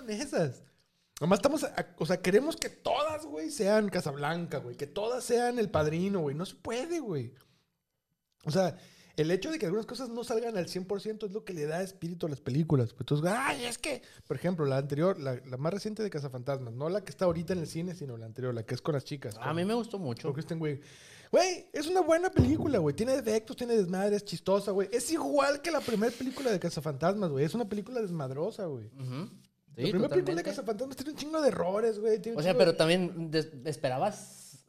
son 0.00 0.10
esas. 0.10 0.62
Nomás 1.20 1.38
estamos, 1.38 1.64
a- 1.64 1.94
o 1.98 2.06
sea, 2.06 2.20
queremos 2.22 2.56
que 2.56 2.70
todas, 2.70 3.26
güey, 3.26 3.50
sean 3.50 3.88
Casablanca, 3.90 4.58
güey. 4.58 4.76
Que 4.76 4.86
todas 4.86 5.22
sean 5.24 5.58
El 5.58 5.70
Padrino, 5.70 6.20
güey. 6.20 6.34
No 6.34 6.46
se 6.46 6.54
puede, 6.56 7.00
güey. 7.00 7.34
O 8.44 8.50
sea, 8.50 8.76
el 9.16 9.30
hecho 9.30 9.50
de 9.50 9.58
que 9.58 9.66
algunas 9.66 9.84
cosas 9.84 10.08
no 10.08 10.24
salgan 10.24 10.56
al 10.56 10.66
100% 10.66 11.26
es 11.26 11.32
lo 11.32 11.44
que 11.44 11.52
le 11.52 11.66
da 11.66 11.82
espíritu 11.82 12.24
a 12.24 12.30
las 12.30 12.40
películas. 12.40 12.92
Pues 12.94 13.00
entonces, 13.00 13.30
ay, 13.36 13.64
es 13.66 13.76
que, 13.76 14.00
por 14.26 14.36
ejemplo, 14.38 14.64
la 14.64 14.78
anterior, 14.78 15.20
la, 15.20 15.34
la 15.44 15.58
más 15.58 15.74
reciente 15.74 16.02
de 16.02 16.08
Cazafantasmas, 16.08 16.72
no 16.72 16.88
la 16.88 17.04
que 17.04 17.10
está 17.10 17.26
ahorita 17.26 17.52
en 17.52 17.58
el 17.58 17.66
cine, 17.66 17.94
sino 17.94 18.16
la 18.16 18.24
anterior, 18.24 18.54
la 18.54 18.64
que 18.64 18.74
es 18.74 18.80
con 18.80 18.94
las 18.94 19.04
chicas. 19.04 19.36
A 19.38 19.52
mí 19.52 19.62
me 19.66 19.74
gustó 19.74 19.98
mucho. 19.98 20.28
con 20.28 20.32
Kristen 20.32 20.60
Wiig. 20.62 20.80
Güey, 21.30 21.66
es 21.74 21.86
una 21.86 22.00
buena 22.00 22.30
película, 22.30 22.78
güey. 22.78 22.96
Tiene 22.96 23.12
defectos, 23.12 23.56
tiene 23.56 23.76
desmadre, 23.76 24.16
es 24.16 24.24
chistosa, 24.24 24.70
güey. 24.70 24.88
Es 24.90 25.12
igual 25.12 25.60
que 25.60 25.70
la 25.70 25.80
primera 25.80 26.10
película 26.16 26.50
de 26.50 26.58
Cazafantasmas, 26.58 27.28
güey. 27.30 27.44
Es 27.44 27.54
una 27.54 27.68
película 27.68 28.00
desmadrosa, 28.00 28.64
güey. 28.64 28.90
La 28.96 29.28
Sí, 29.86 29.90
primera 29.90 30.08
película 30.08 30.36
de. 30.36 30.42
Cazafantasmas 30.42 30.96
tiene 30.96 31.10
un 31.12 31.16
chingo 31.16 31.40
de 31.40 31.48
errores, 31.48 31.98
güey. 31.98 32.20
O 32.36 32.42
sea, 32.42 32.56
pero 32.56 32.72
de- 32.72 32.78
también 32.78 33.30
esperabas 33.64 34.64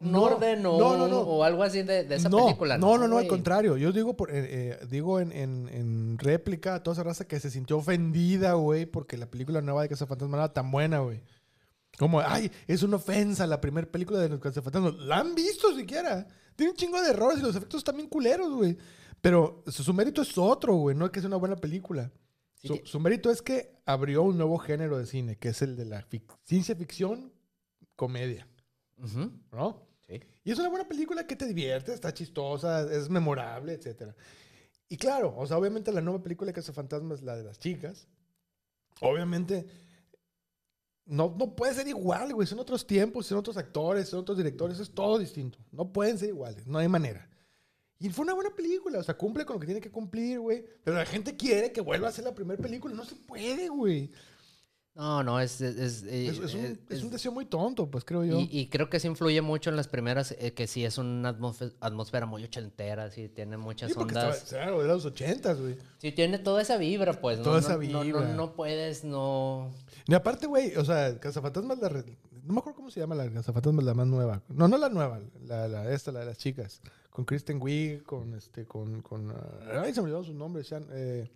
un 0.00 0.12
No, 0.12 0.22
orden 0.22 0.64
o, 0.64 0.78
no, 0.78 0.96
no, 0.96 1.08
no. 1.08 1.20
o 1.20 1.44
algo 1.44 1.62
así 1.62 1.82
de, 1.82 2.04
de 2.04 2.14
esa 2.16 2.28
no, 2.30 2.46
película. 2.46 2.78
No, 2.78 2.96
no, 2.96 3.06
no, 3.06 3.16
al 3.18 3.24
güey. 3.24 3.28
contrario. 3.28 3.76
Yo 3.76 3.92
digo, 3.92 4.16
por, 4.16 4.30
eh, 4.30 4.46
eh, 4.80 4.86
digo 4.90 5.20
en, 5.20 5.30
en- 5.32 5.68
en 5.68 6.18
réplica 6.18 6.76
a 6.76 6.82
toda 6.82 6.94
esa 6.94 7.02
raza 7.02 7.26
que 7.28 7.38
se 7.38 7.50
sintió 7.50 7.76
ofendida, 7.78 8.54
güey, 8.54 8.86
porque 8.86 9.18
la 9.18 9.26
película 9.30 9.60
nueva 9.60 9.82
de 9.82 9.88
Cazafantasmas 9.90 10.30
no 10.30 10.36
era 10.44 10.52
tan 10.52 10.70
buena, 10.70 11.00
güey. 11.00 11.20
Como, 11.98 12.20
ay, 12.20 12.50
es 12.66 12.82
una 12.82 12.96
ofensa 12.96 13.46
la 13.46 13.60
primera 13.60 13.86
película 13.86 14.18
de 14.20 14.30
los 14.30 14.40
Cazafantasmas. 14.40 14.94
¿La 15.00 15.18
han 15.18 15.34
visto 15.34 15.76
siquiera? 15.76 16.26
Tiene 16.56 16.70
un 16.70 16.76
chingo 16.76 17.00
de 17.02 17.10
errores 17.10 17.40
y 17.40 17.42
los 17.42 17.54
efectos 17.56 17.84
bien 17.94 18.08
culeros, 18.08 18.50
güey. 18.54 18.78
Pero 19.20 19.62
su 19.66 19.92
mérito 19.92 20.22
es 20.22 20.38
otro, 20.38 20.74
güey. 20.76 20.96
No 20.96 21.04
es 21.04 21.10
que 21.10 21.20
sea 21.20 21.28
una 21.28 21.36
buena 21.36 21.56
película. 21.56 22.10
Sí, 22.60 22.68
su, 22.68 22.80
su 22.84 23.00
mérito 23.00 23.30
es 23.30 23.40
que 23.42 23.72
abrió 23.86 24.22
un 24.22 24.36
nuevo 24.36 24.58
género 24.58 24.98
de 24.98 25.06
cine, 25.06 25.36
que 25.36 25.48
es 25.48 25.62
el 25.62 25.76
de 25.76 25.86
la 25.86 26.06
fic- 26.08 26.36
ciencia 26.44 26.76
ficción 26.76 27.32
comedia, 27.96 28.46
Ujú. 28.98 29.32
¿no? 29.52 29.86
Sí. 30.06 30.20
Y 30.44 30.50
es 30.52 30.58
una 30.58 30.68
buena 30.68 30.86
película 30.88 31.26
que 31.26 31.36
te 31.36 31.46
divierte, 31.46 31.92
está 31.94 32.12
chistosa, 32.12 32.82
es 32.92 33.08
memorable, 33.08 33.72
etc. 33.72 34.12
Y 34.88 34.96
claro, 34.96 35.34
o 35.36 35.46
sea, 35.46 35.56
obviamente 35.56 35.90
la 35.92 36.00
nueva 36.02 36.22
película 36.22 36.52
que 36.52 36.60
hace 36.60 36.72
Fantasmas, 36.72 37.22
la 37.22 37.36
de 37.36 37.44
las 37.44 37.58
chicas, 37.58 38.08
obviamente 39.00 39.66
no, 41.06 41.34
no 41.38 41.54
puede 41.56 41.74
ser 41.74 41.88
igual, 41.88 42.34
güey. 42.34 42.46
Son 42.46 42.58
otros 42.58 42.86
tiempos, 42.86 43.26
son 43.26 43.38
otros 43.38 43.56
actores, 43.56 44.08
son 44.08 44.20
otros 44.20 44.36
directores, 44.36 44.78
es 44.80 44.90
todo 44.90 45.18
distinto. 45.18 45.58
No 45.72 45.92
pueden 45.92 46.18
ser 46.18 46.28
iguales, 46.28 46.66
no 46.66 46.78
hay 46.78 46.88
manera. 46.88 47.29
Y 48.00 48.08
fue 48.08 48.24
una 48.24 48.32
buena 48.34 48.50
película, 48.50 48.98
o 48.98 49.02
sea, 49.02 49.16
cumple 49.16 49.44
con 49.44 49.54
lo 49.56 49.60
que 49.60 49.66
tiene 49.66 49.80
que 49.80 49.90
cumplir, 49.90 50.40
güey. 50.40 50.64
Pero 50.82 50.96
la 50.96 51.04
gente 51.06 51.36
quiere 51.36 51.70
que 51.70 51.80
vuelva 51.82 52.08
a 52.08 52.12
ser 52.12 52.24
la 52.24 52.34
primera 52.34 52.60
película, 52.60 52.94
no 52.94 53.04
se 53.04 53.14
puede, 53.14 53.68
güey. 53.68 54.10
No, 54.94 55.22
no, 55.22 55.38
es... 55.38 55.60
es, 55.60 55.76
es- 55.76 56.02
eh, 56.02 56.26
Es, 56.28 56.38
es 56.38 56.54
un, 56.54 56.60
es- 56.88 57.00
un 57.02 57.06
es- 57.06 57.10
deseo 57.12 57.30
muy 57.32 57.44
tonto, 57.46 57.90
pues 57.90 58.04
creo 58.04 58.24
yo. 58.24 58.40
y, 58.40 58.48
y 58.50 58.68
creo 58.68 58.90
que 58.90 58.98
sí 58.98 59.06
influye 59.06 59.40
mucho 59.40 59.70
en 59.70 59.76
las 59.76 59.86
primeras, 59.86 60.34
eh, 60.38 60.52
que 60.52 60.66
sí 60.66 60.84
es 60.84 60.98
una 60.98 61.28
atmósfera, 61.80 62.26
muy 62.26 62.42
ochentera, 62.42 63.10
sí 63.10 63.28
tiene 63.28 63.56
muchas 63.56 63.92
Sí, 63.92 63.98
estaba, 64.00 64.06
ondas. 64.28 64.44
claro, 64.48 64.82
de 64.82 64.88
los 64.88 65.04
ochentas, 65.04 65.60
güey. 65.60 65.76
Sí 65.98 66.10
tiene 66.12 66.38
toda 66.38 66.62
esa 66.62 66.76
vibra, 66.76 67.12
pues. 67.20 67.40
Toda 67.42 67.60
no, 67.60 67.66
esa 67.66 67.76
no- 67.76 67.82
no- 67.92 68.00
vibra. 68.02 68.34
No, 68.34 68.54
puedes, 68.54 69.04
no... 69.04 69.70
Y 70.06 70.14
aparte, 70.14 70.46
güey, 70.46 70.74
o 70.76 70.84
sea, 70.84 71.18
Cazafantasmas, 71.20 71.78
la 71.78 71.88
no 71.90 72.54
me 72.54 72.58
acuerdo 72.60 72.76
cómo 72.78 72.90
se 72.90 72.98
llama 73.00 73.14
la 73.14 73.30
Cazafantasmas, 73.30 73.84
la 73.84 73.94
más 73.94 74.06
nueva. 74.06 74.42
No, 74.48 74.66
no 74.66 74.76
la 74.78 74.88
nueva, 74.88 75.20
la, 75.44 75.68
la 75.68 75.92
esta, 75.92 76.10
la 76.12 76.20
de 76.20 76.26
las 76.26 76.38
chicas. 76.38 76.80
Con 77.10 77.24
Kristen 77.24 77.60
Wiig, 77.60 78.02
con 78.04 78.34
este, 78.34 78.66
con, 78.66 79.02
con, 79.02 79.30
ah, 79.32 79.82
ay, 79.84 79.92
se 79.92 80.00
me 80.00 80.04
olvidaron 80.04 80.24
sus 80.24 80.34
nombres, 80.34 80.70
Shan- 80.70 80.86
eh, 80.92 81.28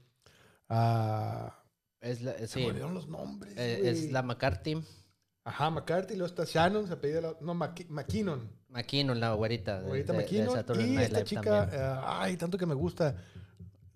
ah, 0.68 1.62
Es 2.00 2.22
la, 2.22 2.38
se 2.38 2.46
sí, 2.46 2.60
me 2.60 2.66
olvidaron 2.66 2.94
los 2.94 3.08
nombres, 3.08 3.52
eh, 3.56 3.88
es 3.90 4.10
la 4.12 4.22
McCarthy, 4.22 4.82
Ajá, 5.46 5.68
McCarthy, 5.68 6.14
luego 6.16 6.26
está 6.26 6.44
Shannon, 6.46 6.86
se 6.86 6.94
apellida 6.94 7.20
la, 7.20 7.36
no, 7.42 7.54
Mc- 7.54 7.86
McKinnon. 7.90 8.50
McKinnon, 8.68 9.20
la 9.20 9.34
güerita. 9.34 9.82
de- 9.82 9.88
Ahorita 9.88 10.12
de- 10.14 10.18
de 10.18 10.24
McKinnon. 10.24 10.56
Y 10.56 10.96
esta 10.96 11.18
Live 11.18 11.24
chica, 11.24 11.68
eh, 11.70 12.00
ay, 12.06 12.36
tanto 12.38 12.56
que 12.56 12.64
me 12.64 12.72
gusta. 12.74 13.14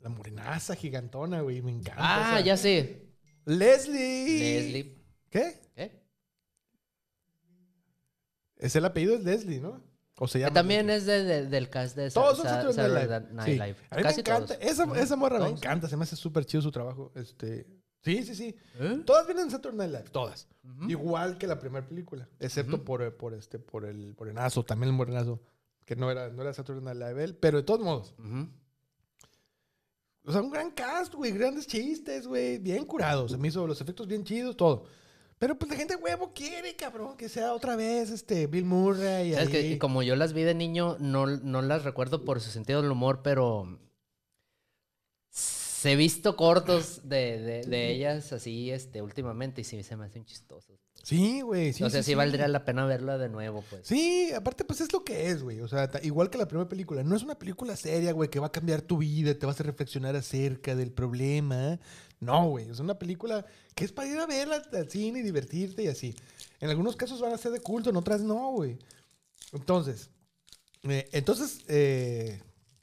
La 0.02 0.10
morenaza 0.10 0.74
gigantona, 0.74 1.40
güey, 1.40 1.62
me 1.62 1.70
encanta. 1.70 1.94
Ah, 1.96 2.36
esa. 2.36 2.40
ya 2.46 2.56
sé. 2.58 3.08
Leslie. 3.46 4.38
Leslie. 4.60 4.98
¿Qué? 5.30 5.58
¿Qué? 5.74 6.02
Es 8.56 8.76
el 8.76 8.84
apellido 8.84 9.14
es 9.16 9.24
Leslie, 9.24 9.60
¿no? 9.60 9.82
O 10.20 10.26
se 10.26 10.38
Que 10.38 10.44
llama 10.44 10.54
también 10.54 10.90
es 10.90 11.06
de, 11.06 11.22
de- 11.24 11.46
del 11.46 11.70
cast 11.70 11.96
de 11.96 12.10
Todos 12.10 12.38
son 12.38 12.46
Sa- 12.46 12.62
Saturday 12.72 13.20
Night 13.32 13.48
Live. 13.48 13.74
Sí. 13.74 13.84
A 13.90 13.96
mí 13.96 14.02
Casi 14.02 14.16
me 14.16 14.20
encanta. 14.20 14.54
todos. 14.58 14.70
Esa, 14.70 15.00
esa 15.00 15.16
morra 15.16 15.38
me 15.38 15.48
encanta. 15.48 15.88
Se 15.88 15.96
me 15.96 16.02
hace 16.02 16.16
súper 16.16 16.44
chido 16.44 16.62
su 16.62 16.70
trabajo. 16.72 17.12
Este, 17.14 17.66
sí, 18.02 18.22
sí, 18.24 18.34
sí. 18.34 18.54
¿Eh? 18.80 19.02
Todas 19.06 19.26
vienen 19.26 19.44
de 19.46 19.52
Saturday 19.52 19.78
Night 19.78 19.90
Live. 19.92 20.10
Todas. 20.10 20.48
Igual 20.88 21.38
que 21.38 21.46
la 21.46 21.58
primera 21.58 21.86
película. 21.86 22.28
Excepto 22.40 22.84
por, 22.84 23.16
por, 23.16 23.32
este, 23.34 23.58
por 23.58 23.84
el 23.84 24.14
morenazo. 24.18 24.64
También 24.64 24.90
el 24.90 24.96
morenazo. 24.96 25.40
Que 25.84 25.94
no 25.96 26.10
era, 26.10 26.28
no 26.30 26.42
era 26.42 26.52
Saturday 26.52 26.82
Night 26.84 26.98
Live 26.98 27.24
él. 27.24 27.34
Pero 27.36 27.58
de 27.58 27.62
todos 27.62 27.80
modos. 27.80 28.14
O 30.24 30.32
sea, 30.32 30.42
un 30.42 30.50
gran 30.50 30.70
cast, 30.72 31.14
güey. 31.14 31.32
Grandes 31.32 31.66
chistes, 31.66 32.26
güey. 32.26 32.58
Bien 32.58 32.84
curados. 32.84 33.30
Se 33.30 33.38
me 33.38 33.48
hizo 33.48 33.66
los 33.66 33.80
efectos 33.80 34.06
bien 34.06 34.24
chidos, 34.24 34.56
todo. 34.56 34.84
Pero 35.38 35.56
pues 35.56 35.70
la 35.70 35.76
gente 35.76 35.96
huevo 35.96 36.32
quiere, 36.34 36.74
cabrón, 36.74 37.16
que 37.16 37.28
sea 37.28 37.52
otra 37.52 37.76
vez 37.76 38.10
este 38.10 38.46
Bill 38.46 38.64
Murray. 38.64 39.34
¿Sabes 39.34 39.50
que 39.50 39.78
como 39.78 40.02
yo 40.02 40.16
las 40.16 40.32
vi 40.32 40.42
de 40.42 40.54
niño, 40.54 40.96
no, 40.98 41.26
no 41.26 41.62
las 41.62 41.84
recuerdo 41.84 42.24
por 42.24 42.40
su 42.40 42.50
sentido 42.50 42.82
del 42.82 42.90
humor, 42.90 43.20
pero 43.22 43.78
se 45.30 45.92
he 45.92 45.96
visto 45.96 46.34
cortos 46.34 47.08
de, 47.08 47.38
de, 47.38 47.62
de 47.62 47.92
ellas 47.92 48.32
así 48.32 48.72
este, 48.72 49.00
últimamente 49.00 49.60
y 49.60 49.64
sí 49.64 49.80
se 49.84 49.96
me 49.96 50.06
hacen 50.06 50.24
chistosos. 50.24 50.80
Sí, 51.04 51.40
güey. 51.40 51.72
Sí, 51.72 51.84
o 51.84 51.90
sea, 51.90 52.02
sí, 52.02 52.06
sí, 52.06 52.10
sí. 52.10 52.14
valdría 52.16 52.48
la 52.48 52.64
pena 52.64 52.84
verla 52.84 53.16
de 53.16 53.28
nuevo, 53.28 53.64
pues. 53.70 53.86
Sí, 53.86 54.30
aparte, 54.34 54.64
pues 54.64 54.80
es 54.80 54.92
lo 54.92 55.04
que 55.04 55.30
es, 55.30 55.42
güey. 55.42 55.60
O 55.60 55.68
sea, 55.68 55.88
igual 56.02 56.30
que 56.30 56.38
la 56.38 56.48
primera 56.48 56.68
película. 56.68 57.04
No 57.04 57.14
es 57.14 57.22
una 57.22 57.38
película 57.38 57.76
seria, 57.76 58.12
güey, 58.12 58.28
que 58.28 58.40
va 58.40 58.48
a 58.48 58.52
cambiar 58.52 58.82
tu 58.82 58.98
vida, 58.98 59.38
te 59.38 59.46
vas 59.46 59.60
a 59.60 59.62
reflexionar 59.62 60.16
acerca 60.16 60.74
del 60.74 60.90
problema. 60.92 61.78
No, 62.20 62.48
güey. 62.50 62.68
Es 62.68 62.80
una 62.80 62.98
película 62.98 63.44
que 63.74 63.84
es 63.84 63.92
para 63.92 64.08
ir 64.08 64.18
a 64.18 64.26
verla 64.26 64.62
al 64.72 64.90
cine 64.90 65.20
y 65.20 65.22
divertirte 65.22 65.84
y 65.84 65.88
así. 65.88 66.14
En 66.60 66.70
algunos 66.70 66.96
casos 66.96 67.20
van 67.20 67.32
a 67.32 67.38
ser 67.38 67.52
de 67.52 67.60
culto, 67.60 67.90
en 67.90 67.96
otras 67.96 68.20
no, 68.20 68.52
güey. 68.52 68.78
Entonces, 69.52 70.10
eh, 70.82 71.08
entonces, 71.12 71.60
eh, 71.68 72.42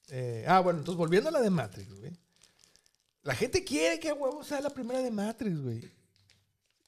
eh, 0.10 0.46
ah, 0.48 0.62
bueno, 0.62 0.80
entonces 0.80 0.98
volviendo 0.98 1.30
a 1.30 1.32
la 1.32 1.42
de 1.42 1.50
Matrix, 1.50 1.94
güey. 2.00 2.12
La 3.24 3.36
gente 3.36 3.64
quiere 3.64 4.00
que 4.00 4.10
a 4.10 4.14
huevo 4.14 4.44
sea 4.44 4.62
la 4.62 4.70
primera 4.70 5.02
de 5.02 5.12
Matrix, 5.12 5.60
güey. 5.60 5.92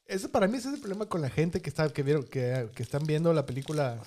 Ese 0.06 0.29
para 0.29 0.47
mí 0.47 0.58
ese 0.58 0.69
es 0.69 0.75
el 0.75 0.79
problema 0.79 1.08
con 1.08 1.22
la 1.22 1.29
gente 1.29 1.62
que 1.62 1.69
está 1.69 1.91
que 1.91 2.03
vieron 2.03 2.24
que, 2.24 2.69
que 2.74 2.84
están 2.84 3.06
viendo 3.06 3.34
la 3.34 3.46
película 3.46 4.02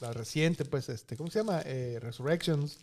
la 0.00 0.12
reciente, 0.12 0.64
pues 0.64 0.88
este, 0.88 1.16
¿cómo 1.16 1.30
se 1.30 1.40
llama? 1.40 1.62
Eh, 1.64 1.98
Resurrections. 2.00 2.78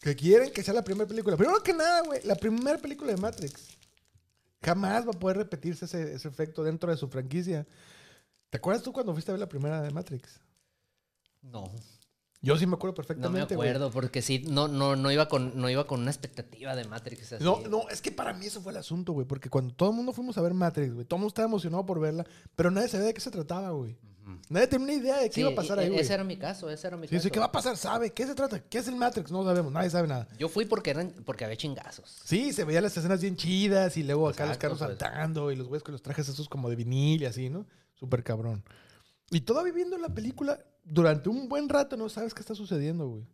Que 0.00 0.16
quieren 0.16 0.52
que 0.52 0.62
sea 0.62 0.74
la 0.74 0.82
primera 0.82 1.06
película. 1.06 1.36
Primero 1.36 1.62
que 1.62 1.72
nada, 1.72 2.02
güey, 2.02 2.20
la 2.24 2.34
primera 2.34 2.78
película 2.78 3.12
de 3.12 3.20
Matrix. 3.20 3.68
Jamás 4.62 5.06
va 5.06 5.10
a 5.10 5.18
poder 5.18 5.36
repetirse 5.38 5.84
ese, 5.86 6.14
ese 6.14 6.28
efecto 6.28 6.62
dentro 6.62 6.90
de 6.90 6.96
su 6.96 7.08
franquicia. 7.08 7.66
¿Te 8.50 8.58
acuerdas 8.58 8.82
tú 8.82 8.92
cuando 8.92 9.12
fuiste 9.12 9.30
a 9.30 9.34
ver 9.34 9.40
la 9.40 9.48
primera 9.48 9.80
de 9.80 9.90
Matrix? 9.90 10.40
No, 11.42 11.70
Yo 12.40 12.56
sí 12.56 12.66
me 12.66 12.74
acuerdo 12.74 12.92
no 12.92 13.02
me 13.02 13.06
perfectamente, 13.06 13.54
acuerdo, 13.54 13.90
porque 13.90 14.22
sí, 14.22 14.44
no, 14.48 14.68
no, 14.68 14.94
no, 14.94 15.10
iba 15.10 15.28
con, 15.28 15.60
no 15.60 15.68
iba 15.68 15.86
con 15.86 16.00
una 16.02 16.10
expectativa 16.10 16.76
de 16.76 16.84
Matrix. 16.84 17.32
Así. 17.32 17.44
No, 17.44 17.60
no, 17.68 17.88
es 17.88 18.02
que 18.02 18.12
para 18.12 18.32
mí 18.32 18.46
eso 18.46 18.60
fue 18.60 18.72
el 18.72 18.78
asunto, 18.78 19.12
güey. 19.12 19.26
Porque 19.26 19.48
cuando 19.50 19.74
todo 19.74 19.90
el 19.90 19.96
mundo 19.96 20.12
fuimos 20.12 20.38
a 20.38 20.42
ver 20.42 20.54
Matrix, 20.54 20.94
güey, 20.94 21.06
todo 21.06 21.16
el 21.16 21.20
mundo 21.22 21.28
estaba 21.28 21.48
emocionado 21.48 21.84
por 21.84 21.98
verla, 21.98 22.24
pero 22.54 22.70
nadie 22.70 22.88
sabía 22.88 23.06
de 23.06 23.14
qué 23.14 23.20
se 23.20 23.30
trataba, 23.30 23.70
güey. 23.70 23.96
Nadie 24.48 24.66
tenía 24.68 24.84
una 24.84 24.92
idea 24.94 25.16
de 25.18 25.28
qué 25.28 25.34
Sí, 25.34 25.40
iba 25.40 25.50
a 25.50 25.54
pasar 25.54 25.78
y- 25.78 25.80
ahí, 25.82 25.88
güey. 25.88 26.00
Ese 26.00 26.14
era 26.14 26.24
mi 26.24 26.36
caso, 26.36 26.70
ese 26.70 26.86
era 26.86 26.96
mi 26.96 27.08
Sí, 27.08 27.14
caso. 27.16 27.24
sí, 27.24 27.30
¿qué 27.30 27.38
va 27.40 27.46
a 27.46 27.52
pasar? 27.52 27.76
¿Sabe? 27.76 28.12
¿Qué 28.12 28.26
se 28.26 28.34
trata? 28.34 28.60
¿Qué 28.62 28.78
es 28.78 28.88
el 28.88 28.96
Matrix? 28.96 29.30
No 29.30 29.44
sabemos, 29.44 29.72
nadie 29.72 29.90
sabe 29.90 30.06
nada. 30.08 30.28
Yo 30.38 30.48
fui 30.48 30.64
porque 30.64 30.90
eran, 30.90 31.12
porque 31.24 31.44
había 31.44 31.56
chingazos. 31.56 32.20
Sí, 32.24 32.52
se 32.52 32.64
veían 32.64 32.82
las 32.84 32.96
escenas 32.96 33.20
bien 33.20 33.36
chidas 33.36 33.96
y 33.96 34.02
luego 34.02 34.28
acá 34.28 34.46
los 34.46 34.58
carros 34.58 34.78
pues. 34.78 34.88
saltando 34.98 35.50
y 35.50 35.56
los 35.56 35.66
güeyes 35.68 35.82
con 35.82 35.92
los 35.92 36.02
trajes 36.02 36.28
esos 36.28 36.48
como 36.48 36.70
de 36.70 36.76
vinil 36.76 37.22
y 37.22 37.26
así, 37.26 37.50
¿no? 37.50 37.66
Súper 37.94 38.22
cabrón. 38.22 38.64
Y 39.30 39.40
todavía 39.42 39.72
viendo 39.72 39.96
la 39.98 40.08
película, 40.10 40.58
durante 40.84 41.28
un 41.28 41.48
buen 41.48 41.68
rato 41.68 41.96
no 41.96 42.08
sabes 42.08 42.34
qué 42.34 42.40
está 42.40 42.54
sucediendo, 42.54 43.08
güey. 43.08 43.24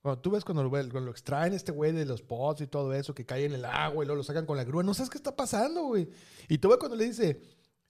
Cuando 0.00 0.20
tú 0.20 0.30
ves 0.32 0.44
cuando 0.44 0.62
lo, 0.62 0.68
cuando 0.70 1.00
lo 1.00 1.10
extraen 1.10 1.54
este 1.54 1.72
güey 1.72 1.92
de 1.92 2.04
los 2.04 2.20
pods 2.22 2.60
y 2.60 2.66
todo 2.66 2.92
eso, 2.92 3.14
que 3.14 3.24
cae 3.24 3.44
en 3.46 3.52
el 3.54 3.64
agua 3.64 4.04
y 4.04 4.06
luego 4.06 4.16
lo 4.18 4.22
sacan 4.24 4.44
con 4.46 4.56
la 4.56 4.64
grúa, 4.64 4.82
no 4.82 4.92
sabes 4.94 5.08
qué 5.10 5.16
está 5.16 5.34
pasando, 5.34 5.84
güey. 5.84 6.08
Y 6.48 6.58
tú 6.58 6.68
ves 6.68 6.76
cuando 6.78 6.96
le 6.96 7.04
dice, 7.06 7.40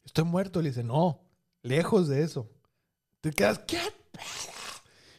estoy 0.05 0.25
muerto, 0.25 0.63
le 0.63 0.69
dice, 0.69 0.85
no, 0.85 1.21
lejos 1.65 2.07
de 2.09 2.23
eso. 2.23 2.49
Te 3.21 3.33
quedas, 3.33 3.59
¿qué? 3.59 3.81
pedo?" 4.13 4.53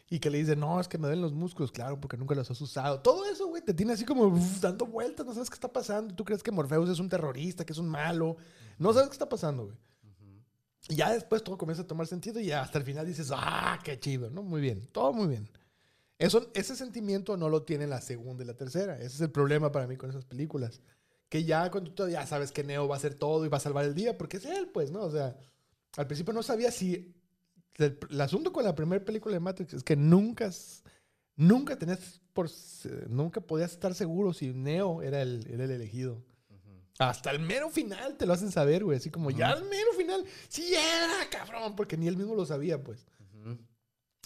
Y 0.09 0.19
que 0.19 0.29
le 0.29 0.37
dice, 0.37 0.55
no, 0.55 0.79
es 0.79 0.87
que 0.87 0.97
me 0.99 1.07
duelen 1.07 1.23
los 1.23 1.33
músculos, 1.33 1.71
claro, 1.71 1.99
porque 1.99 2.15
nunca 2.15 2.35
los 2.35 2.49
has 2.49 2.61
usado. 2.61 3.01
Todo 3.01 3.25
eso, 3.25 3.47
güey, 3.47 3.63
te 3.63 3.73
tiene 3.73 3.93
así 3.93 4.05
como 4.05 4.25
uf, 4.27 4.61
dando 4.61 4.85
vueltas, 4.85 5.25
no 5.25 5.33
sabes 5.33 5.49
qué 5.49 5.55
está 5.55 5.73
pasando. 5.73 6.13
Tú 6.15 6.23
crees 6.23 6.43
que 6.43 6.51
Morpheus 6.51 6.89
es 6.89 6.99
un 6.99 7.09
terrorista, 7.09 7.65
que 7.65 7.73
es 7.73 7.79
un 7.79 7.89
malo. 7.89 8.37
No 8.77 8.93
sabes 8.93 9.09
qué 9.09 9.13
está 9.13 9.27
pasando, 9.27 9.65
güey. 9.65 9.77
Y 10.87 10.95
ya 10.95 11.11
después 11.11 11.43
todo 11.43 11.57
comienza 11.57 11.81
a 11.81 11.87
tomar 11.87 12.05
sentido 12.05 12.39
y 12.39 12.51
hasta 12.51 12.77
el 12.77 12.83
final 12.85 13.05
dices, 13.07 13.31
ah, 13.33 13.79
qué 13.83 13.99
chido, 13.99 14.29
¿no? 14.29 14.43
Muy 14.43 14.61
bien, 14.61 14.87
todo 14.91 15.11
muy 15.13 15.27
bien. 15.27 15.49
Eso, 16.19 16.51
ese 16.53 16.75
sentimiento 16.75 17.35
no 17.37 17.49
lo 17.49 17.63
tiene 17.63 17.87
la 17.87 17.99
segunda 18.01 18.43
y 18.43 18.47
la 18.47 18.53
tercera. 18.55 18.97
Ese 18.97 19.07
es 19.07 19.21
el 19.21 19.31
problema 19.31 19.71
para 19.71 19.87
mí 19.87 19.97
con 19.97 20.11
esas 20.11 20.25
películas. 20.25 20.81
que 21.29 21.43
ya 21.43 21.69
cuando 21.71 21.91
tú 21.91 22.07
ya 22.07 22.25
sabes 22.27 22.51
que 22.51 22.63
Neo 22.63 22.87
va 22.87 22.95
a 22.95 22.97
hacer 22.97 23.15
todo 23.15 23.45
y 23.45 23.49
va 23.49 23.57
a 23.57 23.59
salvar 23.59 23.85
el 23.85 23.95
día, 23.95 24.17
porque 24.17 24.37
es 24.37 24.45
él, 24.45 24.69
pues, 24.73 24.91
¿no? 24.91 25.01
O 25.01 25.11
sea, 25.11 25.35
al 25.97 26.07
principio 26.07 26.33
no 26.33 26.43
sabía 26.43 26.71
si... 26.71 27.15
El, 27.77 27.99
el 28.09 28.21
asunto 28.21 28.53
con 28.53 28.63
la 28.63 28.73
primera 28.73 29.03
película 29.03 29.33
de 29.33 29.41
Matrix 29.41 29.73
es 29.73 29.83
que 29.83 29.95
nunca, 29.95 30.49
nunca 31.35 31.77
tenías 31.77 32.21
por... 32.33 32.49
Nunca 33.07 33.41
podías 33.41 33.71
estar 33.71 33.93
seguro 33.93 34.33
si 34.33 34.53
Neo 34.53 35.01
era 35.01 35.21
el, 35.21 35.45
era 35.49 35.65
el 35.65 35.71
elegido. 35.71 36.23
Hasta 36.97 37.31
el 37.31 37.39
mero 37.39 37.69
final 37.69 38.15
te 38.15 38.25
lo 38.25 38.33
hacen 38.33 38.51
saber, 38.51 38.83
güey. 38.85 38.97
Así 38.97 39.09
como 39.09 39.29
ya 39.29 39.49
al 39.49 39.65
mero 39.65 39.91
final, 39.97 40.23
sí 40.47 40.73
era, 40.73 41.29
cabrón, 41.29 41.75
porque 41.75 41.97
ni 41.97 42.07
él 42.07 42.15
mismo 42.15 42.35
lo 42.35 42.45
sabía, 42.45 42.81
pues. 42.81 43.05
Ujú. 43.19 43.57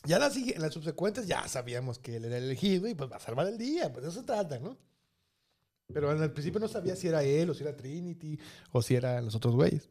Ya 0.06 0.20
las, 0.20 0.38
en 0.38 0.62
las 0.62 0.74
subsecuentes 0.74 1.28
ya 1.28 1.48
sabíamos 1.48 1.98
que 1.98 2.18
él 2.18 2.26
era 2.26 2.38
el 2.38 2.44
elegido 2.44 2.88
y 2.88 2.94
pues 2.94 3.12
va 3.12 3.16
a 3.16 3.20
salvar 3.20 3.48
el 3.48 3.58
día, 3.58 3.92
pues 3.92 4.04
de 4.04 4.12
eso 4.12 4.20
se 4.20 4.26
trata, 4.26 4.60
¿no? 4.60 4.78
Pero 5.92 6.12
el 6.12 6.32
principio 6.32 6.60
no 6.60 6.68
sabía 6.68 6.96
si 6.96 7.08
era 7.08 7.24
él 7.24 7.50
o 7.50 7.56
si 7.56 7.64
era 7.64 7.76
Trinity 7.76 8.40
o 8.72 8.82
si 8.84 8.96
eran 8.96 9.26
los 9.26 9.34
otros 9.34 9.56
güeyes. 9.56 9.90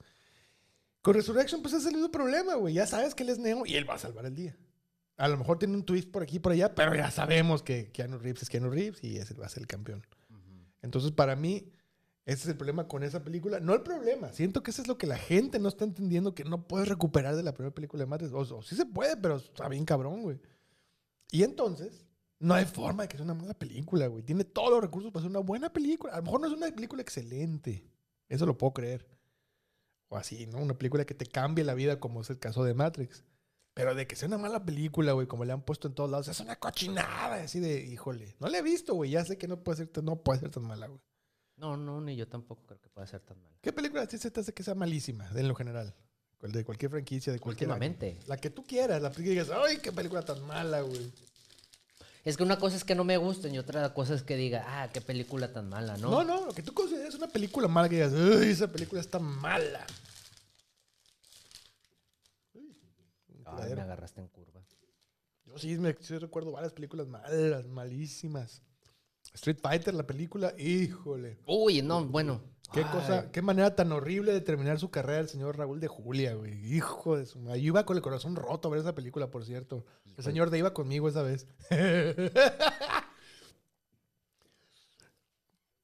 Con 1.08 1.14
Resurrection 1.14 1.62
pues 1.62 1.72
es 1.72 1.87
el 1.87 1.94
mismo 1.94 2.10
problema, 2.10 2.56
güey. 2.56 2.75
Ya 2.75 2.87
sabes 2.87 3.14
que 3.14 3.22
él 3.22 3.31
es 3.31 3.38
Neo 3.38 3.64
y 3.64 3.76
él 3.76 3.88
va 3.88 3.94
a 3.94 3.99
salvar 3.99 4.26
el 4.26 4.34
día. 4.34 4.58
A 5.16 5.26
lo 5.26 5.38
mejor 5.38 5.58
tiene 5.58 5.75
un 5.75 5.82
twist 5.82 6.10
por 6.10 6.22
aquí 6.22 6.37
y 6.37 6.38
por 6.38 6.52
allá, 6.52 6.75
pero 6.75 6.94
ya 6.94 7.10
sabemos 7.10 7.62
que 7.62 7.90
Keanu 7.93 8.19
Reeves 8.19 8.43
es 8.43 8.50
Keanu 8.50 8.69
Reeves 8.69 9.02
y 9.02 9.16
ese 9.16 9.32
va 9.32 9.46
a 9.46 9.49
ser 9.49 9.62
el 9.62 9.66
campeón. 9.66 10.06
Entonces 10.82 11.10
para 11.12 11.34
mí 11.34 11.72
ese 12.26 12.43
es 12.43 12.49
el 12.49 12.58
problema 12.58 12.88
con 12.88 13.05
esa 13.05 13.25
película. 13.25 13.58
No 13.58 13.72
el 13.72 13.81
problema, 13.81 14.34
siento 14.34 14.62
que 14.62 14.70
eso 14.70 14.82
es 14.82 14.88
lo 14.88 14.99
que 14.99 15.06
la 15.06 15.16
gente 15.16 15.58
no 15.58 15.70
está 15.70 15.87
entendiendo, 15.87 16.34
que 16.34 16.44
no 16.44 16.69
puedes 16.69 16.88
recuperar 16.88 17.37
de 17.37 17.43
la 17.43 17.55
primera 17.55 17.75
película 17.75 18.02
de 18.02 18.06
Matrix. 18.06 18.34
O, 18.34 18.58
o 18.58 18.62
sí 18.62 18.76
se 18.76 18.84
puede, 18.84 19.16
pero 19.16 19.37
está 19.37 19.66
bien 19.66 19.87
cabrón, 19.87 20.20
güey. 20.20 20.38
Y 21.31 21.43
entonces, 21.43 22.05
no 22.38 22.52
hay 22.52 22.66
forma 22.66 23.05
de 23.05 23.08
que 23.08 23.16
sea 23.16 23.25
una 23.25 23.32
mala 23.32 23.55
película, 23.55 24.08
güey. 24.08 24.25
Tiene 24.25 24.44
todos 24.44 24.72
los 24.72 24.82
recursos 24.82 25.10
para 25.10 25.22
ser 25.22 25.31
una 25.31 25.40
buena 25.40 25.72
película. 25.72 26.12
A 26.12 26.16
lo 26.19 26.25
mejor 26.25 26.43
no 26.43 26.49
es 26.49 26.52
una 26.52 26.66
película 26.66 27.00
excelente. 27.00 27.82
Eso 28.28 28.44
lo 28.44 28.58
puedo 28.58 28.75
creer. 28.75 29.18
O 30.08 30.16
así, 30.16 30.46
¿no? 30.46 30.58
Una 30.58 30.75
película 30.76 31.05
que 31.05 31.14
te 31.14 31.26
cambie 31.26 31.64
la 31.64 31.75
vida, 31.75 32.00
como 32.00 32.22
es 32.22 32.31
el 32.31 32.38
caso 32.38 32.64
de 32.64 32.75
Matrix. 32.75 33.25
Pero 33.75 33.94
de 33.94 34.06
que 34.06 34.16
sea 34.16 34.26
una 34.26 34.38
mala 34.38 34.64
película, 34.64 35.12
güey, 35.12 35.26
como 35.26 35.44
le 35.44 35.52
han 35.52 35.62
puesto 35.62 35.87
en 35.88 35.94
todos 35.94 36.10
lados, 36.10 36.28
es 36.28 36.40
una 36.40 36.56
cochinada. 36.56 37.37
Así 37.43 37.60
de, 37.60 37.81
híjole. 37.84 38.34
No 38.40 38.49
la 38.49 38.58
he 38.58 38.62
visto, 38.62 38.94
güey. 38.94 39.10
Ya 39.10 39.25
sé 39.25 39.38
que 39.38 39.46
no 39.46 39.62
puede 39.62 39.76
ser, 39.78 39.88
tan- 39.88 40.05
no 40.05 40.16
puede 40.16 40.40
ser 40.40 40.50
tan 40.50 40.64
mala, 40.64 40.87
güey. 40.88 41.00
No, 41.56 41.76
no, 41.76 42.00
ni 42.00 42.16
yo 42.16 42.26
tampoco 42.28 42.64
creo 42.66 42.81
que 42.81 42.88
pueda 42.88 43.06
ser 43.06 43.20
tan 43.20 43.40
mal. 43.43 43.52
¿Qué 43.60 43.72
película 43.72 44.06
ti 44.06 44.16
se 44.19 44.31
te 44.31 44.40
hace 44.40 44.52
que 44.55 44.62
sea 44.62 44.75
malísima, 44.75 45.28
en 45.34 45.46
lo 45.49 45.55
general? 45.55 45.94
De 46.40 46.64
cualquier 46.64 46.90
franquicia, 46.90 47.32
de 47.32 47.40
cualquier. 47.40 47.69
año. 47.69 47.75
Últimamente. 47.76 48.20
La 48.28 48.37
que 48.37 48.50
tú 48.50 48.64
quieras, 48.64 49.02
la 49.02 49.10
que 49.10 49.22
digas, 49.22 49.50
¡ay, 49.50 49.78
qué 49.78 49.90
película 49.93 50.22
tan 50.22 50.40
mala, 50.46 50.81
güey! 50.82 51.12
Es 52.28 52.36
que 52.36 52.42
una 52.42 52.58
cosa 52.58 52.76
es 52.76 52.84
que 52.84 52.94
no 52.94 53.04
me 53.04 53.16
gusten 53.16 53.54
y 53.54 53.58
otra 53.58 53.94
cosa 53.94 54.12
es 54.12 54.22
que 54.22 54.36
diga, 54.36 54.62
ah, 54.69 54.90
qué 54.92 55.00
película 55.00 55.50
tan 55.50 55.70
mala, 55.70 55.96
¿no? 55.96 56.10
No, 56.10 56.25
no, 56.25 56.44
lo 56.44 56.52
que 56.52 56.62
tú 56.62 56.75
consideres 56.75 57.14
una 57.14 57.26
película 57.26 57.69
mala 57.69 57.88
que 57.88 57.94
digas, 57.94 58.12
¡ay, 58.12 58.50
esa 58.50 58.70
película 58.70 59.00
está 59.00 59.19
mala! 59.19 59.86
Uy, 62.52 62.76
Ay, 63.46 63.75
me 63.75 63.80
agarraste 63.80 64.20
en 64.20 64.28
curva. 64.28 64.62
Yo 65.46 65.56
sí, 65.56 65.78
me, 65.78 65.96
sí 66.02 66.19
recuerdo 66.19 66.52
varias 66.52 66.75
películas 66.75 67.06
malas, 67.06 67.66
malísimas. 67.66 68.60
Street 69.32 69.60
Fighter, 69.62 69.94
la 69.94 70.06
película, 70.06 70.52
híjole. 70.58 71.38
Uy, 71.46 71.81
no, 71.81 72.04
bueno. 72.04 72.42
Qué 72.73 72.81
Ay, 72.81 72.87
cosa, 72.93 73.31
qué 73.32 73.41
manera 73.41 73.75
tan 73.75 73.91
horrible 73.93 74.32
de 74.32 74.41
terminar 74.43 74.79
su 74.79 74.91
carrera 74.91 75.20
el 75.20 75.29
señor 75.29 75.56
Raúl 75.56 75.81
de 75.81 75.88
Julia, 75.88 76.35
güey. 76.35 76.75
Hijo 76.75 77.17
de 77.17 77.25
su 77.25 77.38
madre. 77.38 77.62
Yo 77.62 77.69
iba 77.69 77.87
con 77.87 77.97
el 77.97 78.03
corazón 78.03 78.37
roto 78.37 78.69
a 78.69 78.70
ver 78.70 78.81
esa 78.81 78.94
película, 78.94 79.31
por 79.31 79.44
cierto. 79.44 79.87
El 80.17 80.25
señor 80.25 80.50
de 80.50 80.59
iba 80.59 80.75
conmigo 80.75 81.09
esa 81.09 81.23
vez. 81.23 81.47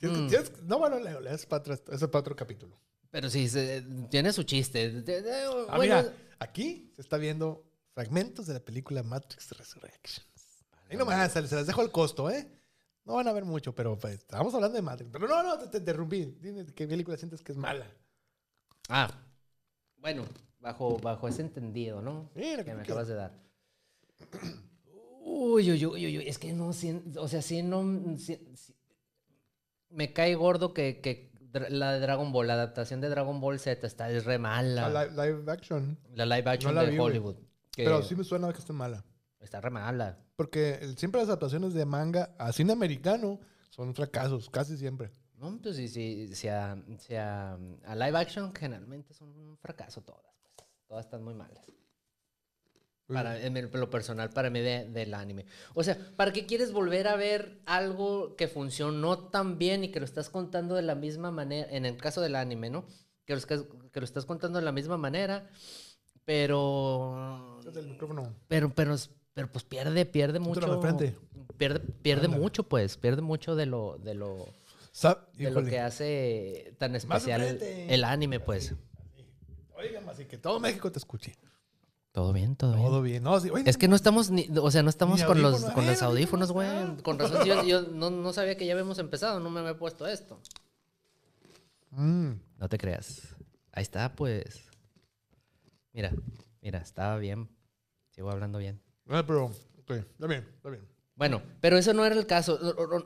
Mm. 0.00 0.28
no, 0.64 0.78
bueno, 0.78 1.00
das 1.22 1.46
para. 1.46 1.74
Eso 1.74 1.82
es 1.90 2.00
para 2.08 2.18
otro 2.20 2.36
capítulo. 2.36 2.78
Pero 3.10 3.30
sí, 3.30 3.48
se- 3.48 3.82
tiene 4.10 4.32
su 4.34 4.42
chiste. 4.42 5.02
Ah, 5.68 5.78
mira, 5.78 6.12
aquí 6.38 6.90
se 6.94 7.00
está 7.00 7.16
viendo 7.16 7.64
fragmentos 7.94 8.46
de 8.46 8.54
la 8.54 8.60
película 8.60 9.02
Matrix 9.02 9.52
Resurrections. 9.56 10.26
Ahí 10.90 10.96
nomás, 10.98 11.32
se 11.32 11.40
las 11.40 11.66
dejo 11.66 11.80
al 11.80 11.90
costo, 11.90 12.28
¿eh? 12.28 12.46
No 13.04 13.14
van 13.14 13.28
a 13.28 13.32
ver 13.32 13.44
mucho, 13.44 13.74
pero 13.74 13.98
pues, 13.98 14.14
estábamos 14.14 14.54
hablando 14.54 14.76
de 14.76 14.82
Matrix. 14.82 15.10
Pero 15.12 15.28
no, 15.28 15.42
no, 15.42 15.58
te, 15.58 15.66
te 15.68 15.78
interrumpí. 15.78 16.24
Dime 16.40 16.64
qué 16.74 16.86
película 16.88 17.16
sientes 17.16 17.42
que 17.42 17.52
es 17.52 17.58
mala. 17.58 17.86
Ah, 18.88 19.10
bueno, 19.98 20.24
bajo, 20.60 20.98
bajo 20.98 21.28
ese 21.28 21.42
entendido, 21.42 22.00
¿no? 22.02 22.30
Mira, 22.34 22.64
que 22.64 22.72
me 22.74 22.82
¿qué- 22.82 22.92
acabas 22.92 23.08
de 23.08 23.14
dar. 23.14 23.32
Uy, 25.26 25.70
uy, 25.70 25.86
uy, 25.86 26.06
uy, 26.06 26.18
uy, 26.18 26.28
es 26.28 26.38
que 26.38 26.52
no, 26.52 26.72
sí, 26.74 27.02
o 27.16 27.28
sea, 27.28 27.40
sí, 27.40 27.62
no, 27.62 27.82
me 29.90 30.12
cae 30.12 30.34
gordo 30.34 30.74
que, 30.74 31.00
que 31.00 31.32
la 31.70 31.92
de 31.92 32.00
Dragon 32.00 32.30
Ball, 32.32 32.46
la 32.48 32.54
adaptación 32.54 33.00
de 33.00 33.08
Dragon 33.08 33.40
Ball 33.40 33.58
Z 33.58 33.86
está 33.86 34.10
es 34.10 34.24
re 34.24 34.38
mala. 34.38 34.86
Ah, 34.86 35.04
live, 35.06 35.12
live 35.32 35.50
action. 35.52 35.98
la 36.14 36.26
live 36.26 36.50
action 36.50 36.74
no 36.74 36.80
la 36.80 36.86
de 36.86 36.92
vi. 36.92 36.98
Hollywood. 36.98 37.36
que 37.72 37.84
Pero 37.84 38.02
sí 38.02 38.14
me 38.14 38.22
suena 38.24 38.52
que 38.52 38.58
está 38.58 38.72
mala. 38.72 39.04
Está 39.44 39.60
re 39.60 39.70
mala. 39.70 40.18
Porque 40.36 40.80
siempre 40.96 41.20
las 41.20 41.28
adaptaciones 41.28 41.74
de 41.74 41.84
manga 41.84 42.34
a 42.38 42.50
cine 42.52 42.72
americano 42.72 43.38
son 43.70 43.94
fracasos, 43.94 44.50
casi 44.50 44.76
siempre. 44.76 45.10
No, 45.36 45.60
pues 45.60 45.76
sí, 45.76 45.88
sí, 45.88 46.28
sí, 46.34 46.48
a, 46.48 46.76
sí 46.98 47.14
a, 47.14 47.52
a 47.84 47.94
live 47.94 48.16
action 48.18 48.52
generalmente 48.54 49.12
son 49.14 49.28
un 49.36 49.56
fracaso 49.58 50.00
todas, 50.02 50.22
pues. 50.56 50.68
Todas 50.88 51.04
están 51.04 51.22
muy 51.22 51.34
malas. 51.34 51.64
Para, 53.06 53.38
en 53.38 53.54
el- 53.58 53.70
lo 53.70 53.90
personal, 53.90 54.30
para 54.30 54.48
mí, 54.48 54.60
de- 54.60 54.88
del 54.88 55.12
anime. 55.12 55.44
O 55.74 55.84
sea, 55.84 55.98
¿para 56.16 56.32
qué 56.32 56.46
quieres 56.46 56.72
volver 56.72 57.06
a 57.06 57.16
ver 57.16 57.60
algo 57.66 58.34
que 58.36 58.48
funcionó 58.48 59.28
tan 59.28 59.58
bien 59.58 59.84
y 59.84 59.90
que 59.90 60.00
lo 60.00 60.06
estás 60.06 60.30
contando 60.30 60.74
de 60.74 60.82
la 60.82 60.94
misma 60.94 61.30
manera? 61.30 61.68
En 61.70 61.84
el 61.84 61.98
caso 61.98 62.22
del 62.22 62.34
anime, 62.34 62.70
¿no? 62.70 62.86
Que 63.26 63.34
lo, 63.34 63.38
estás- 63.40 63.66
que 63.92 64.00
lo 64.00 64.04
estás 64.06 64.24
contando 64.24 64.58
de 64.58 64.64
la 64.64 64.72
misma 64.72 64.96
manera, 64.96 65.50
pero. 66.24 67.60
Desde 67.64 67.80
el 67.80 67.88
micrófono. 67.88 68.34
Pero, 68.48 68.74
pero, 68.74 68.94
pero 69.34 69.50
pues 69.50 69.64
pierde, 69.64 70.06
pierde 70.06 70.38
mucho. 70.38 70.80
Pierde, 71.56 71.80
pierde 71.80 72.26
Ándale. 72.26 72.42
mucho, 72.42 72.62
pues. 72.62 72.96
Pierde 72.96 73.20
mucho 73.22 73.54
de 73.56 73.66
lo, 73.66 73.98
de 73.98 74.14
lo, 74.14 74.46
de 75.36 75.50
lo 75.50 75.64
que 75.64 75.80
hace 75.80 76.74
tan 76.78 76.94
especial 76.96 77.42
el, 77.42 78.04
anime, 78.04 78.40
pues. 78.40 78.74
Oigan, 79.76 80.08
así 80.08 80.24
que 80.24 80.38
todo 80.38 80.60
México 80.60 80.90
te 80.90 80.98
escuche. 80.98 81.36
Todo 82.12 82.32
bien, 82.32 82.54
todo, 82.54 82.74
bien. 82.74 82.84
Todo 82.86 83.02
bien. 83.02 83.22
No, 83.24 83.40
sí, 83.40 83.50
oye, 83.50 83.68
Es 83.68 83.76
que 83.76 83.88
no 83.88 83.96
estamos 83.96 84.30
ni, 84.30 84.48
o 84.56 84.70
sea, 84.70 84.84
no 84.84 84.88
estamos 84.88 85.24
con 85.24 85.42
los, 85.42 85.54
audífonos. 85.54 85.74
con 85.74 85.84
Eh, 85.84 85.88
los 85.88 86.02
audífonos, 86.02 86.50
audífonos, 86.50 86.92
güey. 86.92 87.02
Con 87.02 87.18
razón, 87.18 87.44
yo, 87.44 87.64
yo 87.64 87.82
no, 87.82 88.10
no 88.10 88.32
sabía 88.32 88.56
que 88.56 88.66
ya 88.66 88.72
habíamos 88.72 89.00
empezado, 89.00 89.40
no 89.40 89.50
me 89.50 89.60
había 89.60 89.76
puesto 89.76 90.06
esto. 90.06 90.40
Mm, 91.90 92.34
No 92.58 92.68
te 92.68 92.78
creas. 92.78 93.34
Ahí 93.72 93.82
está, 93.82 94.12
pues. 94.14 94.62
Mira, 95.92 96.12
mira, 96.62 96.78
estaba 96.78 97.18
bien. 97.18 97.48
Sigo 98.10 98.30
hablando 98.30 98.58
bien. 98.58 98.80
Ah, 99.08 99.24
pero, 99.26 99.46
ok, 99.46 99.90
está 99.90 100.26
bien, 100.26 100.46
está 100.56 100.70
bien. 100.70 100.86
Bueno, 101.16 101.42
pero 101.60 101.76
eso 101.76 101.92
no 101.92 102.04
era 102.04 102.16
el 102.16 102.26
caso. 102.26 102.58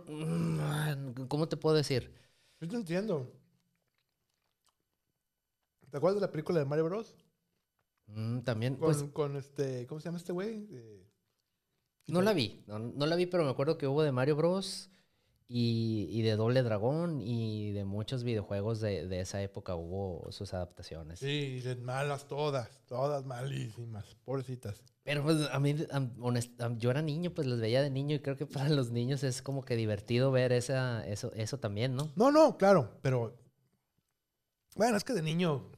Mm, 0.06 1.26
¿Cómo 1.28 1.48
te 1.48 1.56
puedo 1.56 1.76
decir? 1.76 2.12
Yo 2.60 2.68
te 2.68 2.76
entiendo. 2.76 3.32
¿Te 5.90 5.96
acuerdas 5.96 6.20
de 6.20 6.26
la 6.26 6.30
película 6.30 6.58
de 6.58 6.64
Mario 6.64 6.84
Bros? 6.84 7.14
Mm, 8.06 8.40
también, 8.40 8.76
Con, 8.76 8.86
pues, 8.86 9.02
con 9.12 9.36
este, 9.36 9.86
¿cómo 9.86 10.00
se 10.00 10.06
llama 10.06 10.18
este 10.18 10.32
güey? 10.32 10.66
Eh, 10.70 11.06
no 12.06 12.22
la 12.22 12.32
vi. 12.32 12.64
No, 12.66 12.78
no 12.78 13.06
la 13.06 13.16
vi, 13.16 13.26
pero 13.26 13.44
me 13.44 13.50
acuerdo 13.50 13.76
que 13.76 13.86
hubo 13.86 14.02
de 14.02 14.12
Mario 14.12 14.36
Bros. 14.36 14.90
Y, 15.50 16.08
y 16.10 16.20
de 16.22 16.36
Doble 16.36 16.62
Dragón 16.62 17.22
y 17.22 17.72
de 17.72 17.86
muchos 17.86 18.22
videojuegos 18.22 18.80
de, 18.80 19.08
de 19.08 19.20
esa 19.20 19.42
época 19.42 19.74
hubo 19.74 20.30
sus 20.30 20.52
adaptaciones. 20.52 21.20
Sí, 21.20 21.62
y 21.64 21.74
malas 21.76 22.28
todas, 22.28 22.84
todas 22.86 23.24
malísimas, 23.24 24.14
pobrecitas. 24.26 24.84
Pero 25.08 25.22
pues 25.22 25.48
a 25.50 25.58
mí, 25.58 25.74
yo 26.76 26.90
era 26.90 27.00
niño, 27.00 27.32
pues 27.32 27.46
los 27.46 27.60
veía 27.60 27.80
de 27.80 27.88
niño 27.88 28.16
y 28.16 28.20
creo 28.20 28.36
que 28.36 28.44
para 28.44 28.68
los 28.68 28.90
niños 28.90 29.24
es 29.24 29.40
como 29.40 29.62
que 29.62 29.74
divertido 29.74 30.30
ver 30.30 30.52
esa, 30.52 31.02
eso, 31.08 31.32
eso 31.32 31.58
también, 31.58 31.96
¿no? 31.96 32.12
No, 32.14 32.30
no, 32.30 32.58
claro, 32.58 32.98
pero. 33.00 33.34
Bueno, 34.76 34.98
es 34.98 35.04
que 35.04 35.14
de 35.14 35.22
niño. 35.22 35.72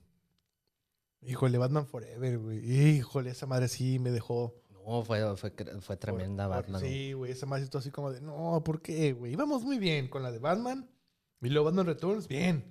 Híjole, 1.23 1.59
Batman 1.59 1.87
Forever, 1.87 2.39
güey. 2.39 2.59
Híjole, 2.59 3.31
esa 3.31 3.47
madre 3.47 3.69
sí 3.69 4.01
me 4.01 4.11
dejó. 4.11 4.61
No, 4.87 5.03
fue, 5.05 5.37
fue, 5.37 5.97
tremenda 5.97 6.47
por- 6.47 6.57
Batman. 6.57 6.81
Sí, 6.81 7.13
güey, 7.13 7.33
esa 7.33 7.47
madre 7.47 7.65
estuvo 7.65 7.81
así 7.81 7.91
como 7.91 8.11
de, 8.11 8.21
no, 8.21 8.63
¿por 8.65 8.81
qué, 8.81 9.13
güey? 9.13 9.33
Íbamos 9.33 9.63
muy 9.63 9.79
bien 9.79 10.09
con 10.09 10.23
la 10.23 10.33
de 10.33 10.39
Batman. 10.39 10.89
Y 11.43 11.49
luego 11.49 11.67
Batman 11.67 11.87
Returns, 11.87 12.29
bien. 12.29 12.65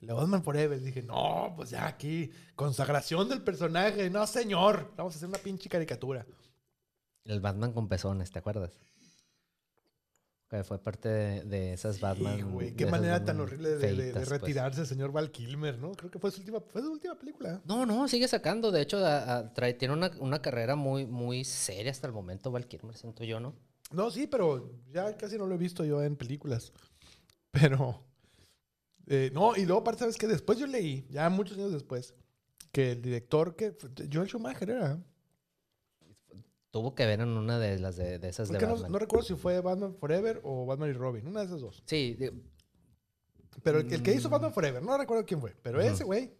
Y 0.00 0.06
la 0.06 0.14
Batman 0.14 0.42
Forever, 0.42 0.80
dije, 0.80 1.02
no, 1.02 1.52
pues 1.56 1.70
ya 1.70 1.86
aquí, 1.86 2.30
consagración 2.54 3.28
del 3.28 3.42
personaje. 3.42 4.10
No, 4.10 4.26
señor, 4.26 4.92
vamos 4.96 5.14
a 5.14 5.16
hacer 5.16 5.28
una 5.28 5.38
pinche 5.38 5.68
caricatura. 5.68 6.26
El 7.24 7.40
Batman 7.40 7.72
con 7.72 7.88
pezones, 7.88 8.30
¿te 8.30 8.38
acuerdas? 8.38 8.78
Que 10.48 10.62
fue 10.62 10.78
parte 10.78 11.08
de, 11.08 11.44
de 11.44 11.72
esas 11.72 11.98
Batman. 12.00 12.36
Sí, 12.36 12.42
güey, 12.42 12.70
de 12.70 12.76
qué 12.76 12.86
manera 12.86 13.24
tan 13.24 13.40
horrible 13.40 13.68
de, 13.70 13.76
de- 13.78 13.88
de 13.88 13.96
feitas, 13.96 14.12
pues. 14.28 14.28
retirarse 14.40 14.80
el 14.82 14.86
señor 14.86 15.10
Val 15.10 15.32
Kilmer, 15.32 15.76
¿no? 15.78 15.90
Creo 15.92 16.08
que 16.10 16.20
fue 16.20 16.30
su 16.30 16.38
última, 16.40 16.60
fue 16.60 16.82
su 16.82 16.92
última 16.92 17.18
película. 17.18 17.60
No, 17.64 17.84
no, 17.84 18.06
sigue 18.06 18.28
sacando. 18.28 18.70
De 18.70 18.80
hecho, 18.82 18.98
a- 19.04 19.38
a- 19.38 19.52
trae, 19.52 19.74
tiene 19.74 19.94
una, 19.94 20.12
una 20.20 20.40
carrera 20.40 20.76
muy, 20.76 21.04
muy 21.04 21.44
seria 21.44 21.90
hasta 21.90 22.06
el 22.06 22.12
momento, 22.12 22.52
Val 22.52 22.68
Kilmer, 22.68 22.96
siento 22.96 23.24
yo, 23.24 23.40
¿no? 23.40 23.54
No, 23.90 24.10
sí, 24.10 24.28
pero 24.28 24.70
ya 24.92 25.16
casi 25.16 25.36
no 25.36 25.46
lo 25.46 25.56
he 25.56 25.58
visto 25.58 25.84
yo 25.84 26.02
en 26.02 26.16
películas. 26.16 26.72
Pero 27.52 28.04
Eh, 29.08 29.30
no, 29.32 29.54
y 29.56 29.64
luego 29.64 29.80
aparte, 29.82 30.00
¿sabes 30.00 30.16
que 30.16 30.26
Después 30.26 30.58
yo 30.58 30.66
leí, 30.66 31.06
ya 31.10 31.28
muchos 31.30 31.56
años 31.56 31.72
después, 31.72 32.14
que 32.72 32.92
el 32.92 33.02
director 33.02 33.54
que... 33.56 33.76
Joel 34.12 34.28
Schumacher 34.28 34.70
era. 34.70 34.98
Tuvo 36.76 36.94
que 36.94 37.06
ver 37.06 37.20
en 37.20 37.30
una 37.30 37.58
de 37.58 37.78
las 37.78 37.96
de, 37.96 38.16
esas 38.28 38.50
de 38.50 38.58
no, 38.58 38.76
no, 38.76 38.98
recuerdo 38.98 39.24
si 39.24 39.34
fue 39.34 39.62
Batman 39.62 39.94
Forever 39.94 40.42
o 40.44 40.66
Batman 40.66 40.90
y 40.90 40.92
Robin, 40.92 41.26
una 41.26 41.40
de 41.40 41.46
esas 41.46 41.62
dos. 41.62 41.82
Sí. 41.86 42.18
pero 43.62 43.78
el, 43.78 44.02
que 44.02 44.12
hizo 44.12 44.28
mm. 44.28 44.32
Batman 44.32 44.52
Forever, 44.52 44.82
no 44.82 44.98
recuerdo 44.98 45.24
quién 45.24 45.40
fue, 45.40 45.56
pero 45.62 45.80
ese 45.80 46.04
güey 46.04 46.36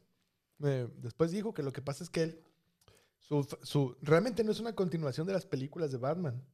eh, 0.62 0.88
después 0.98 1.30
dijo 1.30 1.54
que 1.54 1.62
lo 1.62 1.72
que 1.72 1.80
pasa 1.80 2.04
es 2.04 2.10
que 2.10 2.22
él, 2.22 2.42
su, 3.18 3.48
su, 3.62 3.96
realmente 4.02 4.44
no 4.44 4.52
es 4.52 4.60
una 4.60 4.74
continuación 4.74 5.26
de 5.26 5.32
las 5.32 5.46
películas 5.46 5.90
de 5.90 5.96
Batman. 5.96 6.44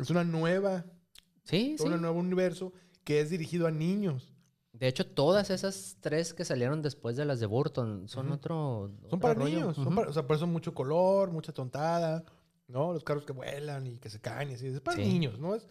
Es 0.00 0.10
una 0.10 0.24
nueva, 0.24 0.84
sí, 1.44 1.76
un 1.78 2.00
nuevo 2.00 2.18
universo 2.18 2.72
que 3.04 3.20
es 3.20 3.30
dirigido 3.30 3.68
a 3.68 3.70
niños. 3.70 4.34
De 4.72 4.88
hecho, 4.88 5.06
todas 5.06 5.50
esas 5.50 5.98
tres 6.00 6.34
que 6.34 6.44
salieron 6.44 6.82
después 6.82 7.14
de 7.14 7.24
las 7.24 7.38
de 7.38 7.46
Burton 7.46 8.08
son 8.08 8.32
otro. 8.32 8.90
Son 9.08 9.20
para 9.20 9.36
niños. 9.36 9.78
o 9.78 10.12
sea, 10.12 10.26
por 10.26 10.34
eso 10.34 10.48
mucho 10.48 10.74
color, 10.74 11.30
mucha 11.30 11.52
tontada, 11.52 12.24
¿no? 12.68 12.92
Los 12.92 13.04
carros 13.04 13.24
que 13.24 13.32
vuelan 13.32 13.86
y 13.86 13.98
que 13.98 14.10
se 14.10 14.20
caen 14.20 14.50
y 14.50 14.54
así. 14.54 14.66
Es 14.66 14.80
para 14.80 14.98
niños, 14.98 15.38
¿no? 15.38 15.54
Es, 15.54 15.66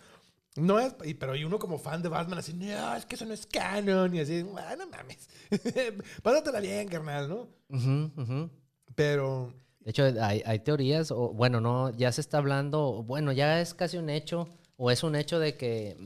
no 0.56 0.80
es, 0.80 0.94
pero 1.20 1.32
hay 1.32 1.44
uno 1.44 1.58
como 1.58 1.80
fan 1.80 2.04
de 2.04 2.10
Batman 2.10 2.38
así, 2.40 2.54
no, 2.54 2.96
es 2.96 3.06
que 3.06 3.16
eso 3.16 3.26
no 3.26 3.34
es 3.34 3.46
canon. 3.46 4.14
Y 4.16 4.20
así, 4.20 4.44
bueno, 4.44 4.68
ah, 4.70 4.76
no 4.76 4.88
mames. 4.88 5.30
Pásatela 6.24 6.60
bien, 6.60 6.88
carnal, 6.88 7.30
¿no? 7.30 8.50
Pero. 8.96 9.54
De 9.80 9.90
hecho, 9.90 10.06
hay, 10.22 10.42
hay 10.46 10.60
teorías, 10.60 11.12
o 11.12 11.34
bueno, 11.34 11.60
no, 11.60 11.90
ya 11.90 12.12
se 12.12 12.22
está 12.22 12.38
hablando, 12.38 13.04
bueno, 13.04 13.34
ya 13.34 13.60
es 13.60 13.74
casi 13.74 13.98
un 13.98 14.10
hecho, 14.10 14.48
o 14.78 14.92
es 14.92 15.04
un 15.04 15.16
hecho 15.16 15.40
de 15.40 15.58
que 15.58 15.98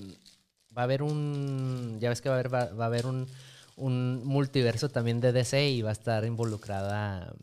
va 0.76 0.82
a 0.82 0.86
haber 0.86 1.04
un, 1.04 1.98
ya 2.00 2.10
ves 2.10 2.22
que 2.22 2.30
va 2.30 2.36
a 2.36 2.40
haber, 2.40 2.54
va, 2.54 2.62
a 2.62 2.86
haber 2.88 3.06
un, 3.06 3.28
un, 3.76 4.26
multiverso 4.26 4.90
también 4.90 5.22
de 5.22 5.32
DC 5.32 5.70
y 5.70 5.84
va 5.84 5.90
a 5.90 5.94
estar 5.94 6.26
involucrada, 6.26 7.36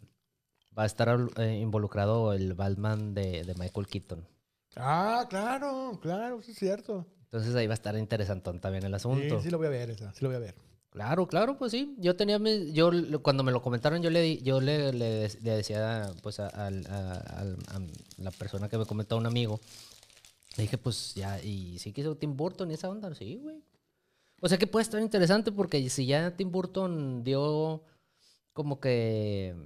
va 0.77 0.85
a 0.85 0.87
estar 0.87 1.17
eh, 1.37 1.59
involucrado 1.61 2.33
el 2.33 2.55
Batman 2.55 3.15
de, 3.15 3.45
de, 3.45 3.55
Michael 3.55 3.87
Keaton. 3.87 4.27
Ah, 4.77 5.27
claro, 5.29 5.99
claro, 6.03 6.43
sí 6.43 6.53
es 6.53 6.59
cierto. 6.59 7.07
Entonces 7.25 7.55
ahí 7.55 7.67
va 7.67 7.75
a 7.75 7.75
estar 7.75 7.97
interesantón 7.97 8.61
también 8.61 8.85
el 8.85 8.95
asunto. 8.95 9.39
Sí, 9.39 9.45
sí 9.45 9.51
lo 9.51 9.59
voy 9.59 9.69
a 9.69 9.71
ver, 9.71 9.91
esa, 9.91 10.13
sí 10.13 10.23
lo 10.23 10.29
voy 10.29 10.37
a 10.37 10.41
ver. 10.41 10.55
Claro, 10.91 11.27
claro, 11.27 11.59
pues 11.59 11.73
sí. 11.73 11.97
Yo 11.99 12.15
tenía, 12.15 12.39
yo 12.73 12.91
cuando 13.21 13.43
me 13.43 13.51
lo 13.51 13.61
comentaron, 13.61 14.01
yo 14.01 14.11
le, 14.11 14.39
yo 14.39 14.61
le, 14.61 14.93
le, 14.93 15.29
decía, 15.41 16.13
pues 16.23 16.39
a, 16.39 16.47
a, 16.47 16.71
la 16.71 18.31
persona 18.31 18.69
que 18.69 18.79
me 18.79 18.87
comentó, 18.87 19.17
un 19.17 19.27
amigo, 19.27 19.61
le 20.57 20.63
dije, 20.63 20.79
pues 20.79 21.15
ya, 21.15 21.43
¿y 21.43 21.81
si 21.81 21.93
quiso 21.93 22.17
Tim 22.17 22.37
Burton 22.37 22.71
y 22.71 22.75
esa 22.75 22.89
onda? 22.89 23.13
Sí, 23.15 23.41
güey. 23.43 23.65
O 24.41 24.49
sea 24.49 24.57
que 24.57 24.69
puede 24.69 24.85
estar 24.85 25.01
interesante 25.01 25.51
porque 25.51 25.89
si 25.91 26.07
ya 26.07 26.37
Tim 26.37 26.53
Burton 26.53 27.25
dio 27.25 27.83
como 28.53 28.79
que 28.79 29.57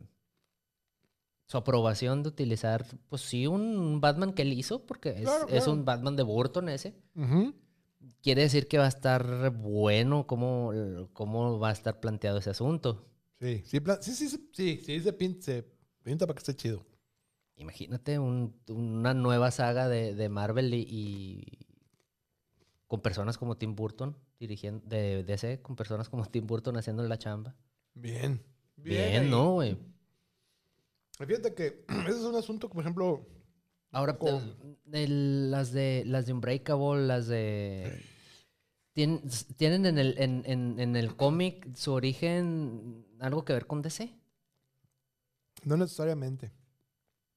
su 1.49 1.57
aprobación 1.57 2.23
de 2.23 2.28
utilizar, 2.28 2.85
pues 3.09 3.23
sí, 3.23 3.47
un 3.47 4.02
Batman 4.02 4.35
que 4.35 4.43
él 4.43 4.52
hizo, 4.52 4.85
porque 4.85 5.25
es, 5.49 5.67
un 5.67 5.87
Batman 5.87 6.14
de 6.14 6.23
Burton 6.23 6.69
ese. 6.69 6.95
Quiere 8.23 8.43
decir 8.43 8.69
que 8.69 8.76
va 8.76 8.85
a 8.85 8.88
estar 8.88 9.50
bueno 9.50 10.26
cómo, 10.26 10.73
cómo 11.14 11.59
va 11.59 11.71
a 11.71 11.73
estar 11.73 12.00
planteado 12.00 12.38
ese 12.38 12.50
asunto. 12.50 13.09
Sí, 13.40 13.62
sí, 13.64 13.78
sí, 14.02 14.14
sí, 14.14 14.50
sí, 14.52 14.83
sí, 14.85 15.00
se 15.00 15.12
pinta 16.02 16.26
para 16.26 16.35
que 16.35 16.38
esté 16.38 16.55
chido. 16.55 16.85
Imagínate 17.57 18.19
una 18.19 19.14
nueva 19.14 19.50
saga 19.50 19.88
de, 19.88 20.28
Marvel 20.28 20.75
y, 20.75 21.67
con 22.87 23.00
personas 23.00 23.38
como 23.38 23.57
Tim 23.57 23.75
Burton 23.75 24.19
dirigiendo 24.38 24.87
de 24.87 25.25
DC, 25.25 25.62
con 25.62 25.76
personas 25.76 26.11
como 26.11 26.26
Tim 26.26 26.47
Burton 26.47 26.76
haciendo 26.76 27.02
la 27.05 27.17
chamba. 27.17 27.57
Bien. 27.95 28.45
Bien, 28.76 29.11
bien 29.11 29.31
¿no, 29.31 29.55
güey? 29.55 29.78
Fíjate 31.26 31.54
que 31.54 31.84
ese 32.06 32.18
es 32.18 32.25
un 32.25 32.37
asunto, 32.37 32.68
por 32.68 32.80
ejemplo. 32.80 33.26
Ahora, 33.90 34.18
las 34.84 35.72
de 35.72 36.02
las 36.06 36.26
de 36.26 36.32
Unbreakable, 36.32 37.06
las 37.06 37.26
de. 37.26 38.04
¿Tienen, 38.92 39.87
en 39.87 39.98
el, 39.98 40.14
en 40.18 40.96
el 40.96 41.16
cómic 41.16 41.72
su 41.75 41.92
origen 41.92 43.06
algo 43.20 43.44
que 43.44 43.52
ver 43.52 43.66
con 43.66 43.80
DC? 43.80 44.12
No 45.64 45.76
necesariamente. 45.76 46.50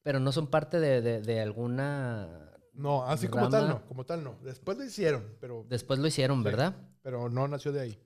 Pero 0.02 0.18
no 0.18 0.32
son 0.32 0.48
parte 0.48 0.80
de, 0.80 1.40
alguna. 1.40 2.50
No, 2.74 3.04
así 3.04 3.28
como 3.28 3.48
tal 3.48 3.68
no, 3.68 3.86
como 3.86 4.04
tal 4.04 4.24
no. 4.24 4.36
Después 4.42 4.76
lo 4.78 4.84
hicieron, 4.84 5.36
pero. 5.40 5.64
Después 5.68 5.98
lo 6.00 6.06
hicieron, 6.06 6.42
¿verdad? 6.42 6.74
Pero 7.02 7.28
no 7.28 7.46
nació 7.46 7.72
de 7.72 7.80
ahí. 7.80 7.98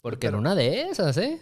Porque 0.00 0.26
en 0.28 0.34
una 0.34 0.54
de 0.54 0.82
esas, 0.88 1.16
¿eh? 1.18 1.40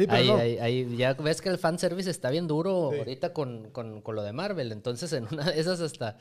Sí, 0.00 0.06
pero 0.06 0.38
ahí, 0.38 0.96
ya 0.96 1.12
ves 1.12 1.42
que 1.42 1.50
el 1.50 1.58
fanservice 1.58 2.08
está 2.08 2.30
bien 2.30 2.46
duro 2.46 2.90
ahorita 2.96 3.34
con, 3.34 3.70
lo 4.06 4.22
de 4.22 4.32
Marvel. 4.32 4.72
Entonces, 4.72 5.12
en 5.12 5.26
una 5.30 5.50
de 5.50 5.60
esas 5.60 5.78
hasta, 5.82 6.16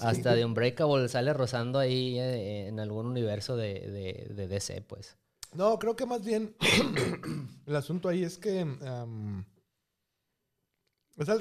hasta 0.00 0.34
de 0.34 0.42
Unbreakable 0.42 1.06
sale 1.10 1.34
rozando 1.34 1.78
ahí 1.78 2.18
eh, 2.18 2.68
en 2.68 2.80
algún 2.80 3.04
universo 3.04 3.58
de, 3.58 4.26
de, 4.34 4.48
DC, 4.48 4.80
pues. 4.88 5.18
No, 5.52 5.78
creo 5.78 5.96
que 5.96 6.06
más 6.06 6.24
bien 6.24 6.56
el 7.66 7.76
asunto 7.76 8.08
ahí 8.08 8.24
es 8.24 8.38
que 8.38 8.66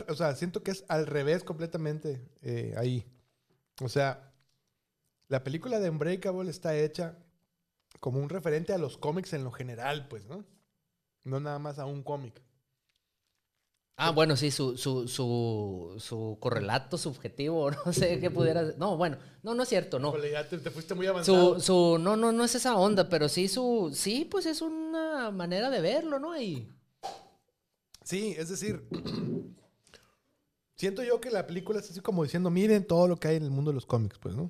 o 0.07 0.15
sea, 0.15 0.35
siento 0.35 0.61
que 0.63 0.71
es 0.71 0.83
al 0.89 1.07
revés 1.07 1.45
completamente 1.45 2.21
eh, 2.41 2.73
ahí. 2.75 3.05
O 3.81 3.87
sea, 3.87 4.33
la 5.29 5.45
película 5.45 5.79
de 5.79 5.89
Unbreakable 5.89 6.49
está 6.49 6.75
hecha 6.75 7.17
como 8.01 8.19
un 8.19 8.27
referente 8.27 8.73
a 8.73 8.77
los 8.77 8.97
cómics 8.97 9.31
en 9.31 9.45
lo 9.45 9.51
general, 9.51 10.09
pues, 10.09 10.25
¿no? 10.25 10.43
No 11.29 11.39
nada 11.39 11.59
más 11.59 11.79
a 11.79 11.85
un 11.85 12.03
cómic. 12.03 12.41
Ah, 13.95 14.11
bueno, 14.11 14.37
sí, 14.37 14.49
su, 14.49 14.77
su, 14.77 15.07
su, 15.07 16.37
correlato 16.39 16.97
subjetivo, 16.97 17.69
no 17.85 17.91
sé 17.91 18.19
qué 18.19 18.31
pudiera... 18.31 18.63
No, 18.77 18.95
bueno, 18.95 19.17
no, 19.43 19.53
no 19.53 19.63
es 19.63 19.69
cierto, 19.69 19.99
no. 19.99 20.17
Ya 20.23 20.47
te, 20.47 20.57
fuiste 20.71 20.95
muy 20.95 21.05
avanzado. 21.05 21.59
Su, 21.59 21.97
no, 21.99 22.15
no, 22.15 22.31
no 22.31 22.45
es 22.45 22.55
esa 22.55 22.77
onda, 22.77 23.09
pero 23.09 23.27
sí 23.27 23.49
su... 23.49 23.91
Sí, 23.93 24.25
pues 24.29 24.45
es 24.45 24.61
una 24.61 25.31
manera 25.31 25.69
de 25.69 25.81
verlo, 25.81 26.17
¿no? 26.17 26.39
Y... 26.39 26.73
Sí, 28.03 28.35
es 28.37 28.47
decir, 28.47 28.87
Siento 30.79 31.03
yo 31.03 31.19
que 31.19 31.29
la 31.29 31.45
película 31.45 31.81
es 31.81 31.91
así 31.91 31.99
como 31.99 32.23
diciendo, 32.23 32.49
miren 32.49 32.87
todo 32.87 33.09
lo 33.09 33.17
que 33.19 33.27
hay 33.27 33.35
en 33.35 33.43
el 33.43 33.51
mundo 33.51 33.71
de 33.71 33.75
los 33.75 33.85
cómics, 33.85 34.17
pues, 34.17 34.33
¿no? 34.33 34.49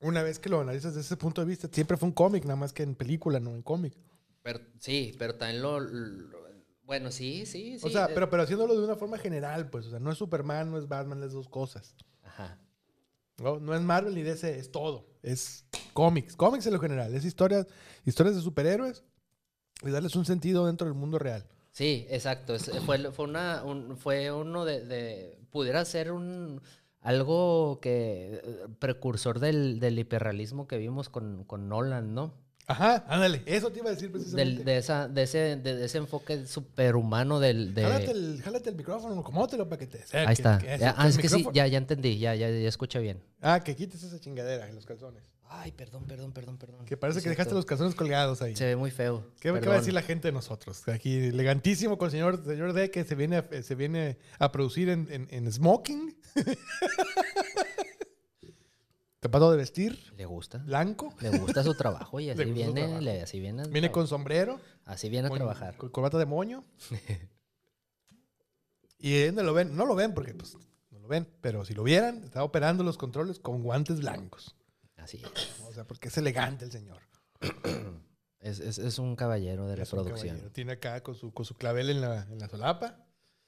Una 0.00 0.22
vez 0.22 0.38
que 0.38 0.48
lo 0.48 0.62
analizas 0.62 0.94
desde 0.94 1.08
ese 1.08 1.16
punto 1.18 1.42
de 1.42 1.46
vista, 1.46 1.68
siempre 1.70 1.98
fue 1.98 2.08
un 2.08 2.14
cómic, 2.14 2.44
nada 2.44 2.56
más 2.56 2.72
que 2.72 2.82
en 2.82 2.94
película, 2.94 3.38
no 3.38 3.50
en 3.50 3.60
cómic. 3.60 3.94
Pero, 4.42 4.60
sí, 4.78 5.14
pero 5.18 5.36
también 5.36 5.62
lo, 5.62 5.80
Bueno, 6.84 7.10
sí, 7.10 7.46
sí, 7.46 7.78
sí. 7.78 7.86
O 7.86 7.90
sea, 7.90 8.08
pero, 8.08 8.28
pero 8.28 8.42
haciéndolo 8.42 8.76
de 8.76 8.84
una 8.84 8.96
forma 8.96 9.18
general, 9.18 9.70
pues. 9.70 9.86
O 9.86 9.90
sea, 9.90 9.98
no 10.00 10.10
es 10.10 10.18
Superman, 10.18 10.70
no 10.70 10.78
es 10.78 10.88
Batman, 10.88 11.22
es 11.22 11.32
dos 11.32 11.48
cosas. 11.48 11.94
Ajá. 12.22 12.58
No, 13.38 13.58
no 13.58 13.74
es 13.74 13.80
Marvel 13.80 14.14
ni 14.14 14.22
DC, 14.22 14.58
es 14.58 14.70
todo. 14.70 15.06
Es 15.22 15.64
cómics. 15.92 16.36
Cómics 16.36 16.66
en 16.66 16.72
lo 16.72 16.80
general. 16.80 17.14
Es 17.14 17.24
historias, 17.24 17.66
historias 18.04 18.36
de 18.36 18.42
superhéroes 18.42 19.04
y 19.82 19.90
darles 19.90 20.14
un 20.16 20.24
sentido 20.24 20.66
dentro 20.66 20.86
del 20.86 20.94
mundo 20.94 21.18
real. 21.18 21.46
Sí, 21.70 22.06
exacto. 22.10 22.56
fue, 22.84 23.10
fue, 23.12 23.24
una, 23.24 23.64
fue 23.96 24.30
uno 24.30 24.64
de, 24.64 25.38
Pudiera 25.50 25.84
ser 25.84 26.12
un. 26.12 26.60
Algo 27.00 27.80
que. 27.80 28.42
Precursor 28.78 29.40
del, 29.40 29.80
del 29.80 29.98
hiperrealismo 29.98 30.66
que 30.66 30.78
vimos 30.78 31.08
con, 31.08 31.44
con 31.44 31.68
Nolan, 31.68 32.14
¿no? 32.14 32.34
Ajá, 32.66 33.04
ándale, 33.08 33.42
eso 33.44 33.70
te 33.70 33.80
iba 33.80 33.90
a 33.90 33.94
decir 33.94 34.10
precisamente. 34.10 34.64
de, 34.64 34.76
esa, 34.76 35.08
de, 35.08 35.22
ese, 35.22 35.56
de, 35.56 35.84
ese 35.84 35.98
enfoque 35.98 36.46
superhumano 36.46 37.40
del... 37.40 37.74
De... 37.74 37.82
Jálate, 37.82 38.10
el, 38.12 38.42
jálate 38.42 38.70
el 38.70 38.76
micrófono, 38.76 39.20
acomódalo 39.20 39.68
para 39.68 39.78
que 39.78 39.86
te 39.86 39.98
Ahí 40.16 40.32
está. 40.32 40.60
ah, 40.96 41.08
es 41.08 41.18
que 41.18 41.28
sí, 41.28 41.46
ya, 41.52 41.66
ya 41.66 41.78
entendí, 41.78 42.18
ya, 42.18 42.34
ya, 42.34 42.48
ya 42.48 42.68
escuché 42.68 43.00
bien. 43.00 43.22
Ah, 43.40 43.60
que 43.60 43.74
quites 43.74 44.02
esa 44.02 44.20
chingadera 44.20 44.68
en 44.68 44.74
los 44.74 44.86
calzones. 44.86 45.22
Ay, 45.54 45.70
perdón, 45.72 46.04
perdón, 46.06 46.32
perdón, 46.32 46.56
perdón. 46.56 46.86
Que 46.86 46.96
parece 46.96 47.20
que 47.20 47.28
dejaste 47.28 47.52
los 47.52 47.66
calzones 47.66 47.94
colgados 47.94 48.40
ahí. 48.40 48.56
Se 48.56 48.64
ve 48.64 48.76
muy 48.76 48.90
feo. 48.90 49.26
¿Qué, 49.38 49.50
va 49.50 49.58
a 49.58 49.78
decir 49.78 49.92
la 49.92 50.00
gente 50.00 50.28
de 50.28 50.32
nosotros? 50.32 50.88
Aquí, 50.88 51.26
elegantísimo 51.26 51.98
con 51.98 52.06
el 52.06 52.12
señor, 52.12 52.42
señor 52.44 52.72
D 52.72 52.90
que 52.90 53.04
se 53.04 53.14
viene 53.14 53.36
a, 53.36 53.62
se 53.62 53.74
viene 53.74 54.16
a 54.38 54.50
producir 54.50 54.88
en, 54.88 55.08
en, 55.10 55.28
en 55.30 55.52
smoking. 55.52 56.16
Tapado 59.22 59.52
de 59.52 59.56
vestir. 59.56 60.12
Le 60.16 60.26
gusta. 60.26 60.58
Blanco. 60.58 61.14
Le 61.20 61.38
gusta 61.38 61.62
su 61.62 61.76
trabajo 61.76 62.18
y 62.18 62.30
así 62.30 62.44
viene. 62.44 63.22
así 63.22 63.38
viene, 63.38 63.68
viene 63.68 63.92
con 63.92 64.08
sombrero. 64.08 64.58
Así 64.84 65.08
viene 65.08 65.28
a 65.28 65.30
trabajar. 65.30 65.76
Con 65.76 65.90
corbata 65.90 66.18
de 66.18 66.26
moño. 66.26 66.64
y 68.98 69.26
¿dónde 69.26 69.44
lo 69.44 69.54
ven? 69.54 69.76
No 69.76 69.86
lo 69.86 69.94
ven 69.94 70.12
porque 70.12 70.34
pues, 70.34 70.58
no 70.90 70.98
lo 70.98 71.06
ven. 71.06 71.28
Pero 71.40 71.64
si 71.64 71.72
lo 71.72 71.84
vieran, 71.84 72.24
está 72.24 72.42
operando 72.42 72.82
los 72.82 72.98
controles 72.98 73.38
con 73.38 73.62
guantes 73.62 74.00
blancos. 74.00 74.56
Así 74.96 75.22
es. 75.22 75.62
O 75.68 75.72
sea, 75.72 75.84
porque 75.84 76.08
es 76.08 76.18
elegante 76.18 76.64
el 76.64 76.72
señor. 76.72 77.02
es, 78.40 78.98
un 78.98 79.14
caballero 79.14 79.68
de 79.68 79.76
la 79.76 79.84
producción. 79.84 80.50
Tiene 80.52 80.72
acá 80.72 81.00
con 81.04 81.14
su, 81.14 81.32
con 81.32 81.44
su 81.44 81.54
clavel 81.54 81.90
en 81.90 82.00
la, 82.00 82.24
en 82.24 82.40
la 82.40 82.48
solapa. 82.48 82.96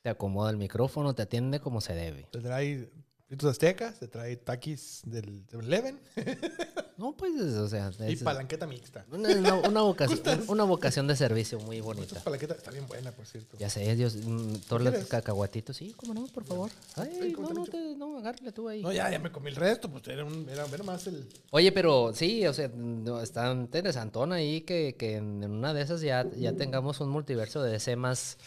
Te 0.03 0.09
acomoda 0.09 0.53
el 0.53 0.57
micrófono, 0.57 1.17
te 1.17 1.23
atiende 1.23 1.59
como 1.59 1.81
se 1.81 1.95
debe. 1.95 2.29
Te 2.31 2.39
trae 2.39 2.93
fritos 3.27 3.51
aztecas, 3.51 3.99
te 3.99 4.07
trae 4.09 4.37
taquis 4.37 5.01
del 5.05 5.47
7-Eleven. 5.47 5.99
No, 6.97 7.11
pues, 7.17 7.33
o 7.41 7.67
sea. 7.69 7.91
Y 8.09 8.13
es- 8.13 8.23
palanqueta 8.23 8.69
mixta. 8.69 9.05
una, 9.11 9.29
una- 9.37 9.55
una 9.69 9.81
vocación, 9.83 10.45
una 10.47 10.63
vocación 10.63 11.09
de 11.09 11.17
servicio 11.17 11.59
muy 11.59 11.79
Esta 11.79 11.87
bonita. 11.87 12.21
palanqueta 12.21 12.55
está 12.55 12.71
bien 12.71 12.87
buena, 12.87 13.11
por 13.11 13.27
cierto. 13.27 13.57
Ya 13.59 13.69
sé, 13.69 13.97
Dios. 13.97 14.15
mm, 14.15 14.55
Todos 14.69 14.81
los 14.83 15.05
cacahuatitos, 15.07 15.77
sí, 15.77 15.93
cómo 15.97 16.15
no, 16.15 16.25
por 16.29 16.45
favor. 16.45 16.71
Ay, 16.95 17.33
¿cómo 17.33 17.49
no, 17.49 17.55
no, 17.55 17.65
te, 17.67 17.97
no, 17.97 18.17
agárrale 18.19 18.53
tú 18.53 18.69
ahí. 18.69 18.81
No, 18.81 18.93
ya, 18.93 19.11
ya 19.11 19.19
me 19.19 19.33
comí 19.33 19.51
el 19.51 19.57
resto, 19.57 19.91
pues 19.91 20.07
era, 20.07 20.25
un, 20.25 20.49
era, 20.49 20.67
era 20.67 20.85
más 20.85 21.05
el... 21.09 21.29
Oye, 21.51 21.73
pero 21.73 22.13
sí, 22.15 22.47
o 22.47 22.55
sea, 22.55 22.69
no, 22.69 23.21
está 23.21 23.51
interesantón 23.51 24.33
ahí 24.33 24.61
que, 24.61 24.95
que 24.97 25.17
en 25.17 25.43
una 25.51 25.75
de 25.75 25.83
esas 25.83 26.01
ya, 26.01 26.25
ya 26.37 26.53
tengamos 26.53 27.01
un 27.01 27.09
multiverso 27.09 27.61
de 27.61 27.97
más 27.97 28.39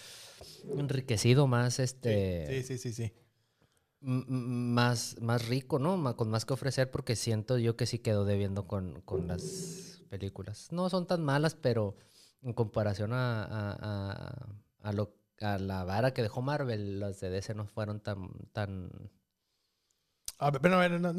enriquecido, 0.78 1.48
más 1.48 1.80
este. 1.80 2.64
Sí, 2.64 2.78
sí, 2.78 2.78
sí, 2.78 2.94
sí. 2.94 3.12
Más, 4.00 5.16
más 5.22 5.48
rico, 5.48 5.80
¿no? 5.80 6.16
Con 6.16 6.30
más 6.30 6.46
que 6.46 6.54
ofrecer, 6.54 6.92
porque 6.92 7.16
siento 7.16 7.58
yo 7.58 7.76
que 7.76 7.86
sí 7.88 8.00
quedo 8.00 8.26
debiendo 8.26 8.68
con, 8.68 9.02
con 9.02 9.28
las 9.28 10.04
películas. 10.10 10.68
No 10.72 10.90
son 10.90 11.08
tan 11.08 11.24
malas, 11.24 11.56
pero 11.56 11.96
en 12.42 12.54
comparación 12.54 13.12
a, 13.14 13.44
a, 13.44 14.48
a- 14.84 14.92
a 15.42 15.58
la 15.60 15.84
vara 15.84 16.14
que 16.14 16.22
dejó 16.22 16.42
Marvel, 16.42 17.00
las 17.00 17.20
de 17.20 17.30
DC 17.30 17.54
no 17.56 17.66
fueron 17.68 18.00
tan, 18.00 18.30
tan... 18.54 18.90
A 20.40 20.52
ver, 20.52 20.72
a 20.74 20.78
ver, 20.78 21.02
no, 21.02 21.10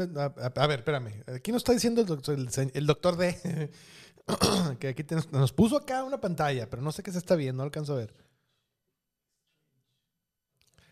espérame. 0.74 1.24
Aquí 1.34 1.50
nos 1.50 1.60
está 1.60 1.72
diciendo 1.72 2.00
el 2.00 2.06
doctor, 2.06 2.36
el, 2.36 2.46
D 3.16 3.70
que 4.78 4.88
aquí 4.88 5.04
nos 5.32 5.52
puso 5.52 5.76
acá 5.76 6.04
una 6.04 6.20
pantalla, 6.20 6.70
pero 6.70 6.82
no 6.82 6.92
sé 6.92 7.02
qué 7.02 7.10
se 7.10 7.18
está 7.18 7.34
viendo, 7.34 7.58
no 7.58 7.64
alcanzo 7.64 7.94
a 7.94 7.96
ver. 7.96 8.14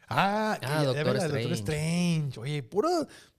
Ah, 0.09 0.59
Ah, 0.63 0.85
Doctor 0.85 1.17
Strange. 1.53 2.39
Oye, 2.41 2.63
puro, 2.63 2.89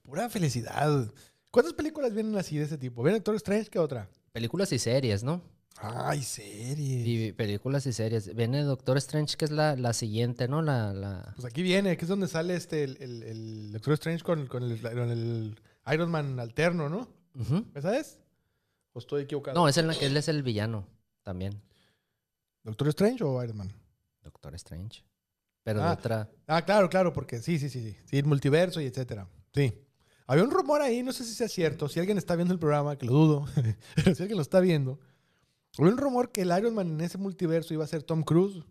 pura 0.02 0.28
felicidad. 0.28 1.10
¿Cuántas 1.50 1.72
películas 1.74 2.12
vienen 2.12 2.36
así 2.36 2.58
de 2.58 2.64
ese 2.64 2.76
tipo? 2.78 3.02
¿Viene 3.02 3.18
Doctor 3.18 3.36
Strange? 3.36 3.70
¿Qué 3.70 3.78
otra? 3.78 4.08
Películas 4.32 4.70
y 4.72 4.78
series, 4.78 5.24
¿no? 5.24 5.40
Ay, 5.80 6.22
serie. 6.22 7.06
Y 7.06 7.32
películas 7.32 7.86
y 7.86 7.92
series. 7.92 8.34
Viene 8.34 8.62
Doctor 8.64 8.96
Strange, 8.98 9.36
que 9.36 9.44
es 9.44 9.50
la, 9.50 9.76
la 9.76 9.92
siguiente, 9.92 10.48
¿no? 10.48 10.60
La, 10.60 10.92
la... 10.92 11.32
Pues 11.36 11.46
aquí 11.46 11.62
viene, 11.62 11.96
que 11.96 12.04
es 12.04 12.08
donde 12.08 12.26
sale 12.28 12.54
este 12.56 12.84
el, 12.84 12.96
el- 13.00 13.22
el 13.22 13.72
Doctor 13.72 13.94
Strange 13.94 14.22
con, 14.24 14.46
con 14.48 14.64
el, 14.64 14.80
con 14.80 15.10
el 15.10 15.60
Iron 15.92 16.10
Man 16.10 16.38
alterno, 16.40 16.88
¿no? 16.88 17.08
Ujú. 17.34 17.64
¿Esa 17.74 17.96
es? 17.96 18.18
¿O 18.92 18.98
estoy 18.98 19.22
equivocado? 19.22 19.56
No, 19.58 19.68
es 19.68 19.76
que 19.98 20.06
él 20.06 20.16
es 20.16 20.28
el 20.28 20.42
villano 20.42 20.86
también. 21.22 21.62
¿Doctor 22.64 22.88
Strange 22.88 23.22
o 23.24 23.42
Iron 23.42 23.56
Man? 23.56 23.72
Doctor 24.22 24.54
Strange. 24.56 25.04
Pero 25.68 25.80
de 25.80 25.86
Ah. 25.86 25.92
otra... 25.92 26.30
Ah, 26.46 26.64
claro, 26.64 26.88
claro, 26.88 27.12
porque 27.12 27.40
sí, 27.42 27.58
sí, 27.58 27.68
sí, 27.68 27.94
sí. 28.06 28.22
Multiverso 28.22 28.80
y 28.80 28.86
etcétera. 28.86 29.28
Sí. 29.54 29.74
Había 30.26 30.44
un 30.44 30.50
rumor 30.50 30.80
ahí, 30.80 31.02
no 31.02 31.12
sé 31.12 31.24
si 31.24 31.34
sea 31.34 31.48
cierto, 31.48 31.88
si 31.88 32.00
alguien 32.00 32.16
está 32.16 32.36
viendo 32.36 32.54
el 32.54 32.60
programa, 32.60 32.96
que 32.96 33.04
lo 33.06 33.12
dudo, 33.12 33.46
pero 33.94 34.14
si 34.14 34.22
alguien 34.22 34.36
lo 34.36 34.42
está 34.42 34.60
viendo. 34.60 34.98
Había 35.78 35.92
un 35.92 35.98
rumor 35.98 36.32
que 36.32 36.42
el 36.42 36.56
Iron 36.58 36.74
Man 36.74 36.88
en 36.92 37.00
ese 37.02 37.18
multiverso 37.18 37.74
iba 37.74 37.84
a 37.84 37.86
ser 37.86 38.02
Tom 38.02 38.22
Cruise. 38.22 38.64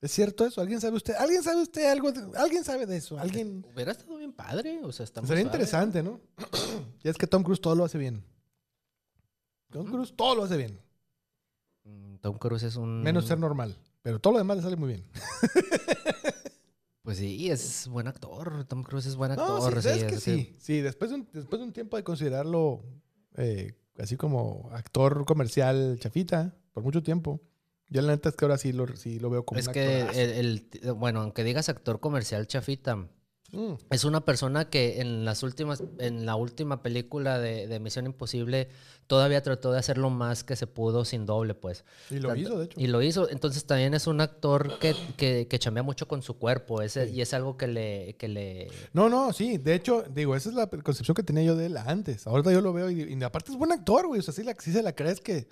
¿Es 0.00 0.12
cierto 0.12 0.44
eso? 0.46 0.60
¿Alguien 0.60 0.80
sabe 0.80 0.96
usted? 0.96 1.14
¿Alguien 1.18 1.42
sabe 1.42 1.62
usted 1.62 1.90
algo? 1.90 2.12
de- 2.12 2.38
¿Alguien 2.38 2.62
sabe 2.64 2.84
de 2.86 2.98
eso? 2.98 3.18
¿Alguien? 3.18 3.66
Hubiera 3.74 3.92
estado 3.92 4.16
bien 4.18 4.32
padre. 4.32 4.80
O 4.84 4.92
sea, 4.92 5.04
está 5.04 5.20
muy 5.22 5.28
Sería 5.28 5.42
interesante, 5.42 6.02
¿no? 6.02 6.20
y 7.02 7.08
es 7.08 7.16
que 7.16 7.26
Tom 7.26 7.42
Cruise 7.42 7.60
todo 7.60 7.74
lo 7.74 7.84
hace 7.84 7.96
bien. 7.98 8.22
Tom. 9.70 9.86
Cruise 9.86 10.14
todo 10.14 10.34
lo 10.36 10.44
hace 10.44 10.56
bien. 10.56 10.80
Mm, 11.84 12.16
Tom 12.18 12.38
Cruise 12.38 12.62
es 12.62 12.76
un... 12.76 13.02
Menos 13.02 13.26
ser 13.26 13.38
normal. 13.38 13.76
Pero 14.02 14.18
todo 14.20 14.34
lo 14.34 14.38
demás 14.38 14.56
le 14.58 14.62
sale 14.62 14.76
muy 14.76 14.88
bien. 14.88 15.04
Pues 17.02 17.16
sí, 17.16 17.50
es 17.50 17.88
buen 17.88 18.06
actor. 18.06 18.66
Tom 18.66 18.82
Cruise 18.82 19.06
es 19.06 19.16
buen 19.16 19.34
No, 19.34 19.40
actor. 19.40 19.82
sí, 19.82 19.88
es 19.88 20.04
que 20.04 20.14
es 20.16 20.22
sí. 20.22 20.56
Sí, 20.58 20.80
después 20.82 21.10
de 21.10 21.16
un, 21.16 21.28
después 21.32 21.58
de 21.58 21.64
un 21.66 21.72
tiempo 21.72 21.96
de 21.96 22.04
considerarlo 22.04 22.84
eh, 23.36 23.72
así 23.98 24.16
como 24.18 24.68
actor 24.74 25.24
comercial 25.24 25.96
chafita, 26.00 26.54
por 26.74 26.82
mucho 26.82 27.02
tiempo, 27.02 27.40
yo 27.88 28.02
la 28.02 28.08
neta 28.12 28.28
es 28.28 28.36
que 28.36 28.44
ahora 28.44 28.58
sí 28.58 28.72
lo, 28.74 28.94
sí 28.94 29.18
lo 29.20 29.30
veo 29.30 29.46
como 29.46 29.58
Es 29.58 29.68
un 29.68 29.72
que, 29.72 30.00
el, 30.02 30.68
el- 30.82 30.92
bueno, 30.92 31.22
aunque 31.22 31.44
digas 31.44 31.70
actor 31.70 31.98
comercial 31.98 32.46
chafita, 32.46 33.08
Mm, 33.50 33.74
es 33.90 34.04
una 34.04 34.20
persona 34.26 34.68
que 34.68 35.00
en 35.00 35.24
las 35.24 35.42
últimas, 35.42 35.82
en 35.98 36.26
la 36.26 36.36
última 36.36 36.82
película 36.82 37.38
de, 37.38 37.66
de 37.66 37.80
Misión 37.80 38.04
Imposible 38.04 38.68
todavía 39.06 39.42
trató 39.42 39.72
de 39.72 39.78
hacer 39.78 39.96
lo 39.96 40.10
más 40.10 40.44
que 40.44 40.54
se 40.54 40.66
pudo 40.66 41.06
sin 41.06 41.24
doble, 41.24 41.54
pues. 41.54 41.84
y 42.10 42.16
lo 42.18 42.28
Tanto- 42.28 42.42
hizo, 42.42 42.58
de 42.58 42.64
hecho. 42.66 42.78
Y 42.78 42.88
lo 42.88 43.00
hizo. 43.00 43.30
Entonces 43.30 43.64
también 43.64 43.94
es 43.94 44.06
un 44.06 44.20
actor 44.20 44.78
que, 44.78 44.94
que, 45.16 45.46
que 45.48 45.58
chambea 45.58 45.82
mucho 45.82 46.06
con 46.06 46.20
su 46.22 46.36
cuerpo. 46.38 46.82
ese- 46.82 47.08
Sí. 47.08 47.14
Y 47.14 47.20
es 47.22 47.32
algo 47.32 47.56
que 47.56 47.68
le, 47.68 48.16
que 48.18 48.28
le. 48.28 48.68
No, 48.92 49.08
no, 49.08 49.32
sí. 49.32 49.56
De 49.56 49.74
hecho, 49.74 50.04
digo, 50.14 50.36
esa 50.36 50.50
es 50.50 50.54
la 50.54 50.66
concepción 50.66 51.14
que 51.14 51.22
tenía 51.22 51.42
yo 51.44 51.56
de 51.56 51.66
él 51.66 51.76
antes. 51.78 52.26
Ahorita 52.26 52.52
yo 52.52 52.60
lo 52.60 52.74
veo 52.74 52.90
y, 52.90 53.14
y 53.14 53.22
aparte 53.24 53.50
es 53.50 53.56
buen 53.56 53.72
actor, 53.72 54.06
güey. 54.08 54.20
O 54.20 54.22
sea, 54.22 54.34
sí, 54.34 54.42
la, 54.42 54.54
sí 54.58 54.72
se 54.72 54.82
la 54.82 54.94
crees 54.94 55.20
que, 55.22 55.48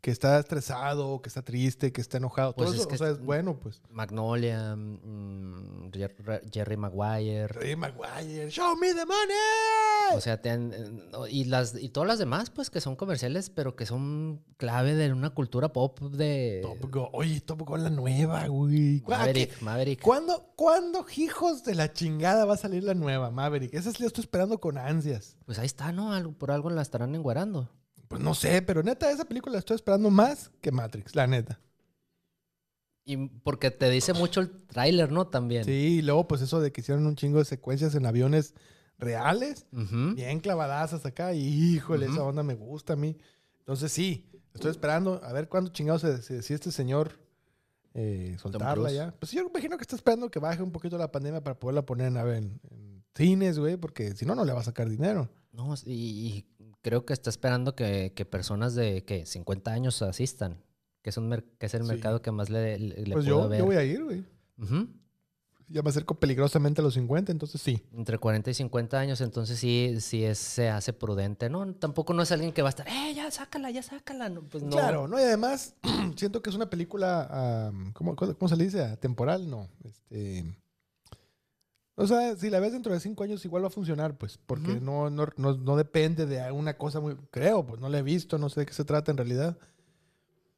que 0.00 0.10
está 0.12 0.38
estresado, 0.38 1.20
que 1.22 1.28
está 1.28 1.42
triste, 1.42 1.92
que 1.92 2.00
está 2.00 2.18
enojado. 2.18 2.54
Pues 2.54 2.66
Todo 2.66 2.74
es 2.74 2.80
eso, 2.80 2.88
que 2.88 2.94
o 2.94 2.98
sea, 2.98 3.08
es- 3.08 3.18
es 3.18 3.24
bueno, 3.24 3.58
pues. 3.58 3.82
Magnolia, 3.90 4.76
mm, 4.76 5.90
Jer- 5.90 6.42
Jerry 6.52 6.76
Maguire. 6.76 7.48
Ray 7.48 7.74
Maguire, 7.76 8.48
show 8.50 8.76
me 8.76 8.88
the 8.94 9.04
money. 9.04 10.14
O 10.14 10.20
sea, 10.20 10.40
te 10.40 10.50
han- 10.50 10.72
eh, 10.72 11.10
y 11.30 11.44
las 11.44 11.74
y 11.80 11.88
todas 11.90 12.06
las 12.06 12.18
demás, 12.18 12.50
pues 12.50 12.70
que 12.70 12.80
son 12.80 12.96
comerciales, 12.96 13.50
pero 13.50 13.74
que 13.76 13.86
son 13.86 14.42
clave 14.56 14.94
de 14.94 15.12
una 15.12 15.30
cultura 15.30 15.72
pop 15.72 15.98
de 16.00 16.60
Top 16.62 16.90
Gun. 16.92 17.08
Oye, 17.12 17.40
Top 17.40 17.62
Gun 17.62 17.82
la 17.82 17.90
nueva, 17.90 18.46
güey. 18.46 19.00
¿Cu- 19.00 19.12
a 19.12 19.16
qué- 19.16 19.20
Maverick, 19.22 19.62
Maverick. 19.62 20.00
¿Cuándo, 20.02 20.52
¿Cuándo, 20.56 21.04
hijos 21.16 21.64
de 21.64 21.74
la 21.74 21.92
chingada, 21.92 22.44
va 22.44 22.54
a 22.54 22.58
salir 22.58 22.84
la 22.84 22.94
nueva 22.94 23.30
Maverick? 23.30 23.74
Esa 23.74 23.90
sí 23.92 23.98
la 24.02 24.06
estoy 24.06 24.22
esperando 24.22 24.58
con 24.60 24.78
ansias. 24.78 25.36
Pues 25.44 25.58
ahí 25.58 25.66
está, 25.66 25.92
¿no? 25.92 26.12
Algo- 26.12 26.32
por 26.32 26.50
algo 26.52 26.70
la 26.70 26.82
estarán 26.82 27.14
enguarando. 27.14 27.68
Pues 28.08 28.22
no 28.22 28.34
sé, 28.34 28.62
pero 28.62 28.82
neta, 28.82 29.10
esa 29.10 29.24
película 29.26 29.52
la 29.52 29.58
estoy 29.58 29.74
esperando 29.76 30.10
más 30.10 30.50
que 30.60 30.72
Matrix, 30.72 31.14
la 31.14 31.26
neta. 31.26 31.60
Y 33.04 33.16
porque 33.28 33.70
te 33.70 33.88
dice 33.90 34.12
mucho 34.12 34.40
el 34.40 34.50
tráiler, 34.66 35.12
¿no? 35.12 35.26
También. 35.26 35.64
Sí, 35.64 35.70
y 35.98 36.02
luego 36.02 36.28
pues 36.28 36.42
eso 36.42 36.60
de 36.60 36.72
que 36.72 36.80
hicieron 36.80 37.06
un 37.06 37.16
chingo 37.16 37.38
de 37.38 37.44
secuencias 37.44 37.94
en 37.94 38.04
aviones 38.06 38.54
reales, 38.98 39.66
Ujú. 39.72 40.14
bien 40.14 40.40
clavadazas 40.40 41.06
acá, 41.06 41.32
y 41.32 41.40
híjole, 41.74 42.06
esa 42.06 42.22
onda 42.22 42.42
me 42.42 42.54
gusta 42.54 42.94
a 42.94 42.96
mí. 42.96 43.16
Entonces 43.60 43.92
sí, 43.92 44.30
estoy 44.54 44.70
esperando 44.70 45.22
a 45.22 45.32
ver 45.32 45.48
cuándo 45.48 45.70
chingados 45.70 46.02
se, 46.02 46.20
se 46.22 46.34
decide 46.34 46.56
este 46.56 46.72
señor 46.72 47.18
eh, 47.94 48.36
soltarla 48.38 48.90
ya. 48.92 49.14
Pues 49.18 49.32
yo 49.32 49.42
imagino 49.42 49.76
que 49.76 49.82
está 49.82 49.96
esperando 49.96 50.30
que 50.30 50.38
baje 50.38 50.62
un 50.62 50.72
poquito 50.72 50.98
la 50.98 51.10
pandemia 51.10 51.42
para 51.42 51.58
poderla 51.58 51.84
poner 51.86 52.08
en, 52.08 52.16
en, 52.16 52.60
en 52.70 53.04
cines, 53.14 53.58
güey, 53.58 53.76
porque 53.76 54.14
si 54.14 54.26
no, 54.26 54.34
no 54.34 54.44
le 54.44 54.52
va 54.52 54.60
a 54.60 54.64
sacar 54.64 54.88
dinero. 54.88 55.30
No, 55.52 55.74
y, 55.84 55.92
y 55.92 56.57
creo 56.88 57.04
que 57.04 57.12
está 57.12 57.28
esperando 57.30 57.74
que, 57.74 58.12
que 58.14 58.24
personas 58.24 58.74
de 58.74 59.04
¿qué? 59.04 59.26
50 59.26 59.70
años 59.72 60.00
asistan. 60.02 60.62
Que 61.02 61.10
es, 61.10 61.16
un 61.16 61.30
que 61.58 61.66
es 61.66 61.74
el 61.74 61.82
Sí. 61.82 61.88
mercado 61.88 62.20
que 62.22 62.30
más 62.32 62.50
le, 62.50 62.78
le, 62.78 62.88
le 63.04 63.12
pues 63.14 63.24
puedo 63.26 63.42
yo, 63.44 63.48
ver. 63.48 63.58
yo 63.60 63.64
voy 63.66 63.76
a 63.76 63.84
ir, 63.84 64.02
güey. 64.04 64.24
Ya 65.70 65.82
me 65.82 65.90
acerco 65.90 66.18
peligrosamente 66.18 66.80
a 66.80 66.84
los 66.84 66.94
50, 66.94 67.30
entonces 67.30 67.60
sí. 67.60 67.82
Entre 67.92 68.16
40 68.16 68.50
y 68.50 68.54
50 68.54 68.98
años, 68.98 69.20
entonces 69.20 69.58
sí, 69.58 69.96
sí 70.00 70.24
es- 70.24 70.38
se 70.38 70.70
hace 70.70 70.94
prudente, 70.94 71.50
¿no? 71.50 71.74
Tampoco 71.74 72.14
no 72.14 72.22
es 72.22 72.32
alguien 72.32 72.52
que 72.52 72.62
va 72.62 72.68
a 72.68 72.70
estar, 72.70 72.88
¡eh, 72.88 73.12
ya 73.14 73.30
sácala, 73.30 73.70
ya 73.70 73.82
sácala! 73.82 74.30
No, 74.30 74.40
pues 74.44 74.64
no. 74.64 74.70
Claro, 74.70 75.06
¿no? 75.08 75.18
Y 75.20 75.22
además, 75.24 75.74
siento 76.16 76.40
que 76.40 76.48
es 76.48 76.56
una 76.56 76.70
película, 76.70 77.66
am, 77.68 77.92
¿cómo, 77.92 78.16
cómo 78.16 78.48
se 78.48 78.56
le 78.56 78.64
dice? 78.64 78.96
Temporal, 78.96 79.48
no. 79.50 79.68
Este, 79.84 80.42
o 81.98 82.06
sea, 82.06 82.36
si 82.36 82.50
la 82.50 82.60
ves 82.60 82.72
dentro 82.72 82.92
de 82.92 83.00
cinco 83.00 83.24
años, 83.24 83.44
igual 83.44 83.64
va 83.64 83.68
a 83.68 83.70
funcionar, 83.70 84.16
pues, 84.18 84.38
porque 84.46 84.72
Ujú. 84.72 84.80
no, 84.80 85.10
no, 85.10 85.28
no, 85.36 85.54
no 85.56 85.76
depende 85.76 86.26
de 86.26 86.50
una 86.52 86.78
cosa 86.78 87.00
muy, 87.00 87.16
creo, 87.30 87.66
pues 87.66 87.80
no 87.80 87.88
la 87.90 87.98
he 87.98 88.02
visto, 88.02 88.38
no 88.38 88.48
sé 88.50 88.60
de 88.60 88.66
qué 88.66 88.74
se 88.74 88.84
trata 88.84 89.10
en 89.10 89.18
realidad. 89.18 89.58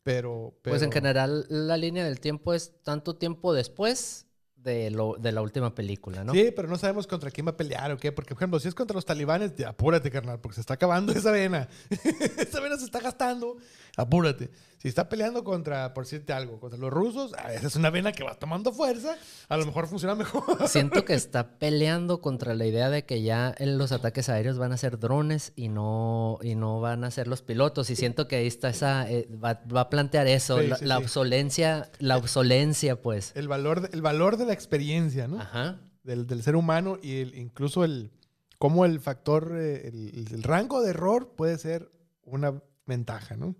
Pero, 0.02 0.54
pero 0.62 0.76
Pues 0.76 0.82
en 0.82 0.92
general, 0.92 1.46
la 1.48 1.76
línea 1.76 2.04
del 2.04 2.20
tiempo 2.20 2.54
es 2.54 2.72
tanto 2.82 3.16
tiempo 3.16 3.52
después 3.52 4.26
de, 4.62 4.90
lo, 4.90 5.16
de 5.18 5.32
la 5.32 5.42
última 5.42 5.74
película, 5.74 6.24
¿no? 6.24 6.32
Sí, 6.32 6.52
pero 6.54 6.68
no 6.68 6.76
sabemos 6.76 7.06
contra 7.06 7.30
quién 7.30 7.46
va 7.46 7.52
a 7.52 7.56
pelear 7.56 7.92
o 7.92 7.98
qué. 7.98 8.12
Porque, 8.12 8.34
por 8.34 8.38
ejemplo, 8.38 8.60
si 8.60 8.68
es 8.68 8.74
contra 8.74 8.94
los 8.94 9.04
talibanes, 9.04 9.54
ya, 9.56 9.70
apúrate, 9.70 10.10
carnal, 10.10 10.40
porque 10.40 10.56
se 10.56 10.60
está 10.60 10.74
acabando 10.74 11.12
esa 11.16 11.30
vena. 11.30 11.68
esa 12.38 12.60
vena 12.60 12.76
se 12.76 12.84
está 12.84 13.00
gastando. 13.00 13.56
Apúrate. 13.96 14.50
Si 14.78 14.88
está 14.88 15.10
peleando 15.10 15.44
contra, 15.44 15.92
por 15.92 16.04
decirte 16.04 16.32
algo, 16.32 16.58
contra 16.58 16.78
los 16.78 16.90
rusos, 16.90 17.34
ah, 17.36 17.52
esa 17.52 17.66
es 17.66 17.76
una 17.76 17.90
vena 17.90 18.12
que 18.12 18.24
va 18.24 18.34
tomando 18.36 18.72
fuerza. 18.72 19.14
A 19.50 19.58
lo 19.58 19.66
mejor 19.66 19.86
funciona 19.88 20.14
mejor. 20.14 20.66
Siento 20.68 21.04
que 21.04 21.12
está 21.14 21.58
peleando 21.58 22.22
contra 22.22 22.54
la 22.54 22.64
idea 22.64 22.88
de 22.88 23.04
que 23.04 23.20
ya 23.20 23.54
en 23.58 23.76
los 23.76 23.92
ataques 23.92 24.30
aéreos 24.30 24.56
van 24.56 24.72
a 24.72 24.78
ser 24.78 24.98
drones 24.98 25.52
y 25.54 25.68
no, 25.68 26.38
y 26.40 26.54
no 26.54 26.80
van 26.80 27.04
a 27.04 27.10
ser 27.10 27.28
los 27.28 27.42
pilotos. 27.42 27.90
Y 27.90 27.96
siento 27.96 28.26
que 28.26 28.36
ahí 28.36 28.46
está 28.46 28.70
esa, 28.70 29.10
eh, 29.10 29.28
va, 29.32 29.60
va 29.74 29.82
a 29.82 29.90
plantear 29.90 30.26
eso, 30.26 30.58
Sí, 30.58 30.68
la, 30.68 30.76
sí, 30.76 30.84
la 30.86 30.96
sí. 30.96 31.02
obsolencia, 31.02 31.90
la 31.98 32.16
obsolencia, 32.16 33.02
pues. 33.02 33.32
el, 33.34 33.48
valor 33.48 33.82
de, 33.82 33.90
el 33.92 34.00
valor 34.00 34.38
de 34.38 34.46
la 34.50 34.54
experiencia, 34.54 35.26
¿no? 35.28 35.40
Ajá. 35.40 35.80
Del, 36.02 36.26
del 36.26 36.42
ser 36.42 36.56
humano 36.56 36.98
y 37.02 37.20
el, 37.20 37.34
incluso 37.34 37.84
el 37.84 38.10
cómo 38.58 38.84
el 38.84 39.00
factor, 39.00 39.52
eh, 39.56 39.88
el, 39.88 40.28
el 40.32 40.42
rango 40.42 40.82
de 40.82 40.90
error 40.90 41.34
puede 41.36 41.56
ser 41.58 41.90
una 42.24 42.62
ventaja, 42.86 43.36
¿no? 43.36 43.54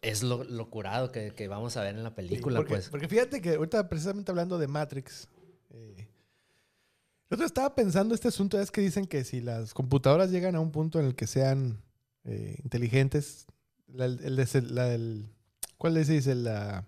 Es 0.00 0.22
lo, 0.22 0.44
lo 0.44 0.70
curado 0.70 1.10
que, 1.10 1.32
que 1.32 1.48
vamos 1.48 1.76
a 1.76 1.82
ver 1.82 1.96
en 1.96 2.04
la 2.04 2.14
película, 2.14 2.58
porque, 2.60 2.74
pues. 2.74 2.88
Porque 2.88 3.08
fíjate 3.08 3.40
que 3.40 3.54
ahorita 3.54 3.88
precisamente 3.88 4.30
hablando 4.30 4.58
de 4.58 4.68
Matrix, 4.68 5.28
eh, 5.70 6.08
Yo 7.30 7.44
estaba 7.44 7.74
pensando 7.74 8.14
este 8.14 8.28
asunto, 8.28 8.60
es 8.60 8.70
que 8.70 8.80
dicen 8.80 9.06
que 9.06 9.24
si 9.24 9.40
las 9.40 9.74
computadoras 9.74 10.30
llegan 10.30 10.54
a 10.54 10.60
un 10.60 10.70
punto 10.70 11.00
en 11.00 11.06
el 11.06 11.14
que 11.16 11.26
sean 11.26 11.82
eh, 12.24 12.56
inteligentes, 12.62 13.46
la- 13.88 14.04
el, 14.04 14.20
el 14.22 14.36
des- 14.36 14.70
la- 14.70 14.94
el- 14.94 15.26
¿cuál 15.78 15.94
les 15.94 16.06
dice? 16.08 16.34
La, 16.36 16.86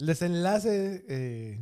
el 0.00 0.06
desenlace 0.06 1.04
eh, 1.08 1.60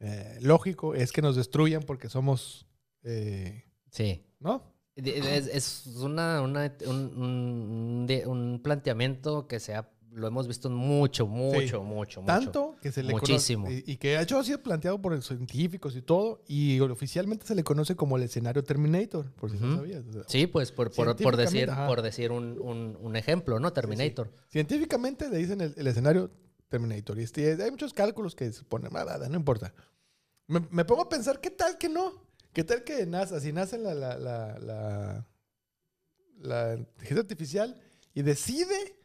eh, 0.00 0.38
lógico 0.42 0.94
es 0.94 1.12
que 1.12 1.22
nos 1.22 1.36
destruyan 1.36 1.82
porque 1.82 2.08
somos, 2.08 2.66
eh, 3.02 3.64
Sí. 3.90 4.24
¿no? 4.40 4.72
Es, 4.94 5.46
es 5.46 5.86
una, 5.96 6.42
una- 6.42 6.74
un, 6.86 8.06
un- 8.06 8.06
un 8.26 8.60
planteamiento 8.62 9.46
que 9.46 9.58
se 9.58 9.74
ha, 9.74 9.88
lo 10.10 10.26
hemos 10.26 10.46
visto 10.46 10.68
mucho, 10.68 11.26
mucho, 11.26 11.82
mucho, 11.82 12.20
mucho. 12.20 12.26
Tanto 12.26 12.76
que 12.82 12.92
se 12.92 13.02
le 13.02 13.14
conoce- 13.14 13.32
Muchísimo. 13.32 13.70
y, 13.70 13.82
y 13.86 13.96
que 13.96 14.08
de 14.16 14.22
hecho 14.22 14.38
ha 14.38 14.44
sido 14.44 14.62
planteado 14.62 15.00
por 15.00 15.14
los 15.14 15.26
científicos 15.26 15.96
y 15.96 16.02
todo, 16.02 16.42
y 16.46 16.78
oficialmente 16.80 17.46
se 17.46 17.54
le 17.54 17.64
conoce 17.64 17.96
como 17.96 18.18
el 18.18 18.24
escenario 18.24 18.62
Terminator, 18.62 19.32
por 19.32 19.50
si 19.50 19.56
no 19.58 19.68
Ujú. 19.68 19.76
sabías. 19.76 20.04
o 20.06 20.12
sea, 20.12 20.22
Sí, 20.26 20.46
pues 20.46 20.72
por, 20.72 20.92
por, 20.92 21.16
por 21.16 21.36
decir, 21.38 21.70
ajá. 21.70 21.86
por 21.86 22.02
decir 22.02 22.30
un, 22.30 22.58
un- 22.60 22.98
un 23.00 23.16
ejemplo, 23.16 23.58
¿no? 23.58 23.72
Terminator. 23.72 24.30
Científicamente 24.48 25.30
le 25.30 25.38
dicen 25.38 25.62
el, 25.62 25.72
el 25.76 25.86
escenario 25.86 26.30
Terminator. 26.72 27.18
Y 27.18 27.24
este- 27.24 27.62
hay 27.62 27.70
muchos 27.70 27.92
cálculos 27.92 28.34
que 28.34 28.50
se 28.50 28.64
ponen, 28.64 28.90
"Ah, 28.96 29.04
nada, 29.04 29.28
no 29.28 29.36
importa. 29.36 29.74
Me, 30.48 30.60
me 30.70 30.84
pongo 30.86 31.02
a 31.02 31.08
pensar, 31.08 31.38
¿qué 31.40 31.50
tal 31.50 31.76
que 31.76 31.88
no? 31.90 32.26
¿Qué 32.54 32.64
tal 32.64 32.82
que 32.82 33.04
NASA, 33.06 33.40
si 33.40 33.52
nace 33.52 33.76
la, 33.78 33.94
la, 33.94 34.16
la, 34.16 34.58
la, 34.58 35.26
la 36.38 36.74
inteligencia 36.74 37.20
artificial 37.20 37.80
y 38.14 38.22
decide 38.22 38.96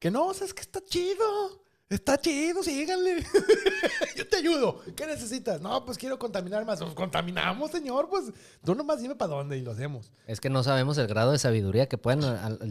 que 0.00 0.10
no, 0.10 0.26
o 0.26 0.34
sea, 0.34 0.46
es 0.46 0.54
que 0.54 0.62
está 0.62 0.80
chido. 0.82 1.64
Está 1.88 2.18
chido, 2.18 2.64
síganle. 2.64 3.22
Yo 4.16 4.26
te 4.26 4.38
ayudo. 4.38 4.80
¿Qué 4.96 5.06
necesitas? 5.06 5.60
No, 5.60 5.84
pues 5.84 5.96
quiero 5.96 6.18
contaminar 6.18 6.64
más. 6.66 6.80
Pues 6.80 6.94
contaminamos, 6.94 7.70
señor. 7.70 8.08
Pues 8.08 8.32
tú 8.64 8.74
nomás 8.74 9.00
dime 9.00 9.14
para 9.14 9.34
dónde 9.36 9.56
y 9.56 9.62
lo 9.62 9.70
hacemos. 9.70 10.10
Es 10.26 10.40
que 10.40 10.50
no 10.50 10.64
sabemos 10.64 10.98
el 10.98 11.06
grado 11.06 11.30
de 11.30 11.38
sabiduría 11.38 11.88
que 11.88 11.96
pueden 11.96 12.22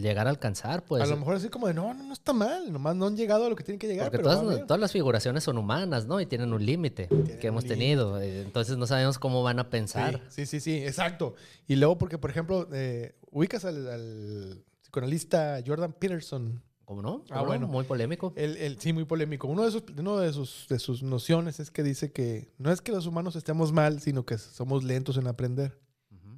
llegar 0.02 0.26
a 0.26 0.30
alcanzar, 0.30 0.84
pues. 0.84 1.02
a 1.02 1.06
lo 1.06 1.16
mejor 1.16 1.36
así 1.36 1.48
como 1.48 1.66
de, 1.66 1.72
no, 1.72 1.94
no, 1.94 2.02
no 2.04 2.12
está 2.12 2.34
mal. 2.34 2.70
Nomás 2.70 2.94
no 2.94 3.06
han 3.06 3.16
llegado 3.16 3.46
a 3.46 3.48
lo 3.48 3.56
que 3.56 3.64
tienen 3.64 3.78
que 3.78 3.86
llegar. 3.86 4.10
Porque 4.10 4.18
pero 4.22 4.66
todas, 4.66 4.80
las 4.80 4.92
figuraciones 4.92 5.42
son 5.44 5.56
humanas, 5.56 6.04
¿no? 6.06 6.20
Y 6.20 6.26
tienen 6.26 6.52
un 6.52 6.64
límite 6.66 7.08
que 7.40 7.46
hemos 7.46 7.64
tenido. 7.64 8.20
eh, 8.20 8.42
Entonces 8.42 8.76
no 8.76 8.86
sabemos 8.86 9.18
cómo 9.18 9.42
van 9.42 9.58
a 9.60 9.70
pensar. 9.70 10.20
Sí, 10.28 10.44
sí, 10.44 10.60
sí, 10.60 10.60
sí, 10.60 10.84
exacto. 10.84 11.34
Y 11.66 11.76
luego, 11.76 11.96
porque, 11.96 12.18
por 12.18 12.28
ejemplo, 12.28 12.68
eh, 12.70 13.14
ubicas 13.30 13.64
al, 13.64 13.88
al 13.88 14.62
psicoanalista 14.82 15.58
Jordan 15.66 15.94
Peterson. 15.94 16.62
¿Cómo 16.86 17.02
no? 17.02 17.24
Ah, 17.30 17.42
bueno. 17.42 17.66
Muy 17.66 17.84
polémico. 17.84 18.32
Él, 18.36 18.56
él- 18.56 18.78
sí, 18.80 18.92
muy 18.94 19.04
polémico. 19.04 19.48
Uno 19.48 19.64
de, 19.64 19.70
sus, 19.72 19.82
uno 19.98 20.18
de, 20.18 20.32
sus, 20.32 20.66
de 20.70 20.78
sus 20.78 21.02
nociones 21.02 21.60
es 21.60 21.70
que 21.70 21.82
dice 21.82 22.12
que 22.12 22.52
no 22.58 22.70
es 22.72 22.80
que 22.80 22.92
los 22.92 23.06
humanos 23.06 23.36
estemos 23.36 23.72
mal, 23.72 24.00
sino 24.00 24.24
que 24.24 24.38
somos 24.38 24.84
lentos 24.84 25.18
en 25.18 25.26
aprender. 25.26 25.78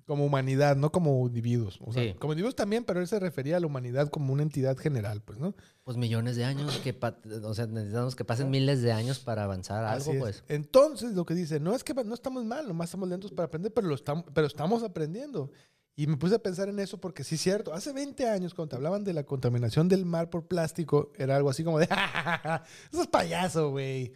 Como 0.07 0.25
humanidad, 0.25 0.75
no 0.75 0.91
como 0.91 1.27
individuos. 1.27 1.79
O 1.85 1.93
sea, 1.93 2.03
Sí. 2.03 2.15
como 2.19 2.33
individuos 2.33 2.57
también, 2.57 2.83
pero 2.85 2.99
él 3.01 3.07
se 3.07 3.21
refería 3.21 3.59
a 3.59 3.61
la 3.61 3.67
humanidad 3.67 4.09
como 4.09 4.33
una 4.33 4.43
entidad 4.43 4.79
general, 4.79 5.21
pues, 5.21 5.39
¿no? 5.39 5.55
Pues 5.85 5.99
millones 5.99 6.35
de 6.37 6.47
años 6.47 6.79
que, 6.79 6.99
o 7.45 7.53
sea, 7.55 7.67
necesitamos 7.67 8.17
que 8.17 8.25
pasen 8.25 8.49
miles 8.49 8.81
de 8.81 8.91
años 8.91 9.19
para 9.19 9.45
avanzar 9.45 9.85
Así 9.85 10.09
algo, 10.13 10.27
es. 10.27 10.41
pues. 10.41 10.45
Entonces, 10.49 11.13
lo 11.13 11.27
que 11.27 11.35
dice, 11.35 11.61
no 11.61 11.75
es 11.75 11.85
que 11.85 11.93
no 11.93 12.15
estamos 12.15 12.43
mal, 12.47 12.67
nomás 12.67 12.89
estamos 12.89 13.07
lentos 13.11 13.33
para 13.33 13.49
aprender, 13.49 13.71
pero, 13.75 13.87
lo 13.87 13.95
estamos, 13.95 14.25
pero 14.33 14.47
estamos 14.47 14.83
aprendiendo. 14.83 15.51
Y 15.99 16.07
me 16.07 16.17
puse 16.17 16.37
a 16.37 16.39
pensar 16.39 16.69
en 16.69 16.79
eso 16.79 17.01
porque 17.01 17.25
sí 17.25 17.35
es 17.35 17.41
cierto. 17.41 17.75
Hace 17.75 17.93
20 17.93 18.29
años, 18.29 18.55
cuando 18.55 18.69
te 18.71 18.77
hablaban 18.77 19.03
de 19.03 19.13
la 19.13 19.25
contaminación 19.25 19.89
del 19.89 20.05
mar 20.07 20.31
por 20.31 20.47
plástico, 20.47 21.11
era 21.19 21.35
algo 21.35 21.51
así 21.51 21.65
como 21.65 21.81
de, 21.81 21.87
eso 22.93 23.03
es 23.03 23.09
payaso, 23.09 23.71
güey. 23.73 24.13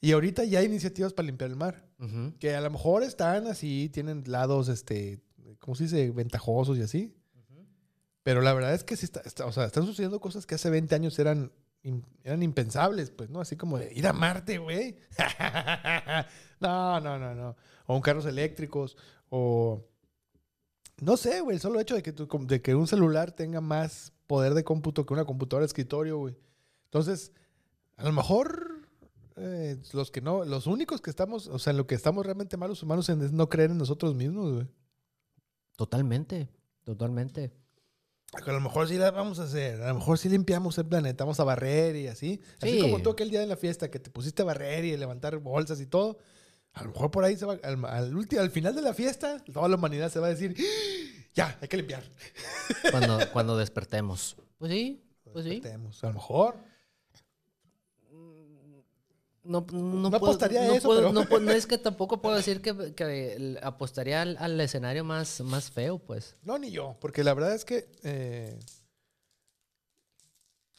Y 0.00 0.12
ahorita 0.12 0.44
ya 0.44 0.60
hay 0.60 0.64
iniciativas 0.64 1.12
para 1.12 1.26
limpiar 1.26 1.50
el 1.50 1.56
mar, 1.56 1.84
que 2.38 2.54
a 2.56 2.60
lo 2.62 2.70
mejor 2.70 3.02
están 3.02 3.46
así, 3.48 3.90
tienen 3.92 4.24
lados, 4.28 4.68
este, 4.70 5.20
¿cómo 5.58 5.74
se 5.74 5.84
dice? 5.84 6.10
Ventajosos 6.10 6.78
y 6.78 6.82
así. 6.82 7.14
Pero 8.22 8.40
la 8.40 8.54
verdad 8.54 8.72
es 8.72 8.82
que 8.82 8.96
sí 8.96 9.04
está, 9.04 9.20
está- 9.20 9.44
o 9.44 9.52
sea, 9.52 9.66
están 9.66 9.84
sucediendo 9.84 10.20
cosas 10.20 10.46
que 10.46 10.54
hace 10.54 10.70
20 10.70 10.94
años 10.94 11.18
eran, 11.18 11.52
eran 12.24 12.42
impensables, 12.42 13.10
pues, 13.10 13.28
¿no? 13.28 13.42
Así 13.42 13.56
como 13.56 13.78
de 13.78 13.92
ir 13.92 14.06
a 14.06 14.14
Marte, 14.14 14.56
güey. 14.56 14.96
no, 16.60 16.98
no, 17.00 17.18
no, 17.18 17.34
no. 17.34 17.56
O 17.84 17.94
un 17.94 18.00
carros 18.00 18.24
eléctricos, 18.24 18.96
o... 19.28 19.86
No 21.00 21.16
sé, 21.16 21.40
güey, 21.40 21.56
el 21.56 21.60
solo 21.60 21.80
hecho 21.80 21.94
de 21.94 22.02
que, 22.02 22.12
tu 22.12 22.28
de 22.46 22.60
que 22.62 22.74
un 22.74 22.86
celular 22.86 23.32
tenga 23.32 23.60
más 23.60 24.12
poder 24.26 24.54
de 24.54 24.64
cómputo 24.64 25.06
que 25.06 25.14
una 25.14 25.24
computadora 25.24 25.62
de 25.62 25.66
escritorio, 25.66 26.18
güey. 26.18 26.36
Entonces, 26.84 27.32
a 27.96 28.04
lo 28.04 28.12
mejor 28.12 28.80
eh, 29.36 29.78
los 29.92 30.10
que 30.10 30.20
no, 30.20 30.44
los 30.44 30.66
únicos 30.66 31.00
que 31.00 31.10
estamos, 31.10 31.46
o 31.46 31.58
sea, 31.58 31.70
en 31.70 31.76
lo 31.78 31.86
que 31.86 31.94
estamos 31.94 32.24
realmente 32.26 32.56
malos 32.56 32.82
humanos 32.82 33.08
en- 33.08 33.22
es 33.22 33.32
no 33.32 33.48
creer 33.48 33.70
en 33.70 33.78
nosotros 33.78 34.14
mismos, 34.14 34.52
güey. 34.52 34.66
Totalmente, 35.76 36.48
totalmente. 36.84 37.52
A 38.32 38.52
lo 38.52 38.60
mejor 38.60 38.86
sí 38.88 38.96
la 38.96 39.10
vamos 39.10 39.40
a 39.40 39.44
hacer. 39.44 39.82
A 39.82 39.88
lo 39.88 39.94
mejor 39.96 40.18
sí 40.18 40.28
limpiamos 40.28 40.78
el 40.78 40.86
planeta, 40.86 41.24
vamos 41.24 41.40
a 41.40 41.44
barrer 41.44 41.96
y 41.96 42.06
así. 42.06 42.40
Así 42.60 42.74
Sí. 42.74 42.80
como 42.80 43.00
tú 43.00 43.10
aquel 43.10 43.30
día 43.30 43.40
de 43.40 43.46
la 43.46 43.56
fiesta 43.56 43.90
que 43.90 43.98
te 43.98 44.10
pusiste 44.10 44.42
a 44.42 44.44
barrer 44.44 44.84
y 44.84 44.92
a 44.94 44.96
levantar 44.98 45.36
bolsas 45.38 45.80
y 45.80 45.86
todo. 45.86 46.18
A 46.72 46.84
lo 46.84 46.90
mejor 46.92 47.10
por 47.10 47.24
ahí 47.24 47.36
se 47.36 47.44
va, 47.46 47.58
al, 47.62 47.84
al, 47.84 48.14
ulti- 48.14 48.38
al 48.38 48.50
final 48.50 48.74
de 48.74 48.82
la 48.82 48.94
fiesta, 48.94 49.38
toda 49.52 49.68
la 49.68 49.76
humanidad 49.76 50.10
se 50.10 50.20
va 50.20 50.28
a 50.28 50.30
decir, 50.30 50.54
"¡Ah! 50.58 51.26
ya, 51.34 51.58
hay 51.60 51.68
que 51.68 51.76
limpiar. 51.76 52.04
Cuando, 52.90 53.18
cuando 53.32 53.56
despertemos. 53.56 54.36
Pues 54.58 54.70
sí, 54.72 55.02
pues 55.32 55.44
sí. 55.44 55.50
Despertemos. 55.52 56.02
A 56.04 56.06
lo 56.08 56.12
mejor. 56.14 56.56
No, 59.42 59.66
no, 59.72 59.80
No 59.80 60.10
puedo- 60.10 60.16
apostaría 60.16 60.60
a 60.60 60.74
eso, 60.76 60.86
puedo- 60.88 61.12
pero- 61.12 61.40
no 61.40 61.50
es 61.52 61.66
que 61.66 61.78
tampoco 61.78 62.20
puedo 62.20 62.36
decir 62.36 62.60
que, 62.62 63.58
apostaría 63.62 64.22
al, 64.22 64.36
al 64.38 64.60
escenario 64.60 65.02
más, 65.02 65.40
más 65.40 65.70
feo, 65.70 65.98
pues. 65.98 66.36
No, 66.42 66.58
ni 66.58 66.70
yo, 66.70 66.96
porque 67.00 67.24
la 67.24 67.34
verdad 67.34 67.54
es 67.54 67.64
que... 67.64 67.88
eh, 68.04 68.58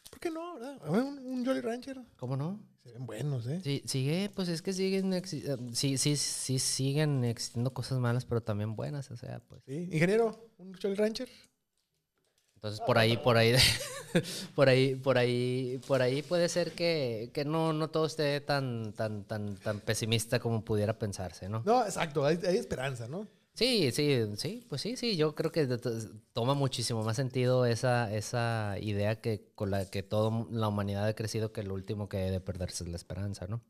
¿Por 0.09 0.19
qué 0.19 0.29
no? 0.29 0.53
verdad? 0.55 0.77
Un, 0.89 1.17
un 1.25 1.45
Jolly 1.45 1.61
Rancher. 1.61 1.99
¿Cómo 2.17 2.37
no? 2.37 2.59
Se 2.83 2.91
ven 2.91 3.05
buenos, 3.05 3.45
¿eh? 3.47 3.61
Sí, 3.63 3.83
sigue, 3.85 4.31
pues 4.33 4.49
es 4.49 4.61
que 4.61 4.73
siguen, 4.73 5.13
eh, 5.13 5.21
sí, 5.73 5.97
sí, 5.97 6.15
sí 6.17 6.57
siguen 6.57 7.23
existiendo 7.23 7.73
cosas 7.73 7.99
malas, 7.99 8.25
pero 8.25 8.41
también 8.41 8.75
buenas, 8.75 9.11
o 9.11 9.17
sea, 9.17 9.39
pues. 9.47 9.61
Sí. 9.65 9.87
Ingeniero, 9.91 10.49
un 10.57 10.73
Jolly 10.73 10.95
Rancher. 10.95 11.29
Entonces 12.55 12.79
por 12.81 12.97
ahí, 12.99 13.17
por 13.17 13.37
ahí, 13.37 13.55
por 14.55 14.69
ahí, 14.69 14.95
por 14.95 15.17
ahí, 15.17 15.79
por 15.87 16.01
ahí 16.01 16.21
puede 16.21 16.47
ser 16.47 16.73
que, 16.73 17.31
que 17.33 17.43
no, 17.43 17.73
no 17.73 17.89
todo 17.89 18.05
esté 18.05 18.39
tan, 18.41 18.93
tan, 18.93 19.23
tan, 19.23 19.55
tan 19.57 19.79
pesimista 19.79 20.39
como 20.39 20.63
pudiera 20.63 20.97
pensarse, 20.97 21.49
¿no? 21.49 21.63
No, 21.65 21.83
exacto, 21.83 22.23
hay, 22.23 22.39
hay 22.47 22.57
esperanza, 22.57 23.07
¿no? 23.07 23.27
Sí, 23.53 23.91
sí, 23.91 24.25
sí, 24.37 24.65
pues 24.69 24.81
sí, 24.81 24.95
sí, 24.95 25.17
yo 25.17 25.35
creo 25.35 25.51
que 25.51 25.67
toma 26.33 26.53
muchísimo 26.53 27.03
más 27.03 27.17
sentido 27.17 27.65
esa, 27.65 28.13
esa 28.13 28.77
idea 28.79 29.19
que 29.19 29.51
con 29.55 29.71
la 29.71 29.85
que 29.89 30.03
toda 30.03 30.47
la 30.51 30.69
humanidad 30.69 31.05
ha 31.05 31.13
crecido 31.15 31.51
que 31.51 31.63
lo 31.63 31.73
último 31.73 32.07
que 32.07 32.17
debe 32.17 32.39
perderse 32.39 32.83
es 32.85 32.89
la 32.89 32.95
esperanza, 32.95 33.47
¿no? 33.47 33.61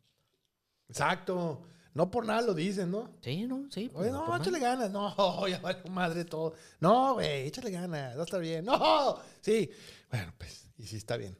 Exacto. 0.88 1.64
No 1.94 2.10
por 2.10 2.26
nada 2.26 2.42
lo 2.42 2.54
dicen, 2.54 2.92
¿no? 2.92 3.10
Sí, 3.22 3.46
¿no? 3.48 3.66
Sí. 3.70 3.90
pues, 3.92 4.04
Oye, 4.04 4.12
no 4.12 4.20
no, 4.20 4.26
por 4.26 4.30
nada. 4.30 4.44
échale 4.44 4.60
ganas. 4.60 4.92
No, 4.92 5.48
ya 5.48 5.60
vale 5.60 5.90
madre 5.90 6.26
todo. 6.26 6.54
No, 6.80 7.16
güey, 7.16 7.48
échale 7.48 7.72
ganas. 7.72 8.16
Va 8.16 8.22
a 8.22 8.24
estar 8.24 8.40
bien. 8.40 8.64
No, 8.66 9.18
sí. 9.42 9.70
Bueno, 10.10 10.34
pues, 10.38 10.70
y 10.78 10.86
sí 10.86 10.98
está 10.98 11.18
bien. 11.18 11.38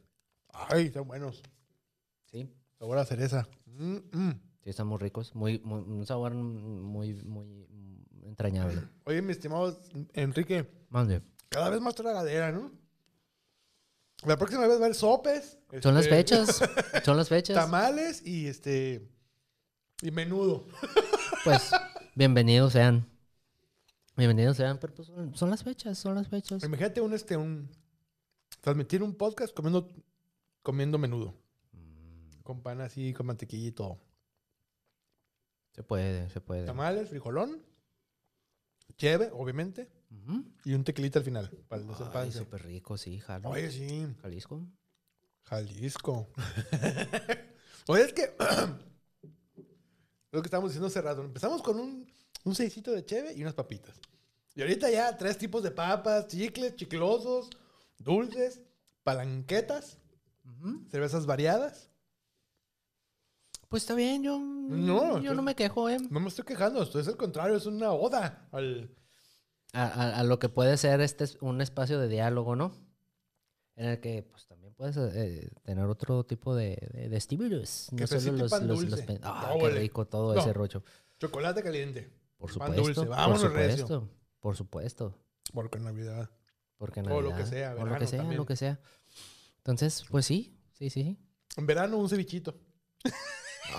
Ay, 0.52 0.86
están 0.86 1.06
buenos. 1.06 1.42
Sí, 2.30 2.48
Sabor 2.78 2.98
a 2.98 3.04
cereza. 3.06 3.48
Mm, 3.66 3.96
mm. 4.12 4.40
sí, 4.62 4.70
están 4.70 4.88
muy 4.88 4.98
ricos, 4.98 5.34
muy, 5.34 5.58
muy, 5.60 5.80
un 5.80 6.04
sabor 6.06 6.34
muy, 6.34 7.14
muy 7.14 7.46
entrañable. 8.22 8.82
Oye, 9.04 9.22
mi 9.22 9.32
estimado 9.32 9.80
Enrique, 10.14 10.66
Mande. 10.88 11.22
cada 11.48 11.70
vez 11.70 11.80
más 11.80 11.94
tragadera, 11.94 12.52
¿no? 12.52 12.70
La 14.24 14.36
próxima 14.36 14.62
vez 14.62 14.70
va 14.70 14.74
a 14.74 14.76
haber 14.76 14.94
sopes. 14.94 15.58
Son 15.82 15.94
las 15.94 16.04
este, 16.04 16.16
fechas, 16.16 16.62
son 17.04 17.16
las 17.16 17.28
fechas. 17.28 17.56
Tamales 17.56 18.24
y 18.24 18.46
este. 18.46 19.08
Y 20.00 20.10
menudo. 20.10 20.66
Pues, 21.44 21.70
bienvenidos 22.14 22.72
sean. 22.72 23.06
Bienvenidos 24.16 24.56
sean, 24.56 24.78
pero 24.78 24.94
pues 24.94 25.08
son, 25.08 25.34
son 25.34 25.50
las 25.50 25.64
fechas, 25.64 25.98
son 25.98 26.14
las 26.14 26.28
fechas. 26.28 26.62
Imagínate 26.62 27.00
un, 27.00 27.12
este, 27.14 27.36
un. 27.36 27.68
Transmitir 28.60 29.02
un 29.02 29.14
podcast 29.14 29.52
comiendo, 29.54 29.88
comiendo 30.62 30.98
menudo. 30.98 31.34
Mm, 31.72 32.42
Con 32.42 32.62
pan 32.62 32.80
así, 32.80 33.12
con 33.12 33.26
mantequilla 33.26 33.68
y 33.68 33.72
todo. 33.72 33.98
Se 35.72 35.82
puede, 35.82 36.28
se 36.30 36.40
puede. 36.40 36.66
Tamales, 36.66 37.08
frijolón, 37.08 37.60
cheve, 39.02 39.30
obviamente, 39.32 39.88
y 40.64 40.74
un 40.74 40.84
tequilita 40.84 41.18
al 41.18 41.24
final, 41.24 41.50
para 41.68 41.82
el 42.22 42.32
súper 42.32 42.62
rico, 42.64 42.96
sí, 42.96 43.18
jalo. 43.18 43.48
Oye, 43.48 43.68
sí, 43.68 44.06
Jalisco. 44.22 44.64
Jalisco. 45.42 46.28
Oye, 47.88 48.04
es 48.04 48.12
que... 48.12 48.32
lo 50.30 50.40
que 50.40 50.46
estábamos 50.46 50.70
diciendo 50.70 50.86
hace 50.86 51.02
rato. 51.02 51.24
Empezamos 51.24 51.62
con 51.62 51.80
un, 51.80 52.06
un 52.44 52.54
seisito 52.54 52.92
de 52.92 53.04
cheve 53.04 53.34
y 53.34 53.42
unas 53.42 53.54
papitas. 53.54 54.00
Y 54.54 54.60
ahorita 54.60 54.88
ya 54.88 55.16
tres 55.16 55.36
tipos 55.36 55.64
de 55.64 55.72
papas, 55.72 56.28
chicles, 56.28 56.76
chiclosos, 56.76 57.50
dulces, 57.98 58.62
palanquetas, 59.02 59.98
cervezas 60.92 61.26
variadas. 61.26 61.90
Pues 63.72 63.84
está 63.84 63.94
bien, 63.94 64.22
yo 64.22 64.38
No, 64.38 65.18
yo 65.18 65.32
no 65.32 65.40
me 65.40 65.54
quejo, 65.54 65.88
¿eh? 65.88 65.96
No 66.10 66.20
me 66.20 66.28
estoy 66.28 66.44
quejando, 66.44 66.82
esto 66.82 67.00
es 67.00 67.06
el 67.08 67.16
contrario, 67.16 67.56
es 67.56 67.64
una 67.64 67.90
oda 67.92 68.46
al... 68.52 68.94
A, 69.72 69.84
a- 69.86 70.18
a 70.20 70.24
lo 70.24 70.38
que 70.38 70.50
puede 70.50 70.76
ser 70.76 71.00
este 71.00 71.24
es 71.24 71.38
un 71.40 71.62
espacio 71.62 71.98
de 71.98 72.06
diálogo, 72.06 72.54
¿no? 72.54 72.74
En 73.74 73.86
el 73.86 73.98
que 74.00 74.24
pues 74.24 74.46
también 74.46 74.74
puedes 74.74 74.98
eh, 74.98 75.50
tener 75.62 75.86
otro 75.86 76.26
tipo 76.26 76.54
de, 76.54 76.76
de, 76.92 77.08
de 77.08 77.16
estímulos. 77.16 77.88
No 77.92 78.06
solo 78.06 78.32
los, 78.36 78.50
pan 78.50 78.68
los- 78.68 78.80
dulce. 78.86 79.06
los 79.06 79.18
Ah, 79.22 79.54
No, 79.54 79.58
qué 79.60 79.70
rico 79.70 80.06
todo 80.06 80.34
No. 80.34 80.40
ese 80.42 80.52
rollo. 80.52 80.84
chocolate 81.18 81.62
caliente. 81.62 82.12
Por 82.36 82.50
pan 82.58 82.68
supuesto. 82.68 82.82
dulce, 82.82 83.00
por 83.00 83.08
vámonos, 83.08 83.52
recio. 83.54 83.86
supuesto. 83.86 84.08
Por 84.40 84.56
supuesto. 84.56 85.18
Porque 85.54 85.78
en 85.78 85.84
Navidad. 85.84 86.28
Porque 86.76 87.00
O 87.00 87.22
lo 87.22 87.30
que 87.34 87.42
Navidad, 87.44 87.72
o 87.72 87.78
lo 87.78 87.84
verano 87.84 87.98
que 88.00 88.06
sea, 88.06 88.18
también. 88.18 88.36
lo 88.36 88.44
que 88.44 88.56
sea. 88.56 88.78
Entonces, 89.56 90.04
pues 90.10 90.26
sí, 90.26 90.60
sí, 90.74 90.90
sí. 90.90 91.02
sí. 91.04 91.18
En 91.56 91.64
verano 91.66 91.96
un 91.96 92.10
cevichito. 92.10 92.54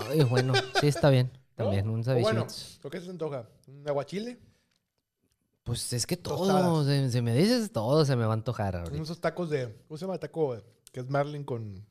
Ay, 0.09 0.23
bueno, 0.23 0.53
sí 0.79 0.87
está 0.87 1.09
bien. 1.09 1.31
¿no? 1.57 1.65
También 1.65 1.89
un 1.89 1.99
O 1.99 2.03
cevichito. 2.03 2.31
bueno, 2.31 2.47
lo 2.83 2.89
que 2.89 2.99
se 2.99 3.05
te 3.05 3.11
antoja. 3.11 3.47
Un 3.67 3.87
aguachile, 3.87 4.39
Pues 5.63 5.93
es 5.93 6.05
que 6.07 6.17
todo, 6.17 6.83
si 7.09 7.21
me 7.21 7.33
dices 7.35 7.71
todo, 7.71 8.03
se 8.05 8.15
me 8.15 8.25
va 8.25 8.31
a 8.31 8.33
antojar 8.33 8.75
ahorita. 8.75 8.95
unos 8.95 9.21
tacos 9.21 9.49
de... 9.49 9.73
¿Cómo 9.87 9.97
se 9.97 10.05
llama 10.05 10.17
taco? 10.17 10.57
Que 10.91 10.99
es 10.99 11.09
marlin 11.09 11.43
con, 11.43 11.85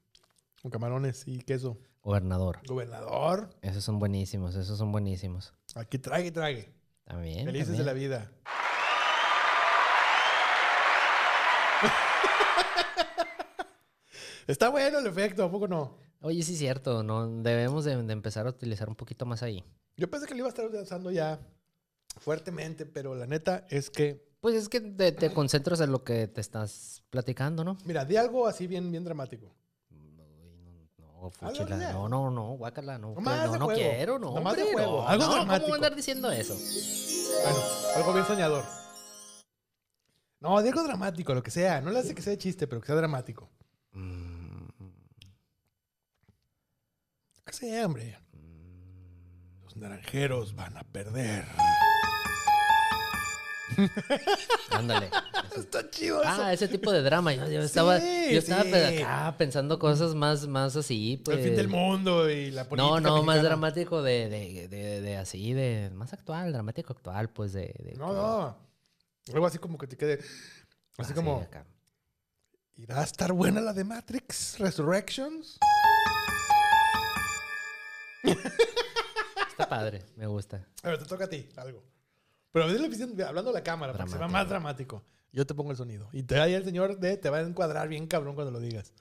con 0.60 0.70
camarones 0.70 1.22
y 1.26 1.38
queso. 1.38 1.78
Gobernador. 2.02 2.58
Gobernador. 2.66 3.50
Esos 3.62 3.84
son 3.84 3.98
buenísimos, 4.00 4.56
esos 4.56 4.76
son 4.76 4.90
buenísimos. 4.90 5.54
Aquí 5.76 5.98
trague, 5.98 6.32
trague. 6.32 6.72
También. 7.04 7.46
Felices 7.46 7.78
de 7.78 7.84
la 7.84 7.92
vida. 7.92 8.32
Está 14.46 14.68
bueno 14.70 14.98
el 14.98 15.06
efecto, 15.06 15.44
¿a 15.44 15.50
poco 15.50 15.68
no? 15.68 15.96
Oye, 16.20 16.42
sí 16.42 16.52
es 16.52 16.58
cierto, 16.58 17.02
no 17.02 17.26
debemos 17.42 17.84
de, 17.84 18.00
de 18.02 18.12
empezar 18.12 18.46
a 18.46 18.50
utilizar 18.50 18.88
un 18.88 18.94
poquito 18.94 19.26
más 19.26 19.42
ahí. 19.42 19.64
Yo 19.96 20.08
pensé 20.10 20.26
que 20.26 20.34
lo 20.34 20.38
iba 20.38 20.46
a 20.46 20.50
estar 20.50 20.66
usando 20.66 21.10
ya 21.10 21.40
fuertemente, 22.18 22.86
pero 22.86 23.14
la 23.14 23.26
neta 23.26 23.66
es 23.70 23.90
que, 23.90 24.24
Pues 24.40 24.54
es 24.54 24.68
que 24.68 24.80
te, 24.80 25.12
te 25.12 25.32
concentras 25.32 25.80
en 25.80 25.90
lo 25.92 26.04
que 26.04 26.28
te 26.28 26.40
estás 26.40 27.02
platicando, 27.10 27.64
¿no? 27.64 27.76
mira, 27.84 28.04
di 28.04 28.16
algo 28.16 28.46
así 28.46 28.66
bien, 28.66 28.90
bien 28.90 29.04
dramático. 29.04 29.52
Uy, 29.90 29.98
no, 30.16 30.24
no, 30.24 31.48
de- 31.76 31.92
No, 32.30 32.56
guácala, 32.56 32.98
no. 32.98 33.14
Nomás 33.14 33.46
no, 33.46 33.52
de 33.52 33.58
no 33.58 33.64
juego. 33.66 33.80
quiero, 33.80 34.18
no. 34.18 34.34
Nomás 34.34 34.56
de 34.56 34.62
juego, 34.72 35.02
no, 35.02 35.08
algo 35.08 35.24
no, 35.24 35.30
¿Cómo 35.30 35.44
dramático. 35.44 35.72
a 35.72 35.74
andar 35.76 35.96
diciendo 35.96 36.30
eso? 36.30 36.54
Bueno, 36.54 37.58
algo 37.96 38.12
bien 38.12 38.26
soñador. 38.26 38.64
No, 40.40 40.60
di 40.62 40.68
algo 40.68 40.82
dramático, 40.82 41.34
lo 41.34 41.42
que 41.42 41.50
sea. 41.50 41.80
No 41.80 41.90
le 41.90 42.00
hace 42.00 42.14
que 42.14 42.22
sea 42.22 42.36
chiste, 42.36 42.66
pero 42.66 42.80
que 42.80 42.86
sea 42.88 42.96
dramático. 42.96 43.48
Sea, 47.50 47.86
hombre. 47.86 48.18
Los 49.64 49.76
naranjeros 49.76 50.54
van 50.54 50.76
a 50.76 50.82
perder. 50.84 51.44
Ándale. 54.70 55.10
Está 55.56 55.88
chido 55.90 56.22
eso. 56.22 56.30
Ah, 56.30 56.52
ese 56.52 56.68
tipo 56.68 56.92
de 56.92 57.02
drama. 57.02 57.32
Yo, 57.34 57.48
yo 57.48 57.62
estaba, 57.62 57.98
Sí, 58.00 58.28
yo 58.32 58.38
estaba 58.38 58.64
sí. 58.64 58.72
acá 59.02 59.34
pensando 59.38 59.78
cosas 59.78 60.14
más, 60.14 60.46
más 60.46 60.76
así, 60.76 61.20
pues. 61.24 61.38
el 61.38 61.44
fin 61.44 61.56
del 61.56 61.68
mundo 61.68 62.30
y 62.30 62.50
la 62.50 62.68
política 62.68 62.90
No, 62.90 63.00
no, 63.00 63.16
más 63.22 63.36
mexicana. 63.36 63.42
dramático 63.48 64.02
de, 64.02 64.28
de, 64.28 64.68
de, 64.68 65.00
de 65.00 65.16
así, 65.16 65.52
de 65.52 65.90
más 65.94 66.12
actual, 66.12 66.52
dramático 66.52 66.92
actual, 66.92 67.30
pues 67.30 67.52
de. 67.52 67.94
No, 67.98 68.08
que- 68.08 68.14
no. 68.14 68.58
Algo 69.34 69.46
así 69.46 69.58
como 69.58 69.78
que 69.78 69.86
te 69.86 69.96
quede. 69.96 70.14
Así 70.18 71.12
así 71.12 71.14
como. 71.14 71.40
acá. 71.40 71.64
¿Irá 72.76 73.00
a 73.00 73.04
estar 73.04 73.32
buena 73.32 73.60
la 73.60 73.72
de 73.72 73.84
Matrix 73.84 74.58
Resurrections? 74.58 75.58
Está 78.22 79.68
padre, 79.68 80.04
me 80.16 80.26
gusta. 80.26 80.66
A 80.82 80.88
ver, 80.90 80.98
te 80.98 81.04
toca 81.04 81.24
a 81.24 81.28
ti 81.28 81.48
algo. 81.56 81.82
Pero 82.52 82.70
dile 82.72 82.86
oficina- 82.88 83.28
hablando 83.28 83.50
a 83.50 83.54
la 83.54 83.62
cámara, 83.62 83.92
para 83.92 84.06
se 84.06 84.18
vea 84.18 84.28
más 84.28 84.48
dramático. 84.48 85.04
Yo 85.32 85.46
te 85.46 85.54
pongo 85.54 85.70
el 85.70 85.76
sonido. 85.76 86.08
Y 86.12 86.22
te 86.22 86.38
ahí 86.40 86.54
el 86.54 86.64
señor 86.64 86.98
te 87.00 87.30
va 87.30 87.38
a 87.38 87.42
encuadrar 87.42 87.88
bien 87.88 88.06
cabrón 88.06 88.34
cuando 88.34 88.50
lo 88.50 88.60
digas. 88.60 88.92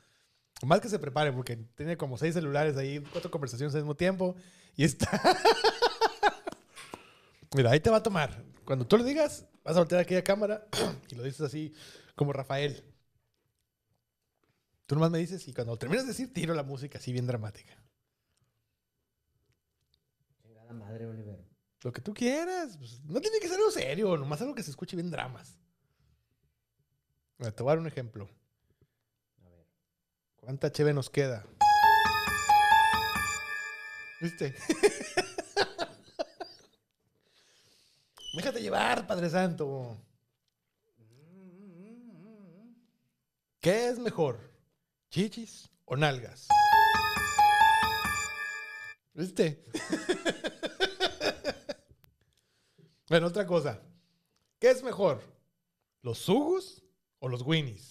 Más 0.64 0.80
que 0.80 0.90
se 0.90 1.00
prepare, 1.00 1.34
porque 1.34 1.58
tiene 1.76 1.98
como 1.98 2.18
seis 2.18 2.34
celulares 2.36 2.78
ahí, 2.78 3.00
cuatro 3.12 3.32
conversaciones 3.32 3.74
al 3.76 3.82
mismo 3.82 3.96
tiempo. 3.96 4.36
Y 4.76 4.84
está. 4.86 5.10
Mira, 7.56 7.72
ahí 7.72 7.80
te 7.80 7.90
va 7.90 7.98
a 7.98 8.04
tomar. 8.04 8.44
Cuando 8.64 8.86
tú 8.88 8.98
lo 8.98 9.04
digas, 9.04 9.46
vas 9.64 9.76
a 9.76 9.80
voltear 9.80 10.02
aquella 10.02 10.24
cámara 10.24 10.68
y 11.10 11.16
lo 11.16 11.24
dices 11.24 11.42
así, 11.42 11.74
como 12.16 12.32
Rafael. 12.32 12.84
Tú 14.86 14.96
nomás 14.96 15.12
me 15.12 15.18
dices 15.20 15.46
y 15.48 15.54
cuando 15.54 15.78
termines 15.78 16.06
de 16.06 16.12
decir, 16.12 16.34
tiro 16.34 16.54
la 16.54 16.64
música 16.64 16.98
así 17.00 17.12
bien 17.12 17.28
dramática. 17.28 17.74
Madre, 20.74 21.06
Oliver. 21.06 21.46
Lo 21.82 21.92
que 21.92 22.02
tú 22.02 22.14
quieras. 22.14 22.78
pues, 22.78 23.04
no 23.04 23.20
tiene 23.20 23.40
que 23.40 23.48
ser 23.48 23.58
algo 23.58 23.72
serio, 23.72 24.18
nomás 24.18 24.42
algo 24.42 24.56
que 24.56 24.64
se 24.64 24.72
escuche 24.72 24.96
bien 24.96 25.10
dramas. 25.10 25.58
Te 27.38 27.64
voy 27.64 27.72
a 27.72 27.76
dar 27.76 27.80
un 27.80 27.88
ejemplo. 27.88 28.30
A 29.44 29.50
ver. 29.50 29.66
¿Cuánta 30.36 30.72
cheve 30.72 30.94
nos 30.94 31.10
queda? 31.10 31.44
¿Viste? 34.22 34.56
Déjate 38.34 38.62
llevar, 38.62 39.08
Padre 39.08 39.30
Santo. 39.30 39.98
¿Qué 43.60 43.90
es 43.90 44.00
mejor? 44.00 44.40
¿Chichis 45.10 45.70
o 45.86 45.96
nalgas? 45.96 46.48
¿Viste? 49.22 49.64
bueno, 53.08 53.28
otra 53.28 53.46
cosa. 53.46 53.80
¿Qué 54.58 54.72
es 54.72 54.82
mejor? 54.82 55.22
¿Los 56.02 56.18
Sugus 56.18 56.84
o 57.20 57.30
los 57.30 57.44
Winnies? 57.44 57.88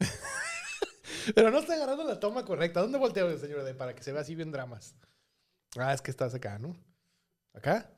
Pero 1.34 1.50
no 1.50 1.58
estoy 1.58 1.76
agarrando 1.76 2.04
la 2.04 2.18
toma 2.18 2.42
correcta. 2.46 2.80
¿Dónde 2.80 2.96
volteo, 2.96 3.36
señor? 3.38 3.64
De- 3.64 3.74
Para 3.74 3.94
que 3.94 4.02
se 4.02 4.12
vea 4.12 4.22
así 4.22 4.34
bien 4.34 4.50
dramas. 4.50 4.94
Ah, 5.76 5.92
es 5.92 6.00
que 6.00 6.10
estás 6.10 6.34
acá, 6.34 6.58
¿no? 6.58 6.74
¿Acá? 7.52 7.92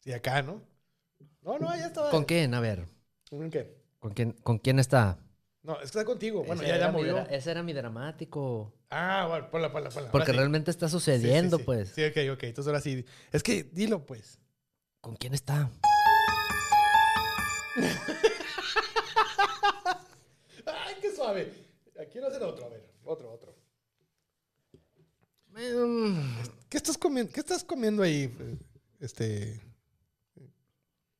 Sí, 0.00 0.12
acá, 0.12 0.42
¿no? 0.42 0.60
No, 1.42 1.56
no, 1.60 1.68
ya 1.76 1.86
estaba. 1.86 2.10
¿Con 2.10 2.24
quién? 2.24 2.52
A 2.54 2.60
ver. 2.60 2.84
¿Con 3.30 3.48
qué? 3.48 3.80
¿Con 4.00 4.12
quién, 4.12 4.32
¿con 4.32 4.58
quién 4.58 4.80
está? 4.80 5.18
No, 5.62 5.74
es 5.74 5.80
que 5.80 5.98
está 5.98 6.04
contigo. 6.04 6.42
Bueno, 6.44 6.62
Ese 6.62 6.70
ya, 6.70 6.78
ya 6.78 6.90
movió. 6.90 7.18
ese 7.28 7.50
era 7.50 7.62
mi 7.62 7.72
dramático. 7.74 8.72
Ah, 8.88 9.26
bueno, 9.28 9.50
ponla, 9.50 9.70
ponla, 9.70 9.90
ponla. 9.90 10.10
Porque 10.10 10.30
sí. 10.32 10.36
realmente 10.36 10.70
está 10.70 10.88
sí, 10.88 10.92
sucediendo, 10.92 11.58
sí. 11.58 11.64
pues. 11.64 11.90
Sí, 11.90 12.02
ok, 12.04 12.16
ok. 12.32 12.42
Entonces 12.44 12.66
ahora 12.66 12.80
sí. 12.80 13.04
Es 13.30 13.42
que 13.42 13.64
dilo, 13.64 14.06
pues. 14.06 14.38
¿Con 15.00 15.16
quién 15.16 15.34
está? 15.34 15.70
Ay, 20.66 20.94
qué 21.00 21.14
suave. 21.14 21.52
Quiero 22.10 22.28
hacer 22.28 22.42
otro, 22.42 22.66
a 22.66 22.68
ver. 22.70 22.90
Otro, 23.04 23.30
otro. 23.30 23.54
Mm, 25.52 26.38
¿Qué 26.68 26.76
estás 26.78 26.96
comiendo? 26.96 27.32
¿Qué 27.32 27.40
estás 27.40 27.64
comiendo 27.64 28.02
ahí, 28.02 28.34
eh, 28.38 28.56
este. 29.00 29.60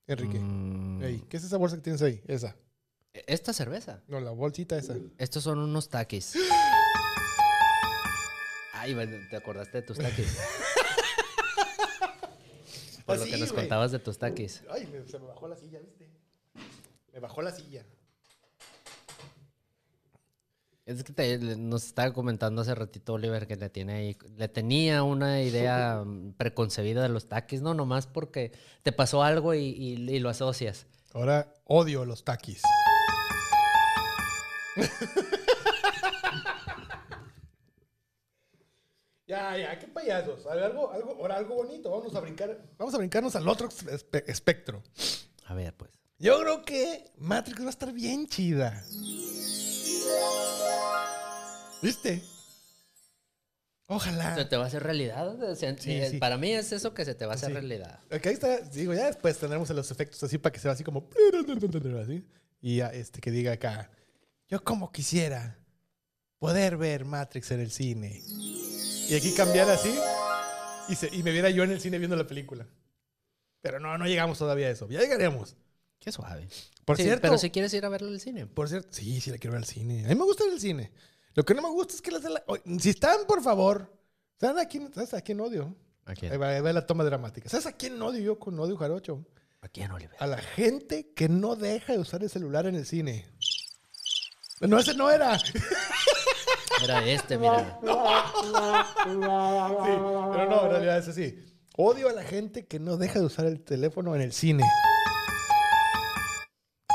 Enrique? 0.06 0.38
mm, 0.40 1.28
¿Qué 1.28 1.36
es 1.36 1.44
esa 1.44 1.56
bolsa 1.58 1.76
que 1.76 1.82
tienes 1.82 2.02
ahí? 2.02 2.22
Esa. 2.26 2.56
Esta 3.12 3.52
cerveza. 3.52 4.02
No, 4.08 4.20
la 4.20 4.30
bolsita 4.30 4.76
esa. 4.78 4.94
Estos 5.18 5.42
son 5.44 5.58
unos 5.58 5.88
taquis. 5.88 6.34
Ay, 8.72 8.94
te 9.28 9.36
acordaste 9.36 9.78
de 9.80 9.86
tus 9.86 9.98
taquis. 9.98 10.38
Por 13.04 13.18
lo 13.18 13.24
que 13.24 13.36
nos 13.38 13.50
güey. 13.52 13.62
contabas 13.64 13.90
de 13.92 13.98
tus 13.98 14.18
taquis. 14.18 14.62
Ay, 14.70 14.86
me- 14.86 15.04
se 15.10 15.18
me 15.18 15.26
bajó 15.26 15.48
la 15.48 15.56
silla, 15.56 15.80
¿viste? 15.80 16.08
Me 17.12 17.18
bajó 17.18 17.42
la 17.42 17.50
silla. 17.52 17.84
Es 20.86 21.02
que 21.04 21.12
te- 21.12 21.38
le- 21.38 21.56
nos 21.56 21.84
estaba 21.84 22.12
comentando 22.12 22.62
hace 22.62 22.74
ratito 22.74 23.14
Oliver 23.14 23.46
que 23.48 23.56
le 23.56 23.68
tiene 23.68 23.94
ahí, 23.94 24.16
le 24.36 24.48
tenía 24.48 25.02
una 25.02 25.42
idea 25.42 26.02
mm, 26.04 26.32
preconcebida 26.38 27.02
de 27.02 27.08
los 27.08 27.26
taquis, 27.28 27.60
no 27.62 27.74
nomás 27.74 28.06
porque 28.06 28.52
te 28.82 28.92
pasó 28.92 29.22
algo 29.24 29.54
y, 29.54 29.64
y- 29.70 30.10
y 30.10 30.18
lo 30.20 30.28
asocias. 30.28 30.86
Ahora 31.12 31.52
odio 31.64 32.04
los 32.04 32.24
taquis. 32.24 32.62
ya, 39.26 39.56
ya, 39.56 39.78
qué 39.78 39.86
payasos. 39.86 40.44
Algo, 40.46 40.90
algo, 40.90 41.12
ahora 41.20 41.36
algo 41.36 41.54
bonito. 41.56 41.90
Vamos 41.90 42.14
a 42.14 42.20
brincar, 42.20 42.60
vamos 42.78 42.94
a 42.94 42.98
brincarnos 42.98 43.36
al 43.36 43.48
otro 43.48 43.68
espe- 43.68 44.24
espectro. 44.26 44.82
A 45.46 45.54
ver, 45.54 45.74
pues. 45.76 45.90
Yo 46.18 46.38
creo 46.40 46.62
que 46.62 47.10
Matrix 47.16 47.62
va 47.62 47.66
a 47.66 47.70
estar 47.70 47.92
bien 47.92 48.26
chida. 48.26 48.84
¿Viste? 51.82 52.22
Ojalá. 53.86 54.34
Se 54.34 54.44
te 54.44 54.56
va 54.56 54.64
a 54.64 54.66
hacer 54.66 54.82
realidad. 54.82 55.40
o 55.42 55.54
sea, 55.56 55.76
Sí, 55.78 55.92
eh, 55.92 56.10
sí. 56.10 56.18
Para 56.18 56.36
mí 56.36 56.52
es 56.52 56.72
eso 56.72 56.92
que 56.92 57.04
se 57.04 57.14
te 57.14 57.24
va 57.24 57.32
a 57.32 57.34
hacer 57.36 57.48
Sí. 57.48 57.54
realidad. 57.54 58.00
Ahí 58.10 58.20
está. 58.32 58.58
Digo, 58.60 58.92
ya 58.94 59.06
después 59.06 59.38
tendremos 59.38 59.70
los 59.70 59.90
efectos 59.90 60.22
así 60.22 60.38
para 60.38 60.52
que 60.52 60.60
sea 60.60 60.72
así 60.72 60.84
como. 60.84 61.08
Así. 62.02 62.26
Y 62.60 62.76
ya, 62.76 62.88
este 62.88 63.20
que 63.20 63.30
diga 63.30 63.52
acá. 63.52 63.90
Yo 64.50 64.62
como 64.64 64.90
quisiera 64.92 65.58
poder 66.38 66.76
ver 66.76 67.04
Matrix 67.04 67.50
en 67.52 67.60
el 67.60 67.70
cine. 67.70 68.22
y 69.08 69.14
aquí 69.14 69.32
cambiara 69.32 69.74
así 69.74 69.92
y, 70.88 70.94
se- 70.96 71.14
y 71.14 71.22
me 71.22 71.30
viera 71.32 71.50
yo 71.50 71.62
en 71.64 71.70
el 71.70 71.80
cine 71.80 71.98
viendo 71.98 72.16
la 72.16 72.26
película. 72.26 72.66
Pero 73.60 73.78
no, 73.78 73.96
no 73.98 74.06
llegamos 74.06 74.38
todavía 74.38 74.66
a 74.68 74.70
eso. 74.70 74.88
Ya 74.88 75.00
llegaremos. 75.00 75.56
Qué 75.98 76.10
suave. 76.12 76.48
Por 76.84 76.96
Sí, 76.96 77.02
cierto, 77.04 77.22
Pero 77.22 77.36
si 77.38 77.50
quieres 77.50 77.72
ir 77.74 77.84
a 77.84 77.88
verlo 77.90 78.08
al 78.08 78.18
cine. 78.20 78.46
por 78.46 78.68
cierto, 78.68 78.88
sí, 78.92 79.20
sí 79.20 79.30
la 79.30 79.36
quiero 79.38 79.52
ver 79.52 79.62
al 79.62 79.66
cine. 79.68 80.04
A 80.04 80.08
mí 80.08 80.14
me 80.14 80.24
gusta 80.24 80.44
ir 80.46 80.52
al 80.52 80.60
cine. 80.60 80.92
Lo 81.34 81.44
que 81.44 81.54
no 81.54 81.62
me 81.62 81.68
gusta 81.68 81.94
es 81.94 82.02
que 82.02 82.10
las 82.10 82.22
de 82.22 82.30
la... 82.30 82.42
Si 82.80 82.90
están, 82.90 83.26
por 83.28 83.42
favor, 83.42 83.92
¿saben 84.40 84.58
a 84.58 84.66
quién, 84.66 84.92
¿sabes 84.94 85.12
a 85.14 85.20
quién 85.20 85.40
odio? 85.40 85.76
¿A 86.06 86.14
quién? 86.14 86.32
Ahí 86.32 86.38
va, 86.38 86.48
ahí 86.48 86.60
va 86.60 86.72
la 86.72 86.86
toma 86.86 87.04
dramática. 87.04 87.48
¿Sabes 87.48 87.66
a 87.66 87.72
quién 87.72 88.00
odio 88.02 88.20
yo 88.20 88.38
con 88.38 88.58
odio 88.58 88.76
jarocho? 88.76 89.24
¿A 89.60 89.68
quién, 89.68 89.90
Oliver? 89.92 90.16
A 90.18 90.26
la 90.26 90.38
gente 90.38 91.12
que 91.14 91.28
no 91.28 91.54
deja 91.54 91.92
de 91.92 91.98
usar 91.98 92.22
el 92.22 92.30
celular 92.30 92.66
en 92.66 92.74
el 92.76 92.86
cine. 92.86 93.26
No, 94.60 94.78
ese 94.78 94.94
no 94.94 95.10
era. 95.10 95.38
Sí, 95.38 95.52
Era 96.84 97.04
este, 97.06 97.36
mira. 97.38 97.78
pero 97.80 97.94
no, 99.16 100.64
en 100.64 100.70
realidad 100.70 100.98
es 100.98 101.08
así. 101.08 101.38
Odio 101.76 102.08
a 102.08 102.12
la 102.12 102.22
gente 102.24 102.66
que 102.66 102.78
no 102.78 102.96
deja 102.96 103.18
de 103.18 103.24
usar 103.26 103.46
el 103.46 103.62
teléfono 103.62 104.14
en 104.14 104.20
el 104.22 104.32
cine. 104.32 104.64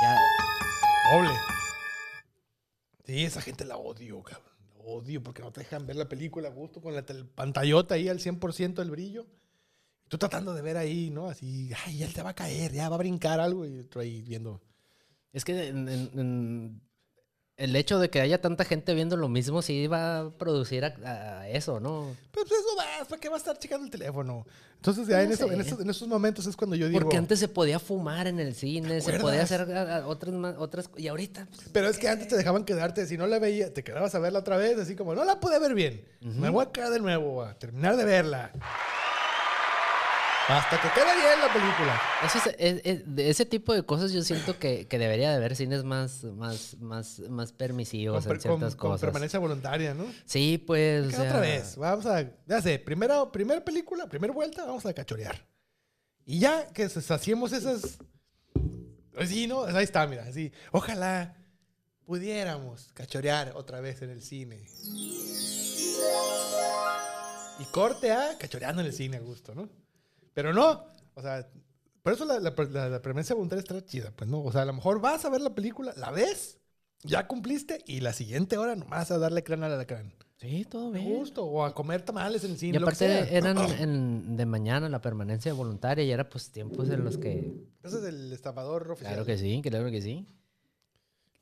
Ya, 0.01 0.17
Doble. 1.11 1.29
Sí, 3.05 3.23
esa 3.25 3.41
gente 3.41 3.65
la 3.65 3.77
odio, 3.77 4.21
cabrón. 4.23 4.51
La 4.77 4.83
odio 4.85 5.21
porque 5.23 5.41
no 5.41 5.51
te 5.51 5.61
dejan 5.61 5.85
ver 5.85 5.95
la 5.95 6.09
película 6.09 6.49
a 6.49 6.51
gusto 6.51 6.81
con 6.81 6.95
la 6.95 7.03
pantallota 7.35 7.95
ahí 7.95 8.09
al 8.09 8.19
100% 8.19 8.81
el 8.81 8.91
brillo. 8.91 9.25
Tú 10.07 10.17
tratando 10.17 10.53
de 10.53 10.61
ver 10.61 10.77
ahí, 10.77 11.09
¿no? 11.09 11.27
Así, 11.29 11.71
ay, 11.85 11.97
ya 11.99 12.07
te 12.07 12.21
va 12.21 12.29
a 12.31 12.35
caer, 12.35 12.71
ya 12.71 12.89
va 12.89 12.95
a 12.95 12.99
brincar 12.99 13.39
algo. 13.39 13.65
Y 13.65 13.83
tú 13.85 13.99
ahí 13.99 14.21
viendo. 14.21 14.61
Es 15.33 15.43
que 15.45 15.67
en- 15.67 15.87
en- 15.89 16.11
en- 16.19 16.81
el 17.57 17.75
hecho 17.75 17.99
de 17.99 18.09
que 18.09 18.19
haya 18.19 18.41
tanta 18.41 18.65
gente 18.65 18.93
viendo 18.93 19.15
lo 19.15 19.29
mismo 19.29 19.61
sí 19.61 19.87
va 19.87 20.19
a 20.19 20.29
producir 20.31 20.83
a, 20.83 21.39
a 21.39 21.49
eso, 21.49 21.79
¿no? 21.79 22.13
Pues 22.31 22.45
eso 22.47 22.75
va, 22.77 23.05
¿para 23.07 23.19
qué 23.21 23.29
va 23.29 23.35
a 23.35 23.37
estar 23.37 23.57
checando 23.57 23.85
el 23.85 23.91
teléfono? 23.91 24.45
Entonces, 24.75 25.07
ya 25.07 25.23
en, 25.23 25.31
eso- 25.31 25.51
en, 25.51 25.61
esos, 25.61 25.79
en 25.79 25.89
esos 25.89 26.07
momentos 26.07 26.45
es 26.45 26.55
cuando 26.55 26.75
yo 26.75 26.87
digo. 26.87 26.99
Porque 26.99 27.17
antes 27.17 27.39
se 27.39 27.47
podía 27.47 27.79
fumar 27.79 28.27
en 28.27 28.39
el 28.39 28.53
cine, 28.53 28.99
se 29.01 29.13
podía 29.19 29.41
hacer 29.43 29.61
a- 29.73 29.97
a 29.99 30.07
otras, 30.07 30.33
otras... 30.59 30.89
Y 30.97 31.07
ahorita... 31.07 31.47
pues, 31.49 31.69
Pero 31.71 31.87
es 31.87 31.97
que 31.97 32.07
antes 32.09 32.27
te 32.27 32.35
dejaban 32.37 32.65
quedarte, 32.65 33.05
si 33.07 33.17
no 33.17 33.25
la 33.25 33.39
veía, 33.39 33.73
te 33.73 33.83
quedabas 33.83 34.13
a 34.15 34.19
verla 34.19 34.39
otra 34.39 34.57
vez, 34.57 34.77
así 34.77 34.95
como, 34.95 35.15
no 35.15 35.23
la 35.25 35.39
pude 35.39 35.57
ver 35.57 35.73
bien. 35.73 36.05
Me 36.21 36.49
voy 36.49 36.65
a 36.65 36.71
quedar 36.71 36.91
de 36.91 36.99
nuevo, 36.99 37.41
a 37.43 37.57
terminar 37.57 37.95
de 37.97 38.03
verla. 38.05 38.51
Hasta 40.47 40.79
que 40.79 40.87
quede 40.93 41.15
bien 41.15 41.39
la 41.41 41.51
película. 41.51 42.01
Eso 42.23 42.37
es- 42.37 42.55
es- 42.59 42.81
es- 42.83 43.15
de 43.15 43.29
ese 43.31 43.45
tipo 43.47 43.73
de 43.73 43.83
cosas 43.83 44.11
yo 44.11 44.21
siento 44.21 44.59
que, 44.59 44.87
que 44.87 44.99
debería 44.99 45.31
de 45.31 45.37
haber 45.37 45.55
cines 45.55 45.83
más, 45.83 46.23
más, 46.23 46.77
más, 46.79 47.19
más 47.29 47.51
permisivos 47.51 48.23
Con, 48.25 48.35
en 48.35 48.41
ciertas 48.41 48.75
con- 48.75 48.79
con 48.79 48.91
cosas. 48.91 49.01
permanencia 49.01 49.39
voluntaria, 49.39 49.95
¿no? 49.95 50.05
Sí, 50.25 50.57
pues... 50.65 51.05
o 51.05 51.09
¿Qué 51.09 51.15
sea, 51.15 51.25
otra 51.25 51.39
vez? 51.39 51.75
Vamos 51.77 52.05
a, 52.05 52.23
ya 52.45 52.61
sé, 52.61 52.77
primera, 52.77 53.31
primera 53.31 53.65
película, 53.65 54.07
primera 54.07 54.31
vuelta, 54.33 54.65
vamos 54.65 54.85
a 54.85 54.93
cachorear. 54.93 55.47
Y 56.25 56.39
ya 56.39 56.67
que 56.67 56.87
saciemos 56.89 57.51
esas... 57.51 57.97
Pues 59.13 59.29
sí, 59.29 59.47
¿no? 59.47 59.63
Ahí 59.63 59.83
está, 59.83 60.05
mira, 60.05 60.25
así. 60.25 60.51
Ojalá 60.71 61.35
pudiéramos 62.05 62.91
cachorear 62.93 63.53
otra 63.55 63.79
vez 63.79 64.01
en 64.03 64.11
el 64.11 64.21
cine. 64.21 64.67
Y 67.59 67.63
corte 67.71 68.11
a 68.11 68.37
cachoreando 68.37 68.81
en 68.81 68.87
el 68.87 68.93
cine 68.93 69.17
a 69.17 69.21
gusto, 69.21 69.55
¿no? 69.55 69.69
Pero 70.35 70.53
no, 70.53 70.85
o 71.15 71.21
sea, 71.23 71.49
por 72.03 72.13
eso 72.13 72.25
la, 72.25 72.39
la, 72.39 72.53
la, 72.69 72.89
la 72.89 73.01
permanencia 73.01 73.33
voluntaria 73.33 73.61
está 73.61 73.83
chida, 73.83 74.11
pues 74.15 74.29
no, 74.29 74.43
o 74.43 74.51
sea, 74.51 74.61
a 74.61 74.65
lo 74.65 74.73
mejor 74.73 75.01
vas 75.01 75.25
a 75.25 75.29
ver 75.29 75.41
la 75.41 75.55
película, 75.55 75.93
la 75.97 76.11
ves, 76.11 76.59
ya 77.01 77.25
cumpliste 77.27 77.81
y 77.87 78.01
la 78.01 78.13
siguiente 78.13 78.57
hora 78.59 78.75
nomás 78.75 79.09
a 79.09 79.17
darle 79.17 79.43
crán 79.43 79.63
al 79.63 79.71
alacrán. 79.73 80.13
Sí, 80.37 80.65
todo 80.69 80.91
bien. 80.91 81.05
gusto, 81.05 81.45
o 81.45 81.63
a 81.63 81.73
comer 81.73 82.01
tamales 82.01 82.43
en 82.43 82.51
el 82.51 82.57
cine. 82.57 82.75
Y 82.75 82.79
lo 82.79 82.85
que 82.87 82.91
aparte 82.93 83.07
sea. 83.07 83.37
eran 83.37 83.57
en- 83.79 84.35
de 84.37 84.45
mañana 84.45 84.89
la 84.89 84.99
permanencia 85.01 85.53
voluntaria 85.53 86.03
y 86.03 86.11
era 86.11 86.27
pues 86.29 86.51
tiempos 86.51 86.89
en 86.89 87.03
los 87.05 87.17
que... 87.17 87.53
Ese 87.81 87.97
es 87.99 88.03
el 88.03 88.31
estafador 88.33 88.91
oficial. 88.91 89.13
Claro 89.13 89.25
que 89.25 89.37
sí, 89.37 89.61
claro 89.63 89.89
que 89.89 90.01
sí. 90.01 90.27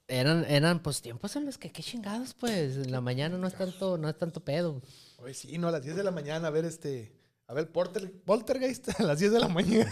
Eran, 0.07 0.45
eran 0.45 0.83
pues 0.83 1.01
tiempos 1.01 1.35
en 1.35 1.45
los 1.45 1.57
que 1.57 1.71
qué 1.71 1.81
chingados 1.81 2.33
pues 2.35 2.75
en 2.77 2.91
la 2.91 3.01
mañana 3.01 3.37
no 3.37 3.47
es 3.47 3.55
tanto, 3.55 3.97
no 3.97 4.07
es 4.09 4.17
tanto 4.17 4.41
pedo. 4.43 4.81
Oye, 5.17 5.33
sí, 5.33 5.57
no, 5.57 5.69
a 5.69 5.71
las 5.71 5.81
10 5.81 5.95
de 5.95 6.03
la 6.03 6.11
mañana 6.11 6.49
a 6.49 6.51
ver 6.51 6.65
este. 6.65 7.11
A 7.47 7.53
ver, 7.53 7.71
Porter, 7.71 8.11
Poltergeist 8.23 8.89
a 8.99 9.03
las 9.03 9.19
10 9.19 9.31
de 9.33 9.39
la 9.39 9.47
mañana. 9.47 9.91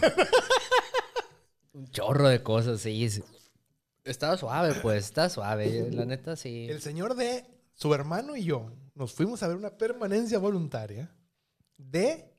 Un 1.72 1.88
chorro 1.88 2.28
de 2.28 2.42
cosas, 2.42 2.80
sí. 2.80 3.22
Estaba 4.04 4.36
suave 4.36 4.74
pues, 4.82 5.04
está 5.04 5.28
suave, 5.28 5.90
la 5.90 6.04
neta 6.04 6.34
sí. 6.36 6.66
El 6.68 6.80
señor 6.80 7.14
de 7.14 7.46
su 7.74 7.94
hermano 7.94 8.36
y 8.36 8.44
yo 8.44 8.70
nos 8.94 9.12
fuimos 9.12 9.42
a 9.42 9.48
ver 9.48 9.56
una 9.56 9.70
permanencia 9.70 10.38
voluntaria 10.38 11.10
de 11.76 12.32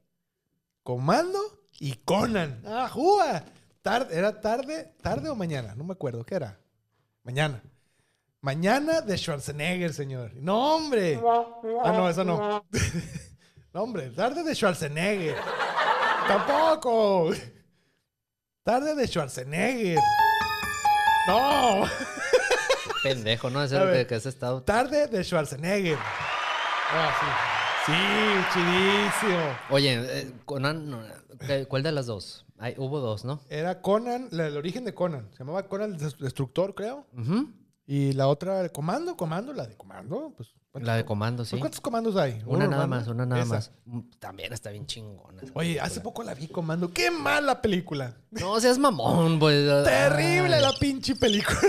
Comando 0.83 1.39
y 1.79 1.93
Conan. 1.93 2.61
¡Ah! 2.65 2.91
Tarde, 3.81 4.17
¿Era 4.17 4.39
tarde, 4.39 4.93
tarde 5.01 5.29
o 5.29 5.35
mañana? 5.35 5.75
No 5.75 5.83
me 5.83 5.93
acuerdo. 5.93 6.25
¿Qué 6.25 6.35
era? 6.35 6.59
Mañana. 7.23 7.61
Mañana 8.41 9.01
de 9.01 9.17
Schwarzenegger, 9.17 9.93
señor. 9.93 10.33
No, 10.35 10.75
hombre. 10.75 11.19
Ah, 11.83 11.91
no, 11.91 12.09
eso 12.09 12.23
no. 12.23 12.65
no, 13.73 13.83
hombre. 13.83 14.09
Tarde 14.11 14.43
de 14.43 14.53
Schwarzenegger. 14.55 15.35
Tampoco. 16.27 17.31
Tarde 18.63 18.95
de 18.95 19.07
Schwarzenegger. 19.07 19.99
No. 21.27 21.83
Pendejo, 23.03 23.49
¿no? 23.49 23.63
Es 23.63 23.71
ver. 23.71 24.01
que, 24.03 24.07
que 24.07 24.15
has 24.15 24.25
estado... 24.25 24.61
Tarde 24.63 25.07
de 25.07 25.23
Schwarzenegger. 25.23 25.97
Ah, 25.99 27.11
sí. 27.19 27.91
Sí, 27.91 27.93
chidísimo. 28.53 29.41
Oye, 29.69 30.19
eh, 30.21 30.31
Conan, 30.45 30.89
no, 30.89 31.01
¿qué- 31.45 31.65
¿cuál 31.65 31.83
de 31.83 31.91
las 31.91 32.05
dos? 32.05 32.45
Hubo 32.77 32.99
dos, 33.01 33.25
¿no? 33.25 33.41
Era 33.49 33.81
Conan, 33.81 34.29
la- 34.31 34.47
el 34.47 34.55
origen 34.55 34.85
de 34.85 34.93
Conan. 34.93 35.29
Se 35.33 35.39
llamaba 35.39 35.67
Conan 35.67 35.91
el 35.93 35.97
Des- 35.97 36.17
Destructor, 36.17 36.75
creo. 36.75 37.05
Y 37.85 38.13
la 38.13 38.27
otra, 38.29 38.69
Comando, 38.69 39.17
Comando, 39.17 39.51
la 39.51 39.67
de 39.67 39.75
Comando. 39.75 40.31
Pues, 40.37 40.53
¿cuántos- 40.53 40.62
La 40.81 40.95
de 40.95 41.05
comando, 41.05 41.41
pues, 41.43 41.49
sí. 41.49 41.59
¿Cuántos 41.59 41.79
comandos 41.81 42.15
hay? 42.15 42.41
Una 42.47 42.65
¿Uno 42.65 42.67
nada 42.69 42.87
más, 42.87 43.07
una 43.07 43.27
nada 43.27 43.43
Esa. 43.43 43.53
más. 43.53 43.71
Mm, 43.85 43.99
También 44.17 44.53
está 44.53 44.71
bien 44.71 44.87
chingona. 44.87 45.39
Oye, 45.53 45.79
hace 45.79 46.01
poco 46.01 46.23
la 46.23 46.33
vi 46.33 46.47
Comando. 46.47 46.91
¡Qué 46.91 47.11
mala 47.11 47.61
película! 47.61 48.15
No 48.31 48.59
seas 48.59 48.79
mamón, 48.79 49.37
pues. 49.37 49.67
Terrible 49.83 50.55
Ay. 50.55 50.61
la 50.61 50.73
pinche 50.79 51.15
película. 51.15 51.59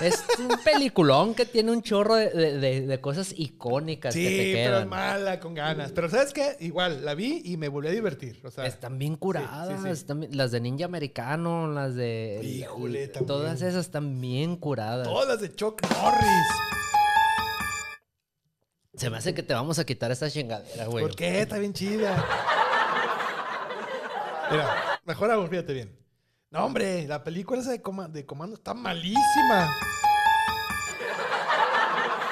Es 0.00 0.24
un 0.40 0.48
peliculón 0.62 1.34
que 1.34 1.46
tiene 1.46 1.70
un 1.70 1.80
chorro 1.82 2.16
de, 2.16 2.28
de- 2.58 2.86
de- 2.86 3.00
cosas 3.00 3.32
icónicas 3.34 4.12
Sí, 4.12 4.24
que 4.24 4.28
te 4.28 4.52
pero 4.54 4.74
es 4.74 4.76
quedan. 4.80 4.88
mala, 4.90 5.40
con 5.40 5.54
ganas. 5.54 5.92
Pero 5.92 6.10
¿sabes 6.10 6.34
qué? 6.34 6.56
Igual, 6.60 7.04
la 7.04 7.14
vi 7.14 7.40
y 7.44 7.56
me 7.56 7.68
volví 7.68 7.88
a 7.88 7.92
divertir. 7.92 8.40
O 8.44 8.50
sea, 8.50 8.66
Están 8.66 8.98
bien 8.98 9.16
curadas. 9.16 9.80
sí. 9.82 9.88
están 9.88 10.20
bien- 10.20 10.36
las 10.36 10.50
de 10.50 10.60
Ninja 10.60 10.84
Americano, 10.84 11.68
las 11.68 11.94
de. 11.94 12.40
Híjole. 12.42 13.06
Todas 13.08 13.62
esas 13.62 13.86
están 13.86 14.20
bien 14.20 14.56
curadas. 14.56 15.06
todas 15.08 15.28
las 15.28 15.40
de 15.40 15.54
Chuck 15.54 15.80
Norris. 15.88 16.46
Se 18.96 19.10
me 19.10 19.18
hace 19.18 19.34
que 19.34 19.42
te 19.42 19.52
vamos 19.54 19.78
a 19.78 19.84
quitar 19.84 20.10
esta 20.10 20.30
chingadera, 20.30 20.86
güey. 20.86 21.04
¿Por 21.04 21.14
qué? 21.14 21.42
Está 21.42 21.58
bien 21.58 21.72
chida. 21.74 22.24
Mira, 24.50 25.00
mejor 25.04 25.30
aún, 25.30 25.48
fíjate 25.48 25.72
bien. 25.74 25.98
No, 26.50 26.64
hombre, 26.64 27.06
la 27.06 27.22
película 27.22 27.60
esa 27.60 27.72
de, 27.72 27.82
coma- 27.82 28.08
de 28.08 28.24
comando 28.24 28.56
está 28.56 28.72
malísima. 28.72 29.76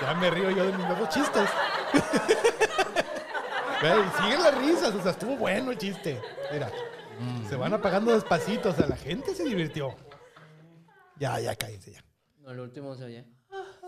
Ya 0.01 0.15
me 0.15 0.31
río 0.31 0.51
yo 0.51 0.67
de 0.67 0.73
mis 0.77 0.87
nuevos 0.87 1.09
chistes. 1.11 1.49
Y 3.85 4.23
siguen 4.23 4.43
las 4.43 4.57
risas, 4.57 4.95
o 4.95 5.03
sea, 5.03 5.11
estuvo 5.11 5.37
bueno 5.37 5.71
el 5.71 5.77
chiste. 5.77 6.19
Mira, 6.51 6.71
se 7.47 7.55
van 7.55 7.75
apagando 7.75 8.15
despacito, 8.15 8.71
o 8.71 8.73
sea, 8.73 8.87
la 8.87 8.97
gente 8.97 9.35
se 9.35 9.45
divirtió. 9.45 9.95
Ya, 11.19 11.39
ya, 11.39 11.55
cállense 11.55 11.93
ya. 11.93 12.03
No, 12.39 12.53
el 12.53 12.61
último 12.61 12.95
se 12.95 13.05
oye. 13.05 13.27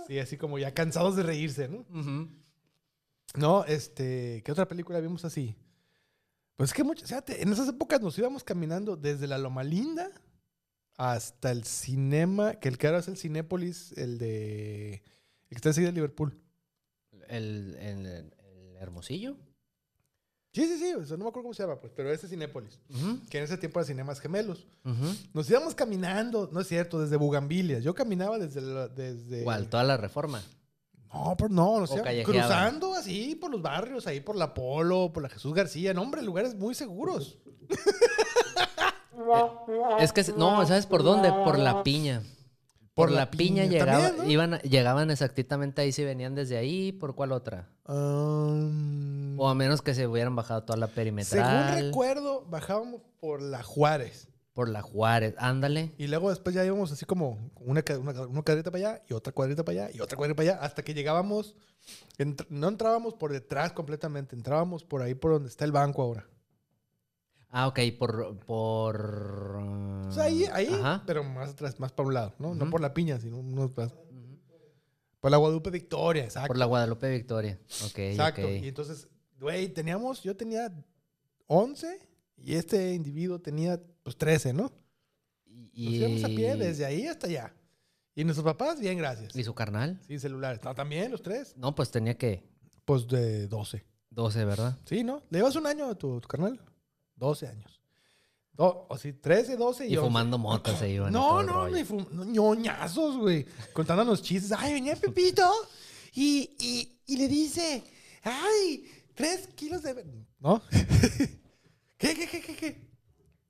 Sí, 0.06 0.18
así 0.18 0.36
como 0.36 0.58
ya 0.58 0.74
cansados 0.74 1.16
de 1.16 1.22
reírse, 1.22 1.68
¿no? 1.68 1.78
Ujú. 1.98 2.28
No, 3.34 3.64
este, 3.64 4.42
¿qué 4.44 4.52
otra 4.52 4.66
película 4.68 5.00
vimos 5.00 5.24
así? 5.24 5.54
Pues 6.56 6.70
es 6.70 6.74
que 6.74 6.84
muchas, 6.84 7.08
fíjate, 7.08 7.42
en 7.42 7.52
esas 7.52 7.68
épocas 7.68 8.00
nos 8.00 8.16
íbamos 8.18 8.42
caminando 8.44 8.96
desde 8.96 9.26
la 9.26 9.36
Loma 9.36 9.62
Linda 9.62 10.10
hasta 10.96 11.50
el 11.50 11.64
cinema, 11.64 12.54
que 12.54 12.68
el 12.68 12.78
que 12.78 12.86
ahora 12.86 13.00
es 13.00 13.08
el 13.08 13.18
Cinépolis, 13.18 13.92
el 13.98 14.16
de, 14.16 14.94
el 14.94 15.02
que 15.50 15.54
está 15.56 15.68
enseguida 15.70 15.90
de 15.90 15.94
Liverpool. 15.96 16.40
El, 17.28 17.76
el- 17.80 18.06
el 18.06 18.76
Hermosillo. 18.78 19.36
Sí, 20.54 20.66
sí, 20.66 20.78
sí, 20.78 20.94
o 20.94 21.04
sea, 21.04 21.18
no 21.18 21.24
me 21.24 21.28
acuerdo 21.28 21.42
cómo 21.44 21.54
se 21.54 21.62
llama, 21.62 21.78
pues, 21.78 21.92
pero 21.94 22.10
ese 22.10 22.28
Cinépolis, 22.28 22.80
que 23.28 23.36
en 23.36 23.44
ese 23.44 23.58
tiempo 23.58 23.78
era 23.78 23.86
Cinemas 23.86 24.20
Gemelos. 24.20 24.66
Nos 25.34 25.50
íbamos 25.50 25.74
caminando, 25.74 26.48
no 26.50 26.60
es 26.60 26.68
cierto, 26.68 26.98
desde 26.98 27.16
Bugambilias. 27.16 27.84
Yo 27.84 27.94
caminaba 27.94 28.38
desde, 28.38 28.62
la- 28.62 28.88
desde 28.88 29.44
¿Cuál? 29.44 29.68
Toda 29.68 29.84
la 29.84 29.98
reforma. 29.98 30.42
No, 31.24 31.34
pero 31.36 31.48
no, 31.50 31.80
no 31.80 31.86
sé, 31.86 32.02
cruzando 32.24 32.94
así 32.94 33.34
por 33.34 33.50
los 33.50 33.62
barrios, 33.62 34.06
ahí 34.06 34.20
por 34.20 34.36
la 34.36 34.52
Polo, 34.54 35.12
por 35.12 35.22
la 35.22 35.28
Jesús 35.28 35.54
García, 35.54 35.94
no, 35.94 36.02
hombre, 36.02 36.22
lugares 36.22 36.54
muy 36.54 36.74
seguros. 36.74 37.38
Es 40.00 40.12
que, 40.12 40.24
no, 40.36 40.66
¿sabes 40.66 40.86
por 40.86 41.02
dónde? 41.02 41.30
Por 41.30 41.58
la 41.58 41.82
piña. 41.82 42.22
Por, 42.94 43.10
la, 43.10 43.30
piña, 43.30 43.64
llegaba- 43.66 44.04
también, 44.08 44.24
¿no? 44.24 44.30
iban, 44.30 44.54
a- 44.54 44.60
llegaban 44.62 45.10
exactamente 45.10 45.82
ahí 45.82 45.92
si 45.92 46.02
venían 46.02 46.34
desde 46.34 46.56
ahí. 46.56 46.92
¿Por 46.92 47.14
cuál 47.14 47.32
otra? 47.32 47.68
Um, 47.86 49.38
O 49.38 49.50
a 49.50 49.54
menos 49.54 49.82
que 49.82 49.92
se 49.92 50.06
hubieran 50.06 50.34
bajado 50.34 50.62
toda 50.62 50.78
la 50.78 50.86
según 50.86 50.94
perimetral. 50.94 51.84
recuerdo, 51.88 52.46
bajábamos 52.48 53.02
por 53.20 53.42
la 53.42 53.62
Juárez. 53.62 54.28
Por 54.56 54.70
la 54.70 54.80
Juárez. 54.80 55.34
Ándale. 55.36 55.92
Y 55.98 56.06
luego 56.06 56.30
después 56.30 56.54
ya 56.56 56.64
íbamos 56.64 56.90
así 56.90 57.04
como 57.04 57.52
una, 57.56 57.84
una, 58.00 58.22
una 58.22 58.42
cuadrita 58.42 58.70
para 58.70 58.88
allá 58.92 59.02
y 59.06 59.12
otra 59.12 59.30
cuadrita 59.32 59.62
para 59.66 59.84
allá 59.84 59.94
y 59.94 60.00
otra 60.00 60.16
cuadrita 60.16 60.34
para 60.36 60.50
allá 60.54 60.64
hasta 60.64 60.82
que 60.82 60.94
llegábamos. 60.94 61.54
entr- 62.18 62.46
no 62.48 62.68
entrábamos 62.68 63.12
por 63.12 63.32
detrás 63.32 63.72
completamente, 63.74 64.34
entrábamos 64.34 64.82
por 64.82 65.02
ahí 65.02 65.14
por 65.14 65.32
donde 65.32 65.50
está 65.50 65.66
el 65.66 65.72
banco 65.72 66.00
ahora. 66.00 66.26
Ah, 67.50 67.68
ok. 67.68 67.80
Por... 67.98 68.38
por 68.46 69.56
O 70.08 70.10
sea, 70.10 70.24
ahí, 70.24 70.46
ahí 70.50 70.68
Ajá. 70.72 71.02
pero 71.06 71.22
más 71.22 71.50
atrás, 71.50 71.78
más 71.78 71.92
para 71.92 72.06
un 72.08 72.14
lado, 72.14 72.34
¿no? 72.38 72.54
No 72.54 72.70
por 72.70 72.80
la 72.80 72.94
piña, 72.94 73.20
sino 73.20 73.36
unos 73.38 73.76
más- 73.76 73.92
por 75.20 75.30
la 75.30 75.36
Guadalupe 75.36 75.70
Victoria, 75.70 76.24
exacto. 76.24 76.48
Por 76.48 76.56
la 76.56 76.64
Guadalupe 76.64 77.10
Victoria. 77.10 77.58
Ok, 77.84 77.98
Exacto. 77.98 78.40
ok. 78.42 78.48
Y 78.62 78.68
entonces, 78.68 79.08
güey, 79.38 79.68
teníamos, 79.68 80.22
yo 80.22 80.34
tenía 80.34 80.72
11 81.46 82.00
y 82.36 82.54
este 82.54 82.94
individuo 82.94 83.40
tenía 83.40 83.80
pues 84.02 84.16
13, 84.16 84.52
¿no? 84.52 84.72
Y, 85.72 85.84
Nos 85.84 85.94
íbamos 85.94 86.24
a 86.24 86.28
pie 86.28 86.56
desde 86.56 86.84
ahí 86.84 87.06
hasta 87.06 87.26
allá. 87.26 87.54
Y 88.14 88.24
nuestros 88.24 88.44
papás, 88.44 88.80
bien, 88.80 88.96
gracias. 88.98 89.36
¿Y 89.36 89.44
su 89.44 89.54
carnal? 89.54 90.00
Sí, 90.06 90.18
celulares. 90.18 90.60
No, 90.64 90.74
también 90.74 91.10
los 91.10 91.22
tres. 91.22 91.54
No, 91.56 91.74
pues 91.74 91.90
tenía 91.90 92.16
que 92.16 92.42
Pues 92.84 93.06
de 93.08 93.46
12. 93.46 93.84
12, 94.10 94.44
¿verdad? 94.46 94.78
Sí, 94.86 95.04
¿no? 95.04 95.22
¿Le 95.28 95.38
llevas 95.40 95.56
un 95.56 95.66
año 95.66 95.86
a 95.90 95.94
tu, 95.94 96.20
tu 96.20 96.28
carnal? 96.28 96.58
12 97.16 97.48
años. 97.48 97.80
O 98.58 98.96
sí, 98.96 99.12
13, 99.12 99.56
12 99.58 99.86
y, 99.86 99.92
Y 99.92 99.96
11. 99.98 100.06
fumando 100.08 100.38
motas 100.38 100.78
se 100.78 100.88
iban. 100.88 101.12
No, 101.12 101.42
no, 101.42 101.68
ni 101.68 101.82
fum- 101.84 102.08
no, 102.10 102.24
ñoñazos, 102.24 103.18
güey. 103.18 103.44
Contándonos 103.74 104.22
chistes. 104.22 104.52
Ay, 104.56 104.72
venía 104.72 104.96
Pepito 104.96 105.46
y, 106.14 106.56
y, 106.58 106.98
y 107.06 107.16
le 107.18 107.28
dice, 107.28 107.84
ay, 108.22 108.90
tres 109.14 109.48
kilos 109.48 109.82
de... 109.82 110.06
¿No? 110.38 110.62
¿Qué, 111.98 112.14
qué, 112.14 112.26
qué, 112.28 112.40
qué, 112.40 112.56
qué? 112.56 112.86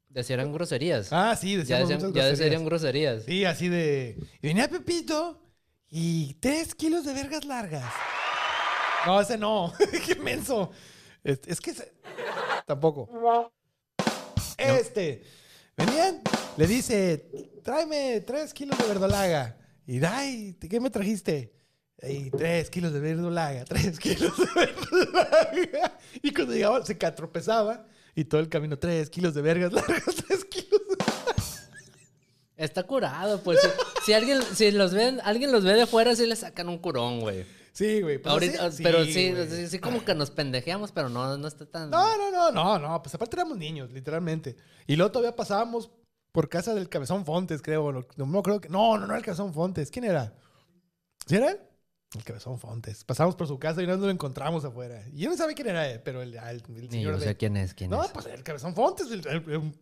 Decían 0.09 0.53
groserías. 0.53 1.13
Ah, 1.13 1.37
sí, 1.37 1.63
ya 1.65 1.79
decían, 1.79 2.01
muchas 2.01 2.13
ya 2.15 2.27
groserías. 2.27 2.39
decían 2.39 2.65
groserías. 2.65 3.25
Sí, 3.25 3.45
así 3.45 3.69
de... 3.69 4.17
Y 4.41 4.47
venía 4.47 4.69
Pepito 4.69 5.43
y 5.89 6.35
tres 6.35 6.75
kilos 6.75 7.05
de 7.05 7.13
vergas 7.13 7.45
largas. 7.45 7.93
No, 9.05 9.21
ese 9.21 9.37
no. 9.37 9.73
Qué 10.07 10.15
menso. 10.17 10.71
Es, 11.23 11.41
es 11.47 11.61
que... 11.61 11.75
Tampoco. 12.67 13.09
Este. 14.57 15.23
Venían, 15.77 16.23
le 16.57 16.67
dice, 16.67 17.31
tráeme 17.63 18.23
tres 18.23 18.55
kilos 18.55 18.79
de 18.79 18.87
verdolaga. 18.87 19.59
Y, 19.87 20.03
ay, 20.05 20.57
¿qué 20.59 20.81
me 20.81 20.91
trajiste? 20.91 21.53
Y 22.03 22.31
tres 22.31 22.71
kilos 22.71 22.93
de 22.93 23.01
verdolaga, 23.01 23.65
tres 23.69 23.99
kilos 23.99 24.33
de 24.39 24.47
verdolaga. 24.55 25.99
Y 26.23 26.33
cuando 26.33 26.55
llegaba, 26.55 26.85
se 26.85 26.97
catropezaba. 26.97 27.87
Y 28.17 28.25
todo 28.25 28.41
el 28.41 28.49
camino, 28.49 28.79
tres 28.79 29.11
kilos 29.11 29.35
de 29.35 29.43
vergas 29.43 29.73
largas, 29.75 30.17
tres 30.27 30.45
kilos. 30.47 30.81
Está 32.57 32.83
curado, 32.85 33.43
pues. 33.43 33.61
si, 33.61 33.69
si 34.07 34.13
alguien, 34.15 34.43
si 34.43 34.71
los 34.71 34.95
ven, 34.95 35.21
alguien 35.23 35.53
los 35.53 35.63
ve 35.63 35.75
de 35.75 35.87
fuera, 35.87 36.17
sí 36.17 36.27
le 36.27 36.35
sacan 36.35 36.71
un 36.71 36.79
curón, 36.79 37.21
güey. 37.21 37.45
Sí, 37.73 38.01
güey. 38.01 38.17
pues 38.17 38.33
Ahorita, 38.33 38.71
pero 38.83 39.05
sí, 39.05 39.35
sí, 39.51 39.69
sí 39.69 39.79
como 39.81 40.03
que 40.03 40.15
nos 40.15 40.31
pendejeamos, 40.31 40.93
pero 40.93 41.11
no, 41.11 41.37
no 41.37 41.47
está 41.47 41.67
tan. 41.67 41.91
No, 41.91 42.17
no, 42.17 42.31
no, 42.31 42.51
no, 42.51 42.79
no. 42.79 43.03
Pues 43.03 43.15
aparte 43.15 43.37
éramos 43.37 43.59
niños, 43.59 43.93
literalmente. 43.93 44.57
Y 44.87 44.97
luego 44.97 45.13
todavía 45.13 45.37
pasábamos 45.37 45.91
por 46.33 46.49
casa 46.49 46.75
del 46.75 46.89
Cabezón 46.89 47.27
Fontes, 47.27 47.61
creo. 47.61 47.93
No, 47.93 48.07
no 48.17 48.43
creo 48.43 48.63
que. 48.63 48.71
No, 48.71 48.97
no, 48.97 49.01
no 49.01 49.13
era 49.13 49.19
el 49.19 49.25
Cabezón 49.25 49.53
Fontes. 49.53 49.91
¿Quién 49.91 50.07
era? 50.07 50.33
¿Sí 51.27 51.37
era 51.37 51.51
él? 51.51 51.61
El 52.15 52.25
Cabezón 52.25 52.59
Fontes. 52.59 53.05
Pasamos 53.05 53.35
por 53.35 53.47
su 53.49 53.59
casa 53.59 53.83
y 53.83 53.87
no 53.87 53.97
lo 53.97 54.09
encontramos 54.11 54.65
afuera. 54.65 55.03
Y 55.13 55.23
yo 55.23 55.31
no 55.31 55.37
sabía 55.37 55.55
quién 55.55 55.69
era 55.69 56.01
pero 56.05 56.23
el, 56.23 56.35
el, 56.35 56.41
el 56.45 56.63
Ni 56.69 56.89
señor 56.89 57.15
yo 57.15 57.19
de- 57.21 57.27
sé 57.27 57.37
quién 57.37 57.57
es, 57.57 57.75
quién 57.75 57.91
No, 57.91 58.03
es. 58.05 58.11
pues 58.11 58.27
el 58.27 58.43
Cabezón 58.43 58.75
Fontes. 58.75 59.11
el- 59.11 59.73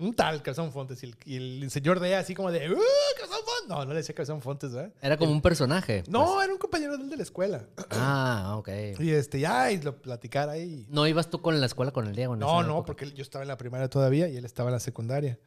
un, 0.00 0.14
tal 0.14 0.42
Cabezón 0.42 0.72
Fontes. 0.72 1.02
Y 1.24 1.36
el, 1.36 1.70
señor 1.70 2.00
de 2.00 2.16
así 2.16 2.34
como 2.34 2.50
de. 2.50 2.70
¡Uh, 2.70 2.78
Cabezón 3.16 3.38
Fontes! 3.44 3.68
No, 3.68 3.84
no 3.84 3.90
le 3.90 3.96
decía 3.96 4.14
Cabezón 4.14 4.40
Fontes, 4.40 4.72
¿verdad? 4.72 4.92
Era 5.02 5.16
como 5.18 5.30
un 5.30 5.42
personaje. 5.42 6.04
No, 6.08 6.24
pues. 6.34 6.44
era 6.44 6.52
un 6.54 6.58
compañero 6.58 6.96
de 6.96 7.04
él 7.04 7.10
de 7.10 7.16
la 7.16 7.22
escuela. 7.22 7.66
Ah, 7.90 8.54
ok. 8.58 8.68
Y 9.00 9.10
este, 9.10 9.38
ya, 9.40 9.70
y 9.70 9.80
lo 9.82 10.00
platicara 10.00 10.52
ahí. 10.52 10.86
¿No 10.88 11.06
ibas 11.06 11.28
tú 11.28 11.42
con 11.42 11.60
la 11.60 11.66
escuela 11.66 11.92
con 11.92 12.06
el 12.06 12.16
Diego? 12.16 12.34
No, 12.34 12.62
no, 12.62 12.70
época? 12.78 12.86
porque 12.86 13.12
yo 13.12 13.22
estaba 13.22 13.42
en 13.42 13.48
la 13.48 13.58
primaria 13.58 13.88
todavía 13.90 14.28
y 14.28 14.36
él 14.36 14.44
estaba 14.46 14.70
en 14.70 14.74
la 14.74 14.80
secundaria. 14.80 15.38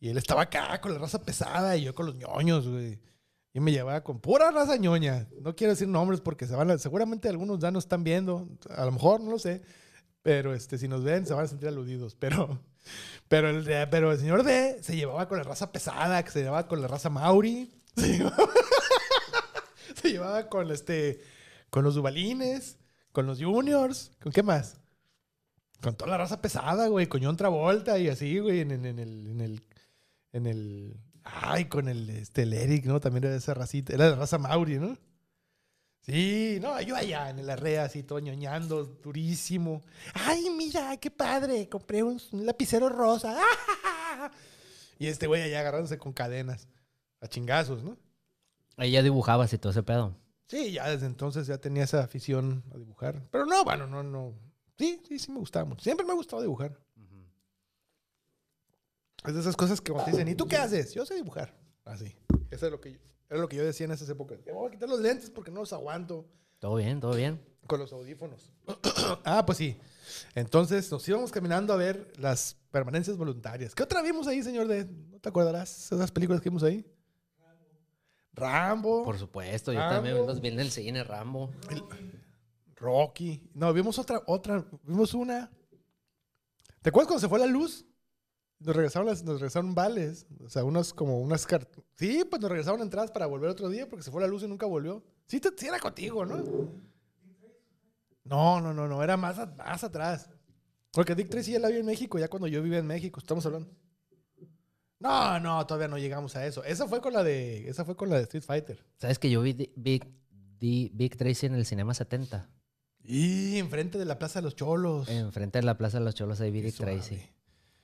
Y 0.00 0.08
él 0.08 0.16
estaba 0.16 0.42
acá 0.42 0.80
con 0.80 0.92
la 0.94 0.98
raza 0.98 1.22
pesada 1.22 1.76
y 1.76 1.82
yo 1.84 1.94
con 1.94 2.06
los 2.06 2.14
ñoños, 2.16 2.66
güey. 2.66 2.98
Yo 3.54 3.60
me 3.60 3.70
llevaba 3.72 4.02
con 4.02 4.20
pura 4.20 4.50
raza 4.50 4.76
ñoña. 4.76 5.28
No 5.40 5.54
quiero 5.54 5.72
decir 5.72 5.88
nombres 5.88 6.20
porque 6.20 6.46
se 6.46 6.56
van 6.56 6.70
a- 6.70 6.78
seguramente 6.78 7.28
algunos 7.28 7.58
ya 7.58 7.70
nos 7.70 7.84
están 7.84 8.02
viendo. 8.04 8.48
A 8.70 8.84
lo 8.86 8.92
mejor, 8.92 9.20
no 9.20 9.30
lo 9.30 9.38
sé. 9.38 9.62
Pero 10.22 10.54
este, 10.54 10.78
si 10.78 10.88
nos 10.88 11.02
ven, 11.04 11.26
se 11.26 11.34
van 11.34 11.44
a 11.44 11.48
sentir 11.48 11.68
aludidos. 11.68 12.14
Pero, 12.14 12.60
pero, 13.28 13.50
el, 13.50 13.64
pero 13.90 14.12
el 14.12 14.18
señor 14.18 14.44
D 14.44 14.82
se 14.82 14.96
llevaba 14.96 15.28
con 15.28 15.36
la 15.38 15.44
raza 15.44 15.72
pesada, 15.72 16.22
que 16.24 16.30
se 16.30 16.40
llevaba 16.42 16.66
con 16.68 16.80
la 16.80 16.88
raza 16.88 17.10
Mauri. 17.10 17.70
Se 17.96 18.18
llevaba, 20.10 20.48
con, 20.48 20.70
este, 20.70 21.20
con 21.70 21.84
los 21.84 21.94
Dubalines, 21.94 22.78
con 23.12 23.26
los 23.26 23.40
Juniors. 23.40 24.12
¿Con 24.22 24.32
qué 24.32 24.42
más? 24.42 24.78
Con 25.82 25.94
toda 25.96 26.10
la 26.12 26.18
raza 26.18 26.40
pesada, 26.40 26.86
güey. 26.88 27.06
Con 27.06 27.22
John 27.22 27.36
Travolta 27.36 27.98
y 27.98 28.08
así, 28.08 28.38
güey. 28.38 28.60
En 28.60 28.70
el, 28.70 28.86
en 28.86 28.98
el. 29.40 29.62
En 30.32 30.46
el. 30.46 30.96
Ay, 31.24 31.66
con 31.66 31.88
el, 31.88 32.10
este, 32.10 32.42
el 32.42 32.52
Eric, 32.52 32.84
¿no? 32.86 33.00
También 33.00 33.24
era 33.24 33.32
de 33.32 33.38
esa 33.38 33.54
racita. 33.54 33.92
Era 33.92 34.10
de 34.10 34.16
raza 34.16 34.38
Mauri, 34.38 34.78
¿no? 34.78 34.98
Sí, 36.02 36.58
no, 36.60 36.80
yo 36.80 36.96
allá 36.96 37.30
en 37.30 37.38
el 37.38 37.48
arrea 37.48 37.84
así, 37.84 38.02
todo 38.02 38.18
ñoñando, 38.18 38.84
durísimo. 38.84 39.82
Ay, 40.14 40.50
mira, 40.50 40.96
qué 40.96 41.10
padre. 41.12 41.68
Compré 41.68 42.02
un, 42.02 42.20
un 42.32 42.46
lapicero 42.46 42.88
rosa. 42.88 43.36
Y 44.98 45.08
este 45.08 45.26
güey 45.26 45.42
allá 45.42 45.58
agarrándose 45.58 45.98
con 45.98 46.12
cadenas. 46.12 46.68
A 47.20 47.26
chingazos, 47.26 47.82
¿no? 47.82 47.96
Ahí 48.76 48.92
ya 48.92 49.02
dibujabas 49.02 49.52
y 49.52 49.58
todo 49.58 49.72
ese 49.72 49.82
pedo. 49.82 50.14
Sí, 50.46 50.70
ya 50.70 50.88
desde 50.88 51.06
entonces 51.06 51.48
ya 51.48 51.58
tenía 51.58 51.82
esa 51.82 52.04
afición 52.04 52.62
a 52.72 52.78
dibujar. 52.78 53.20
Pero 53.32 53.44
no, 53.44 53.64
bueno, 53.64 53.88
no, 53.88 54.04
no. 54.04 54.32
Sí, 54.78 55.02
sí, 55.08 55.18
sí 55.18 55.32
me 55.32 55.40
gustaba 55.40 55.64
mucho. 55.64 55.82
Siempre 55.82 56.06
me 56.06 56.12
ha 56.12 56.14
gustado 56.14 56.42
dibujar. 56.42 56.78
Es 59.24 59.34
de 59.34 59.40
esas 59.40 59.56
cosas 59.56 59.80
que 59.80 59.92
cuando 59.92 60.06
te 60.06 60.10
dicen, 60.12 60.28
¿y 60.28 60.34
tú 60.34 60.46
qué 60.46 60.56
haces? 60.56 60.92
Yo 60.94 61.06
sé 61.06 61.14
dibujar. 61.14 61.54
Así. 61.84 62.14
Eso 62.50 62.66
es 62.66 62.72
lo 62.72 62.80
que 62.80 62.92
yo, 62.92 62.98
era 63.30 63.40
lo 63.40 63.48
que 63.48 63.56
yo 63.56 63.64
decía 63.64 63.86
en 63.86 63.92
esas 63.92 64.08
épocas. 64.08 64.38
Me 64.44 64.52
voy 64.52 64.68
a 64.68 64.70
quitar 64.70 64.88
los 64.88 65.00
lentes 65.00 65.30
porque 65.30 65.50
no 65.50 65.60
los 65.60 65.72
aguanto 65.72 66.26
Todo 66.58 66.76
bien, 66.76 67.00
todo 67.00 67.14
bien. 67.14 67.40
con 67.66 67.78
los 67.80 67.92
audífonos. 67.92 68.50
ah, 69.24 69.44
pues 69.46 69.58
sí. 69.58 69.76
Entonces 70.34 70.90
nos 70.90 71.08
íbamos 71.08 71.30
caminando 71.30 71.72
a 71.72 71.76
ver 71.76 72.12
las 72.18 72.56
permanencias 72.70 73.16
voluntarias. 73.16 73.74
¿Qué 73.74 73.82
otra 73.82 74.02
vimos 74.02 74.26
ahí, 74.26 74.42
señor? 74.42 74.66
De, 74.68 74.84
¿No 74.84 75.18
te 75.20 75.28
acordarás 75.28 75.92
esas 75.92 76.10
películas 76.10 76.40
que 76.42 76.50
vimos 76.50 76.62
ahí? 76.62 76.84
Rambo. 78.34 79.04
Por 79.04 79.18
supuesto, 79.18 79.72
yo 79.72 79.78
Rambo. 79.78 79.94
también 79.94 80.16
los 80.26 80.40
vi 80.40 80.48
en 80.48 80.60
el 80.60 80.70
cine, 80.70 81.04
Rambo. 81.04 81.50
Rocky. 82.76 83.48
No, 83.54 83.72
vimos 83.72 83.98
otra, 83.98 84.22
otra, 84.26 84.64
vimos 84.82 85.14
una. 85.14 85.50
¿Te 86.80 86.88
acuerdas 86.88 87.08
cuando 87.08 87.20
se 87.20 87.28
fue 87.28 87.38
la 87.38 87.46
luz? 87.46 87.84
Nos 88.64 88.76
regresaron, 88.76 89.06
las, 89.08 89.22
nos 89.24 89.40
regresaron 89.40 89.74
vales. 89.74 90.26
O 90.44 90.48
sea, 90.48 90.64
unas 90.64 90.92
como 90.92 91.20
unas 91.20 91.46
cartas. 91.46 91.82
Sí, 91.96 92.24
pues 92.28 92.40
nos 92.40 92.50
regresaron 92.50 92.80
entradas 92.80 93.10
para 93.10 93.26
volver 93.26 93.50
otro 93.50 93.68
día 93.68 93.88
porque 93.88 94.02
se 94.04 94.10
fue 94.10 94.20
la 94.20 94.28
luz 94.28 94.42
y 94.42 94.48
nunca 94.48 94.66
volvió. 94.66 95.02
Sí, 95.26 95.40
te, 95.40 95.50
sí 95.56 95.66
era 95.66 95.78
contigo, 95.78 96.24
¿no? 96.24 96.36
No, 98.24 98.60
no, 98.60 98.72
no, 98.72 98.86
no. 98.88 99.02
Era 99.02 99.16
más, 99.16 99.38
a- 99.38 99.46
más 99.46 99.82
atrás. 99.84 100.30
Porque 100.92 101.14
Dick 101.14 101.28
Tracy 101.28 101.52
ya 101.52 101.58
la 101.58 101.68
vio 101.68 101.78
en 101.80 101.86
México, 101.86 102.18
ya 102.18 102.28
cuando 102.28 102.46
yo 102.46 102.62
vivía 102.62 102.78
en 102.78 102.86
México. 102.86 103.18
Estamos 103.18 103.44
hablando. 103.46 103.68
No, 105.00 105.40
no, 105.40 105.66
todavía 105.66 105.88
no 105.88 105.98
llegamos 105.98 106.36
a 106.36 106.46
eso. 106.46 106.62
Esa 106.64 106.86
fue 106.86 107.00
con 107.00 107.12
la 107.12 107.24
de, 107.24 107.68
esa 107.68 107.84
fue 107.84 107.96
con 107.96 108.08
la 108.08 108.16
de 108.16 108.22
Street 108.22 108.44
Fighter. 108.44 108.84
¿Sabes 108.98 109.18
que 109.18 109.30
yo 109.30 109.42
vi 109.42 109.52
Di- 109.54 109.72
Big, 109.74 110.06
Big 110.94 111.16
Tracy 111.16 111.46
en 111.46 111.54
el 111.54 111.66
Cinema 111.66 111.92
70? 111.94 112.48
Y 113.02 113.56
enfrente 113.58 113.98
de 113.98 114.04
la 114.04 114.18
Plaza 114.18 114.38
de 114.38 114.44
los 114.44 114.54
Cholos. 114.54 115.08
Enfrente 115.08 115.58
de 115.58 115.64
la 115.64 115.76
Plaza 115.76 115.98
de 115.98 116.04
los 116.04 116.14
Cholos 116.14 116.40
ahí 116.40 116.52
vi 116.52 116.60
Big 116.60 116.76
Tracy. 116.76 117.20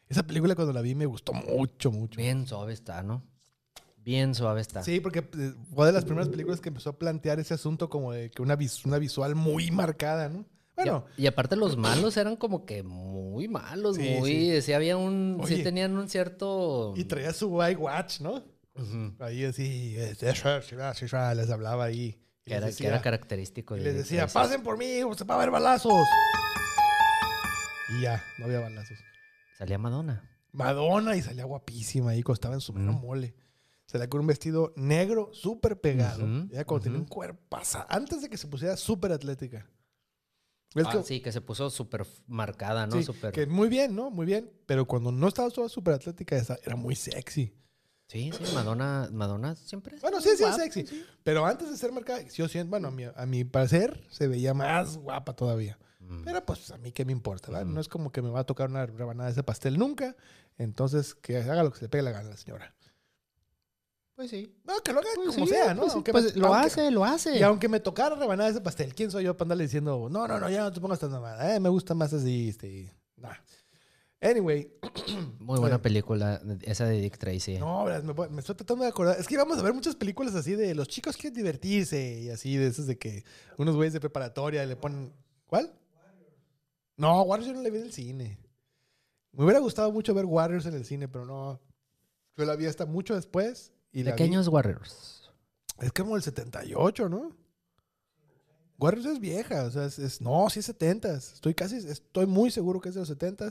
Esa 0.08 0.22
película 0.26 0.54
cuando 0.54 0.72
la 0.72 0.80
vi 0.80 0.94
me 0.94 1.06
gustó 1.06 1.32
mucho, 1.32 1.90
mucho. 1.90 2.16
Bien 2.16 2.46
suave 2.46 2.72
está, 2.72 3.02
¿no? 3.02 3.22
Bien 3.98 4.34
suave 4.34 4.60
está. 4.62 4.82
Sí, 4.82 5.00
porque 5.00 5.18
eh, 5.18 5.52
fue 5.74 5.86
de 5.86 5.92
las 5.92 6.04
primeras 6.04 6.28
películas 6.30 6.60
que 6.60 6.68
empezó 6.70 6.90
a 6.90 6.98
plantear 6.98 7.38
ese 7.40 7.52
asunto 7.54 7.90
como 7.90 8.12
de 8.12 8.30
que 8.30 8.40
una, 8.40 8.56
vis- 8.56 8.84
una 8.86 8.98
visual 8.98 9.34
muy 9.34 9.70
marcada, 9.70 10.28
¿no? 10.30 10.38
Y 10.38 10.80
a- 10.80 10.84
Bueno, 10.84 11.04
y, 11.18 11.26
aparte 11.26 11.56
los 11.56 11.76
malos 11.76 12.16
eran 12.16 12.36
como 12.36 12.64
que 12.64 12.82
muy 12.82 13.48
malos, 13.48 13.96
Sí, 13.96 14.16
muy... 14.18 14.62
Sí, 14.62 14.72
había 14.72 14.96
un... 14.96 15.38
Oye. 15.42 15.56
sí 15.56 15.62
tenían 15.62 15.94
un 15.96 16.08
cierto... 16.08 16.94
y 16.96 17.04
traía 17.04 17.32
su 17.34 17.48
iWatch, 17.62 18.20
¿no? 18.20 18.42
Ahí 19.18 19.44
así, 19.44 19.96
eh, 19.98 20.14
les 21.34 21.50
hablaba 21.50 21.84
ahí. 21.84 22.16
Que 22.44 22.54
era, 22.54 22.70
que 22.72 22.86
era 22.86 23.02
característico. 23.02 23.76
y 23.76 23.80
les 23.80 23.94
decía 23.94 24.26
pasen 24.28 24.62
por 24.62 24.78
mí, 24.78 25.00
se 25.16 25.24
va 25.24 25.34
a 25.34 25.36
haber 25.38 25.50
balazos. 25.50 25.92
Y 27.90 28.02
ya, 28.02 28.22
no 28.38 28.44
había 28.46 28.60
balazos. 28.60 28.96
Salía 29.58 29.76
Madonna. 29.76 30.22
Madonna 30.52 31.16
y 31.16 31.22
salía 31.22 31.44
guapísima 31.44 32.10
ahí, 32.12 32.22
costaba 32.22 32.54
en 32.54 32.60
su 32.60 32.72
mero 32.72 32.92
Mm. 32.92 33.00
mole. 33.00 33.34
Salía 33.86 34.08
con 34.08 34.20
un 34.20 34.26
vestido 34.28 34.72
negro 34.76 35.30
súper 35.32 35.80
pegado. 35.80 36.24
Ujú, 36.24 36.48
Ella 36.52 36.64
cuando 36.64 36.84
tenía 36.84 36.98
un 37.00 37.06
cuerpo 37.06 37.58
antes 37.88 38.22
de 38.22 38.28
que 38.28 38.36
se 38.36 38.46
pusiera 38.46 38.76
súper 38.76 39.10
atlética. 39.12 39.66
Ah, 40.76 40.90
que- 40.92 41.02
sí, 41.02 41.20
que 41.20 41.32
se 41.32 41.40
puso 41.40 41.70
súper 41.70 42.06
marcada, 42.28 42.86
¿no? 42.86 42.92
sí, 42.96 43.02
Súper- 43.02 43.32
que 43.32 43.46
muy 43.46 43.68
bien, 43.68 43.96
¿no? 43.96 44.10
Muy 44.10 44.26
bien. 44.26 44.48
Pero 44.66 44.86
cuando 44.86 45.10
no 45.10 45.26
estaba 45.26 45.50
toda 45.50 45.68
súper 45.68 45.94
atlética, 45.94 46.36
era 46.62 46.76
muy 46.76 46.94
sexy. 46.94 47.52
Sí, 48.06 48.30
sí, 48.32 48.54
Madonna, 48.54 49.08
Madonna 49.12 49.56
siempre. 49.56 49.98
Bueno, 50.00 50.20
sí, 50.20 50.28
sí, 50.28 50.34
es 50.34 50.40
guapa, 50.40 50.56
sexy. 50.56 50.86
sí. 50.86 51.04
Pero 51.24 51.44
antes 51.44 51.68
de 51.70 51.76
ser 51.76 51.90
marcada, 51.90 52.22
yo 52.22 52.46
siento, 52.48 52.70
bueno, 52.70 52.88
a 52.88 52.90
mi, 52.90 53.04
a 53.04 53.26
mi 53.26 53.44
parecer, 53.44 54.06
se 54.10 54.28
veía 54.28 54.54
más 54.54 54.96
guapa 54.98 55.34
todavía. 55.34 55.78
Mm. 56.08 56.24
Pero 56.24 56.44
pues 56.44 56.70
a 56.70 56.78
mí 56.78 56.90
qué 56.92 57.04
me 57.04 57.12
importa, 57.12 57.50
¿verdad? 57.52 57.66
No 57.66 57.80
es 57.80 57.88
como 57.88 58.10
que 58.10 58.22
me 58.22 58.30
va 58.30 58.40
a 58.40 58.44
tocar 58.44 58.70
una 58.70 58.86
rebanada 58.86 59.26
de 59.28 59.32
ese 59.32 59.42
pastel 59.42 59.78
nunca. 59.78 60.16
Entonces, 60.56 61.14
que 61.14 61.36
haga 61.36 61.62
lo 61.62 61.70
que 61.70 61.78
se 61.78 61.84
le 61.84 61.88
pegue 61.90 62.02
la 62.02 62.10
gana 62.12 62.28
a 62.28 62.30
la 62.30 62.36
señora. 62.36 62.74
Pues 64.14 64.30
sí. 64.30 64.52
No, 64.64 64.80
que 64.82 64.92
lo 64.92 64.98
haga 65.00 65.08
Pues 65.14 65.28
como 65.36 65.46
sí, 65.46 65.52
sea, 65.52 65.74
¿no? 65.74 65.82
pues 65.82 65.92
Aunque 65.94 66.12
pues 66.12 66.34
me- 66.34 66.40
lo 66.40 66.46
aunque- 66.48 66.66
hace, 66.66 66.90
lo 66.90 67.04
hace. 67.04 67.38
Y 67.38 67.42
aunque 67.42 67.68
me 67.68 67.78
tocara 67.78 68.16
rebanada 68.16 68.48
de 68.48 68.52
ese 68.56 68.60
pastel, 68.60 68.94
¿quién 68.94 69.10
soy 69.12 69.24
yo 69.24 69.36
para 69.36 69.44
andarle 69.46 69.64
diciendo, 69.64 70.08
no, 70.10 70.26
no, 70.26 70.40
no, 70.40 70.50
ya 70.50 70.62
no 70.64 70.72
te 70.72 70.80
pongas 70.80 70.98
tan 70.98 71.10
mamada, 71.12 71.54
eh, 71.54 71.60
me 71.60 71.68
gusta 71.68 71.94
más 71.94 72.12
así, 72.12 72.48
este, 72.48 72.92
nah. 73.16 73.34
Anyway, 74.20 74.72
Muy 75.38 75.60
buena 75.60 75.76
Eh. 75.76 75.78
película, 75.78 76.42
esa 76.62 76.86
de 76.86 77.00
Dick 77.00 77.16
Tracy. 77.18 77.58
no, 77.58 77.84
me, 77.84 78.28
me 78.30 78.40
estoy 78.40 78.56
tratando 78.56 78.82
de 78.82 78.90
acordar. 78.90 79.20
Es 79.20 79.28
que 79.28 79.34
íbamos 79.34 79.56
a 79.56 79.62
ver 79.62 79.72
muchas 79.72 79.94
películas 79.94 80.34
así 80.34 80.56
de 80.56 80.74
los 80.74 80.88
chicos 80.88 81.16
quieren 81.16 81.34
divertirse 81.36 82.22
y 82.22 82.30
así, 82.30 82.56
de 82.56 82.66
esas 82.66 82.86
de 82.88 82.98
que 82.98 83.22
unos 83.58 83.76
güeyes 83.76 83.92
de 83.92 84.00
preparatoria 84.00 84.66
le 84.66 84.74
ponen. 84.74 85.12
¿Cuál? 85.46 85.72
No, 86.98 87.22
Warriors 87.22 87.48
yo 87.48 87.54
no 87.54 87.62
la 87.62 87.70
vi 87.70 87.78
en 87.78 87.84
el 87.84 87.92
cine. 87.92 88.38
Me 89.32 89.44
hubiera 89.44 89.60
gustado 89.60 89.90
mucho 89.92 90.12
ver 90.14 90.26
Warriors 90.26 90.66
en 90.66 90.74
el 90.74 90.84
cine, 90.84 91.08
pero 91.08 91.24
no. 91.24 91.60
Yo 92.36 92.44
la 92.44 92.54
vi 92.56 92.66
hasta 92.66 92.84
mucho 92.86 93.14
después. 93.14 93.72
Y 93.92 94.02
la 94.02 94.10
vi- 94.10 94.16
Pequeños 94.18 94.48
Warriors. 94.48 95.30
Es 95.80 95.92
como 95.92 96.16
el 96.16 96.22
78, 96.22 97.08
¿no? 97.08 97.34
Warriors 98.78 99.06
es 99.06 99.20
vieja, 99.20 99.64
o 99.64 99.70
sea, 99.70 99.84
es, 99.86 99.98
es- 99.98 100.20
no, 100.20 100.48
sí 100.50 100.60
es 100.60 100.66
70 100.66 101.14
Estoy 101.16 101.54
casi, 101.54 101.76
estoy 101.76 102.26
muy 102.26 102.50
seguro 102.50 102.80
que 102.80 102.88
es 102.90 102.94
de 102.94 103.00
los 103.00 103.08
70 103.08 103.48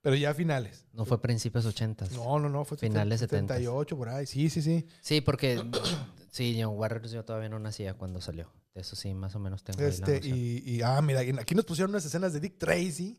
pero 0.00 0.14
ya 0.14 0.30
a 0.30 0.34
finales. 0.34 0.86
No 0.92 1.04
fue 1.04 1.20
principios 1.20 1.66
80. 1.66 2.06
No, 2.14 2.38
no, 2.38 2.48
no, 2.48 2.64
fue 2.64 2.78
Finales 2.78 3.20
70s. 3.20 3.30
78 3.30 3.96
por 3.96 4.08
ahí. 4.08 4.26
Sí, 4.26 4.48
sí, 4.48 4.62
sí. 4.62 4.86
Sí, 5.00 5.20
porque 5.20 5.60
sí, 6.30 6.56
Young 6.56 6.78
Warriors 6.78 7.10
yo 7.10 7.24
todavía 7.24 7.48
no 7.48 7.58
nacía 7.58 7.94
cuando 7.94 8.20
salió. 8.20 8.48
Eso 8.74 8.94
sí, 8.96 9.12
más 9.14 9.34
o 9.34 9.38
menos 9.40 9.62
tengo 9.64 9.78
ahí 9.80 9.86
la 9.86 9.90
Este, 9.90 10.14
noción. 10.16 10.38
y, 10.38 10.62
y, 10.76 10.82
ah, 10.82 11.00
mira, 11.02 11.20
aquí 11.40 11.54
nos 11.54 11.64
pusieron 11.64 11.90
unas 11.90 12.04
escenas 12.04 12.32
de 12.32 12.40
Dick 12.40 12.58
Tracy 12.58 13.18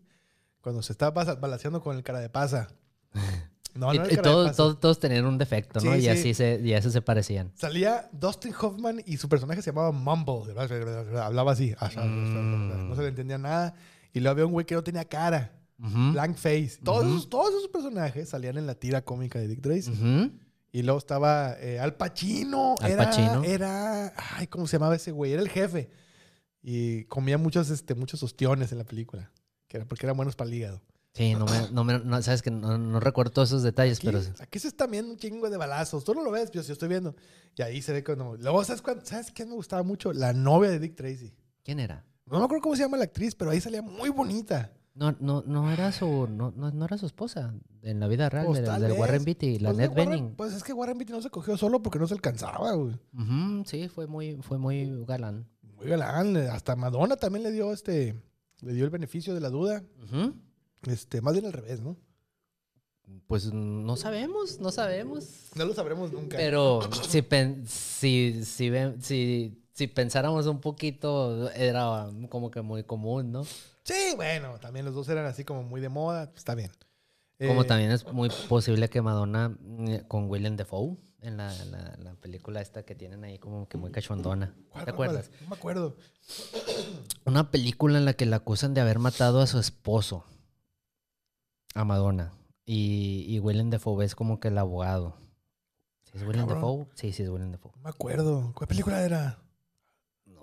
cuando 0.61 0.81
se 0.81 0.93
estaba 0.93 1.23
balaceando 1.35 1.81
con 1.81 1.95
el 1.97 2.03
cara 2.03 2.19
de 2.19 2.29
pasa. 2.29 2.67
No, 3.75 3.93
Y- 3.93 3.99
no, 3.99 4.07
todos, 4.23 4.47
pasa. 4.47 4.57
todos, 4.57 4.79
todos 4.79 4.99
tenían 4.99 5.25
un 5.27 5.37
defecto, 5.37 5.79
¿no? 5.79 5.93
Sí, 5.93 5.99
y 5.99 6.01
sí. 6.01 6.07
así 6.09 6.33
se, 6.33 6.59
y 6.63 6.73
eso 6.73 6.89
se 6.89 7.03
parecían. 7.03 7.51
Salía 7.55 8.09
Dustin 8.11 8.51
Hoffman 8.59 8.99
y 9.05 9.17
su 9.17 9.29
personaje 9.29 9.61
se 9.61 9.69
llamaba 9.69 9.91
Mumble. 9.91 10.53
Hablaba 11.21 11.51
así. 11.51 11.75
Mm. 12.03 12.89
No 12.89 12.95
se 12.95 13.03
le 13.03 13.09
entendía 13.09 13.37
nada. 13.37 13.75
Y 14.11 14.19
luego 14.21 14.31
había 14.31 14.45
un 14.47 14.53
güey 14.53 14.65
que 14.65 14.73
no 14.73 14.83
tenía 14.83 15.05
cara. 15.05 15.53
Blank 15.77 16.35
face. 16.37 16.79
Todos, 16.83 17.05
esos, 17.05 17.29
todos 17.29 17.49
esos 17.53 17.67
personajes 17.67 18.27
salían 18.27 18.57
en 18.57 18.65
la 18.65 18.73
tira 18.73 19.03
cómica 19.03 19.37
de 19.37 19.47
Dick 19.47 19.61
Tracy. 19.61 19.91
ujú. 19.91 20.31
Y 20.71 20.83
luego 20.83 20.99
estaba 20.99 21.55
eh, 21.59 21.79
Al 21.79 21.95
Pacino. 21.95 22.75
Al 22.81 22.91
era, 22.91 23.03
Pacino. 23.05 23.43
Era. 23.43 24.13
Ay, 24.35 24.47
¿cómo 24.47 24.67
se 24.67 24.77
llamaba 24.77 24.95
ese 24.95 25.11
güey? 25.11 25.33
Era 25.33 25.41
el 25.41 25.49
jefe. 25.49 25.89
Y 26.61 27.05
comía 27.05 27.37
muchos, 27.37 27.69
este, 27.69 27.95
muchos 27.95 28.21
ostiones 28.23 28.71
en 28.71 28.77
la 28.77 28.83
película. 28.83 29.31
Que 29.67 29.77
era 29.77 29.85
porque 29.85 30.05
eran 30.05 30.15
buenos 30.17 30.35
para 30.35 30.49
el 30.49 30.53
hígado. 30.55 30.81
Sí, 31.13 31.33
no 31.33 31.45
me, 31.45 31.71
no 31.71 31.83
me- 31.83 31.99
no, 31.99 32.21
sabes 32.21 32.41
que 32.43 32.51
no, 32.51 32.77
no 32.77 32.99
recuerdo 32.99 33.31
todos 33.31 33.49
esos 33.49 33.63
detalles, 33.63 33.97
Aquí, 33.97 34.07
pero 34.07 34.21
aquí 34.39 34.59
se 34.59 34.67
está 34.67 34.85
viendo 34.85 35.11
un 35.11 35.17
chingo 35.17 35.49
de 35.49 35.57
balazos. 35.57 36.03
Tú 36.03 36.13
no 36.13 36.23
lo 36.23 36.29
ves, 36.31 36.51
yo 36.51 36.61
sí 36.61 36.71
estoy 36.71 36.87
viendo. 36.87 37.15
Y 37.55 37.61
ahí 37.63 37.81
se 37.81 37.91
ve 37.93 38.03
cuando. 38.03 38.37
Luego, 38.37 38.63
¿sabes, 38.63 38.81
cuán- 38.83 39.03
¿sabes 39.05 39.31
qué 39.31 39.45
me 39.45 39.55
gustaba 39.55 39.81
mucho? 39.81 40.13
La 40.13 40.33
novia 40.33 40.69
de 40.69 40.79
Dick 40.79 40.95
Tracy. 40.95 41.33
¿quién 41.63 41.79
era? 41.79 42.05
No 42.25 42.37
me 42.39 42.45
acuerdo 42.45 42.61
cómo 42.61 42.75
se 42.75 42.83
llama 42.83 42.97
la 42.97 43.05
actriz, 43.05 43.33
pero 43.35 43.49
ahí 43.51 43.59
salía 43.59 43.81
muy 43.81 44.09
bonita. 44.09 44.71
No, 44.99 45.15
no, 45.21 45.43
no 45.47 45.71
era 45.71 45.91
su, 45.93 46.27
no, 46.29 46.51
no, 46.57 46.71
no 46.71 46.85
era 46.85 46.97
su 46.97 47.05
esposa 47.05 47.53
en 47.83 48.01
la 48.01 48.07
vida 48.07 48.29
real, 48.29 48.45
Pues, 48.47 48.61
del, 48.61 48.81
del. 48.81 48.91
Warren 48.91 49.23
Beatty, 49.23 49.59
la 49.59 49.69
Pues, 49.69 49.77
Ned 49.77 49.89
Warren- 49.91 50.09
Benning. 50.09 50.35
Pues 50.35 50.53
es 50.53 50.61
que 50.63 50.73
Warren 50.73 50.97
Beatty 50.97 51.13
no 51.13 51.21
se 51.21 51.29
cogió 51.29 51.55
solo 51.55 51.81
porque 51.81 51.99
no 51.99 52.05
se 52.07 52.15
alcanzaba, 52.15 52.73
güey. 52.73 52.99
Sí, 53.65 53.87
fue 53.87 54.07
muy, 54.07 54.35
fue 54.41 54.57
muy 54.57 55.05
galán. 55.05 55.47
Muy 55.77 55.87
galán. 55.87 56.35
Hasta 56.35 56.75
Madonna 56.75 57.15
también 57.15 57.43
le 57.43 57.51
dio 57.51 57.71
este. 57.71 58.21
Le 58.61 58.73
dio 58.73 58.83
el 58.83 58.89
beneficio 58.89 59.33
de 59.33 59.39
la 59.39 59.49
duda. 59.49 59.83
Este, 60.83 61.21
más 61.21 61.31
bien 61.33 61.45
al 61.45 61.53
revés, 61.53 61.79
¿no? 61.81 61.95
Pues 63.27 63.51
no 63.53 63.95
sabemos, 63.95 64.59
no 64.59 64.71
sabemos. 64.71 65.49
No 65.55 65.65
lo 65.65 65.73
sabremos 65.73 66.11
nunca. 66.11 66.37
Pero 66.37 66.81
si, 67.07 67.21
pen- 67.21 67.63
si, 67.67 68.43
si, 68.43 68.69
si, 68.99 69.63
si 69.79 69.87
pensáramos 69.87 70.45
un 70.45 70.59
poquito, 70.59 71.49
era 71.51 72.09
como 72.29 72.51
que 72.51 72.61
muy 72.61 72.83
común, 72.83 73.31
¿no? 73.31 73.45
Sí, 73.83 74.13
bueno, 74.17 74.59
también 74.59 74.83
los 74.85 74.93
dos 74.93 75.07
eran 75.07 75.25
así 75.25 75.45
como 75.45 75.63
muy 75.63 75.79
de 75.79 75.87
moda. 75.87 76.25
pues, 76.27 76.39
está 76.39 76.53
bien. 76.53 76.69
Como 77.47 77.61
Eh, 77.61 77.65
también 77.65 77.91
es 77.91 78.05
muy 78.11 78.29
posible 78.49 78.89
que 78.89 79.01
Madonna 79.01 79.57
eh, 79.87 80.03
con 80.09 80.29
Willem 80.29 80.57
Dafoe 80.57 80.97
en 81.21 81.37
la, 81.37 81.53
la- 81.71 81.95
la 81.97 82.13
película 82.15 82.59
esta 82.59 82.83
que 82.83 82.93
tienen 82.93 83.23
ahí 83.23 83.39
como 83.39 83.69
que 83.69 83.77
muy 83.77 83.91
cachondona. 83.91 84.53
¿cuál, 84.69 84.83
¿Te 84.83 84.91
acuerdas? 84.91 85.31
No 85.41 85.49
me 85.49 85.55
acuerdo. 85.55 85.95
Una 87.25 87.49
película 87.49 87.97
en 87.97 88.03
la 88.03 88.13
que 88.13 88.25
la 88.25 88.35
acusan 88.37 88.73
de 88.73 88.81
haber 88.81 88.99
matado 88.99 89.39
a 89.39 89.47
su 89.47 89.59
esposo, 89.59 90.25
a 91.73 91.85
Madonna. 91.85 92.33
Y, 92.65 93.25
y 93.29 93.39
Willem 93.39 93.69
Dafoe 93.69 94.03
es 94.03 94.13
como 94.15 94.41
que 94.41 94.49
el 94.49 94.57
abogado. 94.57 95.15
¿Sí 96.03 96.17
es 96.17 96.23
Willem. 96.23 96.47
Dafoe? 96.47 96.87
Sí, 96.95 97.13
sí 97.13 97.23
es 97.23 97.29
Willem 97.29 97.51
Dafoe. 97.53 97.71
No 97.77 97.81
me 97.83 97.89
acuerdo. 97.89 98.51
¿Cuál 98.53 98.67
película 98.67 99.01
era? 99.01 99.39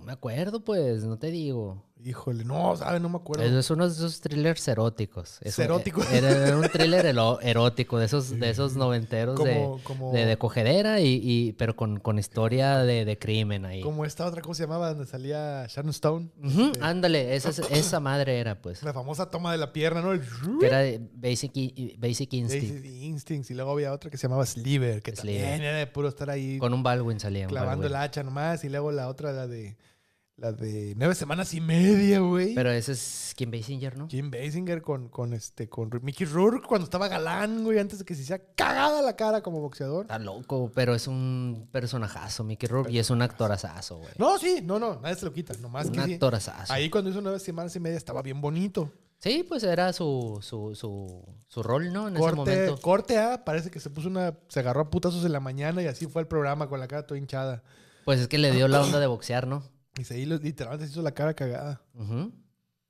Me 0.06 0.12
acuerdo, 0.12 0.60
pues, 0.64 1.02
no 1.02 1.18
te 1.18 1.32
digo. 1.32 1.82
Híjole, 2.04 2.44
no, 2.44 2.76
¿sabes? 2.76 3.00
No 3.00 3.08
me 3.08 3.16
acuerdo. 3.16 3.42
Es, 3.42 3.50
es 3.52 3.70
uno 3.70 3.88
de 3.88 3.92
esos 3.92 4.20
thrillers 4.20 4.68
eróticos. 4.68 5.38
Es 5.40 5.58
un- 5.58 5.64
Eróticos. 5.64 6.08
Era, 6.12 6.30
era 6.30 6.56
un 6.56 6.68
thriller 6.68 7.06
erótico 7.06 7.98
de 7.98 8.04
esos, 8.04 8.38
de 8.38 8.50
esos 8.50 8.76
noventeros 8.76 9.42
de, 9.42 9.54
como, 9.54 9.80
como, 9.82 10.12
de, 10.12 10.26
de 10.26 10.36
cogedera, 10.38 11.00
y, 11.00 11.18
y- 11.20 11.52
pero 11.54 11.74
con, 11.74 11.98
con 11.98 12.18
historia 12.20 12.78
de, 12.84 13.04
de 13.04 13.18
crimen 13.18 13.64
ahí. 13.64 13.80
como 13.80 14.04
esta 14.04 14.26
otra, 14.26 14.42
¿cómo 14.42 14.54
se 14.54 14.62
llamaba? 14.64 14.90
Donde 14.90 15.06
salía 15.06 15.66
Sharon 15.68 15.90
Stone. 15.90 16.28
Este, 16.44 16.78
Ándale, 16.82 17.34
esa, 17.34 17.48
es- 17.48 17.58
esa 17.72 17.98
madre 17.98 18.38
era, 18.38 18.60
pues. 18.62 18.84
La 18.84 18.92
famosa 18.92 19.28
toma 19.30 19.50
de 19.50 19.58
la 19.58 19.72
pierna, 19.72 20.02
¿no? 20.02 20.12
El 20.12 20.20
Que 20.60 20.66
era 20.66 20.78
de 20.78 21.00
Basic, 21.14 21.50
Basic 21.98 22.32
Instinct. 22.34 22.74
Basic 22.76 22.84
Instincts. 23.02 23.50
Y 23.50 23.54
luego 23.54 23.72
había 23.72 23.92
otra 23.92 24.08
que 24.10 24.18
se 24.18 24.28
llamaba 24.28 24.46
Sliver, 24.46 25.02
que 25.02 25.16
Sliver. 25.16 25.40
también 25.42 25.62
era 25.62 25.78
de 25.78 25.86
puro 25.88 26.06
estar 26.08 26.30
ahí 26.30 26.58
Con 26.58 26.72
un 26.74 26.84
Baldwin 26.84 27.18
salía. 27.18 27.48
clavando 27.48 27.86
el 27.86 27.92
Baldwin. 27.94 28.04
hacha 28.10 28.22
nomás. 28.22 28.62
Y 28.62 28.68
luego 28.68 28.92
la 28.92 29.08
otra, 29.08 29.32
la 29.32 29.48
de 29.48 29.76
la 30.38 30.52
de 30.52 30.94
nueve 30.96 31.14
semanas 31.14 31.54
y 31.54 31.60
media, 31.62 32.20
güey. 32.20 32.54
Pero 32.54 32.70
ese 32.70 32.92
es 32.92 33.32
Kim 33.36 33.50
Basinger, 33.50 33.96
¿no? 33.96 34.06
Kim 34.06 34.30
Basinger 34.30 34.82
con, 34.82 35.08
con, 35.08 35.32
este, 35.32 35.68
con 35.68 35.88
Mickey 36.02 36.26
Rourke 36.26 36.66
cuando 36.66 36.84
estaba 36.84 37.08
galán, 37.08 37.64
güey, 37.64 37.78
antes 37.78 38.00
de 38.00 38.04
que 38.04 38.14
se 38.14 38.22
hiciera 38.22 38.44
cagada 38.54 39.00
la 39.00 39.16
cara 39.16 39.40
como 39.42 39.60
boxeador. 39.60 40.02
Está 40.04 40.18
loco, 40.18 40.70
pero 40.74 40.94
es 40.94 41.06
un 41.06 41.68
personajazo, 41.72 42.44
Mickey 42.44 42.68
Rourke, 42.68 42.92
y 42.92 42.98
es 42.98 43.08
un 43.08 43.22
actorazazo, 43.22 43.96
güey. 43.98 44.10
No, 44.18 44.38
sí, 44.38 44.60
no, 44.62 44.78
no, 44.78 45.00
nadie 45.00 45.16
se 45.16 45.24
lo 45.24 45.32
quita. 45.32 45.54
Nomás 45.54 45.86
un 45.86 45.92
que 45.92 46.14
actorazazo. 46.14 46.72
Ahí 46.72 46.90
cuando 46.90 47.10
hizo 47.10 47.22
nueve 47.22 47.38
semanas 47.38 47.74
y 47.74 47.80
media 47.80 47.96
estaba 47.96 48.20
bien 48.20 48.40
bonito. 48.40 48.92
Sí, 49.18 49.42
pues 49.48 49.62
era 49.62 49.94
su, 49.94 50.38
su, 50.42 50.74
su, 50.74 51.24
su 51.48 51.62
rol, 51.62 51.90
¿no? 51.90 52.08
En 52.08 52.14
ese 52.16 52.22
Corte, 52.22 52.36
momento. 52.36 52.76
corte 52.82 53.18
A, 53.18 53.42
parece 53.46 53.70
que 53.70 53.80
se 53.80 53.88
puso 53.88 54.08
una. 54.08 54.36
Se 54.48 54.60
agarró 54.60 54.82
a 54.82 54.90
putazos 54.90 55.24
en 55.24 55.32
la 55.32 55.40
mañana 55.40 55.82
y 55.82 55.86
así 55.86 56.06
fue 56.06 56.20
el 56.20 56.28
programa 56.28 56.68
con 56.68 56.78
la 56.78 56.86
cara 56.86 57.06
toda 57.06 57.16
hinchada. 57.16 57.62
Pues 58.04 58.20
es 58.20 58.28
que 58.28 58.36
le 58.36 58.52
dio 58.52 58.68
la 58.68 58.82
onda 58.82 59.00
de 59.00 59.06
boxear, 59.06 59.46
¿no? 59.46 59.62
Y 59.98 60.04
se 60.04 60.18
hizo- 60.18 60.38
literalmente 60.38 60.86
se 60.86 60.92
hizo 60.92 61.02
la 61.02 61.12
cara 61.12 61.34
cagada. 61.34 61.80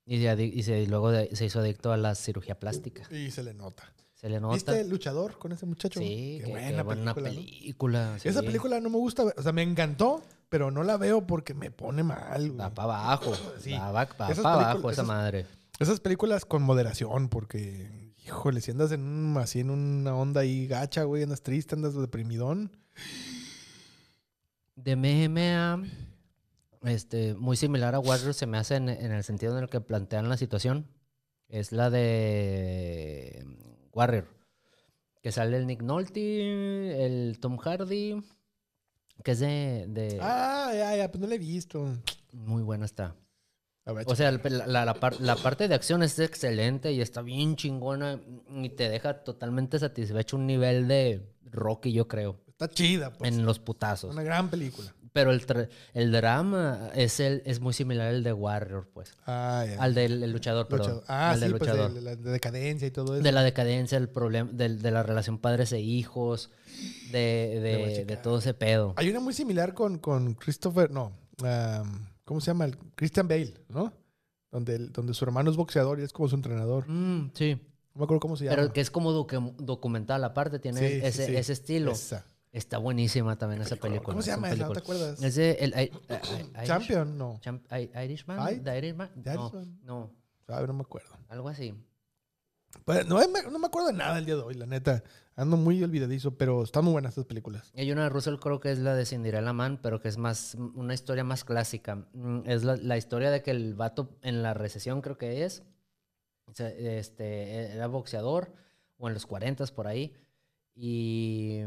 Y, 0.05 0.19
se 0.21 0.43
y 0.45 0.63
se- 0.63 0.87
luego 0.87 1.11
de- 1.11 1.35
se 1.35 1.45
hizo 1.47 1.61
adicto 1.61 1.93
a 1.93 1.97
la 1.97 2.15
cirugía 2.15 2.59
plástica. 2.59 3.03
Y 3.15 3.31
se 3.31 3.43
le 3.43 3.55
nota. 3.55 3.93
Se 4.15 4.29
le 4.29 4.41
nota. 4.41 4.55
¿Viste 4.55 4.81
el 4.81 4.89
luchador 4.89 5.39
con 5.39 5.53
ese 5.53 5.67
muchacho? 5.67 6.01
Sí, 6.01 6.39
Qué 6.41 6.45
qué, 6.47 6.51
buena, 6.51 6.77
qué 6.79 6.83
buena 6.83 7.15
película. 7.15 8.17
Esa 8.23 8.43
película 8.43 8.81
no 8.81 8.89
me 8.91 8.97
gusta. 8.97 9.25
O 9.37 9.43
sea, 9.43 9.53
me 9.53 9.63
encantó, 9.63 10.23
pero 10.49 10.71
no 10.71 10.83
la 10.85 10.97
veo 10.97 11.27
porque 11.27 11.53
me 11.55 11.71
pone 11.71 12.03
mal. 12.03 12.47
güey. 12.49 12.59
Va 12.59 12.73
para 12.75 12.93
abajo. 13.05 13.35
Sí. 13.61 13.73
Va, 13.73 13.91
va, 13.93 14.09
va 14.19 14.31
Esas 14.31 14.43
pa' 14.43 14.55
abajo 14.55 14.91
esa 14.91 15.03
esas- 15.03 15.07
madre. 15.07 15.47
Esas 15.79 16.01
películas 16.01 16.47
con 16.47 16.63
moderación, 16.63 17.29
porque, 17.29 18.15
híjole, 18.25 18.63
si 18.63 18.71
andas 18.71 18.93
en 18.93 19.03
un, 19.03 19.37
así 19.37 19.61
en 19.61 19.69
una 19.69 20.17
onda 20.17 20.41
ahí 20.41 20.67
gacha, 20.67 21.03
güey, 21.05 21.23
andas 21.23 21.43
triste, 21.43 21.75
andas 21.75 21.95
deprimidón. 21.95 22.75
De 24.77 24.93
MMA, 24.97 25.83
este, 26.85 27.35
muy 27.35 27.57
similar 27.57 27.95
a 27.95 27.99
Warriors 28.01 28.37
se 28.37 28.47
me 28.47 28.59
hace 28.59 28.77
en, 28.77 28.89
en 28.89 29.13
el 29.13 29.25
sentido 29.25 29.57
en 29.57 29.65
el 29.65 29.71
que 29.71 29.81
plantean 29.81 30.29
la 30.29 30.37
situación. 30.37 30.87
Es 31.49 31.73
la 31.73 31.91
de 31.91 33.47
Warrior. 33.93 34.27
Que 35.23 35.33
sale 35.33 35.57
el 35.57 35.67
Nick 35.67 35.83
Nolte, 35.83 37.05
el 37.05 37.39
Tom 37.41 37.57
Hardy, 37.59 38.23
que 39.25 39.31
es 39.33 39.41
de... 39.41 39.87
de- 39.89 40.19
Ah, 40.21 40.71
ya, 40.75 40.97
ya, 40.97 41.11
pues 41.11 41.21
no 41.21 41.27
la 41.27 41.35
he 41.35 41.39
visto. 41.39 41.87
Muy 42.33 42.63
buena 42.63 42.85
está. 42.85 43.17
O 44.07 44.17
sea, 44.17 44.33
la, 44.33 44.67
la- 44.67 44.85
la 44.85 44.95
par- 44.95 45.21
la 45.21 45.37
parte 45.37 45.69
de 45.69 45.75
acción 45.77 46.03
es 46.03 46.19
excelente 46.19 46.91
y 46.93 47.01
está 47.01 47.23
bien 47.23 47.55
chingona 47.55 48.21
y 48.51 48.69
te 48.71 48.89
deja 48.89 49.23
totalmente 49.23 49.79
satisfecho 49.79 50.37
un 50.37 50.47
nivel 50.47 50.89
de 50.89 51.33
Rocky, 51.45 51.93
yo 51.93 52.09
creo. 52.09 52.41
está 52.49 52.69
chida. 52.69 53.13
Pues. 53.13 53.31
En 53.33 53.45
los 53.47 53.61
putazos. 53.61 54.13
Una 54.13 54.25
gran 54.25 54.51
película. 54.51 54.93
Pero 55.17 55.33
el, 55.33 55.71
el 55.95 56.13
drama 56.13 56.91
es, 56.95 57.21
el, 57.21 57.41
es 57.47 57.59
muy 57.59 57.73
similar 57.73 58.09
al 58.09 58.23
de 58.23 58.35
Warrior, 58.35 58.87
pues. 58.93 59.15
Ah, 59.25 59.65
ya. 59.67 59.83
Al 59.83 59.95
del 59.95 60.31
luchador, 60.31 60.69
perdón. 60.69 61.01
Ah, 61.09 61.35
sí, 61.41 61.49
pues 61.59 61.73
de 61.95 62.03
la 62.03 62.15
decadencia 62.17 62.87
y 62.87 62.91
todo 62.91 63.15
eso. 63.15 63.23
De 63.23 63.33
la 63.33 63.43
decadencia, 63.43 63.97
el 63.97 64.11
problema, 64.11 64.51
de, 64.53 64.77
de 64.77 64.91
la 64.91 65.03
relación 65.03 65.39
padres 65.39 65.73
e 65.73 65.81
hijos, 65.81 66.51
de, 67.13 68.05
de, 68.07 68.17
todo 68.19 68.41
ese 68.41 68.53
pedo. 68.53 68.93
Hay 68.97 69.09
una 69.09 69.21
muy 69.21 69.33
similar 69.33 69.73
con, 69.73 70.01
con 70.01 70.35
Christopher, 70.35 70.91
no, 70.91 71.13
¿cómo 72.27 72.43
se 72.43 72.49
llama? 72.49 72.69
Christian 72.95 73.27
Bale, 73.27 73.55
¿no? 73.71 73.95
Donde, 74.51 74.77
donde 74.89 75.15
su 75.15 75.25
hermano 75.25 75.51
es 75.51 75.57
boxeador 75.57 75.99
y 75.99 76.03
es 76.03 76.13
como 76.13 76.29
su 76.29 76.35
entrenador. 76.35 76.87
Mm, 76.91 77.31
sí. 77.33 77.55
No 77.95 78.01
me 78.01 78.05
acuerdo 78.05 78.21
cómo 78.21 78.37
se 78.37 78.45
llama. 78.45 78.57
Pero 78.57 78.73
que 78.75 78.83
es 78.83 78.91
como 78.91 79.13
documental, 79.13 80.23
aparte, 80.25 80.59
tiene 80.59 80.99
ese, 81.07 81.39
ese, 81.39 81.53
estilo. 81.55 81.95
Está 82.57 82.79
buenísima 82.79 83.37
también 83.37 83.61
esa 83.61 83.77
película. 83.77 84.15
¿Cómo 84.15 84.23
se 84.23 84.31
llama 84.31 84.51
esa? 84.51 84.67
¿No 84.67 84.73
te 84.73 84.79
acuerdas? 84.79 85.23
Es 85.23 85.35
de 85.35 85.53
el, 85.61 85.93
Champion, 86.65 87.19
no. 87.19 87.39
Irishman. 88.03 88.65
¿The 88.65 88.79
Irishman? 88.79 89.11
No. 89.15 89.53
no. 89.83 90.11
no 90.49 90.73
me 90.73 90.81
acuerdo. 90.81 91.19
Algo 91.29 91.51
así. 91.51 91.75
Pues, 92.87 93.07
no, 93.07 93.21
no, 93.21 93.59
me 93.59 93.67
acuerdo 93.67 93.89
de 93.89 93.93
nada 93.93 94.19
el 94.19 94.25
día 94.25 94.37
de 94.37 94.41
hoy, 94.41 94.55
la 94.55 94.65
neta. 94.65 95.03
Ando 95.35 95.59
muy 95.59 95.85
olvidadizo, 95.85 96.39
pero 96.39 96.63
están 96.63 96.85
muy 96.85 96.93
buenas 96.93 97.11
estas 97.11 97.27
películas. 97.27 97.71
Hay 97.77 97.93
una 97.93 98.05
de 98.05 98.09
Russell 98.09 98.37
creo 98.37 98.59
que 98.59 98.73
es 98.73 98.79
la 98.79 98.95
de 98.95 99.05
Cinderella 99.05 99.53
Man, 99.53 99.79
pero 99.83 100.01
que 100.01 100.09
es 100.09 100.17
más 100.17 100.57
una 100.75 100.95
historia 100.95 101.25
más 101.25 101.45
clásica. 101.45 102.07
Mm, 102.15 102.41
es 102.47 102.65
la, 102.65 102.77
la 102.77 102.97
historia 102.97 103.31
de 103.31 103.43
que 103.43 103.51
el 103.51 103.75
vato 103.75 104.17
en 104.23 104.43
la 104.43 104.55
recesión 104.55 105.03
creo 105.03 105.19
que 105.19 105.45
es, 105.45 105.63
este, 106.57 107.75
era 107.75 107.87
boxeador, 107.87 108.55
o 108.97 109.09
en 109.09 109.15
los 109.15 109.27
40 109.27 109.67
por 109.75 109.87
ahí, 109.87 110.15
y 110.75 111.61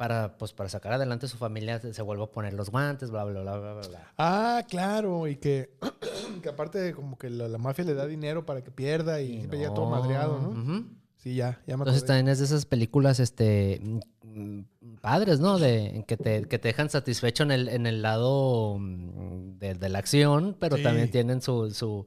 para, 0.00 0.38
pues, 0.38 0.54
para 0.54 0.70
sacar 0.70 0.94
adelante 0.94 1.28
su 1.28 1.36
familia 1.36 1.78
se 1.78 2.00
vuelve 2.00 2.24
a 2.24 2.26
poner 2.28 2.54
los 2.54 2.70
guantes, 2.70 3.10
bla, 3.10 3.22
bla, 3.24 3.42
bla, 3.42 3.58
bla, 3.58 3.74
bla. 3.74 4.12
Ah, 4.16 4.64
claro, 4.66 5.28
y 5.28 5.36
que, 5.36 5.76
que 6.42 6.48
aparte 6.48 6.94
como 6.94 7.18
que 7.18 7.28
la, 7.28 7.58
mafia 7.58 7.84
le 7.84 7.92
da 7.92 8.06
dinero 8.06 8.46
para 8.46 8.64
que 8.64 8.70
pierda 8.70 9.20
y, 9.20 9.40
siempre 9.40 9.58
todo 9.66 9.90
madreado, 9.90 10.40
¿no? 10.40 10.86
Sí, 11.18 11.34
ya, 11.34 11.60
ya 11.66 11.76
me 11.76 11.82
Entonces 11.82 12.06
también 12.06 12.28
es 12.28 12.38
de 12.38 12.46
esas 12.46 12.64
películas, 12.64 13.20
este, 13.20 13.78
mm, 14.22 14.60
padres, 15.02 15.38
¿no? 15.38 15.58
De, 15.58 16.02
que, 16.08 16.16
te, 16.16 16.46
que 16.46 16.58
te 16.58 16.68
dejan 16.68 16.88
satisfecho 16.88 17.42
en 17.42 17.50
el, 17.50 17.68
en 17.68 17.84
el 17.84 18.00
lado 18.00 18.78
mm, 18.78 19.58
de, 19.58 19.88
la 19.90 19.98
acción, 19.98 20.56
pero 20.58 20.78
también 20.78 21.10
tienen 21.10 21.42
su, 21.42 21.72
su 21.72 22.06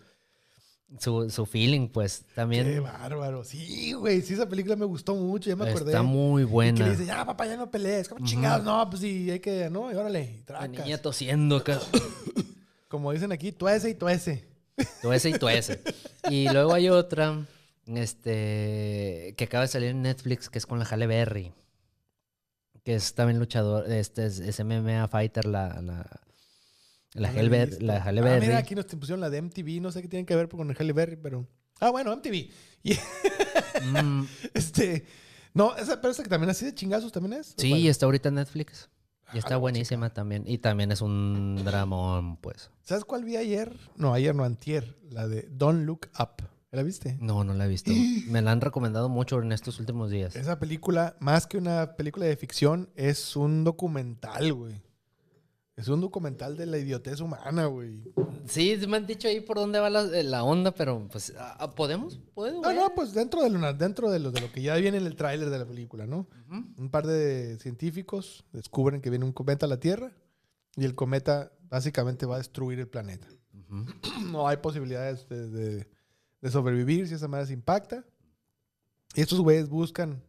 su, 0.99 1.29
su 1.29 1.45
feeling, 1.45 1.87
pues 1.87 2.25
también. 2.35 2.65
Qué 2.65 2.79
bárbaro. 2.79 3.43
Sí, 3.43 3.93
güey. 3.93 4.21
Sí, 4.21 4.33
esa 4.33 4.47
película 4.47 4.75
me 4.75 4.85
gustó 4.85 5.15
mucho, 5.15 5.49
ya 5.49 5.55
me 5.55 5.69
acordé. 5.69 5.91
Está 5.91 6.03
muy 6.03 6.43
buena. 6.43 6.77
Y 6.77 6.77
que 6.77 6.83
le 6.83 6.91
dice, 6.91 7.05
ya, 7.05 7.25
papá, 7.25 7.45
ya 7.45 7.57
no 7.57 7.69
pelees. 7.69 8.09
Como 8.09 8.25
chingados, 8.25 8.63
no, 8.63 8.89
pues 8.89 9.01
sí, 9.01 9.29
hay 9.29 9.39
que, 9.39 9.69
¿no? 9.69 9.91
Y 9.91 9.95
órale, 9.95 10.43
La 10.47 10.67
niña 10.67 10.97
tosiendo 10.97 11.57
acá. 11.57 11.79
Como 12.87 13.11
dicen 13.11 13.31
aquí, 13.31 13.51
tuese 13.51 13.89
y 13.89 13.95
tuese. 13.95 14.47
Tuese 15.03 15.29
y 15.29 15.33
tuese. 15.33 15.81
y 16.31 16.49
luego 16.49 16.73
hay 16.73 16.89
otra, 16.89 17.45
este, 17.85 19.35
que 19.37 19.43
acaba 19.43 19.61
de 19.61 19.67
salir 19.67 19.89
en 19.89 20.01
Netflix, 20.01 20.49
que 20.49 20.57
es 20.57 20.65
con 20.65 20.79
la 20.79 20.85
Halle 20.85 21.05
Berry. 21.05 21.53
Que 22.83 22.95
es 22.95 23.13
también 23.13 23.37
luchador, 23.39 23.91
este 23.91 24.25
es, 24.25 24.39
es 24.39 24.63
MMA 24.63 25.07
Fighter, 25.09 25.45
la, 25.45 25.79
la 25.81 26.09
la, 27.13 27.29
Halle 27.29 27.77
la 27.79 28.03
Halle 28.03 28.21
Ah, 28.21 28.39
mira, 28.39 28.57
aquí 28.57 28.75
nos 28.75 28.85
pusieron 28.85 29.21
la 29.21 29.29
de 29.29 29.41
MTV. 29.41 29.81
No 29.81 29.91
sé 29.91 30.01
qué 30.01 30.07
tiene 30.07 30.25
que 30.25 30.35
ver 30.35 30.49
con 30.49 30.69
el 30.69 30.77
Halle 30.77 30.93
Berry, 30.93 31.15
pero... 31.15 31.47
Ah, 31.79 31.89
bueno, 31.89 32.15
MTV. 32.15 32.49
Mm. 33.83 34.23
Este... 34.53 35.03
No, 35.53 35.75
esa, 35.75 35.99
pero 35.99 36.11
esa 36.11 36.23
que 36.23 36.29
también 36.29 36.49
así 36.49 36.65
de 36.65 36.73
chingazos 36.73 37.11
también 37.11 37.33
es. 37.33 37.53
Sí, 37.57 37.87
está 37.87 38.05
ahorita 38.05 38.29
en 38.29 38.35
Netflix. 38.35 38.89
Y 39.33 39.37
está 39.37 39.55
ah, 39.55 39.57
buenísima 39.57 40.11
también. 40.11 40.43
Y 40.47 40.59
también 40.59 40.91
es 40.91 41.01
un 41.01 41.61
dramón, 41.63 42.37
pues. 42.37 42.71
¿Sabes 42.83 43.03
cuál 43.03 43.23
vi 43.23 43.35
ayer? 43.35 43.75
No, 43.95 44.13
ayer 44.13 44.33
no, 44.35 44.43
antier. 44.43 44.97
La 45.09 45.27
de 45.27 45.47
Don't 45.51 45.85
Look 45.85 46.09
Up. 46.19 46.43
¿La 46.71 46.81
viste? 46.81 47.17
No, 47.19 47.43
no 47.43 47.53
la 47.53 47.65
he 47.65 47.67
visto. 47.67 47.91
Me 48.27 48.41
la 48.41 48.51
han 48.51 48.61
recomendado 48.61 49.09
mucho 49.09 49.39
en 49.41 49.51
estos 49.51 49.79
últimos 49.79 50.09
días. 50.09 50.35
Esa 50.35 50.59
película, 50.59 51.15
más 51.19 51.45
que 51.45 51.57
una 51.57 51.95
película 51.95 52.25
de 52.25 52.35
ficción, 52.35 52.89
es 52.95 53.35
un 53.35 53.63
documental, 53.63 54.53
güey. 54.53 54.81
Es 55.75 55.87
un 55.87 56.01
documental 56.01 56.55
de 56.55 56.67
la 56.67 56.77
idiotez 56.77 57.19
humana, 57.19 57.65
güey. 57.65 58.03
Sí, 58.45 58.77
me 58.87 58.97
han 58.97 59.07
dicho 59.07 59.27
ahí 59.27 59.41
por 59.41 59.57
dónde 59.57 59.79
va 59.79 59.89
la, 59.89 60.43
onda, 60.43 60.71
pero 60.75 61.07
pues, 61.11 61.33
ah, 61.35 61.57
ah, 61.59 61.71
¿podemos? 61.71 62.19
¿Puedo? 62.35 62.61
No, 62.61 62.73
no, 62.73 62.93
pues 62.93 63.13
dentro 63.13 63.41
de 63.41 63.49
lo, 63.49 63.73
dentro 63.73 64.11
de 64.11 64.19
lo, 64.19 64.31
de 64.31 64.41
lo 64.41 64.51
que 64.51 64.61
ya 64.61 64.75
viene 64.75 64.97
en 64.97 65.07
el 65.07 65.15
tráiler 65.15 65.49
de 65.49 65.57
la 65.57 65.65
película, 65.65 66.05
¿no? 66.05 66.27
Un 66.77 66.89
par 66.91 67.07
de 67.07 67.57
científicos 67.59 68.45
descubren 68.51 69.01
que 69.01 69.09
viene 69.09 69.25
un 69.25 69.33
cometa 69.33 69.65
a 69.65 69.69
la 69.69 69.79
Tierra 69.79 70.11
y 70.75 70.85
el 70.85 70.93
cometa 70.93 71.51
básicamente 71.69 72.27
va 72.27 72.35
a 72.35 72.39
destruir 72.39 72.79
el 72.79 72.87
planeta. 72.87 73.27
No 74.31 74.47
hay 74.47 74.57
posibilidades 74.57 75.27
de, 75.27 75.87
de, 76.41 76.51
sobrevivir 76.51 77.07
si 77.07 77.15
esa 77.15 77.27
madre 77.27 77.47
se 77.47 77.53
impacta. 77.53 78.05
Y 79.15 79.21
estos 79.21 79.39
güeyes 79.39 79.69
buscan 79.69 80.23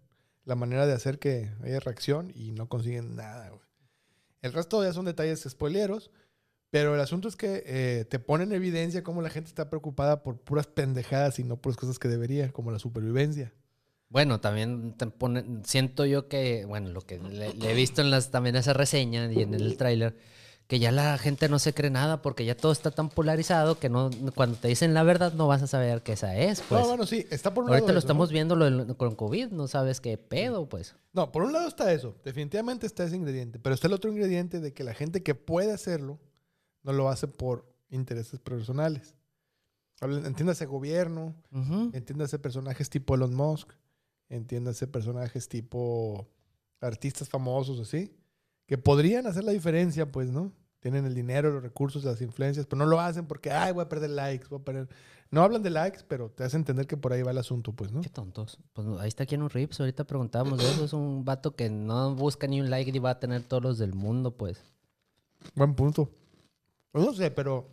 la 0.44 0.54
manera 0.54 0.86
de 0.86 0.94
hacer 0.94 1.18
que 1.18 1.50
haya 1.62 1.80
reacción 1.80 2.32
y 2.34 2.52
no 2.52 2.68
consiguen 2.68 3.16
nada, 3.16 3.50
güey. 3.50 3.64
El 4.44 4.52
resto 4.52 4.84
ya 4.84 4.92
son 4.92 5.06
detalles 5.06 5.46
spoileros, 5.48 6.10
pero 6.68 6.94
el 6.94 7.00
asunto 7.00 7.28
es 7.28 7.34
que 7.34 7.62
eh, 7.64 8.04
te 8.04 8.18
pone 8.18 8.44
en 8.44 8.52
evidencia 8.52 9.02
cómo 9.02 9.22
la 9.22 9.30
gente 9.30 9.48
está 9.48 9.70
preocupada 9.70 10.22
por 10.22 10.38
puras 10.38 10.66
pendejadas 10.66 11.38
y 11.38 11.44
no 11.44 11.56
por 11.56 11.72
las 11.72 11.78
cosas 11.78 11.98
que 11.98 12.08
debería, 12.08 12.52
como 12.52 12.70
la 12.70 12.78
supervivencia. 12.78 13.54
Bueno, 14.10 14.40
también 14.40 14.92
te 14.98 15.06
pone, 15.06 15.62
siento 15.64 16.04
yo 16.04 16.28
que, 16.28 16.66
bueno, 16.66 16.90
lo 16.90 17.00
que 17.00 17.18
le, 17.20 17.54
he 17.58 17.72
visto 17.72 18.02
en 18.02 18.10
las, 18.10 18.30
también 18.30 18.54
esa 18.54 18.74
reseña 18.74 19.32
y 19.32 19.40
en 19.40 19.54
el 19.54 19.78
tráiler, 19.78 20.14
que 20.66 20.78
ya 20.78 20.90
la 20.92 21.18
gente 21.18 21.48
no 21.48 21.58
se 21.58 21.74
cree 21.74 21.90
nada 21.90 22.22
porque 22.22 22.44
ya 22.44 22.56
todo 22.56 22.72
está 22.72 22.90
tan 22.90 23.10
polarizado 23.10 23.78
que 23.78 23.90
no 23.90 24.10
cuando 24.34 24.56
te 24.56 24.68
dicen 24.68 24.94
la 24.94 25.02
verdad 25.02 25.34
no 25.34 25.46
vas 25.46 25.62
a 25.62 25.66
saber 25.66 26.02
qué 26.02 26.12
esa 26.12 26.36
es. 26.36 26.62
Pues. 26.62 26.80
No, 26.80 26.88
bueno, 26.88 27.06
sí, 27.06 27.26
está 27.30 27.52
por 27.52 27.64
un 27.64 27.70
Ahorita 27.70 27.92
lo 27.92 27.98
estamos 27.98 28.30
viendo 28.30 28.56
con 28.96 29.14
COVID, 29.14 29.48
no 29.48 29.68
sabes 29.68 30.00
qué 30.00 30.16
pedo, 30.16 30.68
pues. 30.68 30.96
No, 31.12 31.30
por 31.32 31.42
un 31.42 31.52
lado 31.52 31.68
está 31.68 31.92
eso, 31.92 32.14
definitivamente 32.24 32.86
está 32.86 33.04
ese 33.04 33.16
ingrediente, 33.16 33.58
pero 33.58 33.74
está 33.74 33.88
el 33.88 33.92
otro 33.92 34.10
ingrediente 34.10 34.60
de 34.60 34.72
que 34.72 34.84
la 34.84 34.94
gente 34.94 35.22
que 35.22 35.34
puede 35.34 35.72
hacerlo 35.72 36.18
no 36.82 36.92
lo 36.92 37.08
hace 37.10 37.28
por 37.28 37.70
intereses 37.90 38.40
personales. 38.40 39.14
Entiéndase 40.00 40.66
gobierno, 40.66 41.34
entiéndase 41.92 42.38
personajes 42.38 42.90
tipo 42.90 43.14
Elon 43.14 43.34
Musk, 43.34 43.70
entiéndase 44.28 44.86
personajes 44.86 45.48
tipo 45.48 46.28
artistas 46.80 47.28
famosos, 47.28 47.80
así 47.80 48.10
que 48.66 48.78
podrían 48.78 49.26
hacer 49.26 49.44
la 49.44 49.52
diferencia, 49.52 50.10
pues, 50.10 50.30
¿no? 50.30 50.52
Tienen 50.80 51.06
el 51.06 51.14
dinero, 51.14 51.50
los 51.50 51.62
recursos, 51.62 52.04
las 52.04 52.20
influencias, 52.20 52.66
pero 52.66 52.78
no 52.80 52.86
lo 52.86 53.00
hacen 53.00 53.26
porque, 53.26 53.50
ay, 53.50 53.72
voy 53.72 53.82
a 53.82 53.88
perder 53.88 54.10
likes, 54.10 54.46
voy 54.48 54.60
a 54.60 54.64
perder... 54.64 54.88
No 55.30 55.42
hablan 55.42 55.62
de 55.62 55.70
likes, 55.70 56.00
pero 56.06 56.30
te 56.30 56.44
hacen 56.44 56.60
entender 56.60 56.86
que 56.86 56.96
por 56.96 57.12
ahí 57.12 57.22
va 57.22 57.30
el 57.32 57.38
asunto, 57.38 57.72
pues, 57.72 57.90
¿no? 57.90 58.02
Qué 58.02 58.10
tontos. 58.10 58.58
Pues 58.72 58.86
ahí 59.00 59.08
está 59.08 59.24
un 59.36 59.50
Rips, 59.50 59.80
ahorita 59.80 60.04
preguntábamos 60.04 60.58
de 60.58 60.70
eso. 60.70 60.84
Es 60.84 60.92
un 60.92 61.24
vato 61.24 61.56
que 61.56 61.70
no 61.70 62.14
busca 62.14 62.46
ni 62.46 62.60
un 62.60 62.70
like 62.70 62.92
y 62.94 62.98
va 62.98 63.10
a 63.10 63.18
tener 63.18 63.42
todos 63.42 63.62
los 63.62 63.78
del 63.78 63.94
mundo, 63.94 64.36
pues. 64.36 64.62
Buen 65.54 65.74
punto. 65.74 66.10
Pues 66.92 67.04
no 67.04 67.12
sé, 67.14 67.30
pero... 67.30 67.68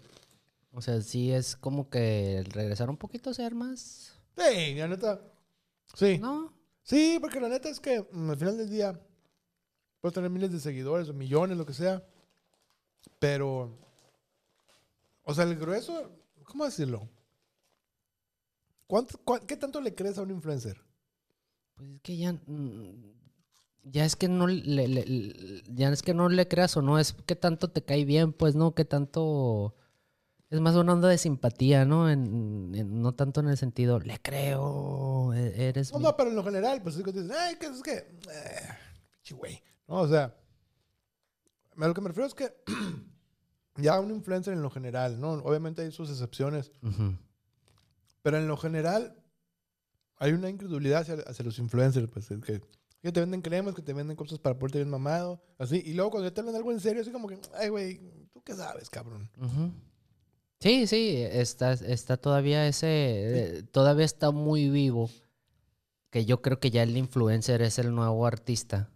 O 0.71 0.81
sea, 0.81 1.01
sí 1.01 1.31
es 1.31 1.55
como 1.57 1.89
que 1.89 2.43
regresar 2.49 2.89
un 2.89 2.97
poquito 2.97 3.29
a 3.29 3.33
ser 3.33 3.53
más... 3.53 4.17
Sí, 4.37 4.73
la 4.75 4.87
neta. 4.87 5.21
Sí. 5.93 6.17
¿No? 6.17 6.53
Sí, 6.81 7.17
porque 7.21 7.39
la 7.39 7.49
neta 7.49 7.69
es 7.69 7.79
que 7.79 8.07
mm, 8.11 8.29
al 8.29 8.37
final 8.37 8.57
del 8.57 8.69
día 8.69 8.99
Puedes 10.01 10.15
tener 10.15 10.31
miles 10.31 10.51
de 10.51 10.59
seguidores 10.59 11.07
o 11.09 11.13
millones, 11.13 11.57
lo 11.57 11.65
que 11.65 11.73
sea. 11.73 12.03
Pero, 13.19 13.77
o 15.23 15.33
sea, 15.33 15.43
el 15.43 15.55
grueso, 15.55 16.11
¿cómo 16.43 16.65
decirlo? 16.65 17.07
¿Cuánto, 18.87 19.21
¿Qué 19.47 19.55
tanto 19.55 19.79
le 19.79 19.95
crees 19.95 20.17
a 20.17 20.23
un 20.23 20.31
influencer? 20.31 20.81
Pues 21.75 21.89
es 21.91 22.01
que 22.01 22.17
ya, 22.17 22.33
mm, 22.33 23.13
ya 23.83 24.05
es 24.05 24.15
que 24.15 24.27
no 24.27 24.47
le, 24.47 25.63
ya 25.69 25.89
es 25.89 26.01
que 26.01 26.13
no 26.13 26.29
le 26.29 26.47
creas 26.47 26.75
o 26.77 26.81
no, 26.81 26.99
es 26.99 27.13
que 27.13 27.35
tanto 27.35 27.69
te 27.69 27.83
cae 27.83 28.03
bien, 28.03 28.33
pues 28.33 28.55
no, 28.55 28.73
que 28.73 28.85
tanto 28.85 29.75
es 30.49 30.59
más 30.59 30.75
una 30.75 30.93
onda 30.93 31.07
de 31.07 31.17
simpatía, 31.17 31.85
¿no? 31.85 32.09
En, 32.09 33.01
no 33.01 33.13
tanto 33.13 33.39
en 33.39 33.47
el 33.49 33.57
sentido, 33.57 33.99
le 33.99 34.19
creo, 34.19 35.33
e, 35.33 35.69
eres. 35.69 35.93
No, 35.93 35.99
no, 35.99 36.17
pero 36.17 36.29
en 36.29 36.35
lo 36.35 36.43
general, 36.43 36.81
pues 36.81 36.97
es 36.97 37.03
que 37.03 37.11
dices, 37.11 37.31
ay, 37.31 37.55
¿qué 37.59 37.67
es 37.67 37.81
que? 37.81 37.97
Eh, 37.97 39.33
güey. 39.33 39.61
O 39.93 40.07
sea, 40.07 40.33
a 41.77 41.87
lo 41.87 41.93
que 41.93 42.01
me 42.01 42.07
refiero 42.07 42.25
es 42.25 42.33
que 42.33 42.53
ya 43.75 43.99
un 43.99 44.09
influencer 44.11 44.53
en 44.53 44.61
lo 44.61 44.69
general, 44.69 45.19
¿no? 45.19 45.33
Obviamente 45.33 45.81
hay 45.81 45.91
sus 45.91 46.09
excepciones, 46.09 46.71
pero 48.21 48.37
en 48.37 48.47
lo 48.47 48.55
general 48.55 49.17
hay 50.17 50.31
una 50.31 50.49
incredulidad 50.49 51.01
hacia, 51.01 51.43
los 51.43 51.59
influencers, 51.59 52.07
pues, 52.07 52.27
que, 52.29 52.61
que, 53.01 53.11
te 53.11 53.19
venden 53.19 53.41
cremas, 53.41 53.75
que 53.75 53.81
te 53.81 53.91
venden 53.91 54.15
cosas 54.15 54.39
para 54.39 54.57
ponerte 54.57 54.77
bien 54.77 54.89
mamado, 54.89 55.43
así, 55.57 55.81
y 55.85 55.93
luego 55.93 56.11
cuando 56.11 56.29
ya 56.29 56.33
te 56.33 56.39
hablan 56.39 56.55
algo 56.55 56.71
en 56.71 56.79
serio, 56.79 57.01
así 57.01 57.11
como 57.11 57.27
que, 57.27 57.39
ay, 57.55 57.67
güey, 57.67 57.99
¿tú 58.31 58.41
qué 58.43 58.53
sabes, 58.53 58.89
cabrón? 58.89 59.29
Sí, 60.59 60.87
sí, 60.87 61.15
está, 61.17 61.73
está 61.73 62.15
todavía 62.15 62.65
ese, 62.65 63.57
eh, 63.57 63.63
todavía 63.63 64.05
está 64.05 64.31
muy 64.31 64.69
vivo, 64.69 65.09
que 66.11 66.23
yo 66.23 66.41
creo 66.41 66.59
que 66.61 66.71
ya 66.71 66.83
el 66.83 66.95
influencer 66.95 67.61
es 67.61 67.77
el 67.77 67.93
nuevo 67.93 68.25
artista 68.25 68.90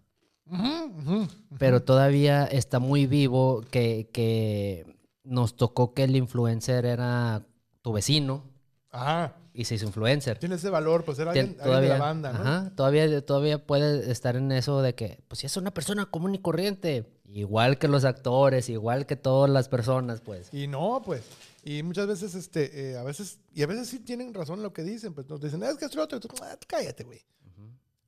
Pero 1.58 1.82
todavía 1.84 2.46
está 2.46 2.80
muy 2.80 3.08
vivo 3.08 3.64
que, 3.72 4.10
que 4.12 4.96
nos 5.24 5.56
tocó 5.56 5.94
que 5.94 6.04
el 6.04 6.16
influencer 6.16 6.86
era 6.86 7.46
tu 7.82 7.94
vecino 7.94 8.44
Ajá. 8.92 9.36
y 9.54 9.66
se 9.66 9.76
hizo 9.76 9.86
influencer. 9.86 10.38
Tiene 10.40 10.56
ese 10.56 10.70
valor, 10.70 11.04
pues 11.04 11.18
era 11.20 11.34
Tien- 11.34 11.56
alguien, 11.60 11.62
alguien 11.62 11.82
de 11.82 11.88
la 11.90 11.98
banda, 11.98 12.34
¿no? 12.34 12.40
ajá, 12.40 12.72
todavía, 12.76 13.26
todavía 13.26 13.66
puede 13.66 14.12
estar 14.12 14.36
en 14.36 14.52
eso 14.52 14.82
de 14.82 14.94
que, 14.96 15.20
pues 15.28 15.40
si 15.40 15.48
es 15.48 15.58
una 15.58 15.72
persona 15.74 16.06
común 16.06 16.36
y 16.36 16.40
corriente, 16.40 17.12
igual 17.28 17.78
que 17.78 17.88
los 17.88 18.06
actores, 18.06 18.70
igual 18.70 19.06
que 19.06 19.16
todas 19.16 19.50
las 19.50 19.68
personas, 19.70 20.22
pues. 20.22 20.54
Y 20.54 20.68
no, 20.68 21.02
pues. 21.04 21.24
Y 21.64 21.82
muchas 21.82 22.06
veces, 22.08 22.36
este, 22.36 22.92
eh, 22.92 22.98
a 22.98 23.04
veces, 23.04 23.40
y 23.54 23.64
a 23.64 23.68
veces 23.68 23.88
sí 23.88 24.00
tienen 24.00 24.34
razón 24.34 24.62
lo 24.62 24.72
que 24.74 24.84
dicen, 24.84 25.14
pues 25.16 25.28
nos 25.28 25.42
dicen, 25.42 25.64
es 25.64 25.76
que 25.78 25.86
es 25.86 25.98
otro, 25.98 26.18
y 26.20 26.22
tú, 26.22 26.28
"Ah, 26.44 26.56
cállate, 26.68 27.04
güey. 27.04 27.22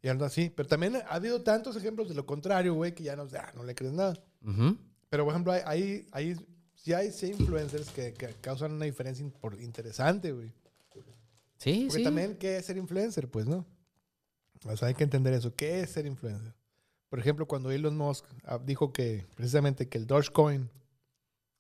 Y 0.01 0.09
anda 0.09 0.27
así. 0.27 0.51
Pero 0.55 0.67
también 0.67 0.95
ha 0.95 1.15
habido 1.15 1.41
tantos 1.41 1.75
ejemplos 1.75 2.07
de 2.09 2.15
lo 2.15 2.25
contrario, 2.25 2.73
güey, 2.73 2.93
que 2.93 3.03
ya 3.03 3.15
no, 3.15 3.27
ah, 3.37 3.51
no 3.55 3.63
le 3.63 3.75
crees 3.75 3.93
nada. 3.93 4.13
Ujú. 4.45 4.77
Pero, 5.09 5.23
por 5.23 5.33
ejemplo, 5.33 5.53
hay, 5.53 6.05
hay, 6.11 6.35
sí 6.75 6.93
hay 6.93 7.11
sí 7.11 7.27
influencers 7.27 7.89
que, 7.89 8.13
que 8.13 8.27
causan 8.41 8.73
una 8.73 8.85
diferencia 8.85 9.25
interesante, 9.59 10.31
güey. 10.31 10.53
Sí, 11.57 11.85
Porque 11.87 11.99
sí. 11.99 12.03
también, 12.03 12.37
¿qué 12.37 12.57
es 12.57 12.65
ser 12.65 12.77
influencer? 12.77 13.29
Pues, 13.29 13.47
¿no? 13.47 13.65
O 14.65 14.77
sea, 14.77 14.89
hay 14.89 14.93
que 14.93 15.03
entender 15.03 15.33
eso. 15.33 15.55
¿Qué 15.55 15.81
es 15.81 15.89
ser 15.91 16.05
influencer? 16.05 16.53
Por 17.09 17.19
ejemplo, 17.19 17.47
cuando 17.47 17.71
Elon 17.71 17.97
Musk 17.97 18.25
ah, 18.43 18.59
dijo 18.63 18.91
que, 18.91 19.25
precisamente, 19.35 19.87
que 19.87 19.97
el 19.97 20.05
Dogecoin 20.07 20.69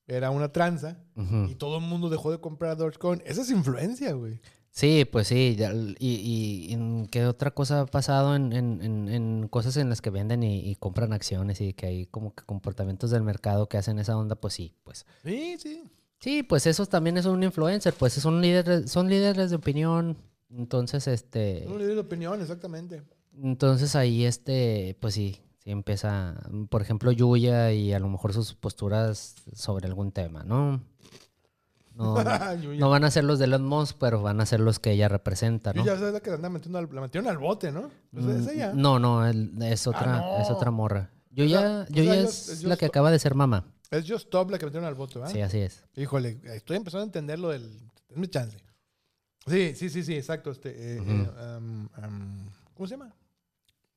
era 0.07 0.29
una 0.29 0.51
tranza 0.51 0.99
Ujú. 1.15 1.45
y 1.49 1.55
todo 1.55 1.77
el 1.77 1.83
mundo 1.83 2.09
dejó 2.09 2.31
de 2.31 2.39
comprar 2.39 2.77
Dogecoin, 2.77 3.21
esa 3.25 3.41
es 3.41 3.49
influencia, 3.49 4.13
güey. 4.13 4.39
Sí, 4.71 5.05
pues 5.05 5.27
sí. 5.27 5.57
Y, 5.99 6.07
y, 6.07 6.65
y 6.69 6.73
en 6.73 7.07
¿qué 7.07 7.25
otra 7.25 7.51
cosa 7.51 7.81
ha 7.81 7.85
pasado 7.87 8.35
en, 8.35 8.53
en- 8.53 8.81
en- 8.83 9.09
en 9.09 9.47
cosas 9.47 9.75
en 9.77 9.89
las 9.89 10.01
que 10.01 10.11
venden 10.11 10.43
y, 10.43 10.59
y 10.59 10.75
compran 10.75 11.13
acciones 11.13 11.59
y 11.61 11.73
que 11.73 11.87
hay 11.87 12.05
como 12.05 12.35
que 12.35 12.43
comportamientos 12.45 13.09
del 13.09 13.23
mercado 13.23 13.67
que 13.69 13.77
hacen 13.77 13.97
esa 13.97 14.15
onda? 14.17 14.35
Pues 14.35 14.53
sí, 14.53 14.73
pues. 14.83 15.05
Sí, 15.23 15.55
sí. 15.57 15.83
Sí, 16.19 16.43
pues 16.43 16.65
esos 16.67 16.89
también 16.89 17.17
es 17.17 17.25
un 17.25 17.43
influencer, 17.43 17.93
pues 17.93 18.13
son 18.13 18.41
líderes, 18.41 18.91
son 18.91 19.09
líderes 19.09 19.49
de 19.49 19.55
opinión. 19.55 20.17
Entonces, 20.49 21.07
este. 21.07 21.65
Un 21.67 21.79
líder 21.79 21.95
de 21.95 22.01
opinión, 22.01 22.41
exactamente. 22.41 23.01
Entonces 23.41 23.95
ahí, 23.95 24.25
este, 24.25 24.95
pues 24.99 25.13
sí, 25.13 25.37
sí 25.63 25.69
empieza, 25.71 26.41
por 26.69 26.81
ejemplo, 26.81 27.11
Yuya 27.11 27.71
y 27.71 27.93
a 27.93 27.99
lo 27.99 28.09
mejor 28.09 28.33
sus 28.33 28.53
posturas 28.55 29.35
sobre 29.53 29.87
algún 29.87 30.11
tema, 30.11 30.43
¿no? 30.43 30.81
No, 31.97 32.15
no 32.79 32.89
van 32.89 33.03
a 33.03 33.11
ser 33.11 33.23
los 33.23 33.39
de 33.39 33.45
Elon 33.45 33.65
Musk, 33.65 33.97
pero 33.99 34.21
van 34.21 34.39
a 34.39 34.45
ser 34.45 34.59
los 34.59 34.77
que 34.79 34.91
ella 34.91 35.07
representa, 35.09 35.73
¿no? 35.73 35.81
Yuya 35.81 35.93
es 35.95 36.01
la 36.13 36.19
que 36.19 36.29
la 36.29 36.35
anda 36.35 36.49
metiendo 36.49 36.77
al, 36.77 36.87
la 36.93 37.01
metieron 37.01 37.27
al 37.29 37.37
bote, 37.39 37.71
¿no? 37.71 37.89
Pues 38.11 38.25
es 38.25 38.45
Mm, 38.45 38.49
ella. 38.49 38.73
No, 38.73 38.99
no, 38.99 39.25
es 39.27 39.87
otra, 39.87 40.19
no. 40.19 40.37
es 40.39 40.49
otra 40.51 40.69
morra. 40.71 41.09
sea, 41.09 41.19
Yuya, 41.45 41.59
o 41.59 41.61
sea, 41.61 41.85
Yuya 41.89 42.15
ellos- 42.15 42.49
es 42.49 42.63
la 42.63 42.77
que 42.77 42.85
acaba 42.85 43.09
de 43.11 43.19
ser 43.19 43.33
mamá. 43.35 43.65
Es 43.89 44.01
Just 44.07 44.25
Stop 44.25 44.51
la 44.51 44.59
que 44.59 44.65
metieron 44.65 44.87
al 44.87 44.95
bote, 44.95 45.17
¿verdad? 45.19 45.33
Sí, 45.33 45.41
así 45.41 45.59
es. 45.59 45.83
Híjole, 45.95 46.39
estoy 46.43 46.77
empezando 46.77 47.03
a 47.03 47.05
entender 47.05 47.39
lo 47.39 47.49
del... 47.49 47.63
Es 48.09 48.17
mi 48.17 48.27
chance. 48.27 48.57
Sí, 49.47 49.73
sí, 49.75 49.89
sí, 49.89 50.03
sí, 50.03 50.15
exacto. 50.15 50.51
Este, 50.51 50.97
eh, 50.97 51.01
eh, 51.05 51.59
¿Cómo 52.73 52.85
se 52.87 52.95
llama? 52.97 53.13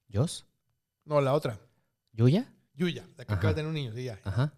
¿Yos? 0.09 0.47
No, 1.05 1.21
la 1.21 1.35
otra. 1.35 1.59
¿Yuya? 2.13 2.53
Yuya, 2.75 3.05
la 3.17 3.25
que 3.25 3.33
Ajá. 3.33 3.39
acaba 3.41 3.49
de 3.51 3.55
tener 3.57 3.69
un 3.69 3.75
niño, 3.75 3.93
sí, 3.93 4.05
ya. 4.05 4.19
Ajá. 4.25 4.53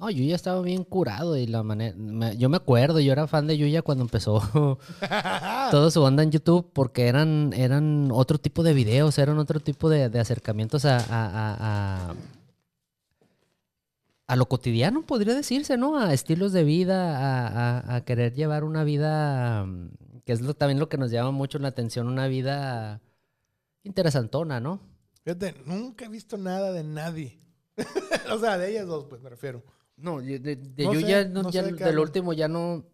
No, 0.00 0.08
Yuya 0.08 0.34
estaba 0.34 0.62
bien 0.62 0.82
curado 0.84 1.36
y 1.36 1.46
la 1.46 1.62
manera... 1.62 1.94
me- 1.94 2.34
yo 2.38 2.48
me 2.48 2.56
acuerdo, 2.56 3.00
yo 3.00 3.12
era 3.12 3.26
fan 3.26 3.46
de 3.46 3.58
Yuya 3.58 3.82
cuando 3.82 4.02
empezó 4.02 4.40
toda 5.70 5.90
su 5.90 6.02
onda 6.02 6.22
en 6.22 6.30
YouTube 6.30 6.70
porque 6.72 7.06
eran, 7.06 7.52
eran 7.54 8.08
otro 8.10 8.38
tipo 8.38 8.62
de 8.62 8.72
videos, 8.72 9.18
eran 9.18 9.38
otro 9.38 9.60
tipo 9.60 9.90
de, 9.90 10.08
de 10.08 10.18
acercamientos 10.18 10.86
a, 10.86 10.96
a, 10.96 11.00
a- 11.00 12.10
a- 12.10 12.14
a 14.26 14.36
lo 14.36 14.46
cotidiano, 14.46 15.02
podría 15.04 15.34
decirse, 15.34 15.76
¿no? 15.76 15.98
A 15.98 16.14
estilos 16.14 16.52
de 16.52 16.64
vida, 16.64 17.18
a, 17.18 17.48
a- 17.80 17.96
a 17.96 18.04
querer 18.04 18.32
llevar 18.32 18.64
una 18.64 18.84
vida, 18.84 19.66
que 20.24 20.32
es 20.32 20.40
lo- 20.40 20.54
también 20.54 20.78
lo 20.78 20.88
que 20.88 20.96
nos 20.98 21.10
llama 21.10 21.30
mucho 21.32 21.58
la 21.58 21.68
atención, 21.68 22.06
una 22.08 22.26
vida 22.26 23.02
interesantona, 23.82 24.60
¿no? 24.60 24.80
Fíjate, 25.24 25.56
nunca 25.66 26.06
he 26.06 26.08
visto 26.08 26.38
nada 26.38 26.72
de 26.72 26.84
nadie. 26.84 27.38
o 28.32 28.38
sea, 28.38 28.56
de 28.56 28.70
ellas 28.70 28.86
dos, 28.86 29.04
pues 29.04 29.20
me 29.20 29.28
refiero. 29.28 29.62
No, 30.00 30.20
de, 30.20 30.38
de- 30.38 30.56
de 30.56 30.84
No 30.84 30.94
yo 30.94 31.00
sé, 31.00 31.06
ya, 31.08 31.24
no- 31.24 31.42
no 31.44 31.50
ya 31.50 31.62
sé 31.62 31.72
de 31.72 31.78
qué 31.78 31.84
del 31.84 31.98
último 31.98 32.32
ya 32.32 32.48
no. 32.48 32.84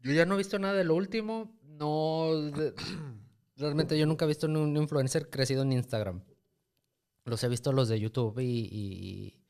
Yo 0.00 0.12
ya 0.12 0.24
no 0.26 0.34
he 0.34 0.38
visto 0.38 0.58
nada 0.58 0.74
de 0.74 0.84
lo 0.84 0.94
último. 0.94 1.52
No. 1.62 2.28
realmente 3.56 3.98
yo 3.98 4.06
nunca 4.06 4.24
he 4.24 4.28
visto 4.28 4.46
un 4.46 4.76
influencer 4.76 5.30
crecido 5.30 5.62
en 5.62 5.72
Instagram. 5.72 6.22
Los 7.24 7.42
he 7.42 7.48
visto 7.48 7.72
los 7.72 7.88
de 7.88 7.98
YouTube 8.00 8.38
y, 8.40 8.68
y, 8.70 9.40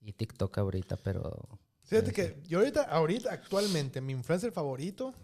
y 0.00 0.12
TikTok 0.12 0.56
ahorita, 0.58 0.96
pero. 0.96 1.58
Fíjate 1.84 2.12
que 2.12 2.40
yo 2.48 2.58
ahorita, 2.58 2.82
ahorita, 2.82 3.32
actualmente, 3.32 4.00
mi 4.00 4.12
influencer 4.12 4.52
favorito, 4.52 5.14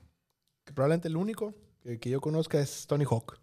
que 0.65 0.73
probablemente 0.73 1.09
el 1.09 1.17
único 1.17 1.55
que, 1.81 1.99
que 1.99 2.11
yo 2.11 2.21
conozca 2.21 2.61
es 2.61 2.87
Tony 2.87 3.05
Hawk. 3.05 3.39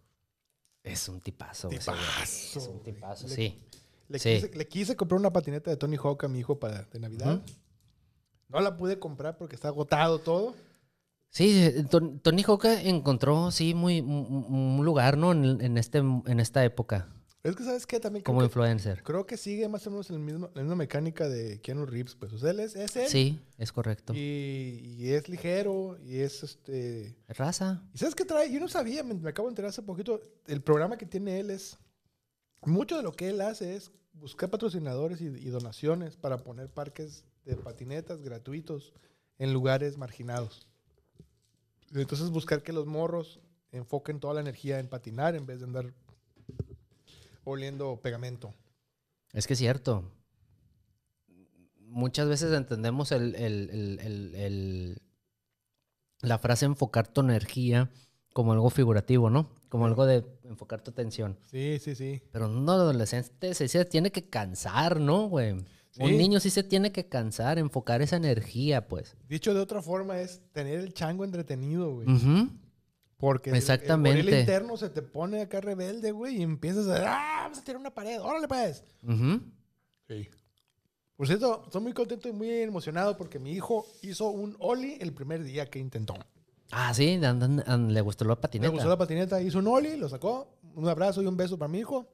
Es 0.83 1.07
un 1.09 1.19
tipazo. 1.19 1.69
ese. 1.69 1.79
Tipazo, 1.79 2.59
Es 2.59 2.67
un 2.67 2.79
tipazo, 2.81 3.27
Le- 3.27 3.35
sí. 3.35 3.59
Le, 4.07 4.17
Sí. 4.19 4.29
quise, 4.35 4.55
le 4.57 4.67
quise 4.67 4.95
comprar 4.95 5.19
una 5.19 5.31
patineta 5.31 5.69
de 5.69 5.77
Tony 5.77 5.97
Hawk 5.97 6.23
a 6.23 6.27
mi 6.27 6.39
hijo 6.39 6.57
para, 6.59 6.83
de 6.83 6.99
Navidad. 6.99 7.41
No 8.49 8.59
la 8.59 8.75
pude 8.77 8.99
comprar 8.99 9.37
porque 9.37 9.55
está 9.55 9.69
agotado 9.69 10.19
todo. 10.19 10.55
Sí, 11.31 11.71
Ton- 11.89 12.19
Tony 12.19 12.43
Hawk 12.43 12.65
encontró, 12.65 13.51
sí, 13.51 13.73
muy, 13.75 14.01
un 14.01 14.45
un 14.79 14.83
lugar, 14.85 15.17
¿no? 15.17 15.31
En, 15.31 15.61
en 15.61 15.77
este, 15.77 15.99
en 15.99 16.39
esta 16.39 16.65
época, 16.65 17.07
Es 17.43 17.55
que, 17.55 17.63
¿sabes 17.63 17.85
qué? 17.85 17.99
También 17.99 18.23
creo, 18.23 18.33
como 18.33 18.39
que, 18.39 18.45
influencer. 18.45 19.03
creo 19.03 19.27
que 19.27 19.37
sigue 19.37 19.69
más 19.69 19.85
o 19.85 19.91
menos 19.91 20.09
el 20.09 20.17
mismo, 20.17 20.49
la 20.55 20.61
misma 20.63 20.75
mecánica 20.75 21.29
de 21.29 21.61
Keanu 21.61 21.85
Reeves. 21.85 22.15
Pues, 22.15 22.33
o 22.33 22.39
sea, 22.39 22.49
él 22.49 22.59
es, 22.61 22.75
es 22.75 22.95
él. 22.95 23.07
Sí, 23.07 23.39
es 23.59 23.71
correcto. 23.71 24.13
Y, 24.15 24.95
y 24.97 25.11
es 25.11 25.29
ligero 25.29 25.97
y 26.03 26.17
es 26.17 26.41
este... 26.41 27.15
Raza. 27.27 27.83
¿Y 27.93 27.99
sabes 27.99 28.15
qué 28.15 28.25
trae? 28.25 28.51
Yo 28.51 28.59
no 28.59 28.67
sabía, 28.67 29.03
me, 29.03 29.13
me 29.13 29.29
acabo 29.29 29.47
de 29.47 29.51
enterar 29.51 29.69
hace 29.69 29.83
poquito. 29.83 30.19
El 30.47 30.61
programa 30.63 30.97
que 30.97 31.05
tiene 31.05 31.39
él 31.39 31.51
es. 31.51 31.77
Mucho 32.65 32.97
de 32.97 33.03
lo 33.03 33.13
que 33.13 33.29
él 33.29 33.39
hace 33.39 33.75
es 33.75 33.91
buscar 34.13 34.49
patrocinadores 34.49 35.21
y, 35.21 35.27
y 35.27 35.49
donaciones 35.49 36.17
para 36.17 36.39
poner 36.43 36.67
parques 36.69 37.23
de 37.49 37.55
patinetas 37.55 38.21
gratuitos 38.21 38.93
en 39.39 39.53
lugares 39.53 39.97
marginados. 39.97 40.67
Entonces, 41.93 42.29
buscar 42.29 42.61
que 42.61 42.71
los 42.71 42.85
morros 42.85 43.39
enfoquen 43.71 44.19
toda 44.19 44.35
la 44.35 44.41
energía 44.41 44.79
en 44.79 44.87
patinar 44.87 45.35
en 45.35 45.45
vez 45.45 45.59
de 45.59 45.65
andar 45.65 45.93
oliendo 47.43 47.99
pegamento. 48.01 48.53
Es 49.33 49.47
que 49.47 49.53
es 49.53 49.59
cierto. 49.59 50.11
Muchas 51.79 52.27
veces 52.27 52.53
entendemos 52.53 53.11
el, 53.11 55.01
la 56.21 56.37
frase 56.37 56.65
enfocar 56.65 57.07
tu 57.07 57.21
energía 57.21 57.89
como 58.33 58.53
algo 58.53 58.69
figurativo, 58.69 59.31
¿no? 59.31 59.49
Como 59.69 59.87
algo 59.87 60.05
de 60.05 60.23
enfocar 60.43 60.81
tu 60.81 60.91
atención. 60.91 61.39
Sí, 61.45 61.79
sí, 61.79 61.95
sí. 61.95 62.21
Pero 62.31 62.47
un 62.47 62.69
adolescente 62.69 63.55
se 63.55 63.85
tiene 63.85 64.11
que 64.11 64.29
cansar, 64.29 64.99
¿no, 64.99 65.27
güey? 65.27 65.65
Sí. 65.91 66.03
Un 66.03 66.17
niño 66.17 66.39
sí 66.39 66.49
se 66.49 66.63
tiene 66.63 66.91
que 66.91 67.07
cansar, 67.07 67.57
enfocar 67.57 68.01
esa 68.01 68.15
energía, 68.15 68.87
pues. 68.87 69.15
Dicho 69.27 69.53
de 69.53 69.59
otra 69.59 69.81
forma, 69.81 70.19
es 70.21 70.41
tener 70.51 70.79
el 70.79 70.93
chango 70.93 71.23
entretenido, 71.25 71.93
güey. 71.95 72.07
Porque 73.17 73.49
el- 73.49 73.55
el 73.55 73.61
Exactamente. 73.61 74.21
gorila 74.21 74.39
interno 74.39 74.77
se 74.77 74.89
te 74.89 75.01
pone 75.01 75.41
acá 75.41 75.59
rebelde, 75.61 76.11
güey, 76.11 76.37
y 76.37 76.41
empiezas 76.43 76.87
a, 76.87 77.03
¡ah! 77.05 77.41
Vamos 77.43 77.57
a 77.59 77.63
tirar 77.63 77.81
una 77.81 77.93
pared, 77.93 78.21
órale 78.21 78.47
pues. 78.47 78.83
Ujú. 79.03 79.41
Sí. 80.07 80.29
Por 81.17 81.27
cierto, 81.27 81.63
estoy 81.65 81.81
muy 81.81 81.91
contento 81.93 82.29
y 82.29 82.31
muy 82.31 82.49
emocionado 82.49 83.17
porque 83.17 83.39
mi 83.39 83.51
hijo 83.51 83.85
hizo 84.03 84.29
un 84.29 84.55
Oli 84.59 84.97
el 85.01 85.11
primer 85.13 85.43
día 85.43 85.69
que 85.69 85.79
intentó. 85.79 86.13
Ah, 86.71 86.93
sí, 86.93 87.19
le 87.19 88.01
gustó 88.01 88.23
la 88.25 88.35
Le 88.35 88.35
patineta. 88.37 88.71
gustó 88.71 88.87
la 88.87 88.97
patineta, 88.97 89.41
hizo 89.41 89.59
un 89.59 89.67
Oli, 89.67 89.97
lo 89.97 90.07
sacó. 90.07 90.55
Un 90.75 90.87
abrazo 90.87 91.21
y 91.21 91.25
un 91.25 91.35
beso 91.35 91.57
para 91.57 91.67
mi 91.67 91.79
hijo. 91.79 92.07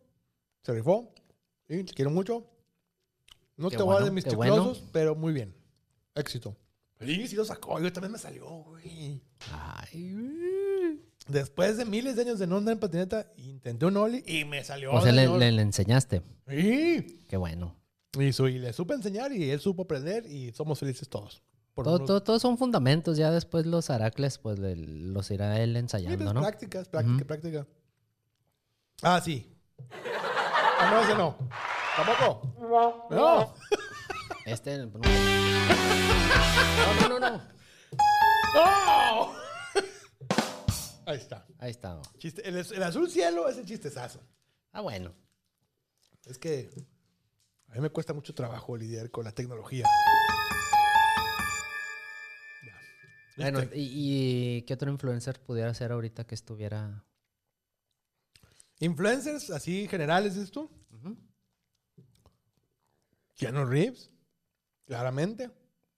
Se 0.64 0.72
rifó. 0.74 1.14
Sí, 1.68 1.84
quiero 1.94 2.10
mucho. 2.10 2.48
No 3.58 3.70
Qué 3.70 3.78
te 3.78 3.84
voy 3.84 3.92
a 3.92 4.00
dar 4.00 4.12
bueno, 4.12 4.14
mis 4.14 4.36
bueno. 4.36 4.56
chiclosos, 4.56 4.84
pero 4.92 5.16
muy 5.16 5.34
bien. 5.34 5.56
Éxito. 6.16 6.56
Sí, 7.00 7.28
sí 7.28 7.36
lo 7.36 7.46
sacó. 7.46 7.80
Yo 7.80 7.92
también 7.92 8.12
me 8.12 8.18
salió, 8.18 8.46
güey. 8.48 9.22
Ay, 9.52 10.14
güey. 10.14 11.02
Después 11.28 11.78
de 11.78 11.86
miles 11.86 12.16
de 12.16 12.22
años 12.22 12.40
de 12.40 12.48
no 12.48 12.58
andar 12.58 12.74
en 12.74 12.80
patineta, 12.80 13.32
intenté 13.38 13.86
un 13.86 13.98
Oli 13.98 14.24
y 14.28 14.46
me 14.46 14.64
salió. 14.64 14.94
o 14.94 15.02
sea, 15.02 15.12
le, 15.12 15.24
señor. 15.24 15.40
le- 15.40 15.52
le 15.52 15.62
enseñaste. 15.62 16.22
Sí. 16.48 17.26
Qué 17.28 17.38
bueno. 17.38 17.76
Y, 18.20 18.32
su- 18.32 18.48
y 18.48 18.60
le 18.60 18.72
supe 18.74 18.94
enseñar 18.94 19.32
y 19.34 19.50
él 19.50 19.60
supo 19.60 19.84
aprender 19.84 20.26
y 20.32 20.52
somos 20.54 20.80
felices 20.80 21.10
todos. 21.10 21.44
Por 21.74 21.84
Todo, 21.86 21.96
unos- 21.98 22.08
todo- 22.08 22.24
todos 22.24 22.42
son 22.42 22.58
fundamentos, 22.58 23.18
ya 23.18 23.32
después 23.32 23.66
los 23.66 23.90
aracles, 23.90 24.38
pues 24.38 24.60
le- 24.60 24.76
los 24.78 25.30
irá 25.32 25.60
él 25.62 25.74
Sí, 25.74 25.80
ensayando, 25.80 26.18
pues, 26.24 26.34
¿no? 26.34 26.42
práctica, 26.42 26.80
es 26.80 26.88
práctica, 26.88 27.26
práctica. 27.26 27.68
Ah, 29.02 29.20
sí. 29.24 29.52
Ah, 30.80 30.92
no, 30.94 31.02
ese 31.04 31.16
no. 31.18 31.38
Tampoco. 31.96 33.08
No. 33.10 33.54
Este. 34.46 34.78
No, 34.78 34.86
no, 37.02 37.10
no, 37.10 37.20
no. 37.20 37.42
¡No! 38.54 39.34
Ahí 41.08 41.18
está. 41.18 41.46
Ahí 41.58 41.72
está. 41.72 42.00
Chiste. 42.20 42.48
El, 42.48 42.56
el 42.58 42.84
azul 42.84 43.10
cielo 43.10 43.50
es 43.50 43.58
el 43.58 43.66
chistezazo. 43.66 44.22
Ah, 44.72 44.82
bueno. 44.82 45.14
Es 46.26 46.38
que 46.38 46.70
A 47.70 47.76
mí 47.76 47.82
me 47.82 47.90
cuesta 47.90 48.14
mucho 48.14 48.36
trabajo 48.36 48.78
lidiar 48.78 49.10
con 49.10 49.24
la 49.26 49.32
tecnología. 49.32 49.86
Ya. 53.38 53.44
Bueno, 53.44 53.60
Este, 53.60 53.78
¿y, 53.80 54.58
y 54.58 54.62
qué 54.64 54.74
otro 54.76 54.92
influencer 54.92 55.40
pudiera 55.42 55.74
ser 55.74 55.92
ahorita 55.92 56.26
que 56.26 56.36
estuviera? 56.36 57.04
Influencers 58.80 59.50
así 59.50 59.88
generales, 59.88 60.36
¿es 60.38 60.52
tú? 60.52 60.70
Ujú. 60.92 61.18
Keanu 63.36 63.66
Reeves, 63.66 64.10
claramente. 64.86 65.52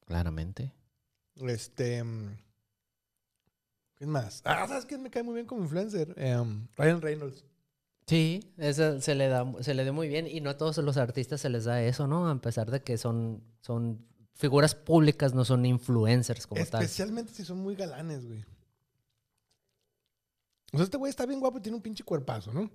Claramente. 0.06 0.74
Este. 1.36 2.04
mm, 2.04 2.38
¿Quién 3.96 4.10
más? 4.10 4.42
Ah, 4.46 4.68
¿sabes 4.68 4.86
quién 4.86 5.02
me 5.02 5.10
cae 5.10 5.24
muy 5.24 5.34
bien 5.34 5.46
como 5.46 5.64
influencer? 5.64 6.14
Em, 6.18 6.68
Ryan 6.76 7.02
Reynolds. 7.02 7.46
Sí, 8.06 8.54
eso 8.58 9.02
se 9.02 9.16
le 9.16 9.28
da, 9.28 9.46
se 9.62 9.74
le 9.74 9.84
da 9.84 9.92
muy 9.92 10.08
bien 10.08 10.28
y 10.28 10.40
no 10.40 10.50
a 10.52 10.58
todos 10.58 10.78
los 10.78 10.98
artistas 10.98 11.42
se 11.42 11.50
les 11.50 11.66
da 11.66 11.84
eso, 11.84 12.08
¿no? 12.08 12.30
A 12.30 12.40
pesar 12.40 12.72
de 12.72 12.82
que 12.82 12.98
son, 12.98 13.44
son 13.60 14.08
figuras 14.34 14.76
públicas, 14.76 15.34
no 15.34 15.44
son 15.44 15.66
influencers 15.66 16.48
como 16.48 16.64
tal. 16.66 16.84
Especialmente 16.84 17.34
si 17.34 17.44
son 17.44 17.58
muy 17.58 17.76
galanes, 17.76 18.26
güey. 18.26 18.46
O 20.72 20.78
sea, 20.78 20.86
este 20.86 20.98
güey 20.98 21.10
está 21.10 21.26
bien 21.26 21.40
guapo 21.40 21.58
y 21.58 21.62
tiene 21.62 21.76
un 21.76 21.82
pinche 21.82 22.04
cuerpazo, 22.04 22.54
¿no? 22.54 22.70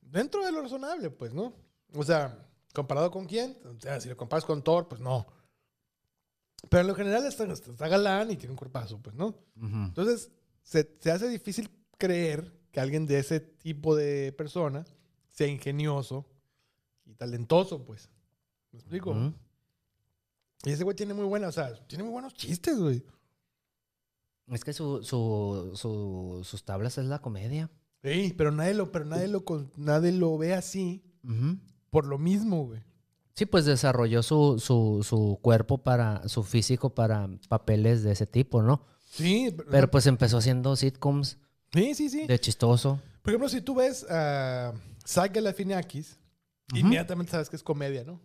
Dentro 0.00 0.44
de 0.44 0.52
lo 0.52 0.62
razonable, 0.62 1.10
pues, 1.10 1.32
¿no? 1.32 1.52
O 1.94 2.04
sea, 2.04 2.49
¿comparado 2.74 3.10
con 3.10 3.26
quién? 3.26 3.58
O 3.64 3.80
sea, 3.80 4.00
si 4.00 4.08
lo 4.08 4.16
comparas 4.16 4.44
con 4.44 4.62
Thor, 4.62 4.88
pues 4.88 5.00
no. 5.00 5.26
Pero 6.68 6.82
en 6.82 6.86
lo 6.88 6.94
general 6.94 7.24
está, 7.26 7.44
está 7.50 7.88
galán 7.88 8.30
y 8.30 8.36
tiene 8.36 8.52
un 8.52 8.56
cuerpazo, 8.58 9.00
pues, 9.00 9.14
¿no? 9.16 9.34
Entonces, 9.86 10.30
se, 10.62 10.96
se 11.00 11.10
hace 11.10 11.28
difícil 11.28 11.70
creer 11.98 12.52
que 12.70 12.80
alguien 12.80 13.06
de 13.06 13.18
ese 13.18 13.40
tipo 13.40 13.96
de 13.96 14.32
persona 14.32 14.84
sea 15.28 15.46
ingenioso 15.46 16.26
y 17.06 17.14
talentoso, 17.14 17.84
pues. 17.84 18.10
¿Me 18.72 18.78
explico? 18.78 19.14
Y 20.64 20.70
ese 20.70 20.84
güey 20.84 20.94
tiene 20.94 21.14
muy 21.14 21.24
buena, 21.24 21.48
o 21.48 21.52
sea, 21.52 21.74
tiene 21.86 22.04
muy 22.04 22.12
buenos 22.12 22.34
chistes, 22.34 22.78
güey. 22.78 23.02
Es 24.48 24.62
que 24.64 24.72
su, 24.72 25.02
su, 25.02 25.72
su- 25.76 26.40
sus 26.44 26.64
tablas 26.64 26.98
es 26.98 27.06
la 27.06 27.20
comedia. 27.20 27.70
Sí, 28.02 28.34
pero 28.36 28.50
nadie 28.50 28.74
lo, 28.74 28.92
pero 28.92 29.04
nadie 29.04 29.28
lo, 29.28 29.44
nadie 29.76 30.12
lo 30.12 30.36
ve 30.38 30.54
así 30.54 31.02
Ujú. 31.22 31.58
Por 31.90 32.06
lo 32.06 32.18
mismo, 32.18 32.66
güey. 32.66 32.82
Sí, 33.34 33.46
pues 33.46 33.64
desarrolló 33.64 34.22
su, 34.22 34.58
su, 34.58 35.04
su 35.08 35.38
cuerpo 35.40 35.78
para, 35.78 36.28
su 36.28 36.42
físico 36.42 36.90
para 36.94 37.28
papeles 37.48 38.02
de 38.02 38.12
ese 38.12 38.26
tipo, 38.26 38.62
¿no? 38.62 38.84
Sí, 39.10 39.54
Pero 39.70 39.90
pues 39.90 40.06
empezó 40.06 40.38
haciendo 40.38 40.76
sitcoms 40.76 41.38
sí, 41.72 41.94
sí, 41.94 42.08
sí. 42.10 42.26
de 42.26 42.38
chistoso. 42.38 43.00
Por 43.22 43.30
ejemplo, 43.32 43.48
si 43.48 43.60
tú 43.60 43.74
ves 43.74 44.04
a 44.10 44.72
Zach 45.06 45.32
Galifianakis, 45.34 46.18
Ujú. 46.70 46.78
inmediatamente 46.80 47.32
sabes 47.32 47.48
que 47.50 47.56
es 47.56 47.62
comedia, 47.62 48.04
¿no? 48.04 48.20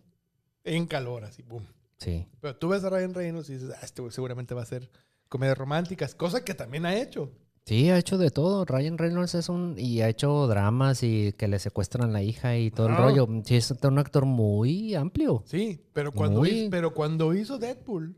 En 0.64 0.86
calor, 0.86 1.24
así, 1.24 1.42
boom. 1.42 1.66
Sí. 1.98 2.26
Pero 2.40 2.56
tú 2.56 2.68
ves 2.68 2.84
a 2.84 2.90
Ryan 2.90 3.14
Reynolds 3.14 3.48
y 3.50 3.54
dices, 3.54 3.70
ah, 3.74 3.80
este 3.82 4.02
güey 4.02 4.12
seguramente 4.12 4.54
va 4.54 4.62
a 4.62 4.66
ser 4.66 4.90
comedias 5.28 5.56
románticas, 5.58 6.14
cosa 6.14 6.44
que 6.44 6.54
también 6.54 6.84
ha 6.86 6.94
hecho. 6.94 7.32
Sí, 7.66 7.90
ha 7.90 7.98
hecho 7.98 8.16
de 8.16 8.30
todo. 8.30 8.64
Ryan 8.64 8.96
Reynolds 8.96 9.34
es 9.34 9.48
un... 9.48 9.74
Y 9.76 10.00
ha 10.00 10.08
hecho 10.08 10.46
dramas 10.46 11.02
y 11.02 11.32
que 11.32 11.48
le 11.48 11.58
secuestran 11.58 12.08
a 12.10 12.12
la 12.12 12.22
hija 12.22 12.56
y 12.56 12.70
todo 12.70 12.86
el 12.86 12.92
Ah. 12.94 12.96
rollo. 12.98 13.28
Sí, 13.44 13.56
es 13.56 13.72
un 13.82 13.98
actor 13.98 14.24
muy 14.24 14.94
amplio. 14.94 15.42
Sí, 15.46 15.80
pero 15.92 16.12
cuando, 16.12 16.38
Muy- 16.40 16.50
hizo, 16.50 16.70
pero 16.70 16.94
cuando 16.94 17.34
hizo 17.34 17.58
Deadpool, 17.58 18.16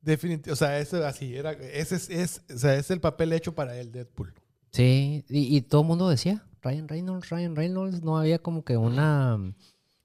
definitivamente, 0.00 0.50
o 0.52 0.56
sea, 0.56 0.78
eso 0.80 1.04
así, 1.06 1.36
era, 1.36 1.52
ese 1.52 1.94
es, 1.96 2.10
es- 2.10 2.42
o 2.52 2.58
sea, 2.58 2.74
es 2.76 2.90
el 2.90 3.00
papel 3.00 3.32
hecho 3.32 3.54
para 3.54 3.78
él, 3.78 3.92
Deadpool. 3.92 4.34
Sí, 4.72 5.24
y, 5.28 5.56
y 5.56 5.60
todo 5.62 5.82
el 5.82 5.86
mundo 5.86 6.08
decía, 6.08 6.44
Ryan 6.62 6.88
Reynolds, 6.88 7.30
Ryan 7.30 7.54
Reynolds, 7.56 8.02
no 8.02 8.18
había 8.18 8.40
como 8.40 8.64
que 8.64 8.76
una... 8.76 9.54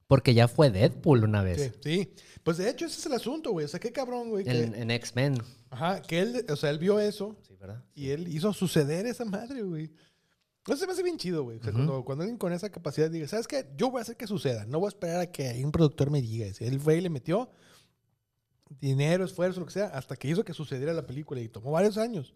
Porque 0.08 0.34
ya 0.34 0.48
fue 0.48 0.70
Deadpool 0.70 1.24
una 1.24 1.42
vez. 1.42 1.72
Sí, 1.80 1.80
sí. 1.84 2.14
Pues 2.44 2.58
de 2.58 2.70
hecho 2.70 2.86
ese 2.86 3.00
es 3.00 3.06
el 3.06 3.14
asunto, 3.14 3.52
güey. 3.52 3.66
O 3.66 3.70
sea, 3.70 3.80
qué 3.80 3.92
cabrón, 3.94 4.30
güey. 4.30 4.44
que- 4.44 4.52
En, 4.64 4.76
en 4.76 4.92
X-Men. 4.92 5.38
ajá, 5.70 6.02
que 6.02 6.20
él, 6.20 6.46
o 6.50 6.56
sea, 6.58 6.70
él 6.70 6.80
vio 6.80 7.00
eso 7.00 7.38
Sí, 7.48 7.51
¿verdad? 7.62 7.84
y 7.96 8.10
él 8.10 8.28
hizo 8.28 8.52
suceder 8.54 9.06
esa 9.06 9.24
madre, 9.24 9.62
güey. 9.62 9.92
Eso 10.68 10.78
se 10.78 10.86
me 10.86 10.94
hace 10.94 11.02
bien 11.04 11.18
chido, 11.18 11.44
güey. 11.44 11.58
O 11.58 11.64
sea, 11.64 11.72
Ujú. 11.72 11.78
cuando, 11.86 12.06
cuando 12.06 12.22
alguien 12.24 12.38
con 12.38 12.54
esa 12.54 12.70
capacidad 12.70 13.10
diga, 13.10 13.28
¿sabes 13.28 13.48
qué? 13.48 13.68
Yo 13.78 13.90
voy 13.90 14.00
a 14.00 14.02
hacer 14.04 14.16
que 14.18 14.28
suceda. 14.28 14.66
No 14.66 14.80
voy 14.80 14.88
a 14.88 14.90
esperar 14.90 15.20
a 15.22 15.32
que 15.32 15.60
un 15.64 15.72
productor 15.72 16.12
me 16.12 16.22
diga. 16.22 16.54
Si 16.54 16.66
él 16.66 16.80
fue 16.80 16.98
y 16.98 17.02
le 17.02 17.10
metió 17.10 17.50
dinero, 18.80 19.26
esfuerzo, 19.26 19.60
lo 19.60 19.66
que 19.66 19.74
sea, 19.74 19.88
hasta 19.88 20.16
que 20.16 20.28
hizo 20.28 20.44
que 20.44 20.54
sucediera 20.54 20.94
la 20.94 21.06
película. 21.06 21.42
Y 21.42 21.50
tomó 21.50 21.72
varios 21.72 21.98
años. 21.98 22.34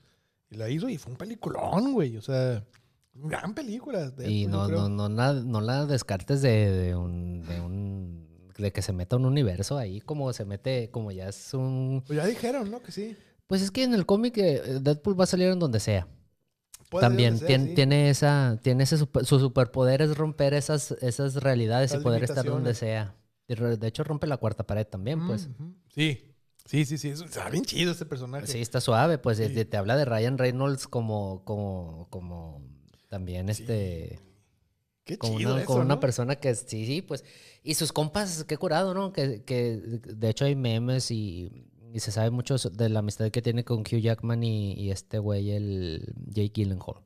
Y 0.49 0.55
la 0.57 0.69
hizo 0.69 0.89
y 0.89 0.97
fue 0.97 1.11
un 1.11 1.17
peliculón, 1.17 1.93
güey. 1.93 2.17
O 2.17 2.21
sea, 2.21 2.65
gran 3.13 3.53
película. 3.53 4.09
de 4.09 4.29
Y 4.29 4.47
no, 4.47 4.67
no, 4.67 4.89
no, 4.89 5.07
la, 5.09 5.33
no 5.33 5.61
la 5.61 5.85
descartes 5.85 6.41
de, 6.41 6.71
de 6.71 6.95
un, 6.95 7.41
de 7.43 7.61
un... 7.61 8.25
De 8.57 8.71
que 8.71 8.81
se 8.81 8.93
meta 8.93 9.17
un 9.17 9.25
universo 9.25 9.77
ahí, 9.77 9.99
como 10.01 10.31
se 10.33 10.45
mete, 10.45 10.89
como 10.89 11.11
ya 11.11 11.27
es 11.27 11.53
un... 11.53 12.01
Pues 12.07 12.17
ya 12.17 12.25
dijeron, 12.25 12.71
¿no? 12.71 12.81
Que 12.81 12.91
sí. 12.91 13.15
Pues 13.47 13.61
es 13.61 13.71
que 13.71 13.83
en 13.83 13.93
el 13.93 14.05
cómic 14.05 14.37
eh, 14.37 14.79
Deadpool 14.81 15.19
va 15.19 15.25
a 15.25 15.27
salir 15.27 15.47
en 15.49 15.59
donde 15.59 15.79
sea. 15.79 16.07
Puede 16.89 17.01
También 17.05 17.39
tiene, 17.39 17.67
sí. 17.69 17.73
tiene 17.75 18.09
esa, 18.09 18.59
tiene 18.61 18.83
ese 18.83 18.97
super- 18.97 19.25
su 19.25 19.39
superpoder 19.39 20.01
es 20.01 20.15
romper 20.17 20.53
esas, 20.53 20.91
esas 21.01 21.35
realidades 21.35 21.91
y 21.91 21.95
Las 21.95 22.03
poder 22.03 22.23
estar 22.23 22.45
donde 22.45 22.73
sea. 22.73 23.15
Y 23.47 23.55
De 23.55 23.87
hecho 23.87 24.03
rompe 24.03 24.27
la 24.27 24.37
cuarta 24.37 24.65
pared 24.65 24.85
también, 24.87 25.25
pues. 25.25 25.47
Ujú. 25.47 25.73
Sí. 25.93 26.31
Sí, 26.65 26.83
sí, 26.85 26.97
sí. 26.97 27.09
Está 27.09 27.47
bien 27.49 27.63
chido 27.63 27.91
ese 27.91 28.05
personaje. 28.07 28.47
Sí, 28.47 28.59
está 28.59 28.81
suave, 28.81 29.19
pues 29.19 29.37
Sí. 29.37 29.49
te, 29.49 29.65
te 29.65 29.77
habla 29.77 29.95
de 29.95 30.05
Ryan 30.05 30.37
Reynolds 30.39 30.87
como, 30.87 31.43
como, 31.45 32.07
como 32.09 32.63
también 33.07 33.49
este, 33.49 34.19
Qué 35.03 35.19
como 35.19 35.37
chido 35.37 35.51
una, 35.53 35.61
eso, 35.61 35.67
como 35.67 35.81
una 35.81 35.95
¿no? 35.95 35.99
persona 35.99 36.35
que 36.37 36.55
sí, 36.55 36.87
sí, 36.87 37.03
pues, 37.03 37.23
y 37.63 37.75
sus 37.75 37.93
compas, 37.93 38.43
qué 38.45 38.57
curado, 38.57 38.95
¿no? 38.95 39.13
Que, 39.13 39.43
que 39.43 39.77
de 39.77 40.29
hecho 40.29 40.45
hay 40.45 40.55
memes 40.55 41.11
y, 41.11 41.67
y 41.95 42.01
se 42.01 42.11
sabe 42.11 42.29
mucho 42.29 42.55
de 42.57 42.89
la 42.89 42.99
amistad 42.99 43.31
que 43.31 43.41
tiene 43.41 43.63
con 43.63 43.79
Hugh 43.79 44.01
Jackman 44.01 44.43
y, 44.43 44.73
y 44.73 44.91
este 44.91 45.17
güey, 45.17 45.51
el 45.51 46.13
Jake 46.27 46.51
Gyllenhaal. 46.53 46.97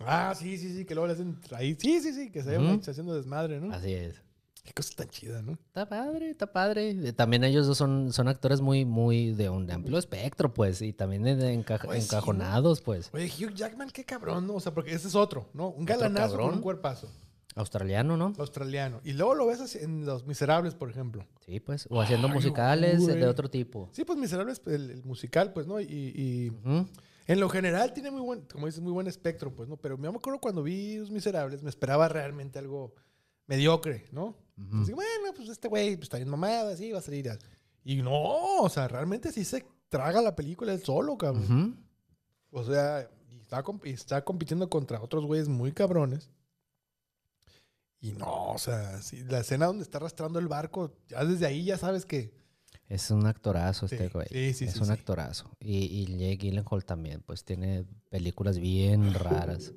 Ah, 0.00 0.34
sí, 0.38 0.58
sí, 0.58 0.74
sí, 0.76 0.84
que 0.84 0.94
luego 0.94 1.06
le 1.06 1.14
hacen 1.14 1.38
ahí. 1.52 1.74
Sí, 1.80 2.00
sí, 2.02 2.12
sí, 2.12 2.30
que 2.30 2.42
se 2.42 2.54
está 2.54 2.90
haciendo 2.90 3.14
desmadre, 3.14 3.60
¿no? 3.60 3.74
Así 3.74 3.94
es. 3.94 4.20
Qué 4.62 4.72
cosa 4.74 4.92
tan 4.96 5.08
chida, 5.08 5.40
¿no? 5.40 5.52
Está 5.52 5.88
padre, 5.88 6.28
está 6.30 6.52
padre. 6.52 6.90
Eh, 6.90 7.12
También 7.14 7.44
ellos 7.44 7.66
dos 7.66 7.78
son, 7.78 8.12
son 8.12 8.28
actores 8.28 8.60
muy, 8.60 8.84
muy 8.84 9.32
de 9.32 9.48
un 9.48 9.70
amplio 9.70 9.96
espectro, 9.96 10.52
pues, 10.52 10.82
y 10.82 10.92
también 10.92 11.22
de- 11.22 11.52
encajonados, 11.54 12.82
pues. 12.82 13.08
Oye, 13.14 13.26
Hugh 13.26 13.54
Jackman, 13.54 13.88
qué 13.90 14.04
cabrón, 14.04 14.46
¿no? 14.46 14.54
O 14.56 14.60
sea, 14.60 14.74
porque 14.74 14.92
ese 14.92 15.08
es 15.08 15.14
otro, 15.14 15.48
¿no? 15.54 15.68
Un 15.70 15.84
galanazo 15.86 16.36
con 16.36 16.54
un 16.54 16.60
cuerpazo 16.60 17.08
Australiano, 17.56 18.16
¿no? 18.16 18.32
australiano. 18.38 19.00
Y 19.02 19.14
luego 19.14 19.34
lo 19.34 19.46
ves 19.46 19.60
así 19.60 19.78
en 19.80 20.04
Los 20.06 20.24
Miserables, 20.26 20.74
por 20.74 20.90
ejemplo. 20.90 21.26
Sí, 21.44 21.58
pues. 21.58 21.86
O 21.90 22.00
haciendo 22.00 22.28
Ay, 22.28 22.34
musicales 22.34 23.00
güey. 23.00 23.16
de 23.18 23.26
otro 23.26 23.50
tipo. 23.50 23.88
Sí, 23.92 24.04
pues 24.04 24.18
Miserables, 24.18 24.62
el, 24.66 24.90
el 24.90 25.04
musical, 25.04 25.52
pues, 25.52 25.66
¿no? 25.66 25.80
Y, 25.80 25.84
y 25.86 26.52
en 27.26 27.40
lo 27.40 27.48
general 27.48 27.92
tiene 27.92 28.10
muy 28.10 28.20
buen, 28.20 28.42
como 28.42 28.66
dices, 28.66 28.80
muy 28.82 28.92
buen 28.92 29.06
espectro, 29.08 29.52
pues, 29.54 29.68
¿no? 29.68 29.76
Pero 29.78 29.96
me 29.98 30.06
acuerdo 30.08 30.38
cuando 30.38 30.62
vi 30.62 30.98
Los 30.98 31.10
Miserables, 31.10 31.62
me 31.62 31.70
esperaba 31.70 32.08
realmente 32.08 32.58
algo 32.58 32.94
mediocre, 33.46 34.04
¿no? 34.12 34.36
Ujú. 34.58 34.82
Así, 34.82 34.92
bueno, 34.92 35.32
pues 35.34 35.48
este 35.48 35.66
güey 35.68 35.96
pues, 35.96 36.04
está 36.04 36.18
bien 36.18 36.28
mamada, 36.28 36.76
sí, 36.76 36.92
va 36.92 36.98
a 36.98 37.02
salir. 37.02 37.30
a- 37.30 37.38
Y 37.84 37.96
no, 38.02 38.58
o 38.60 38.68
sea, 38.68 38.86
realmente 38.86 39.32
sí 39.32 39.44
se 39.44 39.64
traga 39.88 40.20
la 40.20 40.36
película 40.36 40.72
él 40.74 40.82
solo, 40.82 41.16
cabrón. 41.16 41.78
O 42.50 42.64
sea, 42.64 43.08
y 43.30 43.38
está, 43.38 43.62
comp- 43.64 43.86
y 43.86 43.90
está 43.90 44.24
compitiendo 44.24 44.68
contra 44.68 45.00
otros 45.00 45.24
güeyes 45.24 45.48
muy 45.48 45.72
cabrones. 45.72 46.28
Y 48.08 48.12
no, 48.12 48.52
o 48.52 48.58
sea, 48.58 49.00
la 49.28 49.40
escena 49.40 49.66
donde 49.66 49.82
está 49.82 49.98
arrastrando 49.98 50.38
el 50.38 50.48
barco, 50.48 50.92
ya 51.08 51.24
desde 51.24 51.46
ahí 51.46 51.64
ya 51.64 51.78
sabes 51.78 52.04
que... 52.06 52.34
Es 52.88 53.10
un 53.10 53.26
actorazo 53.26 53.86
este 53.86 54.04
Sí, 54.06 54.10
güey. 54.12 54.26
sí, 54.28 54.52
sí, 54.54 54.64
es 54.66 54.76
un 54.80 54.90
actorazo. 54.92 55.50
Y, 55.58 55.78
y 55.78 56.06
Jake 56.06 56.36
Gyllenhaal 56.36 56.84
también, 56.84 57.20
pues 57.26 57.44
tiene 57.44 57.84
películas 58.10 58.58
bien 58.58 59.12
raras. 59.14 59.72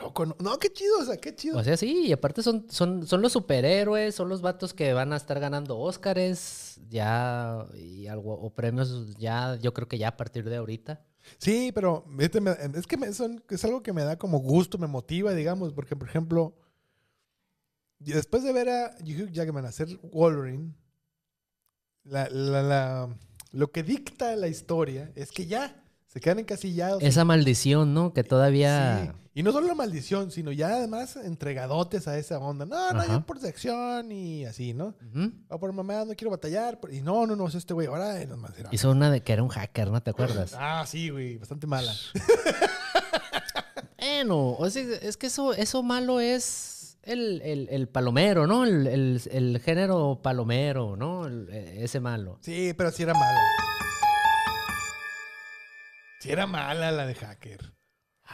Loco, 0.00 0.24
no, 0.24 0.36
no, 0.38 0.56
qué 0.60 0.72
chido, 0.72 1.00
o 1.00 1.04
sea, 1.04 1.16
qué 1.16 1.34
chido. 1.34 1.58
O 1.58 1.64
sea, 1.64 1.76
sí, 1.76 2.06
y 2.06 2.12
aparte 2.12 2.44
son, 2.44 2.66
son, 2.70 3.04
son 3.04 3.20
los 3.20 3.32
superhéroes, 3.32 4.14
son 4.14 4.28
los 4.28 4.40
vatos 4.42 4.72
que 4.72 4.92
van 4.92 5.12
a 5.12 5.16
estar 5.16 5.40
ganando 5.40 5.76
Óscares 5.78 6.80
ya 6.88 7.66
y 7.74 8.06
algo, 8.06 8.34
o 8.34 8.50
premios 8.54 9.16
ya, 9.16 9.56
yo 9.56 9.74
creo 9.74 9.88
que 9.88 9.98
ya 9.98 10.08
a 10.08 10.16
partir 10.16 10.48
de 10.48 10.56
ahorita. 10.58 11.04
Sí, 11.38 11.72
pero 11.74 12.04
este 12.20 12.40
me- 12.40 12.54
es 12.76 12.86
que 12.86 12.96
me- 12.96 13.12
son- 13.12 13.42
es 13.50 13.64
algo 13.64 13.82
que 13.82 13.92
me 13.92 14.04
da 14.04 14.16
como 14.16 14.38
gusto, 14.38 14.78
me 14.78 14.86
motiva, 14.86 15.34
digamos, 15.34 15.72
porque, 15.72 15.96
por 15.96 16.08
ejemplo, 16.08 16.54
y 18.04 18.12
después 18.12 18.42
de 18.42 18.52
ver 18.52 18.68
a 18.68 18.94
Hugh 19.00 19.30
Jackman 19.30 19.66
hacer 19.66 19.88
Wolverine, 20.12 20.74
la, 22.04 22.28
la- 22.30 22.62
la- 22.62 23.16
lo 23.52 23.70
que 23.72 23.82
dicta 23.82 24.34
la 24.36 24.48
historia 24.48 25.10
es 25.16 25.30
que 25.32 25.46
ya 25.46 25.82
se 26.06 26.20
quedan 26.20 26.38
encasillados. 26.40 27.02
Esa 27.02 27.24
maldición, 27.24 27.94
¿no? 27.94 28.12
Que 28.12 28.24
todavía... 28.24 29.04
Sí. 29.12 29.16
Y 29.32 29.42
no 29.44 29.52
solo 29.52 29.68
la 29.68 29.74
maldición, 29.76 30.32
sino 30.32 30.50
ya 30.50 30.68
además 30.74 31.14
entregadotes 31.16 32.08
a 32.08 32.18
esa 32.18 32.38
onda. 32.38 32.66
No, 32.66 32.92
no, 32.92 33.00
Ajá. 33.00 33.12
yo 33.12 33.26
por 33.26 33.38
sección 33.38 34.10
y 34.10 34.44
así, 34.44 34.74
¿no? 34.74 34.94
Ujú. 35.14 35.32
O 35.48 35.60
por 35.60 35.72
mamá, 35.72 36.04
no 36.04 36.14
quiero 36.16 36.32
batallar. 36.32 36.80
Y 36.90 37.00
no, 37.00 37.26
no, 37.26 37.36
no, 37.36 37.46
es 37.46 37.54
este 37.54 37.72
güey. 37.72 37.86
Ahora 37.86 38.14
los 38.24 38.36
miserables. 38.38 38.72
Hizo 38.72 38.90
una 38.90 39.08
de 39.10 39.22
que 39.22 39.32
era 39.32 39.42
un 39.44 39.48
hacker, 39.48 39.88
¿no 39.90 40.02
te 40.02 40.10
acuerdas? 40.10 40.52
Ah, 40.58 40.84
sí, 40.86 41.10
güey, 41.10 41.38
bastante 41.38 41.66
mala. 41.68 41.92
Bueno, 43.98 44.52
o 44.58 44.68
sea, 44.70 44.82
es 45.02 45.16
que 45.16 45.28
eso, 45.28 45.52
eso 45.54 45.82
malo 45.82 46.20
es 46.20 46.79
el, 47.02 47.40
el- 47.42 47.68
el 47.70 47.88
palomero, 47.88 48.46
¿no? 48.46 48.64
El, 48.64 48.86
el- 48.86 49.20
el 49.30 49.60
género 49.60 50.20
palomero, 50.22 50.96
¿no? 50.96 51.26
Eh, 51.28 51.78
ese 51.84 52.00
malo. 52.00 52.38
Sí, 52.42 52.72
pero 52.76 52.90
sí 52.90 53.02
era 53.04 53.14
mala. 53.14 53.38
Sí 56.20 56.30
era 56.30 56.46
mala 56.46 56.90
la 56.92 57.06
de 57.06 57.14
hacker. 57.14 57.72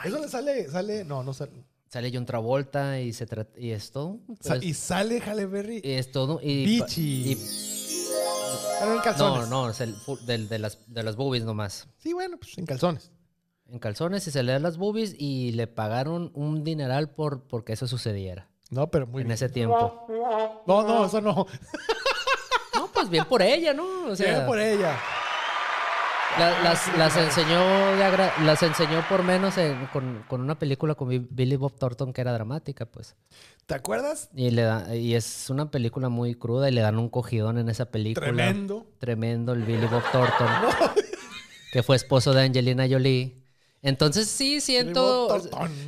Eso 0.05 0.19
le 0.21 0.29
sale, 0.29 0.69
sale, 0.69 1.05
no, 1.05 1.23
no 1.23 1.33
sale. 1.33 1.65
Sale 1.89 2.11
John 2.13 2.27
Travolta 2.27 3.01
y 3.01 3.13
se 3.13 3.27
trata 3.27 3.59
y 3.59 3.71
es 3.71 3.93
todo. 3.93 4.19
Pues, 4.27 4.63
y 4.63 4.75
sale 4.75 5.21
Halle 5.21 5.47
Berry. 5.47 5.81
y 5.85 5.93
es 5.93 6.11
todo 6.11 6.41
y, 6.43 6.65
Bichi. 6.67 7.33
y- 7.33 8.07
en 8.83 8.95
no, 8.97 9.03
calzones. 9.03 9.49
no, 9.49 9.71
es 9.71 9.81
el 9.81 9.97
de, 10.49 10.59
las 10.59 10.93
de 10.93 11.03
las 11.03 11.17
boobies 11.17 11.45
nomás. 11.45 11.89
Sí, 11.97 12.13
bueno, 12.13 12.37
pues 12.39 12.59
en 12.59 12.67
calzones. 12.67 13.11
En 13.69 13.79
calzones 13.79 14.27
y 14.27 14.31
se 14.31 14.43
le 14.43 14.53
dan 14.53 14.63
las 14.63 14.77
boobies 14.77 15.15
y 15.19 15.53
le 15.53 15.67
pagaron 15.67 16.31
un 16.35 16.63
dineral 16.63 17.11
por 17.11 17.45
porque 17.49 17.73
eso 17.73 17.87
sucediera 17.89 18.51
No, 18.71 18.89
pero 18.89 19.07
muy 19.07 19.23
en 19.23 19.29
bien. 19.29 19.35
ese 19.35 19.49
tiempo. 19.49 20.07
No, 20.67 20.83
no, 20.83 21.07
eso 21.07 21.21
no. 21.21 21.47
No, 22.75 22.89
pues 22.93 23.09
bien 23.09 23.25
por 23.27 23.43
ella, 23.43 23.73
¿no? 23.73 23.85
O 24.11 24.17
sea, 24.17 24.35
Bien 24.35 24.47
por 24.47 24.59
ella. 24.59 24.97
La- 26.39 26.63
las, 26.63 26.99
las 26.99 27.17
enseñó 27.17 27.97
las 28.45 28.63
enseñó 28.63 29.03
por 29.09 29.23
menos 29.23 29.57
en- 29.57 29.87
con, 29.87 30.23
con 30.29 30.43
una 30.43 30.59
película 30.59 30.95
con 30.95 31.09
Bi- 31.09 31.27
Billy 31.31 31.57
Bob 31.57 31.79
Thornton 31.79 32.13
que 32.13 32.21
era 32.21 32.33
dramática, 32.35 32.85
pues. 32.85 33.15
¿Te 33.65 33.75
acuerdas? 33.75 34.29
Y 34.35 34.51
le 34.51 34.63
da, 34.63 34.95
y 34.95 35.15
es 35.15 35.49
una 35.49 35.71
película 35.71 36.11
muy 36.11 36.35
cruda 36.35 36.69
y 36.69 36.73
le 36.73 36.83
dan 36.83 36.99
un 36.99 37.09
cogidón 37.09 37.57
en 37.59 37.71
esa 37.71 37.87
película. 37.87 38.27
Tremendo. 38.27 38.87
Tremendo 38.99 39.55
el 39.55 39.63
Billy 39.63 39.87
Bob 39.87 40.03
Thornton. 40.13 40.47
que 41.73 41.83
fue 41.83 41.97
esposo 41.97 42.35
de 42.35 42.43
Angelina 42.43 42.87
Jolie. 42.89 43.43
Entonces 43.83 44.29
sí 44.29 44.61
siento. 44.61 45.29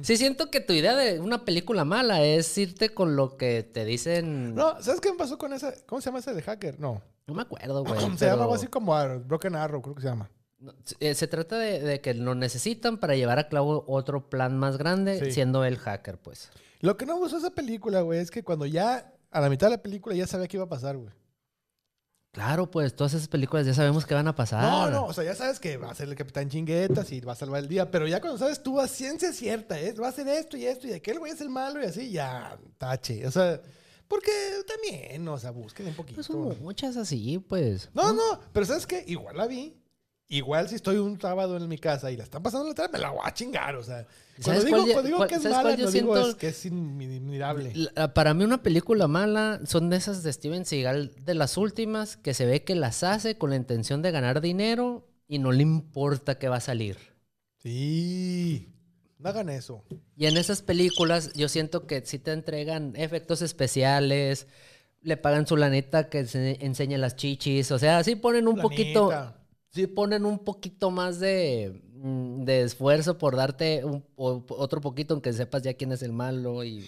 Sí 0.03 0.16
siento 0.16 0.51
que 0.51 0.61
tu 0.61 0.72
idea 0.72 0.95
de 0.95 1.18
una 1.20 1.45
película 1.45 1.84
mala 1.84 2.22
es 2.22 2.57
irte 2.59 2.91
con 2.91 3.16
lo 3.16 3.36
que 3.36 3.62
te 3.64 3.84
dicen. 3.84 4.55
No, 4.55 4.74
No, 4.74 4.82
¿sabes 4.82 5.01
qué 5.01 5.11
me 5.11 5.18
pasó 5.18 5.36
con 5.39 5.53
esa? 5.53 5.72
¿Cómo 5.86 6.01
se 6.01 6.07
llama 6.07 6.20
ese 6.20 6.34
de 6.34 6.43
hacker? 6.43 6.78
No. 6.78 7.03
me 7.26 7.43
acuerdo, 7.43 7.82
güey. 7.84 8.01
se 8.01 8.07
pero- 8.18 8.30
llama 8.32 8.43
algo 8.45 8.55
así 8.55 8.66
como 8.68 8.95
ah, 8.95 9.16
Broken 9.16 9.57
Arrow, 9.57 9.82
creo 9.82 9.95
que 9.95 10.03
se 10.03 10.09
llama. 10.09 10.30
No, 10.61 10.74
eh, 11.01 11.14
Se 11.14 11.26
trata 11.28 11.57
de, 11.59 11.80
de 11.80 12.01
que 12.01 12.14
lo 12.14 12.34
necesitan 12.34 12.99
para 12.99 13.14
llevar 13.16 13.39
a 13.39 13.49
cabo 13.49 13.84
otro 13.89 14.28
plan 14.28 14.57
más 14.59 14.76
grande, 14.76 15.18
Sí. 15.24 15.32
siendo 15.32 15.64
el 15.64 15.76
hacker, 15.78 16.18
pues. 16.18 16.51
Lo 16.80 16.97
que 16.97 17.07
no 17.07 17.14
me 17.14 17.20
gustó 17.20 17.39
esa 17.39 17.51
película, 17.51 18.01
güey, 18.03 18.20
es 18.20 18.30
que 18.30 18.43
cuando 18.45 18.64
ya, 18.66 19.12
a 19.30 19.41
la 19.41 19.49
mitad 19.51 19.66
de 19.68 19.76
la 19.76 19.82
película, 19.82 20.14
ya 20.14 20.26
sabía 20.26 20.47
qué 20.49 20.57
iba 20.57 20.64
a 20.64 20.68
pasar, 20.68 20.97
güey. 20.97 21.11
Claro, 22.33 22.70
pues 22.70 22.95
todas 22.95 23.14
esas 23.14 23.29
películas 23.29 23.66
ya 23.66 23.74
sabemos 23.74 24.05
que 24.05 24.14
van 24.14 24.29
a 24.29 24.35
pasar. 24.35 24.62
No, 24.62 24.91
no, 24.91 25.07
o 25.07 25.12
sea, 25.12 25.24
ya 25.24 25.35
sabes 25.35 25.59
que 25.59 25.76
va 25.76 25.91
a 25.91 25.95
ser 25.95 26.09
el 26.09 26.14
capitán 26.14 26.49
chinguetas 26.49 27.11
y 27.11 27.20
va 27.20 27.33
a 27.33 27.37
salvar 27.37 27.62
el 27.62 27.68
día, 27.68 27.91
pero 27.91 28.07
ya 28.07 28.20
cuando 28.20 28.39
sabes 28.39 28.62
tú 28.62 28.79
a 28.79 28.87
ciencia 28.87 29.33
cierta, 29.33 29.81
¿eh? 29.81 29.93
va 29.95 30.07
a 30.07 30.11
hacer 30.11 30.29
esto 30.29 30.57
y 30.57 30.66
esto 30.66 30.87
y 30.87 30.93
aquel 30.93 31.18
güey 31.18 31.33
es 31.33 31.41
el 31.41 31.49
malo 31.49 31.83
y 31.83 31.87
así, 31.87 32.11
ya, 32.11 32.59
tache. 32.76 33.26
O 33.26 33.31
sea, 33.31 33.61
porque 34.07 34.31
también, 34.66 35.26
o 35.26 35.39
sea, 35.39 35.51
busquen 35.51 35.89
un 35.89 35.95
poquito. 35.95 36.16
Pues 36.16 36.26
son 36.26 36.62
muchas 36.62 36.97
así, 36.97 37.39
pues. 37.39 37.91
No, 37.95 38.12
no, 38.12 38.41
pero 38.53 38.66
¿sabes 38.66 38.87
qué? 38.87 39.05
Igual 39.07 39.37
la 39.37 39.47
vi. 39.47 39.74
Igual 40.31 40.68
si 40.68 40.74
estoy 40.74 40.97
un 40.99 41.18
sábado 41.18 41.57
en 41.57 41.66
mi 41.68 41.79
casa 41.79 42.11
y 42.12 42.16
la 42.18 42.24
están 42.24 42.43
pasando 42.43 42.68
la 42.68 42.74
tele, 42.74 42.89
me 42.93 42.99
la 42.99 43.11
voy 43.11 43.20
a 43.24 43.33
chingar, 43.33 43.76
o 43.76 43.83
sea. 43.83 44.07
Cuando 44.45 44.61
¿Sabes 44.61 44.64
digo, 44.66 44.76
cuál 44.79 44.93
cuando 44.93 45.07
digo 45.07 45.16
cuál- 45.16 45.29
que 45.31 45.35
es 45.37 45.45
mala, 45.45 45.76
no 45.76 45.91
digo 45.91 46.18
es 46.18 46.35
que 46.35 46.49
es 46.49 46.66
inmirable. 46.66 47.72
La- 47.74 48.12
para 48.12 48.35
mí 48.35 48.45
una 48.45 48.62
película 48.62 49.09
mala 49.09 49.61
son 49.64 49.89
de 49.89 49.97
esas 49.97 50.22
de 50.22 50.33
Steven 50.33 50.66
Seagal, 50.66 51.12
de 51.24 51.35
las 51.35 51.57
últimas, 51.57 52.18
que 52.18 52.35
se 52.35 52.45
ve 52.45 52.62
que 52.62 52.74
las 52.74 53.03
hace 53.05 53.39
con 53.39 53.51
la 53.51 53.57
intención 53.57 54.03
de 54.03 54.11
ganar 54.11 54.43
dinero 54.43 55.09
y 55.29 55.39
no 55.39 55.51
le 55.51 55.62
importa 55.62 56.39
qué 56.39 56.49
va 56.49 56.57
a 56.57 56.61
salir. 56.61 56.99
Sí, 57.62 58.68
no 59.18 59.31
hagan 59.31 59.49
eso. 59.49 59.83
Y 60.14 60.26
en 60.26 60.37
esas 60.37 60.61
películas 60.62 61.33
yo 61.35 61.49
siento 61.49 61.87
que 61.87 62.05
si 62.05 62.18
te 62.18 62.33
entregan 62.33 62.93
efectos 62.97 63.41
especiales, 63.43 64.47
le 65.01 65.16
pagan 65.16 65.47
su 65.47 65.57
lanita 65.57 66.09
que 66.11 66.26
se 66.26 66.64
enseña 66.64 66.99
las 66.99 67.16
chichis, 67.16 67.70
o 67.72 67.79
sea, 67.79 68.05
sí 68.05 68.14
ponen 68.14 68.47
un 68.47 68.61
poquito. 68.61 69.35
Sí 69.79 69.87
ponen 69.87 70.24
un 70.26 70.41
poquito 70.41 70.91
más 70.91 71.20
de, 71.20 71.81
mm, 72.03 72.43
de 72.45 72.62
esfuerzo 72.62 73.16
por 73.16 73.37
darte 73.37 73.85
un- 73.85 74.05
o- 74.16 74.45
otro 74.49 74.81
poquito, 74.81 75.14
aunque 75.14 75.33
sepas 75.33 75.62
ya 75.62 75.74
quién 75.74 75.93
es 75.93 76.03
el 76.03 76.12
malo 76.12 76.64
y... 76.64 76.85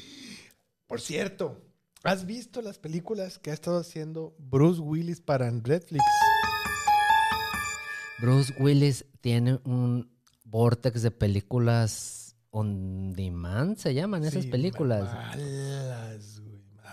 Por 0.89 1.01
cierto, 1.01 1.57
¿has 2.03 2.27
visto 2.27 2.61
las 2.63 2.79
películas 2.79 3.39
que 3.39 3.53
ha 3.53 3.55
estado 3.55 3.79
haciendo 3.79 4.35
Bruce 4.39 4.81
Willis 4.81 5.21
para 5.21 5.49
Netflix? 5.53 6.03
Bruce 8.19 8.53
Willis 8.59 9.05
tiene 9.21 9.61
un 9.65 10.11
vortex 10.45 11.03
de 11.03 11.13
películas 11.13 12.35
on 12.51 13.13
demand, 13.13 13.77
se 13.77 13.95
llaman 13.95 14.25
esas 14.25 14.43
Sí, 14.45 14.51
películas. 14.51 15.05
Malas. 15.15 16.40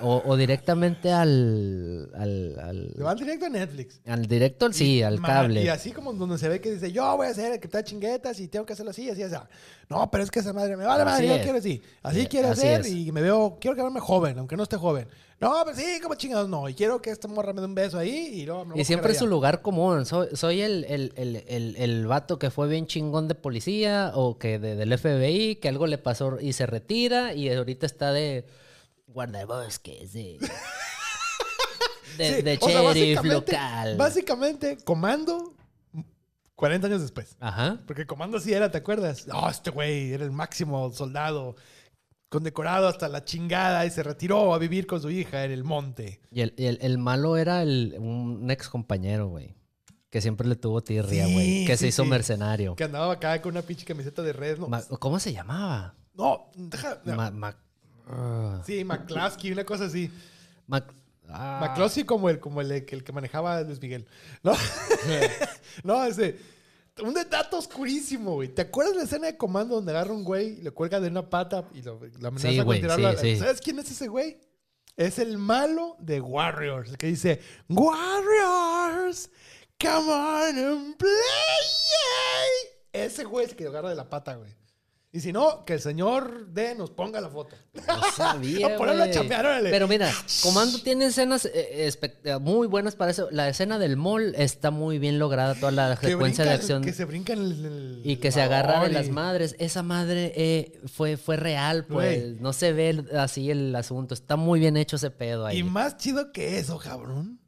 O, 0.01 0.21
o 0.25 0.35
directamente 0.37 1.11
al, 1.11 2.09
al, 2.15 2.59
al, 2.59 2.87
Le 2.95 3.03
van 3.03 3.17
directo 3.17 3.45
a 3.45 3.49
Netflix. 3.49 3.99
al 4.05 4.25
director, 4.27 4.73
sí, 4.73 4.97
Y 4.97 5.01
al 5.03 5.21
cable. 5.21 5.63
Y 5.63 5.67
así 5.67 5.91
como 5.91 6.13
donde 6.13 6.37
se 6.37 6.47
ve 6.49 6.61
que 6.61 6.71
dice, 6.71 6.91
yo 6.91 7.15
voy 7.17 7.27
a 7.27 7.31
hacer 7.31 7.53
el 7.53 7.59
que 7.59 7.67
está 7.67 7.83
chinguetas 7.83 8.39
y 8.39 8.47
tengo 8.47 8.65
que 8.65 8.73
hacerlo 8.73 8.91
así, 8.91 9.09
así, 9.09 9.23
así. 9.23 9.35
No, 9.89 10.09
pero 10.11 10.23
es 10.23 10.31
que 10.31 10.39
esa 10.39 10.53
madre 10.53 10.75
me 10.77 10.85
vale 10.85 11.03
Así 11.03 11.23
madre, 11.23 11.37
yo 11.37 11.43
quiero 11.43 11.57
así. 11.59 11.81
Así 12.03 12.21
Sí, 12.21 12.27
quiero 12.27 12.49
así 12.49 12.61
hacer 12.67 12.81
es. 12.81 12.89
y 12.91 13.11
me 13.11 13.21
veo, 13.21 13.57
quiero 13.59 13.75
quedarme 13.75 13.99
joven, 13.99 14.37
aunque 14.39 14.55
no 14.57 14.63
esté 14.63 14.77
joven. 14.77 15.07
No, 15.39 15.53
pero 15.65 15.77
sí, 15.77 15.83
como 16.01 16.15
chingados, 16.15 16.49
no. 16.49 16.67
Y 16.67 16.73
quiero 16.73 16.99
que 17.01 17.11
esta 17.11 17.27
morra 17.27 17.53
me 17.53 17.61
dé 17.61 17.67
un 17.67 17.75
beso 17.75 17.99
ahí 17.99 18.09
y 18.41 18.45
luego 18.47 18.65
me 18.65 18.79
Y 18.81 18.83
siempre 18.85 19.11
es 19.11 19.19
su 19.19 19.27
lugar 19.27 19.61
común. 19.61 20.05
Soy, 20.07 20.29
soy 20.33 20.61
el, 20.61 20.83
el, 20.85 21.13
el, 21.15 21.43
el, 21.47 21.75
el 21.77 22.07
vato 22.07 22.39
que 22.39 22.49
fue 22.49 22.67
bien 22.67 22.87
chingón 22.87 23.27
de 23.27 23.35
policía 23.35 24.11
o 24.15 24.39
que 24.39 24.57
de- 24.57 24.75
del 24.75 24.97
FBI, 24.97 25.57
que 25.57 25.69
algo 25.69 25.85
le 25.85 25.99
pasó 25.99 26.39
y 26.41 26.53
se 26.53 26.65
retira 26.65 27.35
y 27.35 27.49
ahorita 27.53 27.85
está 27.85 28.11
de 28.13 28.45
guardabosques, 29.07 30.13
de, 30.13 30.37
de, 32.17 32.35
Sí, 32.35 32.41
de 32.41 32.57
o 32.61 32.67
sea, 32.69 32.81
sheriff 32.93 33.17
básicamente- 33.17 33.33
local. 33.51 33.97
Básicamente, 33.97 34.77
comando 34.83 35.53
40 36.55 36.87
años 36.87 37.01
después. 37.01 37.35
Ajá. 37.39 37.79
Porque 37.85 38.05
comando 38.07 38.39
sí 38.39 38.53
era, 38.53 38.71
¿te 38.71 38.77
acuerdas? 38.79 39.27
No, 39.27 39.49
este 39.49 39.69
güey 39.69 40.11
era 40.13 40.23
el 40.23 40.31
máximo 40.31 40.91
soldado, 40.91 41.55
condecorado 42.29 42.87
hasta 42.87 43.07
la 43.09 43.23
chingada 43.23 43.85
y 43.85 43.91
se 43.91 44.03
retiró 44.03 44.53
a 44.53 44.57
vivir 44.57 44.87
con 44.87 45.01
su 45.01 45.09
hija 45.09 45.45
en 45.45 45.51
el 45.51 45.63
monte. 45.63 46.19
Y 46.31 46.41
el, 46.41 46.53
el, 46.57 46.79
el 46.81 46.97
malo 46.97 47.37
era 47.37 47.61
el, 47.61 47.95
un 47.99 48.49
ex 48.49 48.69
compañero, 48.69 49.27
güey. 49.27 49.55
Que 50.09 50.21
siempre 50.21 50.47
le 50.47 50.55
tuvo 50.55 50.81
tirria, 50.81 51.25
Sí, 51.27 51.33
güey. 51.33 51.65
que 51.65 51.75
se 51.77 51.87
hizo 51.87 52.05
mercenario. 52.05 52.75
Que 52.75 52.85
andaba 52.85 53.11
acá 53.13 53.41
con 53.41 53.51
una 53.51 53.61
pinche 53.61 53.85
camiseta 53.85 54.21
de 54.23 54.31
red. 54.33 54.57
No, 54.57 54.69
¿Cómo 54.99 55.19
se 55.19 55.33
llamaba? 55.33 55.95
no 56.15 56.49
deja. 56.55 56.99
no. 57.05 57.15
Ma- 57.15 57.29
Ma- 57.29 57.57
ah, 58.09 58.61
Sí, 58.65 58.83
McCluskey, 58.83 59.51
una 59.51 59.63
cosa 59.63 59.85
así. 59.85 60.11
Mac- 60.67 60.93
ah. 61.29 61.59
McCluskey 61.61 62.03
como 62.05 62.29
el, 62.29 62.39
como 62.39 62.61
el, 62.61 62.85
que- 62.85 62.95
el 62.95 63.03
que 63.03 63.11
manejaba 63.11 63.57
a 63.57 63.61
Luis 63.61 63.81
Miguel. 63.81 64.07
No, 64.43 64.53
no 65.83 66.03
ese. 66.05 66.37
Un 67.03 67.13
dato 67.13 67.59
oscurísimo, 67.59 68.33
güey. 68.33 68.47
¿Te 68.49 68.63
acuerdas 68.63 68.93
de 68.93 68.99
la 68.99 69.05
escena 69.05 69.27
de 69.27 69.37
comando 69.37 69.75
donde 69.75 69.91
agarra 69.91 70.13
un 70.13 70.23
güey, 70.23 70.55
le 70.63 70.71
cuelga 70.71 70.99
de 70.99 71.09
una 71.09 71.29
pata 71.29 71.63
y 71.75 71.83
lo, 71.83 71.99
amenaza 72.25 72.49
Sí, 72.49 72.57
con 72.57 72.65
güey, 72.65 72.81
tirarlo? 72.81 73.11
sí, 73.11 73.15
a- 73.15 73.19
sí. 73.19 73.37
¿Sabes 73.37 73.61
quién 73.61 73.77
es 73.77 73.91
ese 73.91 74.07
güey? 74.07 74.39
Es 74.95 75.19
el 75.19 75.37
malo 75.37 75.95
de 75.99 76.19
Warriors, 76.21 76.89
el 76.89 76.97
que 76.97 77.05
dice 77.05 77.39
Warriors, 77.69 79.29
come 79.79 80.11
on 80.11 80.57
and 80.57 80.97
play. 80.97 81.11
Ese 82.93 83.23
güey 83.25 83.45
es 83.45 83.51
el 83.51 83.57
que 83.57 83.63
lo 83.65 83.69
agarra 83.69 83.89
de 83.89 83.95
la 83.95 84.09
pata, 84.09 84.33
güey. 84.35 84.51
Y 85.09 85.21
si 85.21 85.31
no, 85.31 85.63
que 85.63 85.73
el 85.73 85.79
señor 85.79 86.47
D 86.53 86.75
nos 86.75 86.91
ponga 86.91 87.21
la 87.21 87.29
foto. 87.29 87.55
No 87.73 88.01
sabía, 88.15 88.67
A 88.77 89.09
chambear, 89.09 89.45
órale. 89.45 89.69
Pero 89.71 89.87
mira, 89.87 90.11
Comando 90.43 90.79
tiene 90.79 91.05
escenas 91.05 91.45
eh, 91.45 91.87
espect- 91.87 92.17
eh, 92.25 92.37
muy 92.39 92.67
buenas 92.67 92.95
para 92.95 93.11
eso. 93.11 93.29
La 93.31 93.47
escena 93.47 93.79
del 93.79 93.95
mall 93.95 94.35
está 94.35 94.69
muy 94.69 94.99
bien 94.99 95.17
lograda, 95.17 95.55
toda 95.55 95.71
la 95.71 95.95
secuencia 95.95 96.43
de 96.43 96.51
acción. 96.51 96.83
Que 96.83 96.91
se 96.91 97.05
brinca 97.05 97.31
en 97.33 97.39
el, 97.39 97.65
el- 97.65 98.01
Y 98.03 98.17
que 98.17 98.31
se 98.33 98.41
agarra 98.41 98.83
de 98.83 98.91
las 98.91 99.09
madres. 99.09 99.55
Esa 99.59 99.81
madre 99.81 100.33
eh, 100.35 100.79
fue, 100.93 101.15
fue 101.15 101.37
real, 101.37 101.85
pues. 101.85 102.39
No 102.41 102.51
se 102.51 102.73
ve 102.73 103.05
así 103.17 103.49
el 103.49 103.73
asunto. 103.75 104.13
Está 104.13 104.35
muy 104.35 104.59
bien 104.59 104.75
hecho 104.75 104.97
ese 104.97 105.09
pedo 105.09 105.45
ahí. 105.45 105.59
Y 105.59 105.63
más 105.63 105.97
chido 105.97 106.33
que 106.33 106.59
eso, 106.59 106.77
cabrón. 106.79 107.39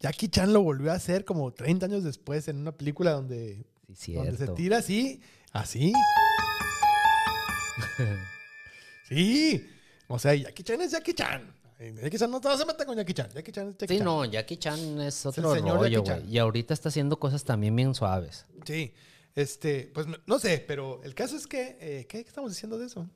Jackie 0.00 0.28
Chan 0.28 0.52
lo 0.52 0.62
volvió 0.62 0.92
a 0.92 0.94
hacer 0.94 1.24
como 1.24 1.52
30 1.52 1.86
años 1.86 2.04
después 2.04 2.46
en 2.48 2.58
una 2.58 2.72
película 2.72 3.12
donde, 3.12 3.66
Sí, 3.96 4.12
donde 4.12 4.36
se 4.36 4.46
tira 4.48 4.78
así, 4.78 5.20
así. 5.52 5.92
sí. 9.08 9.66
O 10.08 10.18
sea, 10.18 10.34
Jackie 10.34 10.62
Chan 10.62 10.80
es 10.80 10.92
Jackie 10.92 11.14
Chan. 11.14 11.54
Jackie 12.02 12.18
Chan 12.18 12.30
no 12.30 12.40
se 12.56 12.66
meten 12.66 12.86
con 12.86 12.96
Jackie 12.96 13.14
Chan. 13.14 13.30
Jackie 13.32 13.52
Chan 13.52 13.68
es 13.68 13.76
Jackie 13.78 13.94
Sí, 13.94 13.98
Chan. 13.98 14.04
no, 14.04 14.24
Jackie 14.24 14.56
Chan 14.56 15.00
es 15.00 15.24
otro 15.26 15.54
señor 15.54 15.78
rollo, 15.78 16.02
güey. 16.02 16.28
Y 16.28 16.38
ahorita 16.38 16.74
está 16.74 16.88
haciendo 16.88 17.18
cosas 17.18 17.44
también 17.44 17.74
bien 17.76 17.94
suaves. 17.94 18.46
Sí. 18.64 18.92
Este, 19.34 19.90
pues 19.94 20.06
no 20.26 20.38
sé, 20.40 20.64
pero 20.66 21.00
el 21.04 21.14
caso 21.14 21.36
es 21.36 21.46
que, 21.46 21.76
eh, 21.80 22.06
¿qué 22.08 22.18
estamos 22.20 22.50
diciendo 22.50 22.76
de 22.78 22.86
eso? 22.86 23.08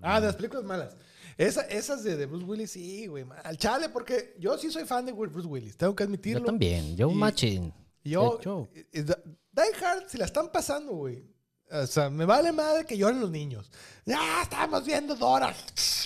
Ah, 0.00 0.20
de 0.20 0.28
las 0.28 0.36
películas 0.36 0.64
malas. 0.64 0.96
Esa- 1.36 1.62
esas 1.66 2.02
de, 2.04 2.16
de 2.16 2.26
Bruce 2.26 2.46
Willis, 2.46 2.70
sí, 2.70 3.06
güey, 3.08 3.24
mal. 3.24 3.58
Chale, 3.58 3.88
porque 3.90 4.36
yo 4.38 4.56
sí 4.56 4.70
soy 4.70 4.84
fan 4.86 5.04
de 5.04 5.12
Bruce 5.12 5.46
Willis, 5.46 5.76
tengo 5.76 5.94
que 5.94 6.04
admitirlo. 6.04 6.40
Yo 6.40 6.46
también. 6.46 6.96
Yo 6.96 7.10
Y- 7.10 7.14
machín. 7.14 7.74
Yo, 8.04 8.38
Die 8.92 9.62
Hard, 9.82 10.08
si 10.08 10.16
la 10.18 10.26
están 10.26 10.50
pasando, 10.52 10.92
güey. 10.92 11.24
O 11.70 11.86
sea, 11.86 12.10
me 12.10 12.24
vale 12.24 12.52
madre 12.52 12.84
que 12.84 12.96
lloren 12.96 13.20
los 13.20 13.30
niños. 13.30 13.70
Ya 14.06 14.42
estamos 14.42 14.84
viendo 14.84 15.14
Dora. 15.16 15.54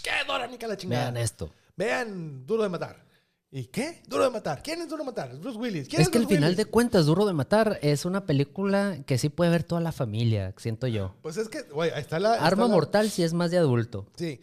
¿Qué 0.02 0.10
Dora, 0.26 0.46
la 0.46 0.76
chingada? 0.76 1.10
Vean 1.10 1.16
esto. 1.16 1.50
Vean 1.76 2.46
Duro 2.46 2.62
de 2.62 2.68
Matar. 2.68 3.04
¿Y 3.50 3.64
qué? 3.66 4.02
Duro 4.06 4.24
de 4.24 4.30
Matar. 4.30 4.62
¿Quién 4.62 4.82
es 4.82 4.88
Duro 4.88 5.02
de 5.04 5.06
Matar? 5.10 5.34
Bruce 5.38 5.58
Willis. 5.58 5.88
¿Quién 5.88 6.02
Es 6.02 6.08
es, 6.08 6.12
que 6.12 6.18
al 6.18 6.26
final 6.26 6.44
Willis? 6.50 6.56
de 6.58 6.64
cuentas, 6.66 7.06
Duro 7.06 7.24
de 7.26 7.32
Matar 7.32 7.78
es 7.82 8.04
una 8.04 8.24
película 8.26 8.98
que 9.06 9.16
sí 9.18 9.28
puede 9.30 9.50
ver 9.50 9.64
toda 9.64 9.80
la 9.80 9.92
familia, 9.92 10.54
siento 10.58 10.86
yo. 10.86 11.14
Pues 11.22 11.36
es 11.38 11.48
que, 11.48 11.62
güey, 11.62 11.90
está 11.96 12.18
la... 12.20 12.34
está 12.34 12.46
Arma 12.46 12.64
la- 12.68 12.74
Mortal 12.74 13.10
sí 13.10 13.22
es 13.22 13.32
más 13.32 13.50
de 13.50 13.58
adulto, 13.58 14.06
Sí, 14.16 14.40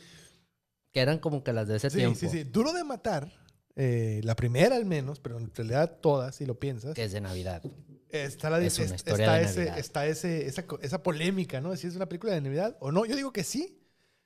que 0.91 0.99
eran 1.01 1.19
como 1.19 1.43
que 1.43 1.53
las 1.53 1.67
de 1.67 1.77
ese 1.77 1.89
sí, 1.91 1.97
tiempo. 1.97 2.19
sí, 2.19 2.29
sí. 2.29 2.43
Duro 2.45 2.73
de 2.73 2.83
Matar, 2.83 3.31
eh, 3.75 4.21
la 4.23 4.35
primera 4.35 4.75
al 4.75 4.85
menos, 4.85 5.19
pero 5.19 5.37
en 5.37 5.53
realidad 5.53 5.97
todas, 6.01 6.35
si 6.35 6.45
lo 6.47 6.57
piensas, 6.59 6.95
Que 6.95 7.03
es 7.03 7.11
de 7.11 7.21
Navidad. 7.21 7.61
Está, 8.09 8.49
la, 8.49 8.61
es 8.61 8.79
está, 8.79 9.41
ese, 9.41 9.73
está 9.77 10.05
ese, 10.07 10.47
esa, 10.47 10.65
esa 10.81 11.03
polémica, 11.03 11.61
¿no? 11.61 11.75
Si 11.75 11.87
es 11.87 11.95
una 11.95 12.07
película 12.07 12.33
de 12.33 12.41
Navidad 12.41 12.77
o 12.79 12.91
no. 12.91 13.05
Yo 13.05 13.15
digo 13.15 13.31
que 13.33 13.43
sí, 13.43 13.79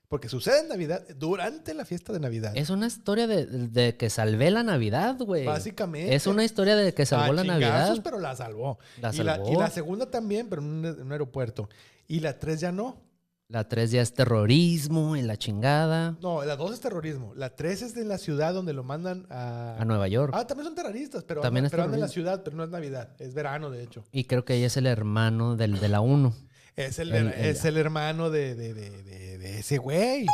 porque 0.07 0.27
sucede 0.27 0.61
en 0.61 0.69
Navidad, 0.69 1.05
durante 1.17 1.73
la 1.73 1.85
fiesta 1.85 2.11
de 2.11 2.19
Navidad. 2.19 2.53
Es 2.55 2.69
una 2.69 2.87
historia 2.87 3.27
de, 3.27 3.45
de 3.45 3.95
que 3.95 4.09
salvé 4.09 4.49
la 4.49 4.63
Navidad, 4.63 5.17
güey. 5.19 5.45
Básicamente. 5.45 6.15
Es 6.15 6.25
una 6.25 6.43
historia 6.43 6.75
de 6.75 6.93
que 6.93 7.05
salvó 7.05 7.31
A 7.31 7.35
la 7.35 7.43
Navidad. 7.43 7.95
pero 8.03 8.19
la 8.19 8.35
salvó. 8.35 8.79
La 9.01 9.13
y, 9.13 9.19
la, 9.19 9.35
salvó. 9.35 9.51
y 9.51 9.55
la 9.55 9.69
segunda 9.69 10.09
también, 10.09 10.49
pero 10.49 10.61
en 10.61 10.67
un, 10.67 10.85
en 10.85 11.01
un 11.01 11.11
aeropuerto. 11.11 11.69
Y 12.07 12.21
la 12.21 12.39
tres 12.39 12.59
ya 12.59 12.71
no. 12.71 13.08
La 13.51 13.67
3 13.67 13.89
ya 13.89 14.01
es 14.03 14.13
terrorismo 14.13 15.15
y 15.15 15.23
la 15.23 15.35
chingada. 15.35 16.15
No, 16.21 16.45
la 16.45 16.55
dos 16.55 16.71
es 16.71 16.79
terrorismo. 16.81 17.33
La 17.35 17.55
tres 17.55 17.81
es 17.81 17.95
de 17.95 18.05
la 18.05 18.19
ciudad 18.19 18.53
donde 18.53 18.73
lo 18.73 18.83
mandan 18.83 19.25
a... 19.31 19.75
A 19.79 19.85
Nueva 19.85 20.07
York. 20.07 20.31
Ah, 20.37 20.45
también 20.45 20.65
son 20.67 20.75
terroristas, 20.75 21.23
pero, 21.23 21.41
También 21.41 21.65
andan, 21.65 21.65
es 21.65 21.71
pero 21.71 21.83
andan 21.85 21.95
en 21.95 22.01
la 22.01 22.07
ciudad, 22.09 22.43
pero 22.43 22.55
no 22.55 22.63
es 22.63 22.69
Navidad. 22.69 23.15
Es 23.17 23.33
verano, 23.33 23.71
de 23.71 23.81
hecho. 23.81 24.03
Y 24.11 24.25
creo 24.25 24.45
que 24.45 24.53
ella 24.53 24.67
es 24.67 24.77
el 24.77 24.85
hermano 24.85 25.55
del, 25.55 25.79
de 25.79 25.89
la 25.89 25.99
1. 25.99 26.31
Es 26.75 26.99
el, 26.99 27.11
El- 27.11 27.29
es 27.29 27.65
el- 27.65 27.77
hermano 27.77 28.29
de, 28.29 28.53
de, 28.53 28.75
de, 28.75 29.37
de- 29.39 29.57
ese 29.59 29.79
güey. 29.79 30.27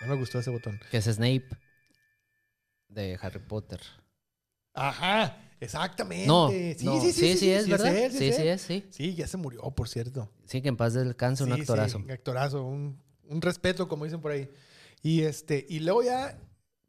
Ya 0.00 0.06
me 0.08 0.16
gustó 0.16 0.40
ese 0.40 0.50
botón. 0.50 0.80
Que 0.90 0.96
es 0.96 1.04
Snape. 1.04 1.46
De 2.88 3.16
Harry 3.22 3.38
Potter. 3.38 3.80
Ajá, 4.74 5.36
exactamente. 5.60 6.26
No, 6.26 6.48
sí, 6.50 6.76
no, 6.82 7.00
sí, 7.00 7.12
sí, 7.12 7.36
sí, 7.36 7.50
es, 7.50 7.64
sí, 7.64 7.70
¿verdad? 7.70 7.96
él, 7.96 8.12
sí, 8.12 8.28
es 8.28 8.36
sí 8.36 8.42
es, 8.48 8.60
sí. 8.62 8.84
Sí, 8.90 9.14
ya 9.14 9.26
se 9.26 9.36
murió, 9.36 9.62
por 9.70 9.88
cierto. 9.88 10.28
Sí, 10.46 10.60
que 10.62 10.68
en 10.68 10.76
paz 10.76 10.94
descanse 10.94 11.44
un 11.44 11.54
Sí, 11.54 11.60
actorazo. 11.60 11.98
Sí, 11.98 12.04
un 12.04 12.10
actorazo, 12.10 12.64
un, 12.64 12.98
un 13.28 13.40
respeto, 13.42 13.86
como 13.88 14.04
dicen 14.04 14.20
por 14.20 14.32
ahí. 14.32 14.48
Y 15.02 15.22
este, 15.22 15.64
y 15.68 15.80
luego 15.80 16.02
ya, 16.02 16.38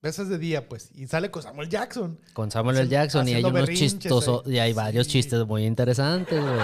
veces 0.02 0.28
de 0.30 0.38
día, 0.38 0.68
pues, 0.68 0.90
y 0.96 1.08
sale 1.08 1.30
con 1.32 1.44
Samuel 1.44 1.70
Jackson. 1.70 2.20
Con 2.34 2.50
Samuel 2.52 2.78
L. 2.78 2.88
Jackson 2.90 3.28
y 3.28 3.36
hay 3.36 3.44
unos 3.44 3.70
chistosos, 3.70 4.44
y 4.48 4.58
hay 4.58 4.74
varios 4.74 5.06
Sí. 5.08 5.14
chistes 5.14 5.46
muy 5.46 5.66
interesantes, 5.66 6.42
güey. 6.42 6.60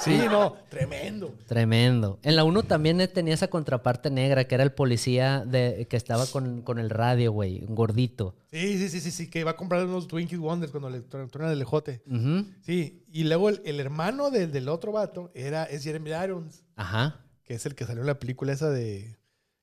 Sí, 0.00 0.16
no, 0.30 0.54
tremendo. 0.68 1.34
Tremendo. 1.46 2.18
En 2.22 2.36
la 2.36 2.44
1 2.44 2.62
también 2.62 2.98
tenía 3.12 3.34
esa 3.34 3.48
contraparte 3.48 4.10
negra, 4.10 4.44
que 4.46 4.54
era 4.54 4.64
el 4.64 4.72
policía 4.72 5.44
de, 5.44 5.86
que 5.90 5.96
estaba 5.96 6.26
con, 6.26 6.62
con 6.62 6.78
el 6.78 6.88
radio, 6.90 7.32
güey, 7.32 7.64
gordito. 7.68 8.36
Sí, 8.50 8.78
sí, 8.78 8.88
sí, 8.88 9.00
sí, 9.00 9.10
sí, 9.10 9.28
que 9.28 9.44
va 9.44 9.52
a 9.52 9.56
comprar 9.56 9.84
unos 9.84 10.06
Twinkies 10.08 10.38
Wonders 10.40 10.70
cuando 10.72 10.88
le 10.90 11.00
truenan 11.00 11.52
el 11.52 11.60
ejote. 11.62 12.02
Ujú. 12.06 12.46
Sí, 12.62 13.04
y 13.12 13.24
luego 13.24 13.48
el, 13.48 13.60
el 13.64 13.80
hermano 13.80 14.30
del, 14.30 14.52
del 14.52 14.68
otro 14.68 14.92
vato 14.92 15.30
era, 15.34 15.64
es 15.64 15.82
Jeremy 15.84 16.10
Irons, 16.24 16.64
Ajá. 16.76 17.20
que 17.44 17.54
es 17.54 17.66
el 17.66 17.74
que 17.74 17.84
salió 17.84 18.02
en 18.02 18.06
la 18.06 18.18
película 18.18 18.52
esa 18.52 18.70
de, 18.70 19.16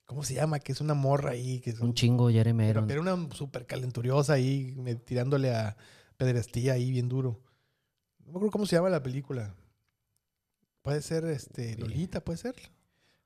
¿cómo 0.06 0.24
se 0.24 0.34
llama? 0.34 0.60
Que 0.60 0.72
es 0.74 0.82
una 0.82 0.94
morra 0.96 1.32
ahí, 1.32 1.60
que 1.62 1.70
es 1.72 1.80
Un 1.80 1.94
chingo 1.94 2.30
Jeremy 2.30 2.66
Pero 2.68 2.80
Irons. 2.82 2.92
era 2.92 3.02
una 3.02 3.34
súper 3.36 3.66
calenturiosa 3.66 4.34
ahí, 4.34 4.74
me- 4.78 4.96
tirándole 4.96 5.56
a 5.56 5.78
pederastía 6.18 6.74
ahí 6.74 6.92
bien 6.92 7.08
duro. 7.10 7.40
No 8.20 8.26
me 8.34 8.38
acuerdo 8.38 8.52
cómo 8.52 8.66
se 8.66 8.76
llama 8.76 8.90
la 8.90 9.02
película. 9.04 9.56
Puede 10.86 11.02
ser 11.02 11.26
este 11.26 11.76
Lolita, 11.78 12.24
puede 12.24 12.38
ser. 12.38 12.54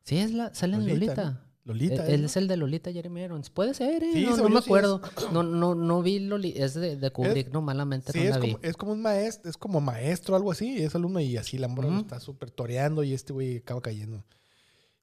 Sí, 0.06 0.18
es 0.18 0.32
la, 0.32 0.56
sale 0.56 0.78
en 0.78 0.88
Lolita, 0.88 1.14
Lolita. 1.14 1.32
¿no? 1.32 1.50
Lolita. 1.66 2.08
Él, 2.08 2.22
¿no? 2.22 2.28
es 2.28 2.38
el 2.38 2.48
de 2.48 2.56
Lolita 2.56 2.90
Jeremy 2.94 3.22
Irons. 3.24 3.50
Puede 3.50 3.74
ser, 3.74 4.02
¿eh? 4.02 4.12
Sí, 4.14 4.26
no, 4.26 4.38
no 4.38 4.48
me 4.48 4.62
sí 4.62 4.64
acuerdo. 4.66 5.02
No, 5.34 5.44
no, 5.44 5.76
no 5.76 6.02
vi 6.02 6.20
Lolita. 6.20 6.64
Es 6.64 6.74
de, 6.76 6.96
de 6.96 7.12
Kubrick, 7.12 7.52
no, 7.52 7.62
malamente 7.62 8.14
Sí, 8.14 8.20
no 8.20 8.24
es 8.24 8.30
la 8.32 8.40
vi. 8.40 8.52
como, 8.54 8.64
es 8.64 8.78
como 8.78 8.92
un 8.94 9.02
maestro, 9.02 9.50
es 9.52 9.58
como 9.58 9.82
maestro, 9.82 10.38
algo 10.38 10.54
así, 10.54 10.82
es 10.82 10.96
alumno 10.96 11.20
y 11.20 11.36
así 11.36 11.58
la 11.58 11.68
Ujú. 11.68 12.00
está 12.00 12.22
súper 12.22 12.50
toreando 12.50 13.04
y 13.04 13.14
este 13.14 13.34
güey 13.34 13.58
acaba 13.58 13.82
cayendo. 13.82 14.24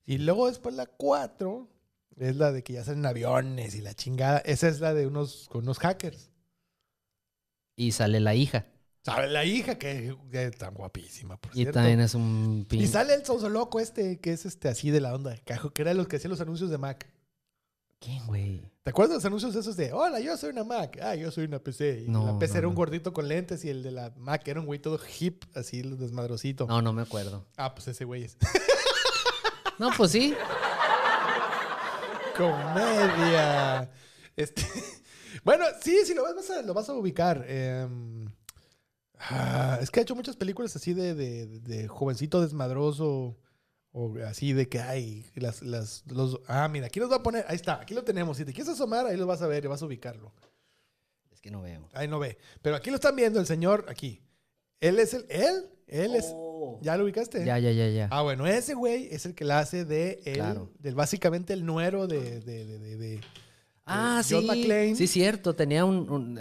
Y 0.06 0.16
luego 0.16 0.46
después 0.48 0.74
la 0.74 0.86
4 0.86 1.68
es 2.16 2.36
la 2.36 2.52
de 2.52 2.64
que 2.64 2.72
ya 2.72 2.84
salen 2.84 3.04
aviones 3.04 3.74
y 3.74 3.82
la 3.82 3.92
chingada. 3.92 4.38
Esa 4.38 4.68
es 4.68 4.80
la 4.80 4.94
de 4.94 5.06
unos, 5.06 5.46
con 5.50 5.64
unos 5.64 5.78
hackers. 5.78 6.30
Y 7.76 7.92
sale 7.92 8.18
la 8.18 8.34
hija. 8.34 8.64
¿Sabe? 9.06 9.28
La 9.28 9.44
hija 9.44 9.78
que, 9.78 10.16
que 10.32 10.44
está 10.46 10.68
guapísima, 10.70 11.36
por 11.36 11.52
Y 11.52 11.58
cierto. 11.58 11.74
también 11.74 12.00
es 12.00 12.14
un 12.16 12.62
Y 12.62 12.64
pin. 12.64 12.88
sale 12.88 13.14
el 13.14 13.24
sonso 13.24 13.48
loco 13.48 13.78
este, 13.78 14.18
que 14.18 14.32
es 14.32 14.44
este 14.46 14.68
así 14.68 14.90
de 14.90 15.00
la 15.00 15.14
onda, 15.14 15.36
cajo, 15.44 15.70
que 15.70 15.82
era 15.82 15.94
los 15.94 16.08
que 16.08 16.16
hacían 16.16 16.32
los 16.32 16.40
anuncios 16.40 16.70
de 16.70 16.78
Mac. 16.78 17.08
¿Quién, 18.00 18.26
güey? 18.26 18.60
¿Te 18.82 18.90
acuerdas 18.90 19.10
de 19.10 19.14
los 19.18 19.24
anuncios 19.24 19.54
esos 19.54 19.76
de, 19.76 19.92
hola, 19.92 20.18
yo 20.18 20.36
soy 20.36 20.50
una 20.50 20.64
Mac, 20.64 20.98
ah, 21.00 21.14
yo 21.14 21.30
soy 21.30 21.44
una 21.44 21.60
PC? 21.60 22.04
Y 22.06 22.10
No, 22.10 22.26
la 22.26 22.38
PC 22.38 22.54
no, 22.54 22.58
era 22.58 22.68
un 22.68 22.74
no. 22.74 22.78
gordito 22.78 23.12
con 23.12 23.28
lentes 23.28 23.64
y 23.64 23.70
el 23.70 23.82
de 23.84 23.92
la 23.92 24.12
Mac 24.16 24.46
era 24.48 24.58
un 24.58 24.66
güey 24.66 24.80
todo 24.80 24.98
hip, 25.20 25.44
así, 25.54 25.82
desmadrosito. 25.82 26.66
No, 26.66 26.82
no 26.82 26.92
me 26.92 27.02
acuerdo. 27.02 27.46
Ah, 27.56 27.74
pues 27.74 27.86
ese 27.88 28.04
güey 28.04 28.24
es. 28.24 28.36
No, 29.78 29.90
pues 29.96 30.10
sí. 30.12 30.34
Comedia. 32.36 33.90
Este, 34.36 34.62
bueno, 35.44 35.64
sí, 35.82 35.98
si 36.04 36.14
lo 36.14 36.22
vas, 36.22 36.50
a, 36.50 36.62
lo 36.62 36.74
vas 36.74 36.88
a 36.88 36.94
ubicar. 36.94 37.44
Em, 37.48 38.26
ah, 39.18 39.78
es 39.80 39.90
que 39.90 40.00
ha 40.00 40.02
hecho 40.02 40.14
muchas 40.14 40.36
películas 40.36 40.74
así 40.76 40.94
de, 40.94 41.14
de, 41.14 41.46
de 41.60 41.88
jovencito 41.88 42.40
desmadroso. 42.40 43.36
O 43.98 44.14
así 44.26 44.52
de 44.52 44.68
que 44.68 44.78
hay 44.78 45.24
las, 45.36 45.62
las, 45.62 46.04
los... 46.08 46.40
Ah, 46.48 46.68
mira, 46.68 46.88
aquí 46.88 47.00
nos 47.00 47.10
va 47.10 47.16
a 47.16 47.22
poner... 47.22 47.46
Ahí 47.48 47.56
está, 47.56 47.80
aquí 47.80 47.94
lo 47.94 48.04
tenemos. 48.04 48.36
Si 48.36 48.44
te 48.44 48.52
quieres 48.52 48.70
asomar, 48.74 49.06
ahí 49.06 49.16
lo 49.16 49.26
vas 49.26 49.40
a 49.40 49.46
ver 49.46 49.64
y 49.64 49.68
vas 49.68 49.80
a 49.80 49.86
ubicarlo. 49.86 50.34
Es 51.32 51.40
que 51.40 51.50
no 51.50 51.62
veo. 51.62 51.88
Ahí 51.94 52.06
no 52.06 52.18
ve. 52.18 52.36
Pero 52.60 52.76
aquí 52.76 52.90
lo 52.90 52.96
están 52.96 53.16
viendo 53.16 53.40
el 53.40 53.46
señor, 53.46 53.86
aquí. 53.88 54.20
Él 54.80 54.98
es 54.98 55.14
el... 55.14 55.24
Él, 55.30 55.70
él 55.86 56.14
es... 56.14 56.26
¿Ya 56.82 56.94
lo 56.98 57.04
ubicaste? 57.04 57.42
Ya, 57.46 57.58
ya, 57.58 57.70
ya, 57.72 57.88
ya. 57.88 58.08
Ah, 58.10 58.20
bueno, 58.20 58.46
ese 58.46 58.74
güey 58.74 59.08
es 59.10 59.24
el 59.24 59.34
que 59.34 59.46
la 59.46 59.60
hace 59.60 59.86
de 59.86 60.20
él, 60.26 60.34
Claro. 60.34 60.70
del 60.78 60.94
básicamente 60.94 61.54
el 61.54 61.64
nuero 61.64 62.06
de, 62.06 62.40
de, 62.40 62.66
de, 62.66 62.78
de- 62.78 62.96
de- 62.98 63.20
Ah, 63.88 64.22
John 64.28 64.42
sí. 64.42 64.46
McClane. 64.48 64.96
Sí, 64.96 65.06
cierto. 65.06 65.54
Tenía 65.54 65.84
un. 65.84 66.10
un- 66.10 66.40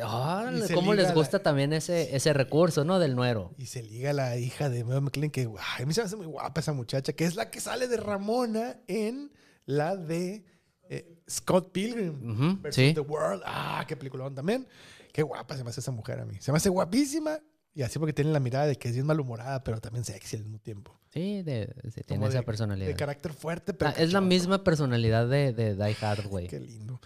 ¿Cómo 0.73 0.93
les 0.93 1.09
la- 1.09 1.13
gusta 1.13 1.43
también 1.43 1.73
ese, 1.73 2.15
ese 2.15 2.33
recurso, 2.33 2.83
no? 2.83 2.97
Del 2.99 3.15
nuero. 3.15 3.53
y 3.57 3.67
se 3.67 3.83
liga 3.83 4.09
a 4.09 4.13
la 4.13 4.37
hija 4.37 4.69
de 4.69 4.83
Mel 4.83 5.01
McLean, 5.01 5.29
que 5.29 5.43
a 5.43 5.85
mí 5.85 5.93
se 5.93 6.01
me 6.01 6.05
hace 6.05 6.15
muy 6.15 6.25
guapa 6.25 6.59
esa 6.61 6.73
muchacha, 6.73 7.13
que 7.13 7.25
es 7.25 7.35
la 7.35 7.51
que 7.51 7.61
sale 7.61 7.87
de 7.87 7.97
Ramona 7.97 8.77
en 8.87 9.31
la 9.65 9.95
de 9.95 10.43
eh, 10.89 11.17
Scott 11.29 11.71
Pilgrim 11.71 12.61
versus 12.61 12.83
sí. 12.83 12.93
The 12.93 12.99
World. 13.01 13.41
Ah, 13.45 13.85
qué 13.87 13.95
peliculón 13.95 14.33
también. 14.35 14.67
Qué 15.13 15.21
guapa 15.23 15.55
se 15.55 15.63
me 15.63 15.69
hace 15.69 15.79
esa 15.79 15.91
mujer 15.91 16.19
a 16.19 16.25
mí. 16.25 16.35
Se 16.39 16.51
me 16.51 16.57
hace 16.57 16.69
guapísima 16.69 17.39
y 17.73 17.81
así 17.83 17.99
porque 17.99 18.13
tiene 18.13 18.31
la 18.31 18.39
mirada 18.39 18.65
de 18.67 18.75
que 18.77 18.87
es 18.89 18.93
bien 18.93 19.05
malhumorada, 19.05 19.63
pero 19.63 19.79
también 19.81 20.03
sexy 20.05 20.37
al 20.37 20.43
mismo 20.43 20.59
tiempo. 20.59 20.99
Sí, 21.13 21.41
de, 21.43 21.73
sí, 21.93 22.01
tiene 22.05 22.25
esa 22.27 22.39
de- 22.39 22.43
personalidad. 22.43 22.87
De 22.87 22.95
carácter 22.95 23.31
fuerte, 23.33 23.73
pero 23.73 23.91
Ah, 23.91 23.95
es 23.97 24.11
la 24.11 24.19
misma 24.21 24.63
personalidad 24.65 25.27
de, 25.29 25.53
de 25.53 25.75
Die 25.75 25.95
Hard, 26.01 26.27
güey. 26.27 26.47
Qué 26.47 26.59
lindo. 26.59 26.99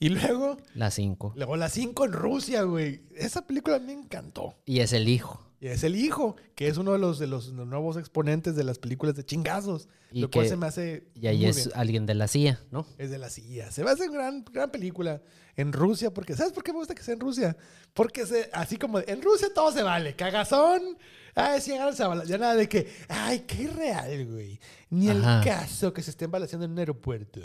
Y 0.00 0.08
luego, 0.10 0.56
La 0.74 0.90
5. 0.90 1.34
luego 1.36 1.56
la 1.56 1.68
5 1.68 2.04
en 2.04 2.12
Rusia, 2.12 2.62
güey. 2.62 3.02
Esa 3.14 3.46
película 3.46 3.78
me 3.78 3.92
encantó. 3.92 4.54
Y 4.66 4.80
es 4.80 4.92
el 4.92 5.08
hijo. 5.08 5.40
Y 5.60 5.68
es 5.68 5.82
el 5.82 5.96
hijo, 5.96 6.36
que 6.56 6.68
es 6.68 6.76
uno 6.76 6.92
de 6.92 6.98
los, 6.98 7.18
de 7.18 7.26
los 7.26 7.52
nuevos 7.52 7.96
exponentes 7.96 8.54
de 8.54 8.64
las 8.64 8.78
películas 8.78 9.14
de 9.14 9.24
chingazos. 9.24 9.88
Y 10.12 10.20
lo 10.20 10.30
cual 10.30 10.44
que- 10.44 10.50
se 10.50 10.56
me 10.56 10.66
hace. 10.66 11.08
Y 11.14 11.26
ahí 11.26 11.38
muy 11.38 11.46
es 11.46 11.56
bien. 11.56 11.70
alguien 11.74 12.06
de 12.06 12.14
la 12.14 12.28
CIA, 12.28 12.60
¿no? 12.70 12.86
Es 12.98 13.10
de 13.10 13.16
la 13.18 13.30
CIA. 13.30 13.70
Se 13.70 13.82
me 13.82 13.90
hace 13.90 14.08
una 14.08 14.18
gran, 14.18 14.44
gran 14.52 14.70
película 14.70 15.22
en 15.56 15.72
Rusia, 15.72 16.12
porque 16.12 16.34
¿sabes 16.36 16.52
por 16.52 16.64
qué 16.64 16.72
me 16.72 16.80
gusta 16.80 16.94
que 16.94 17.02
sea 17.02 17.14
en 17.14 17.20
Rusia? 17.20 17.56
Porque 17.94 18.26
se, 18.26 18.50
así 18.52 18.76
como 18.76 18.98
en 18.98 19.22
Rusia 19.22 19.48
todo 19.54 19.72
se 19.72 19.82
vale. 19.82 20.14
Cagazón. 20.16 20.98
Ay, 21.34 21.60
sí, 21.62 21.72
a 21.72 21.90
Ya 22.24 22.36
nada 22.38 22.54
de 22.56 22.68
que, 22.68 22.86
ay, 23.08 23.40
qué 23.46 23.62
irreal, 23.62 24.26
güey. 24.26 24.60
Ni 24.90 25.08
el 25.08 25.22
caso 25.42 25.92
que 25.94 26.02
se 26.02 26.10
estén 26.10 26.30
balaseando 26.30 26.66
en 26.66 26.72
un 26.72 26.78
aeropuerto. 26.78 27.40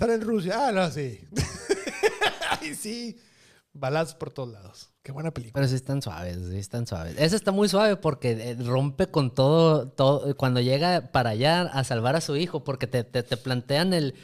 Están 0.00 0.14
en 0.14 0.20
Rusia. 0.20 0.68
Ah, 0.68 0.70
no, 0.70 0.88
sí. 0.92 1.18
ay, 2.60 2.72
sí. 2.76 3.18
Balazos 3.78 4.14
por 4.14 4.30
todos 4.30 4.50
lados. 4.50 4.90
Qué 5.02 5.12
buena 5.12 5.30
película. 5.30 5.54
Pero 5.54 5.68
sí 5.68 5.74
están 5.74 6.02
suaves, 6.02 6.36
sí 6.50 6.58
están 6.58 6.86
suaves. 6.86 7.14
Esa 7.18 7.34
está 7.36 7.50
muy 7.50 7.68
suave 7.68 7.96
porque 7.96 8.32
eh, 8.32 8.56
rompe 8.62 9.06
con 9.06 9.34
todo, 9.34 9.88
todo, 9.88 10.36
cuando 10.36 10.60
llega 10.60 11.10
para 11.12 11.30
allá 11.30 11.62
a 11.62 11.82
salvar 11.84 12.14
a 12.14 12.20
su 12.20 12.36
hijo, 12.36 12.62
porque 12.62 12.86
te, 12.86 13.04
te, 13.04 13.22
te 13.22 13.36
plantean 13.38 13.94
el, 13.94 14.14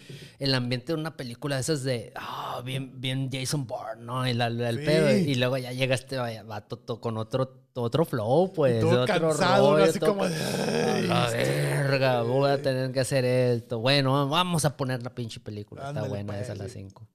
el 0.40 0.54
ambiente 0.54 0.92
de 0.92 0.98
una 1.00 1.16
película 1.16 1.54
de 1.54 1.62
esas 1.62 1.84
de, 1.84 2.12
ah, 2.16 2.60
bien, 2.64 3.00
bien 3.00 3.30
Jason 3.32 3.66
Bourne, 3.66 4.02
¿no? 4.04 4.26
El, 4.26 4.40
el, 4.42 4.60
el 4.60 4.78
Sí. 4.80 4.84
pedo. 4.84 5.10
Y 5.16 5.34
luego 5.36 5.56
ya 5.56 5.72
llega 5.72 5.94
este 5.94 6.18
vato 6.42 6.76
to- 6.78 7.00
con 7.00 7.16
otro, 7.16 7.64
otro 7.74 8.04
flow, 8.04 8.52
pues. 8.52 8.80
todo 8.80 9.02
otro 9.04 9.28
cansado, 9.30 9.72
rollo, 9.72 9.84
así 9.84 9.98
todo 9.98 10.10
como 10.10 10.28
de, 10.28 10.34
"Ay, 10.36 11.06
la 11.06 11.26
este- 11.28 11.36
verga, 11.82 12.22
voy 12.22 12.50
a 12.50 12.60
tener 12.60 12.92
que 12.92 13.00
hacer 13.00 13.24
esto. 13.24 13.78
Bueno, 13.78 14.28
vamos 14.28 14.66
a 14.66 14.76
poner 14.76 15.02
la 15.02 15.14
pinche 15.14 15.40
película. 15.40 15.88
Ándale, 15.88 16.08
Está 16.08 16.14
buena 16.14 16.32
pues, 16.34 16.42
esa, 16.44 16.54
la 16.56 16.64
sí. 16.64 16.72
5. 16.74 17.06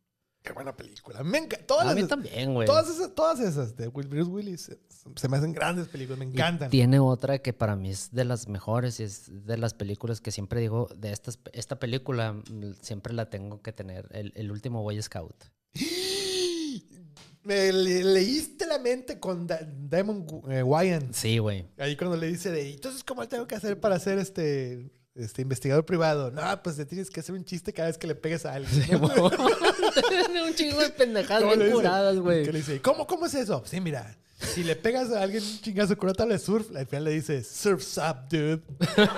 Qué 0.49 0.53
buena 0.53 0.75
película. 0.75 1.23
Me 1.23 1.37
encanta. 1.37 1.63
Todas 1.67 1.87
A 1.87 1.93
mí 1.93 2.03
también, 2.07 2.55
güey. 2.55 2.65
Todas 2.65 2.89
esas, 2.89 3.13
todas 3.13 3.39
esas 3.39 3.75
de 3.77 3.87
Will- 3.87 4.07
Bruce 4.07 4.31
Willis 4.31 4.69
eh, 4.69 4.79
se 5.15 5.29
me 5.29 5.37
hacen 5.37 5.53
grandes 5.53 5.87
películas, 5.87 6.17
me 6.17 6.25
Y 6.25 6.29
encantan. 6.29 6.71
Tiene 6.71 6.99
otra 6.99 7.37
que 7.37 7.53
para 7.53 7.75
mí 7.75 7.91
es 7.91 8.09
de 8.11 8.25
las 8.25 8.47
mejores 8.47 8.99
y 8.99 9.03
es 9.03 9.45
de 9.45 9.57
las 9.57 9.75
películas 9.75 10.21
que 10.21 10.31
siempre 10.31 10.59
digo, 10.59 10.87
de 10.97 11.11
estas, 11.11 11.37
esta 11.53 11.77
película 11.77 12.33
mm, 12.33 12.73
siempre 12.81 13.13
la 13.13 13.29
tengo 13.29 13.61
que 13.61 13.71
tener, 13.73 14.07
el, 14.11 14.31
el 14.35 14.51
último 14.51 14.81
Boy 14.81 14.99
Scout. 15.01 15.35
Me 17.43 17.71
le- 17.71 18.03
leíste 18.03 18.65
la 18.67 18.79
mente 18.79 19.19
con 19.19 19.47
Da- 19.47 19.61
Damon 19.63 20.25
eh, 20.49 20.61
Wayans. 20.63 21.15
Sí, 21.15 21.37
güey. 21.37 21.67
Ahí 21.77 21.95
cuando 21.95 22.17
le 22.17 22.27
dice 22.27 22.51
de, 22.51 22.73
entonces, 22.73 23.03
¿cómo 23.03 23.27
tengo 23.27 23.47
que 23.47 23.55
hacer 23.55 23.79
para 23.79 23.97
ser 23.99 24.19
este, 24.19 24.91
este 25.19 25.41
investigador 25.41 25.85
privado? 25.85 26.31
No, 26.31 26.41
pues 26.63 26.77
te 26.77 26.85
tienes 26.85 27.09
que 27.09 27.19
hacer 27.19 27.35
un 27.35 27.43
chiste 27.45 27.73
cada 27.73 27.87
vez 27.89 27.97
que 27.97 28.07
le 28.07 28.15
pegues 28.15 28.45
a 28.45 28.53
alguien. 28.53 28.95
un 29.03 30.53
chingo 30.55 30.79
de 30.81 30.89
pendejadas 30.89 31.43
¿Cómo 31.43 31.55
le 31.55 31.57
bien 31.57 31.69
dice? 31.69 31.73
curadas, 31.75 32.13
Que 32.15 32.19
güey. 32.21 32.45
le 32.45 32.51
dice, 32.59 32.81
¿cómo, 32.81 33.05
¿cómo 33.07 33.25
es 33.25 33.33
eso? 33.33 33.61
Sí, 33.65 33.79
mira, 33.81 34.15
si 34.37 34.63
le 34.63 34.75
pegas 34.75 35.11
a 35.11 35.21
alguien 35.21 35.43
un 35.43 35.59
chingazo 35.61 35.97
con 35.97 36.07
una 36.09 36.13
tabla 36.15 36.33
de 36.35 36.39
surf, 36.39 36.73
al 36.75 36.85
final 36.87 37.03
le 37.05 37.11
dice, 37.11 37.43
surf's 37.43 37.97
up, 37.97 38.27
dude. 38.29 38.61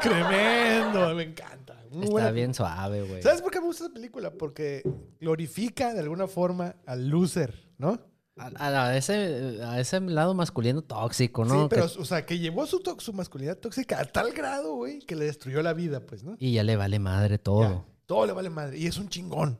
Tremendo, 0.00 1.14
me 1.14 1.24
encanta. 1.24 1.74
Muy 1.90 2.02
Está 2.02 2.10
buena 2.12 2.30
bien 2.30 2.54
suave, 2.54 3.02
güey. 3.02 3.22
¿Sabes 3.22 3.40
por 3.42 3.50
qué 3.50 3.60
me 3.60 3.66
gusta 3.66 3.84
esa 3.84 3.92
película? 3.94 4.30
Porque 4.30 4.82
glorifica 5.20 5.92
de 5.94 6.00
alguna 6.00 6.26
forma 6.26 6.76
al 6.86 7.08
loser, 7.08 7.66
¿no? 7.78 7.98
A, 8.38 8.86
a 8.86 8.96
ese, 8.96 9.60
a 9.64 9.80
ese 9.80 10.00
lado 10.00 10.34
masculino 10.34 10.82
tóxico, 10.82 11.44
Sí, 11.44 11.50
¿no? 11.52 11.68
pero, 11.68 11.86
Que- 11.90 11.98
o 12.00 12.04
sea, 12.04 12.24
que 12.26 12.38
llevó 12.38 12.66
su, 12.66 12.80
su 12.98 13.12
masculinidad 13.12 13.58
tóxica 13.58 14.00
a 14.00 14.04
tal 14.04 14.32
grado, 14.32 14.74
güey, 14.76 15.00
que 15.00 15.16
le 15.16 15.24
destruyó 15.26 15.62
la 15.62 15.72
vida, 15.74 16.00
pues, 16.00 16.22
¿no? 16.24 16.36
y 16.38 16.52
ya 16.52 16.62
le 16.62 16.76
vale 16.76 16.98
madre 16.98 17.36
Ya, 17.36 17.42
todo. 17.42 17.84
todo 18.06 18.26
le 18.26 18.32
vale 18.32 18.50
madre. 18.50 18.78
Y 18.78 18.86
es 18.86 18.96
un 18.98 19.08
chingón. 19.08 19.58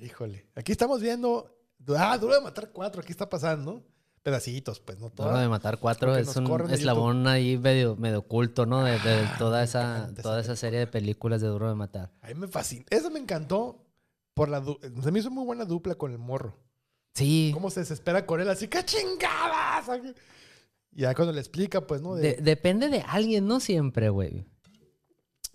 Híjole. 0.00 0.46
Aquí 0.54 0.72
estamos 0.72 1.00
viendo. 1.00 1.56
Ah, 1.96 2.16
duro 2.18 2.34
de 2.34 2.40
matar 2.42 2.70
cuatro. 2.72 3.00
Aquí 3.00 3.12
está 3.12 3.28
pasando. 3.28 3.82
Pedacitos, 4.22 4.80
pues, 4.80 4.98
no 4.98 5.08
todo. 5.08 5.28
Duro 5.28 5.38
de 5.38 5.48
matar 5.48 5.78
cuatro 5.78 6.14
es 6.14 6.36
un 6.36 6.70
eslabón 6.70 7.26
ahí 7.26 7.56
medio, 7.56 7.96
medio 7.96 8.18
oculto, 8.18 8.66
¿no? 8.66 8.84
De, 8.84 8.98
de 8.98 9.20
Ah, 9.24 9.36
toda 9.38 9.62
esa, 9.62 10.10
toda 10.20 10.40
esa 10.40 10.52
esa 10.52 10.60
serie 10.60 10.78
de 10.80 10.86
películas 10.86 11.40
de 11.40 11.48
Duro 11.48 11.70
de 11.70 11.74
Matar. 11.74 12.10
A 12.20 12.28
mí 12.28 12.34
me 12.34 12.46
fascina. 12.46 12.84
Eso 12.90 13.10
me 13.10 13.18
encantó 13.18 13.82
por 14.34 14.50
la. 14.50 14.60
du- 14.60 14.78
Se 15.02 15.10
me 15.10 15.20
hizo 15.20 15.30
muy 15.30 15.46
buena 15.46 15.64
dupla 15.64 15.94
con 15.94 16.12
el 16.12 16.18
morro. 16.18 16.54
Sí. 17.14 17.50
Cómo 17.52 17.70
se 17.70 17.80
desespera 17.80 18.24
con 18.26 18.40
él, 18.40 18.48
así, 18.48 18.68
¡qué 18.68 18.84
chingadas! 18.84 19.86
Y 20.92 21.02
ya 21.02 21.14
cuando 21.14 21.32
le 21.32 21.40
explica, 21.40 21.86
pues, 21.86 22.00
¿no? 22.02 22.14
De- 22.14 22.36
depende 22.36 22.88
de 22.88 23.00
alguien, 23.02 23.46
no 23.46 23.60
siempre, 23.60 24.08
güey. 24.10 24.44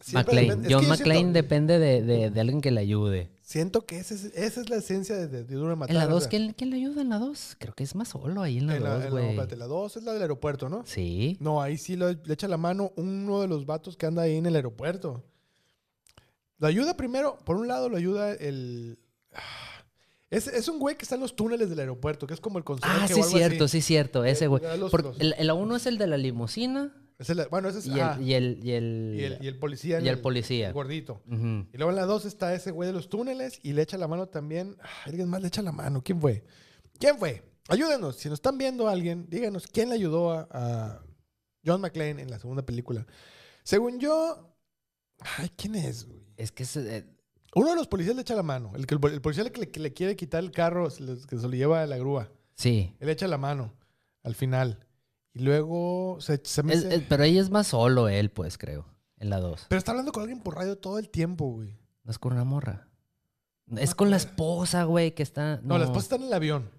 Siempre 0.01 0.47
McLean. 0.47 0.67
John 0.69 0.87
McClane 0.87 1.19
siento- 1.21 1.33
depende 1.33 1.79
de, 1.79 2.01
de- 2.03 2.29
de 2.29 2.39
alguien 2.41 2.61
que 2.61 2.69
le 2.71 2.81
ayude. 2.81 3.31
Siento 3.41 3.85
que 3.85 3.97
esa 3.99 4.13
es, 4.13 4.25
esa 4.35 4.61
es 4.61 4.69
la 4.69 4.75
esencia 4.77 5.15
de, 5.15 5.27
de, 5.27 5.43
Duro 5.43 5.75
Matar. 5.75 5.95
En 5.95 5.99
la 5.99 6.07
o 6.07 6.09
2, 6.09 6.23
sea, 6.23 6.29
¿quién, 6.29 6.53
quién 6.53 6.69
le 6.69 6.75
ayuda 6.77 7.01
en 7.01 7.09
la 7.09 7.17
2? 7.19 7.55
Creo 7.59 7.73
que 7.73 7.83
es 7.83 7.95
más 7.95 8.09
solo 8.09 8.41
ahí 8.41 8.57
en 8.57 8.67
la 8.67 8.75
en 8.75 8.83
la- 8.83 8.89
2, 8.95 8.97
en 8.99 9.03
la- 9.05 9.09
güey. 9.11 9.29
espérate, 9.29 9.55
la 9.55 9.65
2 9.67 9.97
es 9.97 10.03
la 10.03 10.13
del 10.13 10.21
aeropuerto, 10.21 10.69
¿no? 10.69 10.83
Sí. 10.85 11.37
No, 11.39 11.61
ahí 11.61 11.77
sí 11.77 11.95
lo- 11.95 12.11
le 12.11 12.33
echa 12.33 12.47
la 12.47 12.57
mano 12.57 12.91
uno 12.97 13.41
de 13.41 13.47
los 13.47 13.65
vatos 13.65 13.97
que 13.97 14.05
anda 14.05 14.23
ahí 14.23 14.35
en 14.37 14.45
el 14.45 14.55
aeropuerto. 14.55 15.23
Lo 16.59 16.67
ayuda 16.67 16.95
primero, 16.97 17.37
por 17.45 17.55
un 17.57 17.67
lado 17.67 17.89
lo 17.89 17.97
ayuda 17.97 18.33
el... 18.33 18.99
Es, 20.31 20.47
es 20.47 20.67
un 20.67 20.79
güey 20.79 20.97
que 20.97 21.03
está 21.03 21.15
en 21.15 21.21
los 21.21 21.35
túneles 21.35 21.69
del 21.69 21.79
aeropuerto, 21.79 22.25
que 22.27 22.33
es 22.33 22.41
como 22.41 22.57
el 22.57 22.63
conserje 22.63 22.97
Ah, 22.99 23.05
o 23.05 23.07
sí, 23.07 23.13
algo 23.21 23.29
cierto, 23.29 23.63
así. 23.65 23.81
sí, 23.81 23.87
cierto. 23.87 24.25
Ese, 24.25 24.47
güey. 24.47 24.63
los- 24.79 24.91
los- 24.91 25.19
el, 25.19 25.35
el 25.37 25.49
A1 25.49 25.75
es 25.75 25.85
el 25.85 25.97
de 25.97 26.07
la 26.07 26.17
limusina 26.17 26.93
Es 27.19 27.29
el- 27.29 27.47
bueno, 27.49 27.69
ese 27.69 27.79
es... 27.79 27.85
y 27.87 27.99
ah, 27.99 28.15
el, 28.19 28.23
y 28.27 28.33
el, 28.33 28.59
y 28.63 28.71
el, 28.71 29.15
y 29.19 29.23
el, 29.23 29.37
y 29.41 29.47
el 29.47 29.59
policía. 29.59 29.99
y 30.01 30.07
el 30.09 30.19
policía. 30.19 30.71
gordito. 30.71 31.21
Y 31.27 31.77
luego 31.77 31.91
en 31.91 31.95
la 31.95 32.05
2 32.05 32.25
está 32.25 32.53
ese 32.55 32.71
güey 32.71 32.87
de 32.87 32.93
los 32.93 33.07
túneles 33.09 33.59
y 33.63 33.73
le 33.73 33.83
echa 33.83 33.97
la 33.97 34.07
mano 34.07 34.27
también. 34.27 34.75
Ah, 34.81 34.89
Alguien 35.05 35.29
más 35.29 35.41
le 35.41 35.47
echa 35.49 35.61
la 35.61 35.71
mano. 35.71 36.01
¿Quién 36.03 36.19
fue? 36.19 36.43
¿Quién 36.99 37.17
fue? 37.19 37.43
Ayúdenos. 37.67 38.15
Si 38.17 38.27
nos 38.29 38.37
están 38.37 38.57
viendo 38.57 38.87
alguien, 38.89 39.27
díganos 39.29 39.67
quién 39.67 39.89
le 39.89 39.95
ayudó 39.95 40.31
a, 40.33 40.47
a 40.51 41.01
John 41.65 41.81
McClane 41.81 42.21
en 42.21 42.29
la 42.31 42.39
segunda 42.39 42.65
película. 42.65 43.05
Según 43.63 43.99
yo. 43.99 44.51
Ay, 45.37 45.49
¿quién 45.55 45.75
es, 45.75 46.05
güey? 46.05 46.19
Es 46.37 46.51
que 46.51 46.63
es, 46.63 46.75
eh, 46.75 47.05
Uno 47.55 47.69
de 47.71 47.75
los 47.75 47.87
policías 47.87 48.15
le 48.15 48.21
echa 48.21 48.35
la 48.35 48.43
mano. 48.43 48.71
El, 48.75 48.85
que- 48.85 48.95
el 48.95 49.21
policía 49.21 49.49
que 49.51 49.61
le, 49.61 49.71
que 49.71 49.79
le 49.79 49.93
quiere 49.93 50.15
quitar 50.15 50.43
el 50.43 50.51
carro, 50.51 50.87
que 50.89 51.37
se 51.37 51.47
lo 51.47 51.49
lleva 51.51 51.81
a 51.81 51.87
la 51.87 51.97
grúa. 51.97 52.29
sí. 52.55 52.93
Él 52.99 53.09
echa 53.09 53.27
la 53.27 53.37
mano 53.37 53.73
al 54.23 54.35
final. 54.35 54.85
Y 55.33 55.39
luego 55.39 56.17
se, 56.21 56.39
se 56.43 56.63
me 56.63 56.73
Es- 56.73 57.03
pero 57.09 57.23
ahí 57.23 57.37
es 57.37 57.49
más 57.49 57.67
solo 57.67 58.07
él, 58.09 58.29
pues, 58.29 58.57
creo. 58.57 58.85
En 59.17 59.29
la 59.29 59.39
2. 59.39 59.65
Pero 59.69 59.77
está 59.79 59.91
hablando 59.91 60.11
con 60.11 60.21
alguien 60.23 60.41
por 60.41 60.55
radio 60.55 60.77
todo 60.77 60.99
el 60.99 61.09
tiempo, 61.09 61.45
güey. 61.47 61.77
No 62.03 62.11
es 62.11 62.19
con 62.19 62.33
una 62.33 62.43
morra. 62.43 62.87
Es 63.77 63.95
con 63.95 64.11
la 64.11 64.17
esposa, 64.17 64.83
güey, 64.83 65.15
que 65.15 65.23
está. 65.23 65.59
No, 65.63 65.77
la 65.77 65.85
esposa 65.85 66.01
está 66.01 66.15
en 66.17 66.23
el 66.23 66.33
avión. 66.33 66.69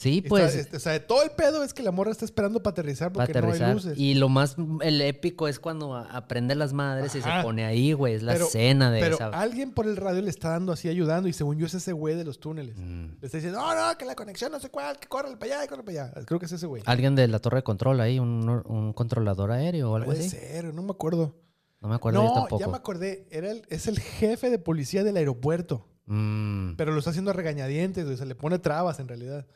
Sí, 0.00 0.22
pues. 0.22 0.54
este, 0.54 0.76
o 0.76 0.80
sea, 0.80 1.04
todo 1.04 1.24
el 1.24 1.30
pedo 1.32 1.64
es 1.64 1.74
que 1.74 1.82
la 1.82 1.90
morra 1.90 2.12
está 2.12 2.24
esperando 2.24 2.62
para 2.62 2.70
aterrizar 2.70 3.12
para 3.12 3.26
porque 3.26 3.40
no 3.42 3.50
hay 3.66 3.72
luces. 3.74 3.98
y 3.98 4.14
lo 4.14 4.28
más 4.28 4.54
el 4.82 5.00
épico 5.00 5.48
es 5.48 5.58
cuando 5.58 5.96
aprende 5.96 6.54
las 6.54 6.72
madres 6.72 7.16
y 7.16 7.20
se 7.20 7.28
pone 7.42 7.64
ahí, 7.64 7.94
güey. 7.94 8.14
Es 8.14 8.22
la 8.22 8.34
Pero- 8.34 8.46
escena 8.46 8.92
de 8.92 9.00
Pero 9.00 9.16
esa. 9.16 9.26
alguien 9.30 9.72
por 9.72 9.86
el 9.88 9.96
radio 9.96 10.22
le 10.22 10.30
está 10.30 10.50
dando 10.50 10.70
así 10.72 10.88
ayudando 10.88 11.28
y 11.28 11.32
según 11.32 11.58
yo 11.58 11.66
es 11.66 11.74
ese 11.74 11.90
güey 11.92 12.14
de 12.14 12.22
los 12.24 12.38
túneles. 12.38 12.76
Mm. 12.78 13.06
Le 13.20 13.26
está 13.26 13.38
diciendo, 13.38 13.58
no, 13.58 13.74
no, 13.74 13.98
que 13.98 14.04
la 14.04 14.14
conexión 14.14 14.52
no 14.52 14.60
sé 14.60 14.70
cuál, 14.70 15.00
que 15.00 15.08
corre 15.08 15.36
para 15.36 15.56
allá, 15.56 15.66
corre 15.68 15.82
para 15.82 16.04
allá. 16.04 16.14
Creo 16.26 16.38
que 16.38 16.46
es 16.46 16.52
ese 16.52 16.66
güey. 16.66 16.80
Alguien 16.86 17.16
de 17.16 17.26
la 17.26 17.40
torre 17.40 17.56
de 17.56 17.62
control 17.64 18.00
ahí, 18.00 18.20
un, 18.20 18.48
un 18.66 18.92
controlador 18.92 19.50
aéreo 19.50 19.90
o 19.90 19.96
algo 19.96 20.06
Puede 20.12 20.20
así. 20.20 20.30
ser, 20.30 20.72
no 20.72 20.82
me 20.82 20.92
acuerdo. 20.92 21.34
No 21.80 21.88
me 21.88 21.96
acuerdo 21.96 22.22
yo 22.22 22.28
No, 22.28 22.34
tampoco. 22.34 22.60
ya 22.60 22.68
me 22.68 22.76
acordé. 22.76 23.26
Era 23.32 23.50
el- 23.50 23.62
es 23.68 23.88
el 23.88 23.98
jefe 23.98 24.48
de 24.50 24.60
policía 24.60 25.02
del 25.02 25.16
aeropuerto. 25.16 25.88
Mm. 26.10 26.74
Pero 26.76 26.92
lo 26.92 26.98
está 26.98 27.10
haciendo 27.10 27.30
a 27.30 27.34
regañadientes, 27.34 28.04
güey. 28.04 28.16
Se 28.16 28.26
le 28.26 28.34
pone 28.34 28.58
trabas 28.58 28.98
en 28.98 29.08
realidad. 29.08 29.46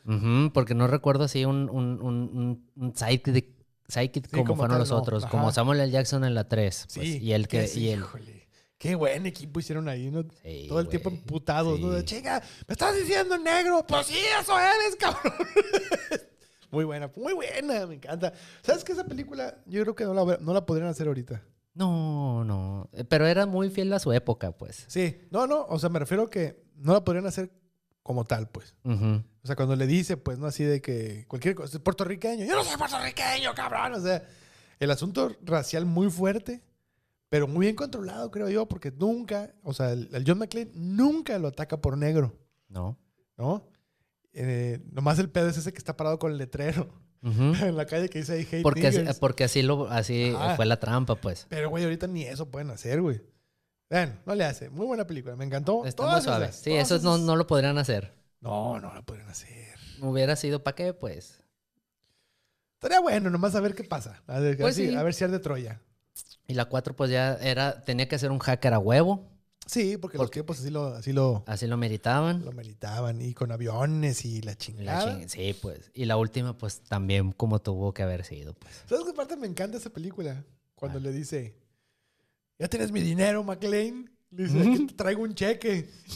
Porque 0.53 0.75
no 0.75 0.87
recuerdo 0.87 1.25
así 1.25 1.45
un, 1.45 1.69
un, 1.71 2.01
un, 2.03 2.15
un- 2.33 2.71
un 2.77 2.95
sidekick, 2.97 3.47
sidekick 3.89 4.27
Sí, 4.27 4.31
como, 4.33 4.45
como 4.45 4.57
fueron 4.59 4.75
tal, 4.75 4.81
los 4.81 4.91
no. 4.91 4.99
otros. 4.99 5.25
Ajá. 5.25 5.31
Como 5.31 5.51
Samuel 5.53 5.81
L. 5.81 5.91
Jackson 5.91 6.25
en 6.25 6.35
la 6.35 6.49
3. 6.49 6.85
Sí. 6.89 6.99
pues, 7.01 7.09
y 7.23 7.33
el 7.33 7.49
que. 7.49 7.67
sí, 7.69 7.81
y 7.81 7.89
el, 7.89 8.01
híjole. 8.01 8.43
Qué 8.79 8.97
buen 8.97 9.27
equipo 9.27 9.61
hicieron 9.61 9.89
ahí, 9.89 10.11
¿no? 10.11 10.25
Sí, 10.43 10.67
Todo 10.69 10.81
el 10.81 10.89
tiempo 10.89 11.09
emputados, 11.11 11.79
¿no? 11.79 11.91
De 11.91 12.01
Sí. 12.01 12.07
chinga, 12.17 12.43
me 12.67 12.73
estás 12.73 12.97
diciendo 12.97 13.39
negro. 13.39 13.85
Pues 13.87 14.07
sí, 14.09 14.17
eso 14.41 14.59
eres, 14.59 14.97
cabrón. 14.99 15.33
muy 16.71 16.85
buena, 16.85 17.11
muy 17.17 17.33
buena, 17.33 17.87
me 17.87 17.95
encanta. 17.95 18.33
¿Sabes 18.63 18.83
qué? 18.83 18.93
Esa 18.93 19.05
película 19.07 19.57
yo 19.67 19.83
creo 19.83 19.95
que 19.95 20.05
no 20.05 20.15
la, 20.15 20.37
no 20.39 20.53
la 20.53 20.67
podrían 20.67 20.89
hacer 20.91 21.07
ahorita. 21.07 21.41
No, 21.75 22.45
no. 22.45 22.89
Eh, 22.93 23.05
Pero 23.05 23.27
era 23.27 23.47
muy 23.47 23.71
fiel 23.71 23.93
a 23.93 23.99
su 23.99 24.13
época, 24.13 24.53
pues. 24.53 24.85
Sí, 24.89 25.17
no, 25.31 25.47
no, 25.47 25.65
o 25.69 25.79
sea, 25.79 25.89
me 25.89 25.99
refiero 25.99 26.29
que 26.29 26.63
no 26.77 26.93
la 26.93 27.05
podrían 27.05 27.27
hacer 27.27 27.51
como 28.03 28.25
tal, 28.25 28.49
pues. 28.51 28.75
O 28.85 29.47
sea, 29.47 29.57
cuando 29.57 29.77
le 29.77 29.87
dice, 29.87 30.17
pues, 30.17 30.39
no 30.39 30.47
así 30.47 30.65
de 30.65 30.81
que 30.83 31.25
cualquier 31.29 31.55
cosa, 31.55 31.77
es 31.77 31.83
puertorriqueño, 31.83 32.45
yo 32.45 32.57
no 32.57 32.65
soy 32.65 32.77
puertorriqueño, 32.77 33.55
cabrón. 33.55 33.95
O 33.95 34.01
sea, 34.01 34.23
el 34.81 34.91
asunto 34.91 35.35
racial 35.43 35.87
muy 35.87 36.11
fuerte, 36.11 36.63
pero 37.29 37.47
muy 37.49 37.67
bien 37.67 37.77
controlado, 37.77 38.31
creo 38.31 38.49
yo, 38.51 38.67
porque 38.67 38.91
nunca, 38.91 39.55
o 39.63 39.73
sea, 39.73 39.93
el, 39.93 40.09
el 40.13 40.25
John 40.27 40.39
McClane 40.39 40.71
nunca 40.75 41.39
lo 41.39 41.49
ataca 41.49 41.81
por 41.81 41.97
negro, 41.97 42.37
No. 42.69 42.99
¿no? 43.39 43.67
Eh, 44.35 44.81
nomás 44.91 45.19
el 45.19 45.29
pedo 45.31 45.49
es 45.49 45.57
ese 45.59 45.73
que 45.73 45.79
está 45.79 45.97
parado 45.97 46.19
con 46.19 46.33
el 46.33 46.39
letrero 46.39 46.89
En 47.69 47.77
la 47.77 47.87
calle 47.87 48.09
que 48.09 48.19
dice 48.21 48.33
ahí 48.35 48.43
hate 48.51 48.63
Porque 48.63 48.87
así, 48.89 48.99
niggers". 48.99 49.19
porque 49.19 49.45
así 49.45 49.63
lo 49.63 49.89
así 49.89 50.35
fue 50.57 50.67
la 50.67 50.79
trampa, 50.81 51.15
pues. 51.17 51.47
Pero, 51.49 51.71
güey, 51.71 51.85
ahorita 51.85 52.07
ni 52.09 52.25
eso 52.25 52.51
pueden 52.51 52.71
hacer, 52.71 53.01
güey. 53.01 53.23
Bueno, 53.91 54.15
no 54.27 54.35
le 54.35 54.45
hace. 54.45 54.71
Muy 54.71 54.87
buena 54.87 55.07
película, 55.07 55.37
me 55.37 55.45
encantó. 55.45 55.85
Está 55.85 56.05
muy 56.11 56.21
suave. 56.23 56.47
esas, 56.47 56.57
Sí, 56.63 56.73
eso 56.73 56.99
no, 57.01 57.15
esas- 57.15 57.21
no 57.27 57.37
lo 57.37 57.47
podrían 57.47 57.79
hacer. 57.79 58.13
No, 58.41 58.81
no 58.81 58.93
la 58.95 59.03
podrían 59.03 59.29
hacer. 59.29 59.77
Hubiera 60.01 60.35
sido 60.35 60.63
para 60.65 60.75
qué, 60.75 60.95
pues. 60.95 61.43
Estaría 62.75 63.01
bueno, 63.01 63.31
nomás 63.31 63.55
a 63.55 63.61
ver 63.61 63.75
qué 63.75 63.85
pasa. 63.85 64.23
A 64.27 64.41
ver, 64.41 64.57
Pues 64.57 64.61
a 64.61 64.65
ver 64.65 64.75
si- 64.75 64.89
sí. 64.91 64.95
a 64.97 65.03
ver 65.03 65.15
si 65.15 65.25
arde 65.25 65.39
Troya. 65.39 65.81
Y 66.49 66.55
la 66.55 66.65
4, 66.65 66.97
pues 66.97 67.11
ya 67.11 67.35
era, 67.35 67.83
tenía 67.85 68.09
que 68.09 68.19
ser 68.19 68.31
un 68.33 68.39
hacker 68.41 68.75
a 68.75 68.79
huevo. 68.79 69.31
Sí, 69.67 69.97
porque 69.97 70.19
los 70.19 70.31
tiempos 70.31 70.59
así 70.61 70.71
lo, 70.71 70.87
así 70.89 71.13
lo, 71.13 71.45
Así 71.47 71.67
lo 71.67 71.77
meritaban. 71.77 72.45
lo 72.45 72.53
meritaban. 72.53 73.23
Y 73.23 73.33
con 73.33 73.53
aviones 73.53 74.25
y 74.25 74.43
la 74.43 74.53
La 74.53 74.59
chingada. 74.59 75.19
ching- 75.21 75.29
sí, 75.29 75.55
pues. 75.63 75.91
Y 75.95 76.05
la 76.05 76.17
última, 76.17 76.57
pues 76.59 76.81
también 76.81 77.33
como 77.33 77.61
tuvo 77.61 77.95
que 77.95 78.03
haber 78.03 78.25
sido, 78.25 78.53
pues. 78.55 78.75
¿Sabes 78.87 79.05
qué 79.07 79.13
parte 79.15 79.37
me 79.37 79.47
encanta 79.47 79.79
esa 79.79 79.91
película? 79.91 80.45
Cuando 80.75 80.99
¿Cuál? 81.01 81.13
le 81.13 81.19
dice, 81.19 81.55
ya 82.59 82.69
tienes 82.69 82.91
mi 82.93 83.01
dinero, 83.01 83.43
McLean. 83.45 84.11
Le 84.31 84.45
dice, 84.45 84.59
Ujú. 84.61 84.73
aquí 84.73 84.87
te 84.87 84.95
traigo 84.95 85.23
un 85.23 85.35
cheque. 85.35 85.89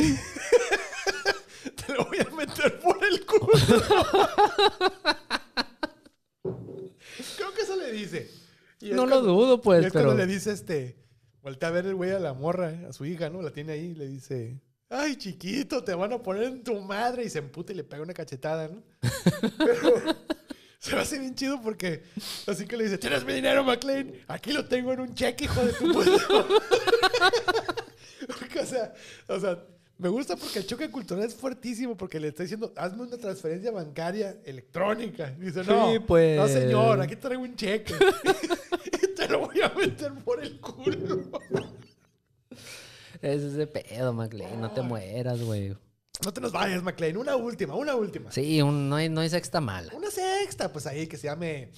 te 1.86 1.92
lo 1.94 2.04
voy 2.06 2.18
a 2.18 2.34
meter 2.34 2.80
por 2.80 2.98
el 3.04 3.24
culo. 3.24 3.52
Creo 7.36 7.52
que 7.54 7.62
eso 7.62 7.76
le 7.76 7.92
dice. 7.92 8.30
Y 8.80 8.90
No 8.90 9.06
lo 9.06 9.16
cuando- 9.20 9.32
dudo, 9.32 9.54
y 9.54 9.58
pues, 9.58 9.86
es 9.86 9.92
pero... 9.92 10.06
cuando 10.06 10.24
le 10.26 10.32
dice 10.32 10.52
este, 10.52 10.96
voltea 11.46 11.68
a 11.68 11.72
ver 11.72 11.86
el 11.86 11.94
güey 11.94 12.10
a 12.10 12.18
la 12.18 12.34
morra, 12.34 12.74
a 12.88 12.92
su 12.92 13.04
hija, 13.04 13.30
¿no? 13.30 13.40
La 13.40 13.52
tiene 13.52 13.74
ahí 13.74 13.92
y 13.92 13.94
le 13.94 14.08
dice, 14.08 14.60
ay, 14.90 15.14
chiquito, 15.14 15.84
te 15.84 15.94
van 15.94 16.12
a 16.12 16.18
poner 16.20 16.42
en 16.42 16.64
tu 16.64 16.74
madre. 16.80 17.22
Y 17.22 17.30
se 17.30 17.38
emputa 17.38 17.72
y 17.72 17.76
le 17.76 17.84
pega 17.84 18.02
una 18.02 18.12
cachetada, 18.12 18.66
¿no? 18.66 18.82
Pero 19.56 19.94
se 20.80 20.96
me 20.96 21.02
hace 21.02 21.20
bien 21.20 21.36
chido 21.36 21.62
porque 21.62 22.02
así 22.48 22.66
que 22.66 22.76
le 22.76 22.82
dice, 22.82 22.98
tienes 22.98 23.24
mi 23.24 23.32
dinero, 23.32 23.62
McLean, 23.62 24.12
aquí 24.26 24.52
lo 24.52 24.64
tengo 24.64 24.92
en 24.92 24.98
un 24.98 25.14
cheque, 25.14 25.44
hijo 25.44 25.64
de 25.64 25.72
tu 25.72 25.92
puta. 25.92 26.10
Porque, 28.40 28.58
o 28.58 28.66
sea, 28.66 28.92
o 29.28 29.38
sea, 29.38 29.62
Me 29.98 30.08
gusta 30.08 30.36
porque 30.36 30.58
el 30.58 30.66
choque 30.66 30.90
cultural 30.90 31.24
es 31.24 31.34
fuertísimo 31.34 31.96
porque 31.96 32.18
le 32.18 32.28
está 32.28 32.42
diciendo, 32.42 32.72
hazme 32.76 33.02
una 33.04 33.16
transferencia 33.18 33.70
bancaria 33.70 34.36
electrónica. 34.44 35.32
Y 35.38 35.42
dice, 35.44 35.62
no, 35.62 35.92
Sí, 35.92 36.00
pues. 36.00 36.36
no 36.36 36.48
señor, 36.48 37.00
aquí 37.00 37.14
traigo 37.14 37.42
un 37.44 37.54
cheque. 37.54 37.94
te 39.26 39.32
lo 39.32 39.40
voy 39.46 39.60
a 39.62 39.68
meter 39.70 40.12
por 40.24 40.42
el 40.42 40.60
culo. 40.60 41.22
Es 43.22 43.42
ese 43.42 43.66
pedo, 43.66 44.12
McLean. 44.12 44.60
No 44.60 44.70
te 44.72 44.82
mueras, 44.82 45.40
güey. 45.42 45.76
No 46.24 46.32
te 46.32 46.40
nos 46.40 46.52
vayas, 46.52 46.82
McLean. 46.82 47.16
Una 47.16 47.36
última, 47.36 47.74
una 47.74 47.94
última. 47.94 48.30
Sí, 48.32 48.60
un- 48.62 48.88
no, 48.88 48.96
hay, 48.96 49.08
no 49.08 49.20
hay 49.20 49.28
sexta 49.30 49.60
mala. 49.60 49.92
Una 49.94 50.10
sexta, 50.10 50.72
pues 50.72 50.86
ahí 50.86 51.06
que 51.06 51.16
se 51.16 51.24
llame 51.28 51.70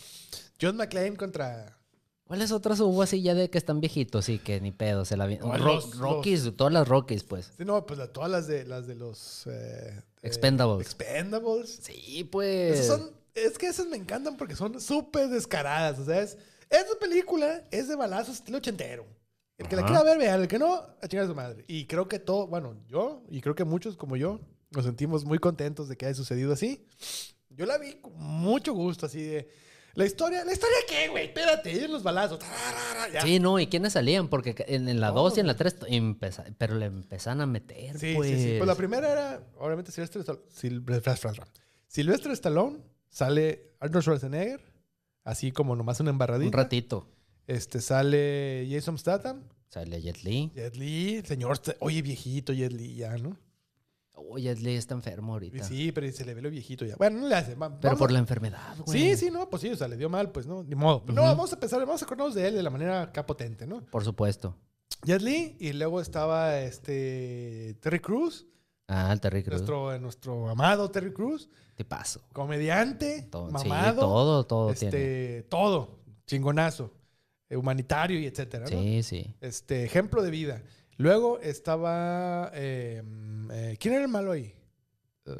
John 0.61 0.77
McClane 0.77 1.17
contra... 1.17 1.75
¿Cuáles 2.25 2.53
otras 2.53 2.79
hubo 2.81 3.01
así 3.03 3.23
ya 3.23 3.35
de 3.35 3.49
que 3.49 3.57
están 3.57 3.81
viejitos 3.81 4.29
y 4.29 4.39
que 4.39 4.61
ni 4.61 4.71
pedo 4.71 5.07
se 5.07 5.17
la 5.17 5.25
vi- 5.27 5.39
No, 5.39 5.57
Ro- 5.57 5.75
los- 5.77 5.97
Rockies, 5.99 6.53
todas 6.57 6.73
las 6.73 6.87
Rockies, 6.87 7.25
pues. 7.25 7.53
Sí, 7.57 7.65
no, 7.65 7.87
pues 7.87 7.99
la- 7.99 8.13
todas 8.13 8.31
las 8.31 8.47
de, 8.47 8.65
las 8.67 8.87
de 8.87 8.97
los... 8.97 9.47
eh, 9.47 9.95
eh, 9.97 10.03
Expendables. 10.23 10.87
Expendables. 10.87 11.79
Sí, 11.83 12.29
pues. 12.31 12.81
Esas 12.81 12.99
son, 12.99 13.11
es 13.35 13.57
que 13.57 13.69
esas 13.69 13.87
me 13.87 13.97
encantan 13.97 14.37
porque 14.37 14.55
son 14.57 14.79
súper 14.79 15.29
descaradas. 15.31 15.99
O 16.01 16.05
sea, 16.05 16.21
es, 16.21 16.37
esta 16.71 16.99
película 17.01 17.65
es 17.71 17.89
de 17.89 17.97
balazos 17.97 18.37
estilo 18.37 18.59
ochentero. 18.59 19.07
El 19.57 19.67
que 19.69 19.75
la 19.77 19.83
Ajá. 19.83 19.89
quiera 19.91 20.05
ver, 20.05 20.19
vean. 20.19 20.41
El 20.43 20.49
que 20.49 20.59
no, 20.59 20.75
a 20.75 21.09
chingar 21.09 21.25
a 21.25 21.29
su 21.29 21.35
madre. 21.35 21.65
Y 21.67 21.87
creo 21.87 22.07
que 22.09 22.19
todo, 22.19 22.47
bueno, 22.47 22.77
yo 22.87 23.25
y 23.29 23.41
creo 23.41 23.55
que 23.55 23.65
muchos 23.65 23.97
como 23.97 24.17
yo 24.17 24.41
nos 24.71 24.85
sentimos 24.85 25.25
muy 25.25 25.39
contentos 25.39 25.89
de 25.89 25.97
que 25.97 26.07
haya 26.07 26.15
sucedido 26.15 26.53
así. 26.53 26.87
Yo 27.51 27.67
la 27.67 27.77
vi 27.79 27.95
con 27.95 28.13
mucho 28.17 28.73
gusto, 28.73 29.07
así 29.07 29.23
de. 29.23 29.49
La 29.95 30.05
historia, 30.07 30.45
¿la 30.45 30.53
historia 30.53 30.77
qué, 30.89 31.09
güey? 31.09 31.25
Espérate, 31.27 31.73
ellos 31.73 31.91
los 31.91 32.03
balazos. 32.05 32.39
tararara, 32.39 33.09
ya. 33.13 33.23
Sí, 33.23 33.41
no, 33.41 33.59
¿y 33.59 33.67
quiénes 33.67 33.95
salían? 33.95 34.29
Porque 34.29 34.55
en, 34.69 34.89
en 34.89 35.01
la 35.01 35.09
Todos, 35.09 35.33
2 35.33 35.39
y 35.39 35.41
en 35.41 35.47
la 35.49 35.57
3, 35.57 35.77
pero 36.57 36.77
le 36.77 36.87
empezaron 36.87 37.41
a 37.41 37.47
meter, 37.47 37.99
Sí, 37.99 38.13
pues. 38.15 38.29
sí, 38.31 38.37
sí. 38.41 38.55
Pues 38.59 38.69
la 38.69 38.77
primera 38.77 39.11
era, 39.11 39.43
obviamente, 39.59 39.91
Silvestre 39.91 40.21
Stallone. 40.21 41.51
Silvestre 41.89 42.33
Stallone, 42.35 42.79
sale 43.09 43.73
Arnold 43.81 44.03
Schwarzenegger, 44.05 44.61
así 45.29 45.53
como 45.53 45.77
nomás 45.77 46.01
una 46.01 46.11
embarradita. 46.11 46.47
Un 46.49 46.53
ratito. 46.53 47.07
Este 47.47 47.81
sale 47.81 48.67
Jason 48.71 48.99
Statham, 48.99 49.43
Sale 49.69 50.01
Jet 50.01 50.23
Li. 50.25 50.51
Jet 50.55 50.77
Li, 50.77 51.23
señor, 51.25 51.61
oye 51.81 52.03
viejito 52.03 52.53
Jet 52.53 52.73
Li 52.73 52.95
ya, 52.97 53.17
¿no? 53.19 53.37
Oh, 54.17 54.37
Jet 54.39 54.59
Li 54.59 54.75
está 54.75 54.95
enfermo 54.95 55.35
ahorita. 55.35 55.63
sí, 55.65 55.93
pero 55.93 56.11
se 56.11 56.25
le 56.25 56.35
ve 56.35 56.43
lo 56.43 56.51
viejito 56.51 56.85
ya. 56.85 56.97
Bueno, 56.97 57.21
no 57.21 57.29
le 57.29 57.35
hace. 57.35 57.55
va- 57.55 57.79
pero 57.81 57.97
por 57.97 58.11
a- 58.11 58.13
la 58.15 58.19
enfermedad, 58.19 58.77
güey. 58.85 58.99
Sí, 58.99 59.17
sí, 59.17 59.31
no, 59.31 59.49
pues 59.49 59.63
sí, 59.63 59.69
o 59.71 59.77
sea, 59.77 59.87
le 59.89 59.97
dio 59.97 60.09
mal, 60.11 60.33
pues 60.33 60.47
no, 60.47 60.63
ni 60.65 60.75
modo. 60.75 61.03
Pero 61.05 61.15
No, 61.15 61.23
vamos 61.23 61.53
a 61.53 61.61
pensar, 61.61 61.79
vamos 61.81 62.03
a 62.03 62.05
acordarnos 62.05 62.35
de 62.35 62.49
él 62.49 62.55
de 62.55 62.63
la 62.63 62.71
manera 62.71 63.03
acá 63.03 63.25
potente, 63.25 63.67
¿no? 63.67 63.85
Por 63.87 64.05
supuesto. 64.05 64.57
Jet 65.05 65.23
Li 65.23 65.57
y 65.61 65.73
luego 65.75 66.01
estaba 66.01 66.59
este 66.61 67.77
Terry 67.81 68.01
Crews, 68.01 68.47
Ah, 68.89 69.13
el 69.13 69.21
Terry 69.21 69.43
Crews. 69.43 69.61
nuestro, 69.61 69.99
nuestro 69.99 70.49
amado 70.49 70.91
Terry 70.91 71.13
Crews, 71.13 71.49
Te 71.77 71.85
paso. 71.85 72.23
comediante, 72.33 73.23
Todo, 73.31 73.51
mamado, 73.51 73.95
sí, 73.95 74.01
todo, 74.01 74.47
todo 74.47 74.75
tiene. 74.75 74.97
este, 74.97 75.43
todo, 75.51 75.99
chingonazo, 76.27 76.93
eh, 77.51 77.57
humanitario 77.57 78.19
y 78.19 78.27
etcétera, 78.27 78.65
¿no? 78.65 78.71
Sí, 78.71 79.03
sí. 79.03 79.35
Este, 79.43 79.85
ejemplo 79.85 80.23
de 80.23 80.31
vida. 80.31 80.63
Luego 80.97 81.39
estaba. 81.41 82.51
eh, 82.55 83.03
eh, 83.53 83.77
¿Quién 83.79 83.95
era 83.95 84.03
el 84.05 84.09
malo 84.11 84.33
ahí? 84.33 84.55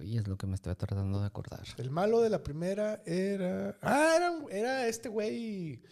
Y 0.03 0.19
es 0.19 0.29
lo 0.29 0.37
que 0.37 0.47
me 0.47 0.55
estoy 0.55 0.75
tratando 0.75 1.19
de 1.19 1.27
acordar. 1.27 1.63
El 1.79 1.91
malo 1.91 2.21
de 2.21 2.29
la 2.29 2.43
primera 2.43 3.03
era. 3.07 3.79
Ah, 3.81 4.13
era, 4.17 4.33
era 4.51 4.87
este 4.87 5.09
güey. 5.09 5.83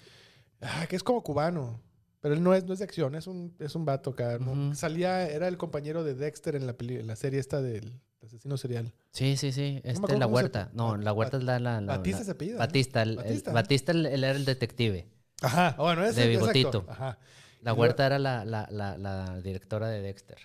ah, 0.61 0.87
que 0.87 0.97
es 0.97 1.03
como 1.03 1.23
cubano. 1.23 1.81
Pero 2.27 2.35
él 2.35 2.43
no 2.43 2.55
es, 2.55 2.65
no 2.65 2.73
es 2.73 2.81
de 2.81 2.85
acción, 2.87 3.15
es 3.15 3.29
un, 3.29 3.55
es 3.61 3.77
un 3.77 3.85
vato 3.85 4.11
acá. 4.11 4.39
¿no? 4.41 4.75
Salía, 4.75 5.29
era 5.29 5.47
el 5.47 5.57
compañero 5.57 6.03
de 6.03 6.17
Dexter 6.17 6.57
en 6.57 6.67
la, 6.67 6.73
peli- 6.73 6.97
en 6.97 7.07
la 7.07 7.15
serie 7.15 7.39
esta 7.39 7.63
del 7.63 8.01
asesino 8.21 8.57
serial. 8.57 8.93
Sí, 9.13 9.37
sí, 9.37 9.53
sí. 9.53 9.81
me 9.85 9.91
Este, 9.93 9.99
acuerdo 10.01 10.19
la 10.19 10.27
se- 10.27 10.33
huerta. 10.33 10.71
No, 10.75 10.97
la 10.97 11.13
huerta 11.13 11.37
es 11.37 11.45
la. 11.45 11.61
la, 11.61 11.81
la- 11.81 11.97
Batista 11.99 12.25
se 12.25 12.33
apellida, 12.33 12.55
¿no? 12.55 12.59
Batista. 12.59 13.03
el- 13.03 13.11
el- 13.11 13.17
Batista. 13.19 13.53
Batista, 13.53 13.93
él, 13.93 14.07
él 14.07 14.25
era 14.25 14.37
el 14.37 14.45
detective. 14.45 15.07
Ajá, 15.41 15.77
bueno, 15.79 16.05
ese 16.05 16.23
De 16.23 16.27
bigotito. 16.31 16.85
Ajá. 16.89 17.17
La 17.63 17.71
Y 17.71 17.75
huerta 17.77 18.07
era 18.07 18.19
la, 18.19 18.45
la, 18.45 18.67
la, 18.73 18.99
la 18.99 19.41
directora 19.41 19.89
de 19.89 20.01
Dexter. 20.03 20.39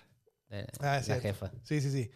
de- 0.50 0.66
Ah, 0.78 0.98
la 0.98 1.02
cierto. 1.02 1.22
jefa. 1.22 1.50
Sí, 1.64 1.80
sí, 1.80 1.90
sí. 1.90 2.12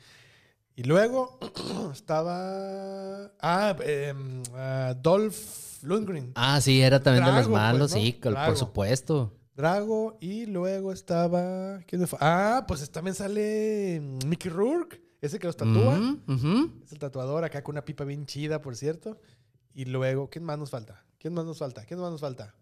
Y 0.77 0.85
luego 0.85 1.41
estaba. 1.93 3.33
Ah, 3.41 3.77
em, 3.85 4.43
ah, 4.55 4.95
Dolph 5.03 5.83
Lundgren. 5.83 6.31
Ah, 6.37 6.61
sí, 6.61 6.81
era 6.83 7.03
también 7.03 7.25
de 7.25 7.33
los 7.33 7.41
pues, 7.47 7.49
malos, 7.49 7.91
¿no? 7.93 8.01
sí, 8.01 8.17
Drago. 8.23 8.47
por 8.47 8.57
supuesto. 8.57 9.33
Drago. 9.57 10.19
Y 10.21 10.47
luego 10.47 10.93
estaba. 10.93 11.81
¿Quién 11.87 12.07
fue? 12.07 12.19
Ah, 12.23 12.65
pues 12.69 12.89
también 12.91 13.15
sale 13.15 14.01
mm, 14.01 14.29
Mickey 14.29 14.51
Rourke. 14.51 15.03
Ese 15.21 15.39
que 15.39 15.47
los 15.47 15.57
tatúa. 15.57 15.99
Es 16.85 16.93
el 16.93 16.99
tatuador 16.99 17.43
acá 17.45 17.65
con 17.65 17.75
una 17.75 17.85
pipa 17.85 18.05
bien 18.05 18.27
chida, 18.27 18.61
por 18.61 18.77
cierto. 18.77 19.19
Y 19.75 19.87
luego, 19.87 20.29
¿quién 20.31 20.45
más 20.45 20.59
nos 20.59 20.71
falta? 20.71 21.05
¿Quién 21.19 21.35
más 21.35 21.45
nos 21.47 21.59
falta? 21.59 21.85
¿Quién 21.85 21.99
más 21.99 22.11
nos 22.13 22.21
falta? 22.21 22.55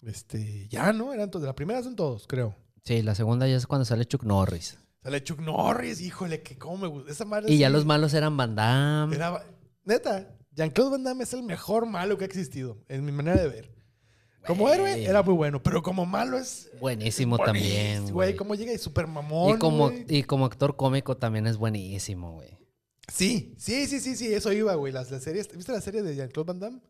Este, 0.00 0.66
ya, 0.68 0.92
¿no? 0.92 1.12
Eran 1.12 1.30
todos. 1.30 1.42
De 1.42 1.46
la 1.46 1.54
primera 1.54 1.82
son 1.82 1.94
todos, 1.94 2.26
creo. 2.26 2.56
Sí, 2.84 3.02
la 3.02 3.14
segunda 3.14 3.46
ya 3.46 3.56
es 3.56 3.66
cuando 3.66 3.84
sale 3.84 4.04
Chuck 4.06 4.24
Norris. 4.24 4.78
Sale 5.02 5.22
Chuck 5.22 5.40
Norris, 5.40 6.00
híjole, 6.00 6.42
que 6.42 6.58
cómo 6.58 6.78
me 6.78 6.86
gusta. 6.88 7.12
Esa 7.12 7.24
madre 7.24 7.52
Y 7.52 7.58
ya 7.58 7.68
sí 7.68 7.72
los 7.72 7.84
malos 7.84 8.12
eran 8.14 8.36
Van 8.36 8.54
Damme. 8.56 9.14
era- 9.14 9.44
Neta, 9.84 10.34
Jean-Claude 10.52 10.90
Van 10.92 11.04
Damme 11.04 11.24
es 11.24 11.32
el 11.34 11.42
mejor 11.42 11.86
malo 11.86 12.16
que 12.18 12.24
ha 12.24 12.26
existido, 12.26 12.78
en 12.88 13.04
mi 13.04 13.12
manera 13.12 13.40
de 13.40 13.48
ver. 13.48 13.74
Como 14.46 14.64
Güey. 14.64 14.74
héroe 14.74 15.04
era 15.04 15.22
muy 15.22 15.34
bueno, 15.34 15.62
pero 15.62 15.82
como 15.82 16.04
malo 16.06 16.36
es. 16.38 16.70
Buenísimo 16.80 17.38
también, 17.38 18.10
güey. 18.12 18.34
Cómo 18.34 18.54
llega 18.54 18.72
y 18.72 18.78
super 18.78 19.06
mamón. 19.06 19.54
Y 19.56 19.58
como, 19.58 19.90
güey. 19.90 20.04
y 20.08 20.22
como 20.24 20.46
actor 20.46 20.76
cómico 20.76 21.16
también 21.16 21.46
es 21.46 21.56
buenísimo, 21.56 22.32
güey. 22.32 22.58
Sí, 23.08 23.54
sí, 23.58 23.86
sí, 23.86 24.00
sí, 24.00 24.16
sí, 24.16 24.32
eso 24.32 24.52
iba, 24.52 24.74
güey. 24.74 24.92
Las, 24.92 25.10
las 25.10 25.22
series, 25.22 25.54
¿Viste 25.54 25.72
la 25.72 25.80
serie 25.80 26.02
de 26.02 26.14
Jean-Claude 26.16 26.46
Van 26.48 26.60
Damme? 26.60 26.80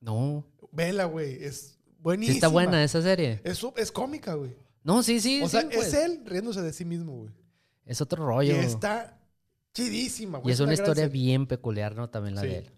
No. 0.00 0.44
Vela, 0.70 1.04
güey. 1.04 1.42
Es 1.44 1.78
Sí 1.78 1.78
buenísima. 2.04 2.34
está 2.34 2.48
buena 2.48 2.82
esa 2.84 3.00
serie. 3.02 3.40
Es, 3.44 3.64
es 3.76 3.92
cómica, 3.92 4.34
güey. 4.34 4.54
No, 4.84 5.02
sí, 5.02 5.20
sí. 5.20 5.40
o 5.42 5.46
sí, 5.46 5.52
sea, 5.58 5.68
pues. 5.68 5.88
es 5.88 5.94
él 5.94 6.22
riéndose 6.24 6.60
de 6.62 6.72
sí 6.72 6.84
mismo, 6.84 7.16
güey. 7.18 7.32
Es 7.86 8.00
otro 8.00 8.22
Y 8.24 8.26
rollo. 8.26 8.54
está 8.56 9.18
chidísima, 9.74 10.38
güey. 10.38 10.50
Y 10.50 10.54
es 10.54 10.60
una 10.60 10.74
historia 10.74 11.04
serie. 11.04 11.08
bien 11.22 11.46
peculiar, 11.46 11.94
¿no? 11.94 12.08
También 12.10 12.34
la 12.36 12.42
Sí. 12.42 12.46
de 12.48 12.58
él. 12.58 12.70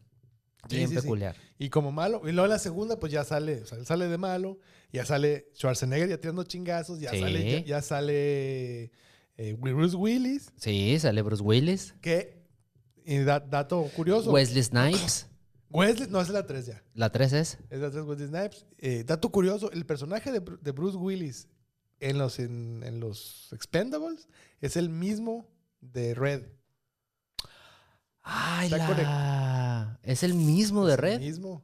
Bien 0.68 0.88
sí, 0.88 0.94
sí. 0.94 1.00
peculiar. 1.02 1.36
Y 1.58 1.68
como 1.70 1.92
malo, 1.92 2.20
y 2.24 2.32
luego 2.32 2.44
en 2.46 2.50
la 2.50 2.58
segunda, 2.58 2.98
pues 2.98 3.12
ya 3.12 3.24
sale, 3.24 3.62
o 3.62 3.66
sea, 3.66 3.78
él 3.78 3.86
sale 3.86 4.08
de 4.08 4.18
malo, 4.18 4.58
ya 4.92 5.04
sale 5.04 5.48
Schwarzenegger 5.54 6.08
ya 6.08 6.18
tirando 6.20 6.42
chingazos, 6.44 6.98
ya 7.00 7.10
sale, 7.10 7.60
ya, 7.62 7.64
ya 7.64 7.82
sale 7.82 8.90
eh, 9.36 9.54
Bruce 9.58 9.96
Willis, 9.96 10.50
Sí, 10.56 10.98
sale 10.98 11.22
Bruce 11.22 11.42
Willis. 11.42 11.94
que, 12.00 12.42
y 13.04 13.18
da- 13.18 13.40
dato 13.40 13.82
curioso, 13.96 14.30
Wesley 14.32 14.62
Snipes. 14.62 15.26
Wesley, 15.70 16.08
no, 16.08 16.20
es 16.20 16.28
la 16.28 16.46
3 16.46 16.66
ya, 16.66 16.84
La 16.94 17.10
3 17.10 17.32
es. 17.32 17.58
es 17.70 17.80
la 17.80 17.90
3 17.90 18.04
Wesley 18.04 18.28
Snipes. 18.28 18.66
Eh, 18.78 19.02
dato 19.04 19.30
curioso, 19.30 19.72
el 19.72 19.84
personaje 19.86 20.30
de, 20.30 20.40
Bru- 20.40 20.60
de 20.60 20.70
Bruce 20.70 20.96
Willis 20.96 21.48
en 22.00 22.18
los, 22.18 22.38
en, 22.38 22.82
en 22.84 23.00
los 23.00 23.48
Expendables 23.52 24.28
es 24.60 24.76
el 24.76 24.88
mismo 24.88 25.48
de 25.80 26.14
Red. 26.14 26.44
Ay, 28.24 28.70
la... 28.70 29.98
Es 30.02 30.22
el 30.22 30.34
mismo 30.34 30.86
de 30.86 30.94
Es 30.94 30.98
el 30.98 31.02
Red. 31.02 31.20
mismo. 31.20 31.62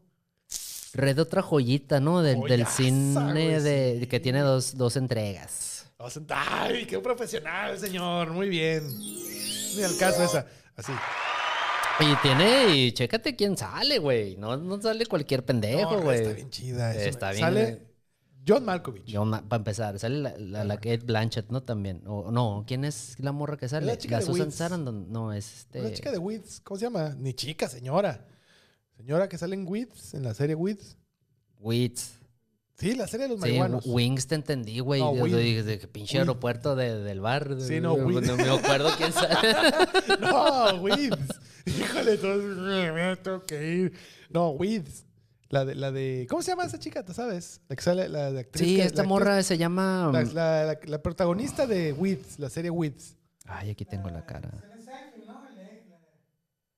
Red, 0.92 1.20
otra 1.20 1.42
joyita, 1.42 2.00
¿no? 2.00 2.20
Del, 2.22 2.66
cine 2.66 3.60
de, 3.60 3.98
sí. 4.00 4.06
que 4.06 4.20
tiene 4.20 4.40
dos, 4.40 4.76
dos 4.76 4.96
entregas. 4.96 5.86
¡Ay, 6.28 6.86
qué 6.86 6.98
profesional, 6.98 7.78
señor! 7.78 8.30
Muy 8.30 8.48
bien. 8.48 8.82
Ni 8.98 9.82
al 9.82 9.96
caso 9.96 10.24
esa. 10.24 10.46
Así. 10.76 10.92
Y 12.00 12.16
tiene, 12.22 12.74
y 12.74 12.92
chécate 12.92 13.36
quién 13.36 13.56
sale, 13.56 13.98
güey. 13.98 14.36
No, 14.36 14.56
no 14.56 14.80
sale 14.80 15.04
cualquier 15.06 15.44
pendejo, 15.44 15.96
No, 15.96 16.02
güey. 16.02 16.18
Está 16.20 16.32
bien 16.32 16.50
chida. 16.50 16.94
es 16.94 17.06
Está 17.06 17.30
bien, 17.30 17.40
Sale 17.40 17.62
eh. 17.62 17.89
John 18.50 18.64
Malkovich. 18.64 19.14
para 19.48 19.56
empezar, 19.56 19.98
sale 19.98 20.18
la, 20.18 20.34
la, 20.38 20.64
la 20.64 20.76
Kate 20.76 20.98
Blanchett, 20.98 21.50
¿no? 21.50 21.62
También. 21.62 22.02
O, 22.06 22.30
no, 22.30 22.64
¿quién 22.66 22.84
es 22.84 23.16
la 23.18 23.32
morra 23.32 23.56
que 23.56 23.68
sale? 23.68 23.86
la 23.86 23.98
chica 23.98 24.16
de 24.18 24.22
Susan 24.22 24.42
Weeds. 24.46 24.54
Sarandon. 24.54 25.12
No, 25.12 25.32
es 25.32 25.60
este... 25.60 25.80
Una 25.80 25.92
chica 25.92 26.10
de 26.10 26.18
Weeds. 26.18 26.60
¿Cómo 26.60 26.78
se 26.78 26.86
llama? 26.86 27.14
Ni 27.18 27.34
chica, 27.34 27.68
señora. 27.68 28.26
Señora 28.96 29.28
que 29.28 29.38
sale 29.38 29.54
en 29.54 29.66
Weeds, 29.66 30.14
en 30.14 30.24
la 30.24 30.34
serie 30.34 30.54
Weeds. 30.54 30.96
Weeds. 31.58 32.20
Sí, 32.76 32.94
la 32.94 33.06
serie 33.06 33.26
de 33.28 33.34
los 33.34 33.42
Sí, 33.42 33.48
marihuanos. 33.48 33.84
Wings 33.86 34.26
te 34.26 34.34
entendí, 34.36 34.80
güey. 34.80 35.02
No, 35.02 35.10
Wings. 35.10 35.66
de 35.66 35.78
que 35.78 35.86
pinche 35.86 36.16
Wings. 36.16 36.20
aeropuerto 36.28 36.74
de- 36.76 37.00
del 37.02 37.20
bar. 37.20 37.56
Sí, 37.60 37.78
no, 37.78 37.94
no, 37.96 38.04
Wings. 38.06 38.26
no 38.26 38.36
me 38.38 38.48
acuerdo 38.48 38.88
quién 38.96 39.12
sale. 39.12 39.36
no, 40.20 40.80
Weeds. 40.80 41.18
Híjole, 41.66 42.14
entonces 42.14 42.56
me 42.56 43.16
tengo 43.16 43.42
que 43.42 43.74
ir. 43.74 43.92
No, 44.30 44.50
Weeds. 44.52 45.04
La 45.50 45.64
de, 45.64 45.74
la 45.74 45.90
de. 45.92 46.26
¿Cómo 46.30 46.42
se 46.42 46.52
llama 46.52 46.64
esa 46.64 46.78
chica? 46.78 47.04
¿Tú 47.04 47.12
sabes? 47.12 47.60
La 47.68 47.76
que 47.76 47.82
sale, 47.82 48.08
la 48.08 48.30
de 48.32 48.40
actriz. 48.40 48.66
Sí, 48.66 48.76
que- 48.76 48.84
esta 48.84 48.98
la 48.98 49.02
actriz- 49.02 49.08
morra 49.08 49.42
se 49.42 49.58
llama... 49.58 50.10
La, 50.12 50.22
la- 50.22 50.64
la- 50.64 50.78
la 50.84 51.02
protagonista 51.02 51.66
de 51.66 51.92
Weeds, 51.92 52.38
la 52.38 52.48
serie 52.48 52.70
Weeds. 52.70 53.16
Ay, 53.46 53.70
aquí 53.70 53.84
tengo 53.84 54.08
la 54.10 54.24
cara. 54.24 54.48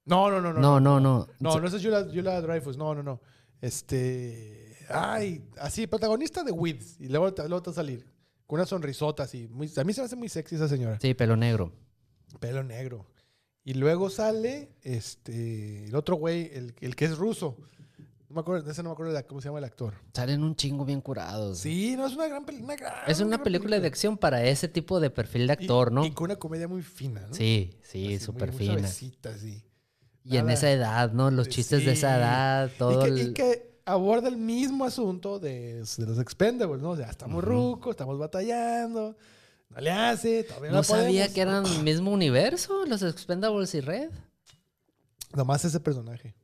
No, 0.05 0.31
no, 0.31 0.41
no, 0.41 0.53
no. 0.53 0.61
No, 0.61 0.81
no, 0.81 0.99
no. 1.01 1.29
No, 1.39 1.61
no, 1.61 1.67
esa 1.69 1.77
es 1.77 1.83
Yula, 1.83 2.09
Yula 2.11 2.41
Dreyfus. 2.41 2.77
No, 2.77 2.95
no, 2.95 3.03
no. 3.03 3.21
Este. 3.61 4.77
Ay, 4.89 5.49
así, 5.59 5.87
protagonista 5.87 6.43
de 6.43 6.51
Weeds. 6.51 7.01
Y 7.01 7.09
luego, 7.09 7.29
luego 7.37 7.63
te 7.63 7.71
va 7.71 7.73
a 7.73 7.75
salir. 7.75 8.05
Con 8.47 8.59
una 8.59 8.67
sonrisota 8.67 9.23
así. 9.23 9.49
Muy, 9.49 9.71
a 9.77 9.85
mí 9.85 9.93
se 9.93 10.01
me 10.01 10.07
hace 10.07 10.17
muy 10.17 10.29
sexy 10.29 10.57
esa 10.57 10.69
señora. 10.69 10.99
Sí, 11.01 11.15
pelo 11.15 11.37
negro. 11.37 11.73
Pelo 12.41 12.63
negro. 12.65 13.07
Y 13.65 13.75
luego 13.75 14.11
sale 14.11 14.73
este 14.83 15.85
el 15.85 15.95
otro 15.95 16.17
güey, 16.17 16.51
el, 16.53 16.75
el 16.81 16.97
que 16.97 17.05
es 17.05 17.17
ruso. 17.17 17.57
No 18.33 18.37
me 18.37 18.41
acuerdo, 18.41 18.63
de 18.65 18.73
ese 18.73 18.83
no 18.83 18.89
me 18.89 18.93
acuerdo 18.95 19.13
de 19.13 19.27
cómo 19.27 19.43
se 19.43 19.49
llama 19.49 19.59
el 19.59 19.65
actor. 19.67 19.93
Salen 20.15 20.43
un 20.43 20.57
chingo 20.57 20.87
bien 20.87 21.03
curados. 21.03 21.59
Sí, 21.59 21.95
no, 21.99 22.07
es 22.07 22.15
una 22.15 22.29
gran 22.29 22.47
película. 22.47 23.05
Es 23.07 23.21
una 23.21 23.43
película 23.43 23.79
de 23.79 23.87
acción 23.87 24.17
para 24.17 24.43
ese 24.43 24.69
tipo 24.69 25.01
de 25.01 25.11
perfil 25.11 25.49
de 25.49 25.53
actor, 25.53 25.93
¿no? 25.93 26.03
Y 26.07 26.13
con 26.13 26.25
una 26.25 26.37
comedia 26.37 26.67
muy 26.67 26.81
fina, 26.81 27.27
¿no? 27.29 27.35
Sí, 27.35 27.77
sí, 27.83 28.19
súper 28.19 28.55
fina. 28.55 28.73
suavecita, 28.79 29.37
sí. 29.37 29.63
Y 30.25 30.39
en 30.39 30.49
esa 30.49 30.71
edad, 30.71 31.13
¿no? 31.13 31.31
Los 31.31 31.51
chistes 31.51 31.85
de 31.85 31.93
esa 31.93 32.17
edad, 32.17 32.71
todo 32.79 33.07
y, 33.07 33.11
que, 33.11 33.17
y 33.19 33.21
el- 33.27 33.35
que 33.35 33.81
aborda 33.85 34.29
el 34.29 34.39
mismo 34.39 34.87
asunto 34.87 35.39
de, 35.39 35.83
de 35.85 36.07
los 36.07 36.19
expendables, 36.19 36.81
¿no? 36.81 36.93
O 36.93 36.97
sea, 36.97 37.11
estamos 37.11 37.43
Ujú. 37.43 37.53
rucos, 37.53 37.91
estamos 37.91 38.19
batallando, 38.19 39.15
no 39.69 39.79
le 39.79 39.91
hace, 39.91 40.45
todavía 40.45 40.71
no, 40.71 40.77
No 40.79 40.83
sabía 40.85 41.27
podemos. 41.27 41.35
que 41.35 41.41
eran 41.43 41.67
el 41.67 41.83
mismo 41.83 42.11
universo, 42.11 42.87
los 42.87 43.03
Expendables 43.03 43.75
y 43.75 43.81
Red. 43.83 44.11
Nomás 45.35 45.67
ese 45.67 45.81
personaje. 45.81 46.35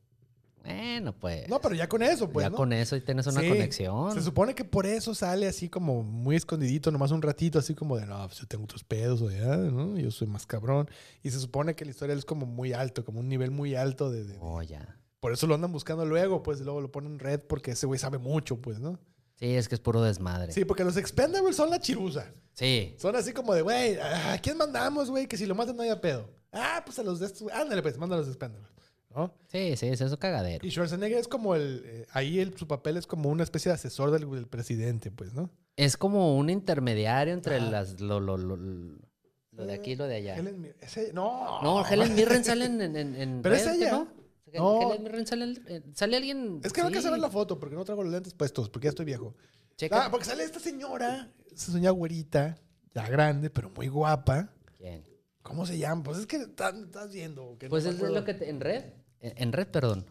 Bueno, 0.75 1.13
pues. 1.13 1.47
No, 1.49 1.59
pero 1.61 1.75
ya 1.75 1.87
con 1.89 2.01
eso, 2.03 2.29
pues, 2.29 2.45
ya 2.45 2.49
¿no? 2.49 2.55
con 2.57 2.73
eso 2.73 2.95
y 2.95 3.01
tienes 3.01 3.25
una 3.27 3.41
Sí. 3.41 3.49
conexión. 3.49 4.13
Se 4.13 4.21
supone 4.21 4.53
que 4.55 4.63
por 4.65 4.85
eso 4.85 5.15
sale 5.15 5.47
así 5.47 5.69
como 5.69 6.03
muy 6.03 6.35
escondidito, 6.35 6.91
nomás 6.91 7.11
un 7.11 7.21
ratito, 7.21 7.59
así 7.59 7.73
como 7.75 7.97
de, 7.97 8.05
no, 8.05 8.25
pues 8.27 8.39
yo 8.39 8.47
tengo 8.47 8.63
otros 8.65 8.83
pedos, 8.83 9.21
o 9.21 9.31
ya, 9.31 9.55
¿no? 9.57 9.97
Yo 9.97 10.11
soy 10.11 10.27
más 10.27 10.45
cabrón. 10.45 10.89
Y 11.23 11.31
se 11.31 11.39
supone 11.39 11.75
que 11.75 11.85
la 11.85 11.91
historia 11.91 12.15
es 12.15 12.25
como 12.25 12.45
muy 12.45 12.73
alto, 12.73 13.03
como 13.05 13.19
un 13.19 13.29
nivel 13.29 13.51
muy 13.51 13.75
alto 13.75 14.09
de... 14.11 14.23
de- 14.23 14.33
de- 14.33 14.37
Oh, 14.41 14.61
ya. 14.61 14.97
Por 15.19 15.33
eso 15.33 15.47
lo 15.47 15.55
andan 15.55 15.71
buscando 15.71 16.05
luego, 16.05 16.43
pues 16.43 16.61
luego 16.61 16.79
lo 16.81 16.91
ponen 16.91 17.13
en 17.13 17.19
red 17.19 17.41
porque 17.41 17.71
ese 17.71 17.85
güey 17.85 17.99
sabe 17.99 18.17
mucho, 18.19 18.57
pues, 18.61 18.79
¿no? 18.79 18.99
Sí, 19.37 19.55
es 19.55 19.67
que 19.69 19.75
es 19.75 19.81
puro 19.81 20.01
desmadre. 20.01 20.51
Sí, 20.53 20.65
porque 20.65 20.83
los 20.83 20.97
expendables 20.97 21.55
son 21.55 21.69
la 21.69 21.79
chirusa. 21.79 22.31
Sí. 22.53 22.93
Son 22.97 23.15
así 23.15 23.31
como 23.31 23.53
de, 23.53 23.61
güey, 23.61 23.97
¿a 23.99 24.37
quién 24.41 24.57
mandamos, 24.57 25.09
güey? 25.09 25.27
Que 25.27 25.37
si 25.37 25.45
lo 25.45 25.55
matan 25.55 25.77
no 25.77 25.83
haya 25.83 25.99
pedo. 26.01 26.29
Ah, 26.51 26.81
pues 26.85 26.99
a 26.99 27.03
los 27.03 27.19
de 27.19 27.27
estos, 27.27 27.49
ándale, 27.53 27.81
pues, 27.81 27.97
manda 27.97 28.15
a 28.15 28.19
los 28.19 28.27
expendables, 28.27 28.69
¿no? 29.15 29.33
Sí, 29.47 29.75
sí, 29.77 29.87
es 29.87 30.01
eso 30.01 30.17
cagadero. 30.19 30.65
Y 30.65 30.71
Schwarzenegger 30.71 31.17
es 31.17 31.27
como 31.27 31.55
el, 31.55 31.81
eh, 31.85 32.05
ahí 32.11 32.39
el, 32.39 32.55
su 32.57 32.67
papel 32.67 32.97
es 32.97 33.07
como 33.07 33.29
una 33.29 33.43
especie 33.43 33.69
de 33.69 33.75
asesor 33.75 34.11
del, 34.11 34.29
del 34.29 34.47
presidente, 34.47 35.11
pues, 35.11 35.33
¿no? 35.33 35.49
Es 35.75 35.97
como 35.97 36.37
un 36.37 36.49
intermediario 36.49 37.33
entre 37.33 37.59
las 37.61 37.99
lo, 38.01 38.19
lo, 38.19 38.37
lo, 38.37 38.55
lo 38.57 39.65
de 39.65 39.73
aquí 39.73 39.91
y 39.91 39.95
lo 39.95 40.05
de 40.07 40.15
allá. 40.17 40.37
Helen 40.37 40.75
ese- 40.81 41.13
no. 41.13 41.61
No, 41.61 41.85
Helen 41.85 42.13
Mirren 42.15 42.43
sale 42.43 42.65
en, 42.65 42.81
en, 42.81 42.95
en- 43.15 43.41
Pero 43.41 43.55
es 43.55 43.65
Red, 43.65 43.71
¿que 43.73 43.77
ella. 43.77 43.91
¿no? 43.91 44.07
No. 44.53 44.81
Helen 44.91 45.03
Mirren 45.03 45.27
sale, 45.27 45.53
eh, 45.67 45.81
sale 45.93 46.17
alguien. 46.17 46.59
Es 46.63 46.73
que 46.73 46.81
no 46.81 46.87
sí. 46.87 46.93
alcanza 46.93 47.07
a 47.09 47.11
ver 47.11 47.19
la 47.21 47.29
foto 47.29 47.59
porque 47.59 47.75
no 47.75 47.83
traigo 47.85 48.03
los 48.03 48.11
lentes 48.11 48.33
puestos, 48.33 48.69
porque 48.69 48.85
ya 48.85 48.89
estoy 48.89 49.05
viejo. 49.05 49.35
Checa. 49.77 50.05
Ah, 50.05 50.11
porque 50.11 50.25
sale 50.25 50.43
esta 50.43 50.59
señora, 50.59 51.31
esa 51.51 51.71
señora 51.71 51.91
güerita, 51.91 52.57
ya 52.93 53.07
grande, 53.07 53.49
pero 53.49 53.69
muy 53.69 53.87
guapa. 53.87 54.49
¿Quién? 54.77 55.03
¿Cómo 55.41 55.65
se 55.65 55.77
llama? 55.77 56.03
Pues 56.03 56.17
es 56.19 56.27
que 56.27 56.37
estás, 56.37 56.75
estás 56.75 57.11
viendo. 57.13 57.57
que 57.57 57.67
no 57.67 57.69
Pues 57.71 57.85
es 57.85 57.99
lo 57.99 58.23
que 58.25 58.33
te- 58.33 58.49
en 58.49 58.59
red. 58.59 58.83
En, 59.21 59.51
red, 59.51 59.67
perdón. 59.67 60.05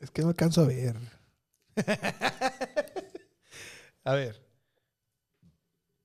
Es 0.00 0.10
que 0.10 0.22
no 0.22 0.28
alcanzo 0.28 0.62
a 0.62 0.66
ver. 0.66 0.96
a 4.04 4.14
ver. 4.14 4.40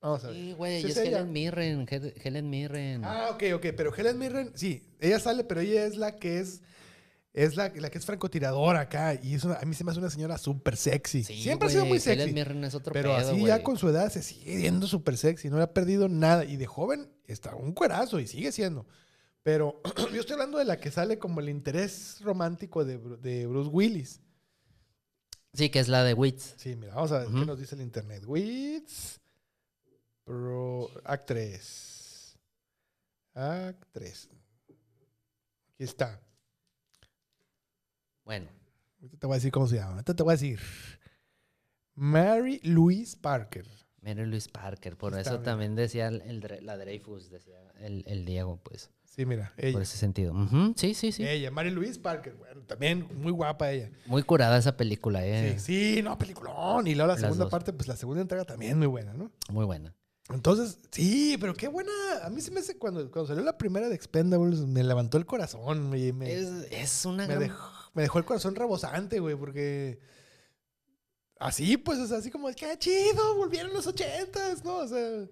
Vamos 0.01 0.23
a 0.23 0.27
ver. 0.27 0.35
Sí, 0.35 0.53
güey, 0.53 0.81
Sí, 0.81 0.87
es. 0.91 0.97
Helen 0.97 1.31
Mirren. 1.31 1.85
Hel- 1.87 2.13
Helen 2.23 2.49
Mirren. 2.49 3.05
Ah, 3.05 3.29
ok, 3.31 3.43
ok. 3.55 3.67
Pero 3.77 3.95
Helen 3.95 4.17
Mirren, 4.17 4.51
sí, 4.55 4.83
ella 4.99 5.19
sale, 5.19 5.43
pero 5.43 5.61
ella 5.61 5.85
es 5.85 5.95
la 5.97 6.15
que 6.17 6.39
es. 6.39 6.61
Es 7.33 7.55
la, 7.55 7.69
la 7.73 7.89
que 7.89 7.97
es 7.97 8.05
francotiradora 8.05 8.81
acá. 8.81 9.13
Y 9.21 9.35
es 9.35 9.43
una- 9.45 9.55
a 9.55 9.63
mí 9.63 9.73
se 9.73 9.85
me 9.85 9.91
hace 9.91 9.99
una 10.01 10.09
señora 10.09 10.37
súper 10.37 10.75
sexy. 10.75 11.23
Sí, 11.23 11.41
Siempre 11.43 11.67
ha 11.69 11.71
sido 11.71 11.85
muy 11.85 11.99
sexy. 11.99 12.23
Helen 12.23 12.35
Mirren 12.35 12.63
es 12.65 12.75
otro 12.75 12.91
Pero 12.91 13.15
pedo, 13.15 13.29
así 13.31 13.45
ya 13.45 13.63
con 13.63 13.77
su 13.77 13.87
edad 13.87 14.09
se 14.11 14.21
sigue 14.21 14.57
viendo 14.57 14.85
súper 14.87 15.15
sexy. 15.17 15.49
No 15.49 15.55
le 15.57 15.63
ha 15.63 15.73
perdido 15.73 16.09
nada. 16.09 16.43
Y 16.43 16.57
de 16.57 16.65
joven 16.65 17.09
está 17.33 17.55
un 17.55 17.73
cuerazo 17.73 18.19
y 18.19 18.27
sigue 18.27 18.51
siendo. 18.51 18.85
Pero 19.43 19.81
yo 20.13 20.19
estoy 20.19 20.33
hablando 20.33 20.57
de 20.57 20.65
la 20.65 20.79
que 20.79 20.91
sale 20.91 21.17
como 21.17 21.39
el 21.39 21.49
interés 21.49 22.19
romántico 22.21 22.85
de, 22.85 22.97
de 22.97 23.47
Bruce 23.47 23.69
Willis. 23.69 24.21
Sí, 25.53 25.69
que 25.69 25.79
es 25.79 25.89
la 25.89 26.03
de 26.03 26.13
Wits. 26.13 26.53
Sí, 26.57 26.75
mira, 26.75 26.95
vamos 26.95 27.11
a 27.11 27.19
ver 27.19 27.27
qué 27.27 27.45
nos 27.45 27.59
dice 27.59 27.75
el 27.75 27.81
internet. 27.81 28.23
Wits. 28.25 29.19
Pro, 30.23 30.89
actriz. 31.03 32.37
Actriz. 33.33 34.29
Aquí 35.73 35.83
está. 35.83 36.21
Bueno, 38.23 38.47
Ahorita 39.01 39.17
te 39.17 39.27
voy 39.27 39.33
a 39.33 39.37
decir 39.37 39.51
cómo 39.51 39.67
se 39.67 39.77
llama. 39.77 39.93
Ahorita 39.93 40.15
te 40.15 40.23
voy 40.23 40.31
a 40.31 40.37
decir. 40.37 40.59
Mary 41.95 42.59
Louise 42.63 43.17
Parker. 43.17 43.65
Mary 44.01 44.25
Louise 44.25 44.49
Parker. 44.51 44.97
Por 44.97 45.11
Está 45.13 45.21
eso 45.21 45.31
bien. 45.31 45.43
también 45.43 45.75
decía 45.75 46.07
el, 46.07 46.21
el 46.21 46.41
Dre- 46.41 46.61
la 46.61 46.77
Dreyfus, 46.77 47.29
decía 47.29 47.55
el, 47.79 48.03
el 48.07 48.25
Diego, 48.25 48.59
pues. 48.63 48.89
Sí, 49.05 49.25
mira, 49.25 49.53
ella. 49.57 49.73
Por 49.73 49.81
ese 49.81 49.97
sentido. 49.97 50.33
Sí, 50.77 50.93
sí, 50.93 51.11
sí. 51.11 51.27
Ella, 51.27 51.51
Mary 51.51 51.69
Louise 51.69 51.99
Parker. 51.99 52.33
Bueno, 52.35 52.61
también 52.61 53.07
muy 53.15 53.31
guapa 53.33 53.69
ella. 53.71 53.89
Muy 54.05 54.23
curada 54.23 54.57
esa 54.57 54.77
película, 54.77 55.25
eh. 55.25 55.59
Sí, 55.59 55.95
sí, 55.95 56.01
no, 56.01 56.17
peliculón. 56.17 56.87
Y 56.87 56.95
luego 56.95 57.07
la 57.07 57.13
Las 57.15 57.21
segunda 57.21 57.43
dos. 57.45 57.51
parte, 57.51 57.73
pues 57.73 57.89
la 57.89 57.97
segunda 57.97 58.21
entrega 58.21 58.45
también 58.45 58.77
muy 58.77 58.87
buena, 58.87 59.13
¿no? 59.13 59.29
Muy 59.49 59.65
buena. 59.65 59.93
Entonces, 60.29 60.77
sí, 60.91 61.35
pero 61.41 61.53
qué 61.53 61.67
buena. 61.67 61.91
A 62.23 62.29
mí 62.29 62.39
se 62.39 62.51
me 62.51 62.61
hace 62.61 62.77
cuando, 62.77 63.11
cuando 63.11 63.27
salió 63.27 63.43
la 63.43 63.57
primera 63.57 63.89
de 63.89 63.95
Expendables, 63.95 64.61
me 64.61 64.81
levantó 64.81 65.17
el 65.17 65.25
corazón. 65.25 65.89
Me, 65.89 66.13
me, 66.13 66.33
Es, 66.33 66.47
es 66.71 67.05
una 67.05 67.27
me 67.27 67.33
gran- 67.35 67.39
dejó, 67.39 67.69
me 67.93 68.03
dejó 68.03 68.17
el 68.19 68.23
corazón 68.25 68.55
rebosante, 68.55 69.19
güey, 69.19 69.35
porque. 69.35 69.99
Así, 71.41 71.75
pues, 71.77 71.99
o 71.99 72.07
sea, 72.07 72.19
así 72.19 72.29
como, 72.31 72.47
qué 72.55 72.77
chido, 72.77 73.35
volvieron 73.35 73.73
los 73.73 73.87
ochentas, 73.87 74.63
¿no? 74.63 74.77
O 74.77 74.87
sea. 74.87 75.25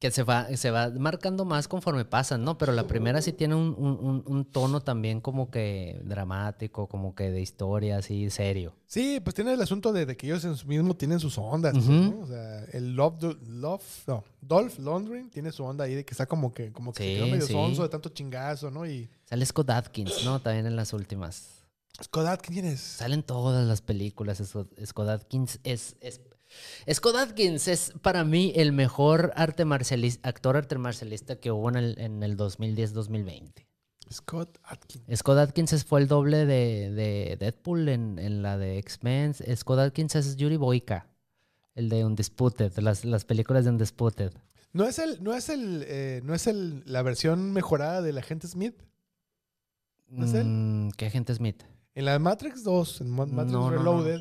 que 0.00 0.10
se 0.12 0.22
va, 0.22 0.46
se 0.56 0.70
va 0.70 0.90
marcando 0.90 1.44
más 1.44 1.66
conforme 1.66 2.04
pasan, 2.04 2.44
¿no? 2.44 2.56
Pero 2.56 2.72
la 2.72 2.86
primera 2.86 3.20
sí 3.20 3.32
tiene 3.32 3.56
un, 3.56 4.22
un- 4.26 4.44
tono 4.44 4.80
también 4.80 5.20
como 5.20 5.50
que 5.50 6.00
dramático, 6.04 6.86
como 6.88 7.14
que 7.16 7.30
de 7.32 7.40
historia 7.40 7.98
así 7.98 8.30
serio. 8.30 8.74
Sí, 8.86 9.18
pues 9.22 9.34
tiene 9.34 9.52
el 9.54 9.60
asunto 9.60 9.92
de, 9.92 10.06
de 10.06 10.16
que 10.16 10.26
ellos 10.28 10.44
en 10.44 10.54
su 10.56 10.68
mismo 10.68 10.94
tienen 10.96 11.18
sus 11.18 11.36
ondas. 11.38 11.74
¿no? 11.74 12.20
O 12.20 12.26
sea, 12.28 12.64
el 12.72 12.94
Love, 12.94 13.36
Love, 13.48 13.82
no, 14.06 14.24
Dolph 14.40 14.78
Lundgren 14.78 15.30
tiene 15.30 15.50
su 15.50 15.64
onda 15.64 15.84
ahí 15.84 15.94
de 15.96 16.04
que 16.04 16.12
está 16.12 16.26
como 16.26 16.54
que, 16.54 16.70
como 16.72 16.92
que 16.92 17.02
se 17.02 17.08
Sí, 17.08 17.14
quedó 17.16 17.26
medio 17.26 17.46
sí. 17.46 17.52
sonso 17.52 17.82
de 17.82 17.88
tanto 17.88 18.08
chingazo, 18.08 18.70
¿no? 18.70 18.86
Y 18.86 19.10
Sale 19.24 19.44
Scott 19.46 19.70
Atkins, 19.70 20.24
¿no? 20.24 20.40
También 20.40 20.66
en 20.66 20.76
las 20.76 20.92
últimas. 20.92 21.57
Scott 22.02 22.26
Adkins, 22.26 22.54
¿quién 22.54 22.66
es? 22.66 22.80
Salen 22.80 23.22
todas 23.22 23.66
las 23.66 23.82
películas. 23.82 24.38
Scott 24.38 25.08
Atkins 25.08 25.60
es, 25.64 25.96
es- 26.00 26.20
Scott 26.92 27.16
Atkins 27.16 27.68
es 27.68 27.92
para 28.02 28.24
mí 28.24 28.52
el 28.56 28.72
mejor 28.72 29.32
arte 29.36 29.64
marcialista, 29.64 30.28
actor 30.28 30.56
arte 30.56 30.78
marcialista 30.78 31.36
que 31.40 31.50
hubo 31.50 31.68
en 31.68 31.76
el, 31.76 31.98
en 31.98 32.22
el 32.22 32.36
2010-2020. 32.36 33.66
Scott 34.10 34.58
Adkins. 34.62 35.04
Scott 35.18 35.38
Atkins 35.38 35.72
es- 35.72 35.84
fue 35.84 36.00
el 36.00 36.08
doble 36.08 36.46
de, 36.46 36.90
de 36.92 37.36
Deadpool 37.38 37.88
en, 37.88 38.18
en 38.18 38.42
la 38.42 38.56
de 38.56 38.78
X-Men. 38.78 39.34
Scott 39.56 39.78
Atkins 39.80 40.14
es 40.16 40.36
Yuri 40.36 40.56
Boyka, 40.56 41.08
el 41.74 41.88
de 41.88 42.04
Undisputed, 42.04 42.72
las, 42.78 43.04
las 43.04 43.24
películas 43.24 43.64
de 43.64 43.70
Undisputed. 43.70 44.32
¿No 44.72 44.84
es 44.86 44.98
el, 44.98 45.22
no 45.22 45.34
es 45.34 45.48
el, 45.48 45.84
eh, 45.86 46.20
no 46.24 46.34
es 46.34 46.46
el, 46.46 46.82
la 46.86 47.02
versión 47.02 47.52
mejorada 47.52 48.00
del 48.02 48.16
agente 48.18 48.46
Smith? 48.46 48.74
¿No 50.08 50.24
es 50.24 50.32
él? 50.34 50.46
Mm, 50.46 50.90
¿Qué 50.92 51.06
agente 51.06 51.34
Smith? 51.34 51.62
En 51.98 52.04
la 52.04 52.12
de 52.12 52.20
Matrix 52.20 52.62
2, 52.62 53.00
en 53.00 53.10
Ma- 53.10 53.26
Matrix 53.26 53.52
No, 53.52 53.70
no, 53.70 53.70
no. 53.70 53.76
Reloaded, 53.76 54.20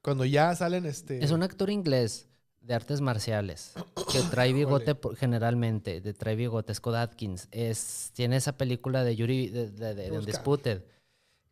cuando 0.00 0.24
ya 0.24 0.54
salen 0.56 0.86
este... 0.86 1.22
Es 1.22 1.30
un 1.30 1.42
actor 1.42 1.68
inglés 1.68 2.26
de 2.62 2.72
artes 2.72 3.02
marciales 3.02 3.72
que 4.12 4.20
trae 4.30 4.54
bigote 4.54 4.94
por- 4.94 5.14
generalmente, 5.14 6.00
de 6.00 6.14
trae 6.14 6.36
bigote, 6.36 6.74
Scott 6.74 6.94
Atkins. 6.94 7.48
Es, 7.50 8.12
tiene 8.14 8.36
esa 8.36 8.56
película 8.56 9.04
de 9.04 9.14
Yuri, 9.14 9.48
de, 9.50 9.70
de, 9.72 9.88
de- 9.88 9.94
de 9.94 10.02
Busca. 10.08 10.18
Undisputed, 10.20 10.82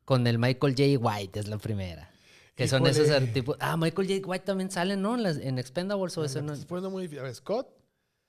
con 0.06 0.26
el 0.26 0.38
Michael 0.38 0.74
J. 0.78 0.98
White, 0.98 1.40
es 1.40 1.48
la 1.48 1.58
primera. 1.58 2.08
Que 2.54 2.66
son 2.66 2.86
esos 2.86 3.06
tipos. 3.34 3.58
Ah, 3.60 3.76
Michael 3.76 4.08
J. 4.08 4.26
White 4.26 4.46
también 4.46 4.70
sale, 4.70 4.96
¿no? 4.96 5.14
En, 5.14 5.24
las- 5.24 5.36
en 5.36 5.58
Expendables 5.58 6.16
o 6.16 6.20
Me 6.22 6.26
eso 6.26 6.40
no. 6.40 6.90
muy. 6.90 7.04
A 7.18 7.22
ver, 7.22 7.34
Scott 7.34 7.68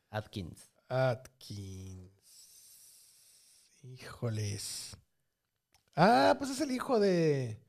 Atkins. 0.10 0.70
Atkins. 0.90 2.12
Híjoles. 3.84 4.98
Ah, 5.95 6.36
pues 6.38 6.52
es 6.52 6.61
el 6.61 6.72
hijo 6.72 6.99
de... 6.99 7.60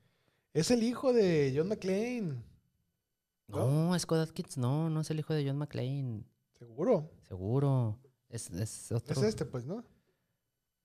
Es 0.53 0.71
el 0.71 0.83
hijo 0.83 1.11
de 1.13 1.53
John 1.55 1.67
McClane. 1.67 2.41
No, 3.47 3.97
Scott 3.99 4.19
Atkins, 4.19 4.57
no, 4.57 4.89
no 4.89 5.01
es 5.01 5.09
el 5.11 5.19
hijo 5.19 5.33
de 5.33 5.45
John 5.45 5.57
McClane. 5.57 6.23
Seguro. 6.57 7.11
Seguro. 7.27 7.99
Es, 8.29 8.49
es 8.51 8.91
otro. 8.91 9.13
Es 9.13 9.21
este, 9.27 9.45
pues, 9.45 9.65
¿no? 9.65 9.83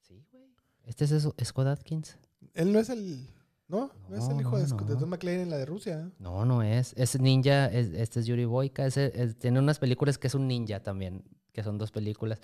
Sí, 0.00 0.22
güey. 0.32 0.44
Este 0.84 1.04
es 1.04 1.12
eso, 1.12 1.34
Scott 1.42 1.68
Atkins. 1.68 2.18
Él 2.54 2.72
no 2.72 2.78
es 2.80 2.90
el... 2.90 3.26
¿No? 3.68 3.92
No, 4.08 4.16
es 4.16 4.24
el 4.28 4.34
No, 4.34 4.40
hijo 4.40 4.58
de, 4.58 4.66
Scott- 4.66 4.86
de. 4.88 4.94
John 4.96 5.08
McClane 5.10 5.42
en 5.42 5.50
la 5.50 5.56
de 5.56 5.64
Rusia. 5.64 6.10
No, 6.18 6.44
no 6.44 6.62
es. 6.64 6.92
Es 6.96 7.18
ninja. 7.20 7.66
es- 7.66 7.92
este 7.92 8.18
es 8.20 8.26
Yuri 8.26 8.44
Boyka. 8.44 8.84
ese- 8.86 9.12
es- 9.14 9.38
tiene 9.38 9.60
unas 9.60 9.78
películas 9.78 10.18
que 10.18 10.26
es 10.26 10.34
un 10.34 10.48
ninja 10.48 10.82
también. 10.82 11.22
Que 11.52 11.62
son 11.62 11.78
dos 11.78 11.90
películas. 11.90 12.40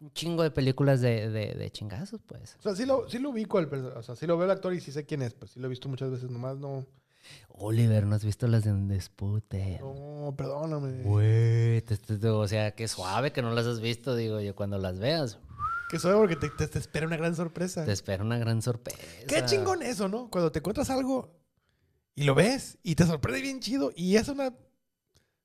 Un 0.00 0.12
chingo 0.12 0.42
de 0.42 0.50
películas 0.50 1.00
de, 1.00 1.28
de, 1.30 1.54
de 1.54 1.70
chingazos, 1.70 2.20
pues. 2.26 2.56
O 2.58 2.62
sea, 2.62 2.74
sí 2.74 2.86
lo, 2.86 3.08
sí 3.08 3.18
lo 3.18 3.30
ubico, 3.30 3.58
al 3.58 3.66
o 3.72 4.02
sea, 4.02 4.16
sí 4.16 4.26
lo 4.26 4.36
veo 4.36 4.46
el 4.46 4.50
actor 4.50 4.72
y 4.74 4.80
sí 4.80 4.92
sé 4.92 5.04
quién 5.04 5.22
es, 5.22 5.34
pues 5.34 5.50
sí 5.52 5.60
lo 5.60 5.66
he 5.66 5.70
visto 5.70 5.88
muchas 5.88 6.10
veces, 6.10 6.30
nomás 6.30 6.56
no... 6.56 6.86
Oliver, 7.50 8.06
¿no 8.06 8.14
has 8.14 8.24
visto 8.24 8.46
las 8.48 8.64
de 8.64 8.72
Undisputed? 8.72 9.80
No, 9.80 10.34
perdóname. 10.36 11.02
Güey, 11.02 11.84
o 12.24 12.48
sea, 12.48 12.70
qué 12.74 12.88
suave 12.88 13.30
que 13.32 13.42
no 13.42 13.52
las 13.52 13.66
has 13.66 13.80
visto, 13.80 14.16
digo 14.16 14.40
yo, 14.40 14.54
cuando 14.56 14.78
las 14.78 14.98
veas, 14.98 15.38
Que 15.90 15.98
suave 15.98 16.16
porque 16.16 16.36
te, 16.36 16.48
te- 16.48 16.66
te 16.66 16.78
espera 16.78 17.06
una 17.06 17.18
gran 17.18 17.36
sorpresa. 17.36 17.84
te 17.84 17.92
espera 17.92 18.24
una 18.24 18.38
gran 18.38 18.62
sorpresa. 18.62 18.98
Qué 19.28 19.44
chingón 19.44 19.82
eso, 19.82 20.08
¿no? 20.08 20.30
Cuando 20.30 20.50
te 20.50 20.60
encuentras 20.60 20.88
algo 20.88 21.36
y 22.14 22.24
lo 22.24 22.34
ves 22.34 22.78
y 22.82 22.94
te 22.94 23.04
sorprende 23.04 23.42
bien 23.42 23.60
chido 23.60 23.92
y 23.94 24.16
es 24.16 24.28
una 24.28 24.54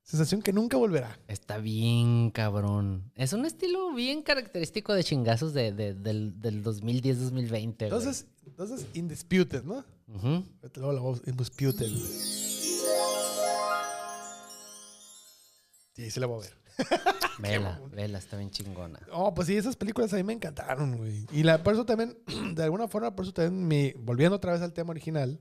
sensación 0.06 0.42
que 0.42 0.54
nunca 0.54 0.78
volverá. 0.78 1.20
Está 1.28 1.58
bien, 1.58 2.30
cabrón. 2.32 3.12
Es 3.16 3.34
un 3.34 3.46
estilo 3.46 3.94
bien 3.94 4.22
característico 4.22 4.94
de 4.94 5.04
chingazos 5.04 5.54
de, 5.54 5.72
de- 5.74 5.94
del, 5.96 6.40
del 6.42 6.64
2010-2020. 6.64 7.50
güey. 7.50 7.64
Entonces, 7.84 8.28
entonces, 8.46 8.86
Indisputed, 8.94 9.64
¿no? 9.64 9.84
Ujú. 10.08 10.46
Luego 10.76 10.94
la 10.94 11.02
voz 11.02 11.22
Indisputed. 11.26 11.90
Sí, 15.94 16.12
sí 16.12 16.20
la 16.20 16.28
voy 16.28 16.46
a 16.46 16.50
ver. 16.50 16.66
Vela, 17.40 17.82
vela, 17.92 18.18
está 18.18 18.38
bien 18.38 18.50
chingona. 18.50 19.00
Oh, 19.12 19.34
pues 19.34 19.48
sí, 19.48 19.58
esas 19.58 19.76
películas 19.76 20.12
a 20.14 20.18
mí 20.18 20.24
me 20.24 20.32
encantaron, 20.34 20.96
güey. 20.98 21.26
Y 21.34 21.44
la, 21.44 21.62
por 21.64 21.74
eso 21.74 21.86
también, 21.86 22.18
de 22.54 22.64
alguna 22.64 22.88
forma, 22.88 23.14
por 23.16 23.26
eso 23.26 23.34
también, 23.34 23.68
me, 23.68 23.94
volviendo 24.00 24.38
otra 24.38 24.54
vez 24.54 24.62
al 24.62 24.72
tema 24.74 24.92
original, 24.92 25.40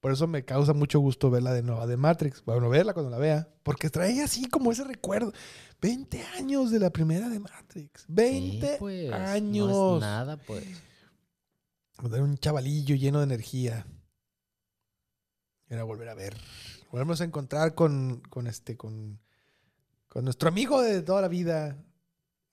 por 0.00 0.12
eso 0.12 0.26
me 0.26 0.44
causa 0.44 0.72
mucho 0.72 1.00
gusto 1.00 1.30
verla 1.30 1.52
de 1.52 1.62
nuevo 1.62 1.86
de 1.86 1.96
Matrix. 1.96 2.44
Bueno, 2.44 2.68
verla 2.68 2.94
cuando 2.94 3.10
la 3.10 3.18
vea. 3.18 3.48
Porque 3.62 3.90
trae 3.90 4.22
así 4.22 4.48
como 4.48 4.70
ese 4.72 4.84
recuerdo. 4.84 5.32
20 5.80 6.22
años 6.38 6.70
de 6.70 6.78
la 6.78 6.90
primera 6.90 7.28
de 7.28 7.40
Matrix. 7.40 8.04
20 8.08 8.66
Sí, 8.66 8.76
pues, 8.78 9.12
años. 9.12 9.68
No 9.68 9.96
es 9.96 10.00
nada, 10.00 10.36
pues. 10.36 10.64
Era 12.04 12.22
un 12.22 12.38
chavalillo 12.38 12.94
lleno 12.94 13.18
de 13.18 13.24
energía. 13.24 13.86
Era 15.68 15.82
volver 15.82 16.08
a 16.08 16.14
ver. 16.14 16.36
Volvernos 16.92 17.20
a 17.20 17.24
encontrar 17.24 17.74
con, 17.74 18.20
con 18.30 18.46
este, 18.46 18.76
con, 18.76 19.20
con 20.08 20.24
nuestro 20.24 20.48
amigo 20.48 20.80
de 20.80 21.02
toda 21.02 21.20
la 21.20 21.28
vida, 21.28 21.76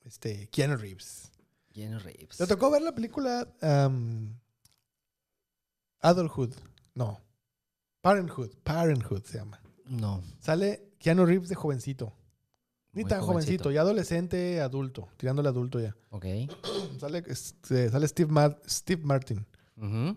este, 0.04 0.50
Keanu 0.50 0.78
Reeves. 0.78 1.32
Keanu 1.74 2.00
Reeves. 2.00 2.38
¿Te 2.38 2.48
tocó 2.48 2.72
ver 2.72 2.82
la 2.82 2.96
película 2.96 3.48
um, 3.62 4.34
Adulthood? 6.00 6.56
No. 6.96 7.22
Parenthood. 8.04 8.50
Parenthood 8.64 9.24
se 9.24 9.38
llama. 9.38 9.62
No. 9.86 10.22
Sale 10.40 10.92
Keanu 11.00 11.26
Reeves 11.26 11.48
de 11.48 11.56
jovencito. 11.56 12.14
Ni 12.92 13.04
Muy 13.04 13.10
tan 13.10 13.22
jovencito, 13.22 13.72
ya 13.72 13.80
adolescente, 13.82 14.60
adulto, 14.62 15.08
tirándole 15.18 15.48
adulto 15.50 15.80
ya. 15.80 15.96
Ok. 16.12 16.26
Sale, 17.00 17.24
este, 17.28 17.90
sale 17.90 18.08
Steve, 18.08 18.32
Mar- 18.32 18.62
Steve 18.68 19.02
Martin. 19.04 19.48
Ujú, 19.78 20.16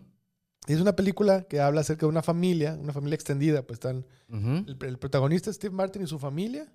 Y 0.66 0.72
es 0.74 0.80
una 0.80 0.94
película 0.94 1.44
que 1.44 1.60
habla 1.60 1.80
acerca 1.82 2.00
de 2.06 2.10
una 2.10 2.22
familia, 2.22 2.74
una 2.78 2.92
familia 2.92 3.14
extendida. 3.14 3.62
Pues 3.62 3.76
están 3.76 4.04
ujú, 4.28 4.64
el, 4.68 4.76
el 4.82 4.98
protagonista 4.98 5.48
es 5.50 5.56
Steve 5.56 5.74
Martin 5.74 6.02
y 6.02 6.06
su 6.06 6.18
familia. 6.18 6.70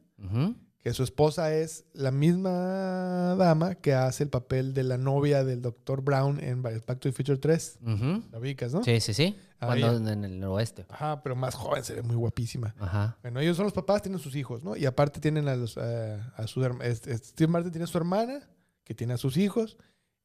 Que 0.83 0.93
su 0.93 1.03
esposa 1.03 1.53
es 1.53 1.85
la 1.93 2.09
misma 2.11 3.35
dama 3.37 3.75
que 3.75 3.93
hace 3.93 4.23
el 4.23 4.29
papel 4.29 4.73
de 4.73 4.83
la 4.83 4.97
novia 4.97 5.43
del 5.43 5.61
Dr. 5.61 6.01
Brown 6.01 6.39
en 6.43 6.61
Back 6.63 6.83
to 6.85 7.09
the 7.09 7.11
Future 7.11 7.37
3. 7.37 7.79
Ujú. 7.83 8.23
La 8.31 8.39
ubicas, 8.39 8.73
¿no? 8.73 8.83
Sí, 8.83 8.99
sí, 8.99 9.13
sí. 9.13 9.37
Ah, 9.59 9.67
Cuando 9.67 10.11
en 10.11 10.25
el 10.25 10.43
oeste. 10.45 10.85
Ajá, 10.89 11.21
pero 11.21 11.35
más 11.35 11.53
joven, 11.53 11.83
se 11.83 11.93
ve 11.93 12.01
muy 12.01 12.15
guapísima. 12.15 12.73
Ajá. 12.79 13.17
Bueno, 13.21 13.39
ellos 13.41 13.57
son 13.57 13.65
los 13.65 13.73
papás, 13.73 14.01
tienen 14.01 14.19
sus 14.19 14.35
hijos, 14.35 14.63
¿no? 14.63 14.75
Y 14.75 14.85
aparte 14.87 15.19
tienen 15.19 15.47
a, 15.47 15.55
los, 15.55 15.77
eh, 15.79 16.19
a 16.35 16.47
su 16.47 16.63
este- 16.65 17.11
este 17.13 17.27
Steve 17.29 17.51
Martin 17.51 17.71
tiene 17.71 17.83
a 17.83 17.87
su 17.87 17.97
hermana, 17.99 18.49
que 18.83 18.95
tiene 18.95 19.13
a 19.13 19.17
sus 19.17 19.37
hijos, 19.37 19.77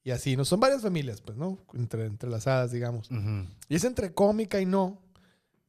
y 0.03 0.11
así, 0.13 0.37
¿no? 0.37 0.47
Son 0.47 0.59
varias 0.59 0.81
familias, 0.81 1.21
pues, 1.21 1.37
¿no? 1.37 1.59
Entre, 1.75 2.07
entrelazadas, 2.07 2.71
digamos. 2.73 3.11
Ujú. 3.11 3.47
Y 3.69 3.75
es 3.75 3.85
entre 3.85 4.15
cómica 4.15 4.59
y 4.61 4.65
no. 4.65 5.03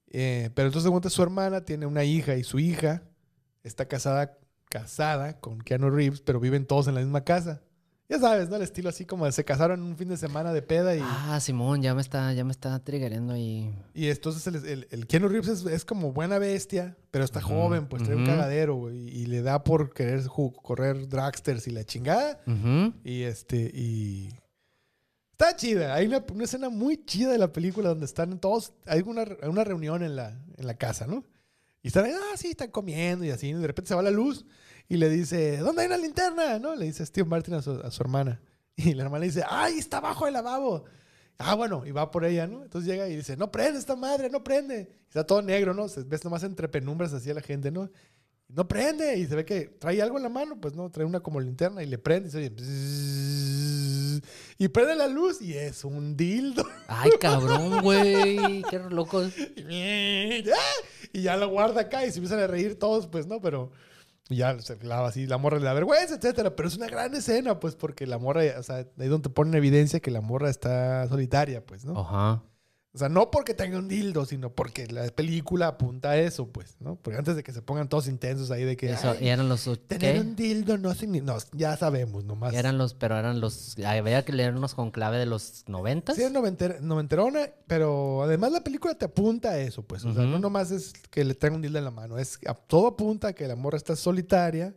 eh, 0.10 0.50
pero 0.56 0.68
entonces, 0.68 0.86
de 0.86 0.92
cuenta, 0.92 1.10
su 1.10 1.22
hermana 1.22 1.66
tiene 1.66 1.86
una 1.86 2.06
hija 2.06 2.36
y 2.38 2.44
su 2.46 2.60
hija 2.60 3.02
está 3.64 3.86
casada, 3.90 4.38
casada 4.69 5.39
con 5.39 5.60
Keanu 5.60 5.89
Reeves, 5.89 6.22
pero 6.22 6.39
viven 6.39 6.65
todos 6.65 6.88
en 6.88 6.95
la 6.95 7.02
misma 7.02 7.23
casa. 7.23 7.61
Ya 8.10 8.19
sabes, 8.19 8.48
¿no? 8.49 8.56
El 8.56 8.61
estilo 8.61 8.88
así 8.88 9.06
como 9.06 9.30
se 9.34 9.44
casaron 9.44 9.81
un 9.84 9.98
fin 9.98 10.07
de 10.07 10.15
semana 10.15 10.53
de 10.53 10.61
peda 10.61 10.95
y, 10.95 11.02
Ah, 11.03 11.39
Simón, 11.41 11.81
ya 11.81 11.94
me 11.94 11.99
está, 12.02 12.31
ya 12.31 12.45
me 12.45 12.52
está 12.52 12.80
triggerando 12.80 13.34
ahí. 13.34 13.76
y 13.94 14.07
entonces 14.07 14.48
el, 14.48 14.56
el, 14.65 14.88
el 14.91 15.07
Keanu 15.07 15.27
Reeves 15.27 15.49
es, 15.49 15.65
es 15.65 15.84
como 15.84 16.14
buena 16.14 16.39
bestia, 16.39 16.95
pero 17.11 17.26
está 17.26 17.41
joven, 17.41 17.88
pues 17.88 18.03
trae 18.03 18.15
un 18.15 18.26
cagadero, 18.26 18.76
güey, 18.76 19.10
y, 19.10 19.26
le 19.26 19.41
da 19.41 19.61
por 19.65 19.94
querer 19.94 20.23
correr 20.64 21.10
dragsters 21.10 21.68
y 21.68 21.72
la 21.72 21.84
chingada. 21.84 22.39
Y 23.03 23.23
este, 23.23 23.72
y. 23.73 24.30
Está 25.34 25.56
chida. 25.57 25.94
Hay 25.94 26.07
una, 26.07 26.23
una 26.34 26.45
escena 26.45 26.69
muy 26.69 27.03
chida 27.06 27.31
de 27.34 27.38
la 27.38 27.52
película 27.52 27.89
donde 27.89 28.06
están 28.06 28.39
todos. 28.39 28.72
Hay 28.85 29.02
una, 29.06 29.26
una 29.44 29.64
reunión 29.65 30.02
en 30.02 30.15
la, 30.15 30.30
en 30.57 30.65
la 30.65 30.76
casa, 30.76 31.06
¿no? 31.07 31.26
Y 31.88 31.90
están 31.90 32.04
ahí, 32.04 32.12
ah, 32.14 32.36
sí, 32.36 32.50
están 32.50 32.70
comiendo 32.70 33.24
y 33.24 33.30
así. 33.30 33.48
Y 33.48 33.54
de 33.54 33.66
repente 33.66 33.88
se 33.88 33.96
va 33.96 34.02
la 34.02 34.12
luz 34.12 34.46
y 34.90 34.98
le 34.98 35.08
dice, 35.08 35.56
¿dónde 35.60 35.84
hay 35.84 35.88
una 35.88 35.96
linterna? 35.96 36.60
¿No? 36.60 36.76
Le 36.76 36.84
dice 36.84 37.06
Steve 37.06 37.26
Martin 37.26 37.54
a 37.54 37.62
su, 37.62 37.72
a 37.72 37.90
su 37.90 38.04
hermana. 38.04 38.42
Y 38.76 38.94
la 38.94 39.04
hermana 39.04 39.22
le 39.22 39.28
dice, 39.28 39.42
¡ay, 39.50 39.80
está 39.80 40.00
abajo 40.00 40.26
del 40.26 40.34
lavabo! 40.34 40.84
Ah, 41.38 41.56
bueno, 41.56 41.86
y 41.86 41.92
va 41.92 42.12
por 42.12 42.26
ella, 42.26 42.46
¿no? 42.46 42.62
Entonces 42.62 42.92
llega 42.92 43.08
y 43.08 43.16
dice, 43.16 43.38
no 43.38 43.54
prende 43.54 43.80
esta 43.80 43.96
madre, 43.96 44.30
no 44.30 44.44
prende. 44.44 44.92
Y 45.06 45.08
está 45.08 45.26
todo 45.26 45.42
negro, 45.42 45.74
¿no? 45.74 45.88
Se 45.88 46.04
ves 46.04 46.26
nomás 46.26 46.44
entre 46.44 46.68
penumbras 46.68 47.14
así 47.14 47.30
a 47.32 47.34
la 47.34 47.42
gente, 47.42 47.72
¿no? 47.72 47.90
No 48.50 48.68
prende. 48.68 49.18
Y 49.18 49.26
se 49.26 49.36
ve 49.36 49.46
que 49.46 49.62
trae 49.80 50.02
algo 50.02 50.18
en 50.18 50.24
la 50.24 50.30
mano, 50.30 50.60
pues 50.60 50.76
no, 50.76 50.92
trae 50.92 51.06
una 51.06 51.22
como 51.22 51.40
linterna 51.40 51.82
y 51.84 51.88
le 51.88 51.98
prende 51.98 52.28
y 52.28 52.32
se 52.32 52.38
oye. 52.40 52.50
bzzz, 52.50 54.22
y 54.58 54.68
prende 54.68 54.96
la 54.96 55.08
luz 55.08 55.42
y 55.42 55.54
es 55.54 55.86
un 55.86 56.18
dildo. 56.18 56.68
Ay, 56.88 57.12
cabrón, 57.20 57.82
güey. 57.82 58.62
Qué 58.70 58.78
loco. 58.90 59.24
y 59.24 60.44
ya 61.22 61.38
lo 61.38 61.49
guarda 61.49 61.81
acá 61.81 62.06
y 62.06 62.11
se 62.11 62.19
empiezan 62.19 62.39
a 62.39 62.48
reír 62.48 62.77
todos, 62.77 63.07
pues 63.07 63.27
no, 63.27 63.41
pero 63.41 63.72
ya 64.30 64.60
se 64.60 64.77
lava 64.84 65.07
así, 65.07 65.26
la 65.26 65.38
morra 65.38 65.60
le 65.60 65.65
da 65.65 65.73
vergüenza, 65.73 66.15
etcétera. 66.15 66.56
Pero 66.56 66.68
es 66.68 66.77
una 66.77 66.88
gran 66.88 67.14
escena, 67.15 67.60
pues, 67.60 67.76
porque 67.76 68.06
la 68.06 68.18
morra, 68.18 68.41
o 68.57 68.64
sea, 68.64 68.85
ahí 68.98 69.07
donde 69.07 69.30
ponen 69.30 69.56
evidencia 69.56 69.99
que 69.99 70.11
la 70.11 70.22
morra 70.22 70.49
está 70.49 71.07
solitaria, 71.07 71.65
pues, 71.65 71.85
¿no? 71.85 71.99
Ajá. 71.99 72.44
O 72.98 72.99
sea, 72.99 73.10
no 73.10 73.30
porque 73.30 73.53
tenga 73.53 73.78
un 73.78 73.88
dildo, 73.88 74.26
sino 74.26 74.49
porque 74.56 74.88
la 74.88 75.06
película 75.10 75.68
apunta 75.68 76.10
a 76.10 76.18
eso, 76.18 76.48
pues, 76.48 76.78
¿no? 76.80 76.95
Porque 76.95 77.19
antes 77.19 77.36
de 77.36 77.44
que 77.44 77.53
se 77.53 77.61
pongan 77.61 77.88
todos 77.90 78.07
intensos 78.07 78.49
ahí 78.49 78.64
de 78.64 78.76
que. 78.76 78.90
Eso, 78.90 79.11
"Ay, 79.11 79.26
y 79.26 79.28
eran 79.28 79.48
los. 79.48 79.69
Tener 79.88 80.15
¿qué? 80.15 80.19
un 80.19 80.36
dildo 80.36 80.80
no 80.80 80.95
significa. 80.95 81.34
No, 81.34 81.38
ya 81.52 81.78
sabemos, 81.78 82.24
nomás. 82.24 82.56
Eran 82.56 82.80
los, 82.80 82.95
pero 82.95 83.15
eran 83.15 83.40
los. 83.40 83.78
Había 83.86 84.26
que 84.26 84.34
leernos 84.34 84.74
con 84.74 84.90
clave 84.90 85.19
de 85.19 85.28
los 85.28 85.64
noventas. 85.68 86.15
Sí, 86.15 86.24
es 86.24 86.32
noventer- 86.34 86.80
noventerona, 86.82 87.52
pero 87.68 88.24
además 88.24 88.52
la 88.52 88.64
película 88.64 88.95
te 88.95 89.06
apunta 89.06 89.52
a 89.52 89.60
eso, 89.60 89.84
pues. 89.84 90.03
O 90.03 90.15
sea, 90.15 90.24
no 90.24 90.40
nomás 90.40 90.72
es 90.72 90.94
que 91.11 91.24
le 91.24 91.36
traiga 91.36 91.56
un 91.56 91.61
dildo 91.61 91.78
en 91.78 91.86
la 91.86 91.91
mano, 91.91 92.18
es 92.18 92.40
todo 92.65 92.88
apunta 92.88 93.28
a 93.28 93.34
que 93.34 93.48
la 93.48 93.56
morra 93.56 93.78
está 93.78 93.95
solitaria 93.95 94.76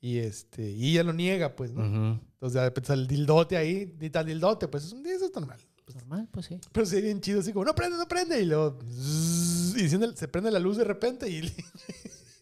y 0.00 0.18
este 0.18 0.70
y 0.70 0.90
ella 0.90 1.02
lo 1.02 1.14
niega, 1.14 1.56
pues, 1.56 1.72
¿no? 1.72 1.82
Entonces 1.84 2.52
de 2.54 2.60
repente 2.64 2.88
sale 2.88 3.02
el 3.02 3.08
dildote 3.08 3.56
ahí, 3.56 3.96
ni 3.98 4.10
tal 4.10 4.26
dildote, 4.26 4.68
pues 4.68 4.84
es 4.84 4.92
un 4.92 5.04
eso 5.06 5.24
es 5.24 5.34
normal. 5.34 5.58
Normal, 5.98 6.28
pues 6.30 6.46
sí. 6.46 6.60
Pero 6.72 6.86
sí, 6.86 7.00
bien 7.00 7.20
chido, 7.20 7.40
así 7.40 7.52
como, 7.52 7.64
no 7.64 7.74
prende, 7.74 7.96
no 7.96 8.06
prende. 8.06 8.40
Y 8.40 8.44
luego, 8.44 8.78
zzzz, 8.88 9.76
y 9.76 9.88
se 9.88 10.28
prende 10.28 10.50
la 10.50 10.58
luz 10.58 10.76
de 10.76 10.84
repente 10.84 11.28
y... 11.28 11.40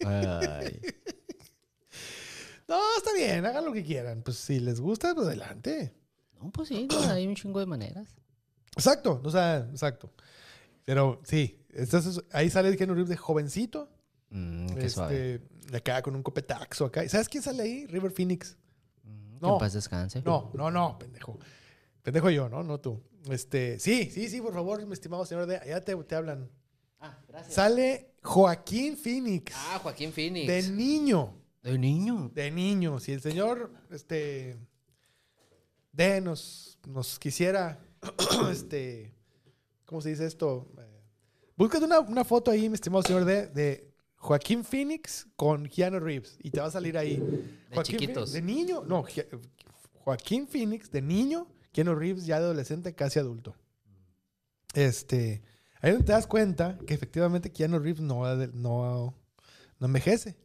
Ay. 0.04 0.80
no, 2.68 2.78
está 2.98 3.12
bien, 3.14 3.46
hagan 3.46 3.64
lo 3.64 3.72
que 3.72 3.84
quieran. 3.84 4.22
Pues 4.22 4.36
si 4.36 4.60
les 4.60 4.80
gusta, 4.80 5.14
pues 5.14 5.26
adelante. 5.26 5.94
No, 6.40 6.50
pues 6.50 6.68
sí, 6.68 6.86
hay 7.08 7.26
un 7.26 7.34
chingo 7.34 7.60
de 7.60 7.66
maneras. 7.66 8.08
Exacto, 8.74 9.20
o 9.24 9.30
sea, 9.30 9.66
exacto. 9.70 10.12
Pero 10.84 11.20
sí, 11.24 11.64
entonces 11.70 12.22
ahí 12.32 12.50
sale 12.50 12.68
el 12.68 12.76
Keanu 12.76 12.94
Reeves 12.94 13.08
de 13.08 13.16
jovencito. 13.16 13.88
Mm, 14.30 14.74
qué 14.74 14.86
este, 14.86 15.38
de 15.70 15.76
acá 15.76 16.02
con 16.02 16.14
un 16.14 16.22
copetaxo 16.22 16.84
acá. 16.84 17.04
¿Y 17.04 17.08
¿Sabes 17.08 17.28
quién 17.28 17.42
sale 17.42 17.62
ahí? 17.62 17.86
River 17.86 18.10
Phoenix. 18.10 18.56
Mm, 19.02 19.38
que 19.38 19.40
no. 19.40 19.54
en 19.54 19.58
paz 19.58 19.72
descanse. 19.72 20.22
No, 20.22 20.50
no, 20.54 20.70
no, 20.70 20.98
pendejo. 20.98 21.38
Pendejo 22.02 22.30
yo, 22.30 22.48
¿no? 22.48 22.62
No 22.62 22.78
tú. 22.78 23.02
Este, 23.30 23.78
sí, 23.78 24.10
sí, 24.10 24.28
sí, 24.28 24.40
por 24.40 24.52
favor, 24.52 24.84
mi 24.86 24.92
estimado 24.92 25.24
señor 25.24 25.46
de 25.46 25.56
allá 25.56 25.84
te, 25.84 25.96
te 25.96 26.14
hablan. 26.14 26.50
Ah, 27.00 27.18
gracias. 27.28 27.54
Sale 27.54 28.14
Joaquín 28.22 28.96
Phoenix. 28.96 29.52
Ah, 29.54 29.80
Joaquín 29.82 30.12
Phoenix. 30.12 30.46
de 30.46 30.62
niño. 30.70 31.34
De 31.62 31.78
niño. 31.78 32.30
De 32.34 32.50
niño. 32.50 33.00
Si 33.00 33.12
el 33.12 33.20
señor, 33.20 33.72
este, 33.90 34.56
de 35.92 36.20
nos, 36.20 36.78
nos 36.86 37.18
quisiera, 37.18 37.80
este, 38.50 39.14
¿cómo 39.84 40.00
se 40.00 40.10
dice 40.10 40.26
esto? 40.26 40.70
Eh, 40.78 41.02
búscate 41.56 41.84
una, 41.84 42.00
una 42.00 42.24
foto 42.24 42.50
ahí, 42.50 42.68
mi 42.68 42.74
estimado 42.74 43.02
señor 43.02 43.24
de, 43.24 43.48
de 43.48 43.92
Joaquín 44.16 44.64
Phoenix 44.64 45.26
con 45.36 45.68
Keanu 45.68 46.00
Reeves 46.00 46.38
y 46.42 46.50
te 46.50 46.60
va 46.60 46.66
a 46.66 46.70
salir 46.70 46.96
ahí. 46.96 47.16
Joaquín 47.72 47.98
chiquitos. 47.98 48.32
Phoenix, 48.32 48.32
de 48.32 48.42
niño, 48.42 48.84
no, 48.86 49.04
Joaquín 50.04 50.46
Phoenix 50.46 50.90
de 50.90 51.02
niño, 51.02 51.48
Keanu 51.76 51.94
Reeves 51.94 52.24
ya 52.24 52.36
adolescente, 52.36 52.94
casi 52.94 53.18
adulto. 53.18 53.54
Este, 54.72 55.42
ahí 55.82 55.90
donde 55.90 56.06
te 56.06 56.12
das 56.12 56.26
cuenta 56.26 56.78
que 56.86 56.94
efectivamente 56.94 57.52
Keanu 57.52 57.78
Reeves 57.78 58.00
no, 58.00 58.24
no, 58.54 59.14
no 59.78 59.86
envejece. 59.86 60.38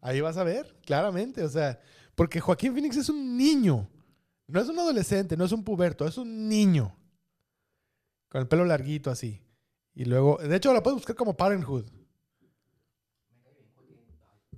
Ahí 0.00 0.20
vas 0.20 0.36
a 0.36 0.44
ver, 0.44 0.78
claramente. 0.86 1.42
O 1.42 1.48
sea, 1.48 1.80
porque 2.14 2.38
Joaquín 2.38 2.72
Phoenix 2.72 2.96
es 2.96 3.08
un 3.08 3.36
niño. 3.36 3.90
No 4.46 4.60
es 4.60 4.68
un 4.68 4.78
adolescente, 4.78 5.36
no 5.36 5.44
es 5.44 5.50
un 5.50 5.64
puberto, 5.64 6.06
es 6.06 6.18
un 6.18 6.48
niño. 6.48 6.96
Con 8.28 8.42
el 8.42 8.46
pelo 8.46 8.64
larguito 8.64 9.10
así. 9.10 9.42
Y 9.92 10.04
luego, 10.04 10.38
de 10.38 10.54
hecho, 10.54 10.72
la 10.72 10.84
puedes 10.84 10.98
buscar 10.98 11.16
como 11.16 11.36
Parenthood. 11.36 11.90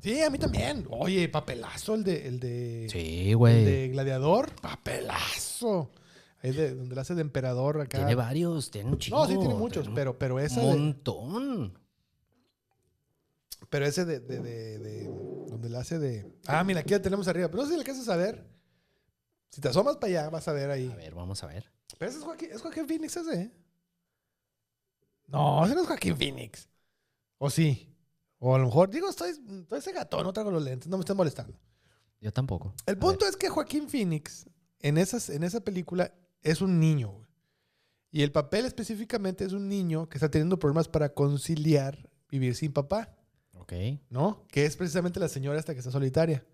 Sí, 0.04 0.20
a 0.20 0.28
mí 0.28 0.36
también. 0.38 0.86
Oye, 0.90 1.30
papelazo 1.30 1.94
el 1.94 2.04
de. 2.04 2.28
El 2.28 2.38
de 2.38 2.88
Sí, 2.92 3.30
el 3.30 3.36
güey. 3.38 3.64
de 3.64 3.88
Gladiador. 3.88 4.54
Papelazo. 4.60 5.90
Ahí 6.42 6.52
de, 6.52 6.74
donde 6.74 6.94
la 6.94 7.00
hace 7.00 7.14
de 7.14 7.22
emperador 7.22 7.80
acá. 7.80 7.96
Tiene 7.96 8.14
varios, 8.14 8.70
tiene 8.70 8.90
un 8.90 8.98
chingo. 8.98 9.16
no, 9.16 9.26
sí 9.26 9.38
tiene 9.38 9.54
muchos, 9.54 9.84
tiene 9.84 9.94
pero, 9.96 10.18
pero 10.18 10.38
esa 10.38 10.60
Un 10.60 10.66
de- 10.72 10.76
montón. 10.78 11.78
Pero 13.70 13.86
ese 13.86 14.04
de, 14.04 14.20
de, 14.20 14.40
de, 14.40 14.78
de- 14.78 15.04
donde 15.48 15.70
la 15.70 15.78
hace 15.80 15.98
de. 15.98 16.30
Ah, 16.46 16.62
mira, 16.64 16.80
aquí 16.80 16.90
la 16.92 17.00
tenemos 17.00 17.26
arriba. 17.26 17.48
Pero 17.48 17.62
no 17.62 17.64
sé 17.64 17.70
si 17.70 17.76
le 17.76 17.80
alcanzas 17.80 18.08
a 18.10 18.16
ver. 18.16 18.44
Si 19.48 19.62
te 19.62 19.68
asomas 19.68 19.96
para 19.96 20.08
allá, 20.20 20.28
vas 20.28 20.46
a 20.48 20.52
ver 20.52 20.70
ahí. 20.70 20.90
A 20.92 20.96
ver, 20.96 21.14
vamos 21.14 21.42
a 21.42 21.46
ver. 21.46 21.70
Pero 21.96 22.10
ese 22.10 22.18
es 22.18 22.24
Joaquín, 22.26 22.48
es 22.52 22.60
Joaquín 22.60 22.86
Phoenix 22.86 23.16
ese, 23.16 23.40
¿eh? 23.40 23.50
No, 25.28 25.64
ese 25.64 25.74
no 25.74 25.80
es 25.80 25.86
Joaquín 25.86 26.14
Phoenix. 26.16 26.68
O 27.38 27.48
sí. 27.48 27.93
O 28.38 28.54
a 28.54 28.58
lo 28.58 28.66
mejor, 28.66 28.90
digo, 28.90 29.08
estoy, 29.08 29.30
estoy 29.30 29.78
ese 29.78 29.92
gato, 29.92 30.22
no 30.22 30.32
traigo 30.32 30.50
los 30.50 30.62
lentes, 30.62 30.88
no 30.88 30.96
me 30.96 31.02
estén 31.02 31.16
molestando. 31.16 31.58
Yo 32.20 32.32
tampoco. 32.32 32.74
El 32.86 32.96
A 32.96 32.98
punto 32.98 33.26
es 33.26 33.36
que 33.36 33.48
Joaquín 33.48 33.88
Phoenix, 33.88 34.46
en, 34.80 34.98
esas, 34.98 35.30
en 35.30 35.42
esa 35.42 35.60
película, 35.60 36.12
es 36.42 36.60
un 36.60 36.78
niño. 36.80 37.10
güey. 37.12 37.24
Y 38.10 38.22
el 38.22 38.32
papel 38.32 38.64
específicamente 38.64 39.44
es 39.44 39.52
un 39.52 39.68
niño 39.68 40.08
que 40.08 40.18
está 40.18 40.30
teniendo 40.30 40.58
problemas 40.58 40.88
para 40.88 41.12
conciliar 41.12 42.08
vivir 42.30 42.54
sin 42.54 42.72
papá. 42.72 43.14
Ok. 43.56 43.72
¿no? 44.10 44.44
Que 44.48 44.66
es 44.66 44.76
precisamente 44.76 45.20
la 45.20 45.28
señora 45.28 45.58
esta 45.58 45.72
que 45.72 45.80
está 45.80 45.90
solitaria. 45.90 46.44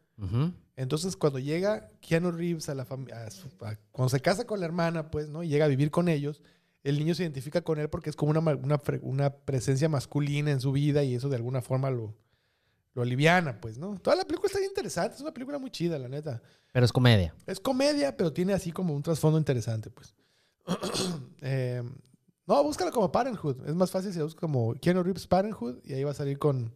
Entonces, 0.77 1.17
cuando 1.17 1.39
llega 1.39 1.91
Keanu 2.03 2.31
Reeves 2.31 2.69
a 2.69 2.75
la 2.75 2.85
familia, 2.85 3.27
cuando 3.91 4.11
se 4.11 4.21
casa 4.21 4.47
con 4.47 4.61
la 4.61 4.67
hermana, 4.67 5.11
pues, 5.11 5.31
¿no? 5.31 5.43
Y 5.43 5.49
llega 5.49 5.65
a 5.65 5.69
vivir 5.69 5.91
con 5.91 6.09
ellos, 6.11 6.43
el 6.83 6.99
niño 6.99 7.15
se 7.15 7.23
identifica 7.23 7.61
con 7.63 7.79
él 7.79 7.89
porque 7.91 8.11
es 8.11 8.17
como 8.17 8.31
una, 8.31 8.79
una, 9.03 9.31
presencia 9.31 9.89
masculina 9.89 10.51
en 10.51 10.61
su 10.61 10.73
vida 10.73 11.03
y 11.05 11.15
eso 11.15 11.29
de 11.29 11.37
alguna 11.37 11.61
forma 11.61 11.91
lo, 11.91 12.15
lo 12.95 13.03
aliviana, 13.03 13.61
pues, 13.61 13.79
¿no? 13.79 13.99
Toda 13.99 14.17
la 14.17 14.25
película 14.25 14.47
está 14.47 14.59
bien 14.59 14.71
interesante, 14.71 15.17
es 15.17 15.21
una 15.21 15.33
película 15.33 15.59
muy 15.59 15.71
chida, 15.71 15.99
la 15.99 16.09
neta. 16.09 16.43
Pero 16.73 16.87
es 16.87 16.93
comedia. 16.93 17.35
Es 17.47 17.61
comedia, 17.61 18.17
pero 18.17 18.33
tiene 18.33 18.53
así 18.53 18.73
como 18.73 18.95
un 18.95 19.03
trasfondo 19.03 19.39
interesante, 19.39 19.91
pues. 19.91 20.15
Eh, 21.43 21.83
no, 22.47 22.63
búscalo 22.65 22.91
como 22.93 23.11
Parenthood. 23.11 23.67
Es 23.67 23.75
más 23.75 23.91
fácil 23.91 24.13
si 24.13 24.21
buscas 24.21 24.41
como 24.41 24.75
Keanu 24.75 25.03
Reeves 25.03 25.27
Parenthood 25.27 25.79
y 25.85 25.95
ahí 25.95 26.05
va 26.05 26.11
a 26.11 26.15
salir 26.15 26.39
con, 26.39 26.75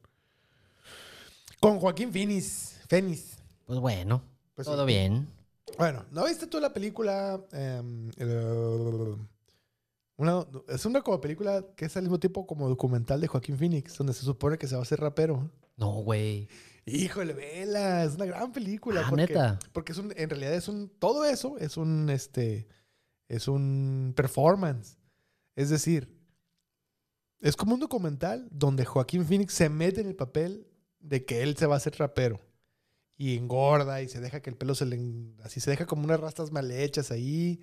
con 1.61 1.79
Joaquín 1.81 2.13
Phoenix. 2.13 2.81
Phoenix. 2.89 3.37
Pues 3.67 3.79
bueno, 3.81 4.23
Pues 4.55 4.67
todo 4.67 4.87
sí. 4.87 4.87
bien. 4.87 5.27
Bueno, 5.79 6.05
¿no 6.13 6.25
viste 6.27 6.47
tú 6.47 6.61
la 6.61 6.73
película? 6.73 7.41
em, 7.53 8.11
el- 8.17 9.17
una, 10.17 10.47
es 10.69 10.87
una 10.87 11.03
como 11.03 11.21
película 11.21 11.65
que 11.77 11.87
es 11.87 11.97
al 11.97 12.05
mismo 12.05 12.21
tiempo 12.21 12.47
como 12.47 12.69
documental 12.69 13.21
de 13.21 13.27
Joaquín 13.27 13.59
Phoenix, 13.59 13.97
donde 13.99 14.13
se 14.13 14.23
supone 14.23 14.59
que 14.59 14.67
se 14.67 14.75
va 14.75 14.81
a 14.81 14.83
hacer 14.83 15.01
rapero. 15.01 15.51
No, 15.77 15.91
güey. 16.03 16.49
Híjole, 16.87 17.33
vela, 17.33 18.05
es 18.05 18.15
una 18.15 18.27
gran 18.27 18.53
película. 18.53 19.03
Ah, 19.05 19.07
porque, 19.09 19.27
neta. 19.27 19.59
Porque 19.73 19.93
es 19.93 19.99
un, 19.99 20.13
en 20.17 20.31
realidad 20.31 20.55
es 20.55 20.69
un, 20.69 20.89
todo 20.89 21.25
eso 21.25 21.57
es 21.59 21.77
un, 21.77 22.11
este, 22.11 22.69
es 23.29 23.49
un 23.49 24.13
performance. 24.15 24.99
Es 25.57 25.71
decir, 25.71 26.15
es 27.41 27.57
como 27.57 27.75
un 27.75 27.81
documental 27.81 28.49
donde 28.51 28.85
Joaquín 28.85 29.25
Phoenix 29.25 29.55
se 29.55 29.69
mete 29.69 30.01
en 30.01 30.09
el 30.09 30.17
papel 30.17 30.69
de 31.01 31.25
que 31.25 31.43
él 31.43 31.57
se 31.57 31.67
va 31.67 31.75
a 31.75 31.77
hacer 31.79 31.95
rapero. 31.99 32.41
Y 33.17 33.37
engorda 33.37 34.03
y 34.03 34.09
se 34.09 34.21
deja 34.21 34.41
que 34.41 34.51
el 34.51 34.57
pelo 34.57 34.75
se 34.75 34.87
le... 34.87 34.99
Así 35.43 35.61
se 35.61 35.71
deja 35.71 35.87
como 35.87 36.05
unas 36.05 36.21
rastas 36.21 36.53
mal 36.53 36.71
hechas 36.71 37.11
ahí. 37.11 37.61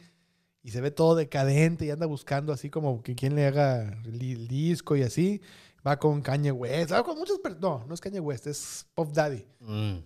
Y 0.64 0.72
se 0.72 0.82
ve 0.82 0.92
todo 0.92 1.16
decadente 1.16 1.86
y 1.86 1.90
anda 1.90 2.06
buscando 2.06 2.54
así 2.54 2.70
como 2.70 3.02
que 3.02 3.16
quien 3.16 3.36
le 3.36 3.48
haga 3.48 4.00
el, 4.06 4.20
di- 4.20 4.34
el 4.34 4.48
disco 4.48 4.96
y 4.96 5.02
así. 5.04 5.42
Va 5.86 5.98
con 5.98 6.22
Kanye 6.22 6.52
West. 6.52 6.92
Va 6.92 7.04
con 7.04 7.18
muchos... 7.18 7.40
per- 7.40 7.60
No, 7.60 7.84
no 7.88 7.94
es 7.96 8.00
Kanye 8.02 8.20
West, 8.20 8.46
es 8.48 8.86
Pop 8.94 9.12
Daddy. 9.12 9.44
Mm. 9.60 9.98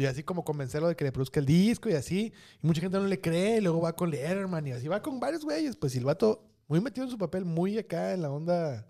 Y 0.00 0.04
así 0.06 0.22
como 0.24 0.44
convencerlo 0.44 0.88
de 0.88 0.96
que 0.96 1.04
le 1.04 1.12
produzca 1.12 1.38
el 1.40 1.46
disco 1.46 1.88
y 1.88 1.92
así. 1.94 2.32
Y 2.62 2.66
mucha 2.66 2.80
gente 2.80 2.98
no 2.98 3.06
le 3.06 3.20
cree. 3.20 3.58
Y 3.58 3.60
luego 3.60 3.80
va 3.80 3.94
con 3.94 4.10
Letterman 4.10 4.66
y 4.66 4.72
así 4.72 4.88
va 4.88 5.00
con 5.00 5.20
varios 5.20 5.44
güeyes. 5.44 5.76
Pues 5.76 5.94
y 5.94 5.98
el 5.98 6.04
vato 6.04 6.44
muy 6.66 6.80
metido 6.80 7.04
en 7.04 7.10
su 7.12 7.18
papel, 7.18 7.44
muy 7.44 7.78
acá 7.78 8.12
en 8.12 8.22
la 8.22 8.30
onda, 8.30 8.86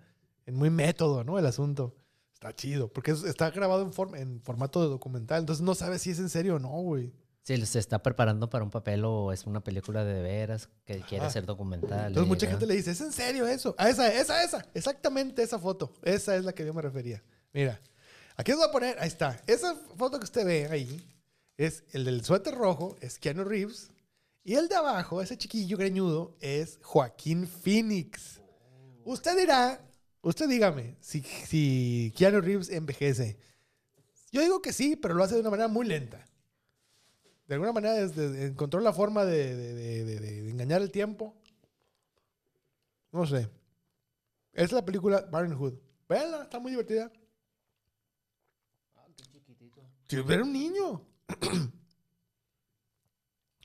en 0.46 0.54
muy 0.54 0.70
método, 0.70 1.22
¿no? 1.24 1.38
El 1.38 1.44
asunto. 1.46 1.94
Está 2.32 2.54
chido. 2.54 2.88
Porque 2.88 3.10
es- 3.10 3.24
está 3.24 3.50
grabado 3.50 3.82
en, 3.82 3.92
forma, 3.92 4.18
en 4.18 4.40
formato 4.40 4.80
de 4.82 4.88
documental. 4.88 5.40
Entonces 5.40 5.62
no 5.62 5.74
sabes 5.74 6.00
si 6.00 6.10
es 6.10 6.18
en 6.18 6.30
serio 6.30 6.56
o 6.56 6.58
no, 6.58 6.70
güey. 6.70 7.12
Si 7.56 7.66
se 7.66 7.80
está 7.80 8.00
preparando 8.00 8.48
para 8.48 8.62
un 8.62 8.70
papel 8.70 9.04
o 9.04 9.32
es 9.32 9.44
una 9.44 9.64
película 9.64 10.04
de, 10.04 10.22
veras 10.22 10.68
que 10.84 11.00
quiere 11.00 11.28
ser 11.30 11.46
documental. 11.46 12.08
Entonces 12.08 12.28
mucha 12.28 12.46
¿verdad? 12.46 12.60
gente 12.60 12.72
le 12.72 12.76
dice, 12.76 12.92
¿es 12.92 13.00
en 13.00 13.12
serio 13.12 13.44
eso? 13.48 13.74
Ah, 13.76 13.90
esa, 13.90 14.06
esa, 14.12 14.44
esa. 14.44 14.64
Exactamente 14.72 15.42
esa 15.42 15.58
foto. 15.58 15.92
Esa 16.02 16.36
es 16.36 16.44
la 16.44 16.52
que 16.52 16.64
yo 16.64 16.72
me 16.72 16.80
refería. 16.80 17.20
Mira, 17.52 17.80
aquí 18.36 18.52
os 18.52 18.58
voy 18.58 18.68
a 18.68 18.70
poner, 18.70 18.96
ahí 19.00 19.08
está. 19.08 19.42
Esa 19.48 19.74
foto 19.96 20.20
que 20.20 20.24
usted 20.24 20.46
ve 20.46 20.68
ahí 20.70 21.04
es 21.56 21.82
el 21.90 22.04
del 22.04 22.24
suéter 22.24 22.54
rojo, 22.54 22.96
es 23.00 23.18
Keanu 23.18 23.42
Reeves. 23.42 23.90
Y 24.44 24.54
el 24.54 24.68
de 24.68 24.76
abajo, 24.76 25.20
ese 25.20 25.36
chiquillo 25.36 25.76
greñudo, 25.76 26.36
es 26.38 26.78
Joaquín 26.82 27.48
Phoenix. 27.48 28.40
Usted 29.04 29.36
dirá, 29.36 29.80
usted 30.22 30.48
dígame, 30.48 30.96
si, 31.00 31.20
si 31.22 32.14
Keanu 32.16 32.40
Reeves 32.42 32.70
envejece. 32.70 33.38
Yo 34.30 34.40
digo 34.40 34.62
que 34.62 34.72
sí, 34.72 34.94
pero 34.94 35.14
lo 35.14 35.24
hace 35.24 35.34
de 35.34 35.40
una 35.40 35.50
manera 35.50 35.66
muy 35.66 35.84
lenta. 35.84 36.24
De 37.50 37.54
alguna 37.56 37.72
manera 37.72 37.94
desde- 37.94 38.46
encontró 38.46 38.78
la 38.78 38.92
forma 38.92 39.24
de, 39.24 39.56
de- 39.56 39.74
de- 39.74 40.04
de- 40.04 40.20
de- 40.20 40.42
de 40.44 40.50
engañar 40.52 40.80
el 40.82 40.92
tiempo. 40.92 41.34
No 43.10 43.26
sé. 43.26 43.50
Es 44.52 44.70
la 44.70 44.84
película 44.84 45.28
Parenthood. 45.28 45.74
Véanla, 46.08 46.44
está 46.44 46.60
muy 46.60 46.70
divertida. 46.70 47.10
Si 50.06 50.16
era 50.16 50.44
un 50.44 50.52
niño. 50.52 51.04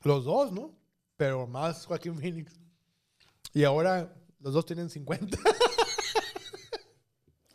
los 0.01 0.25
dos, 0.25 0.51
¿no? 0.51 0.75
Pero 1.15 1.45
más 1.45 1.85
Joaquín 1.85 2.17
Phoenix. 2.17 2.59
Y 3.53 3.65
ahora 3.65 4.11
los 4.39 4.51
dos 4.55 4.65
tienen 4.65 4.89
50. 4.89 5.37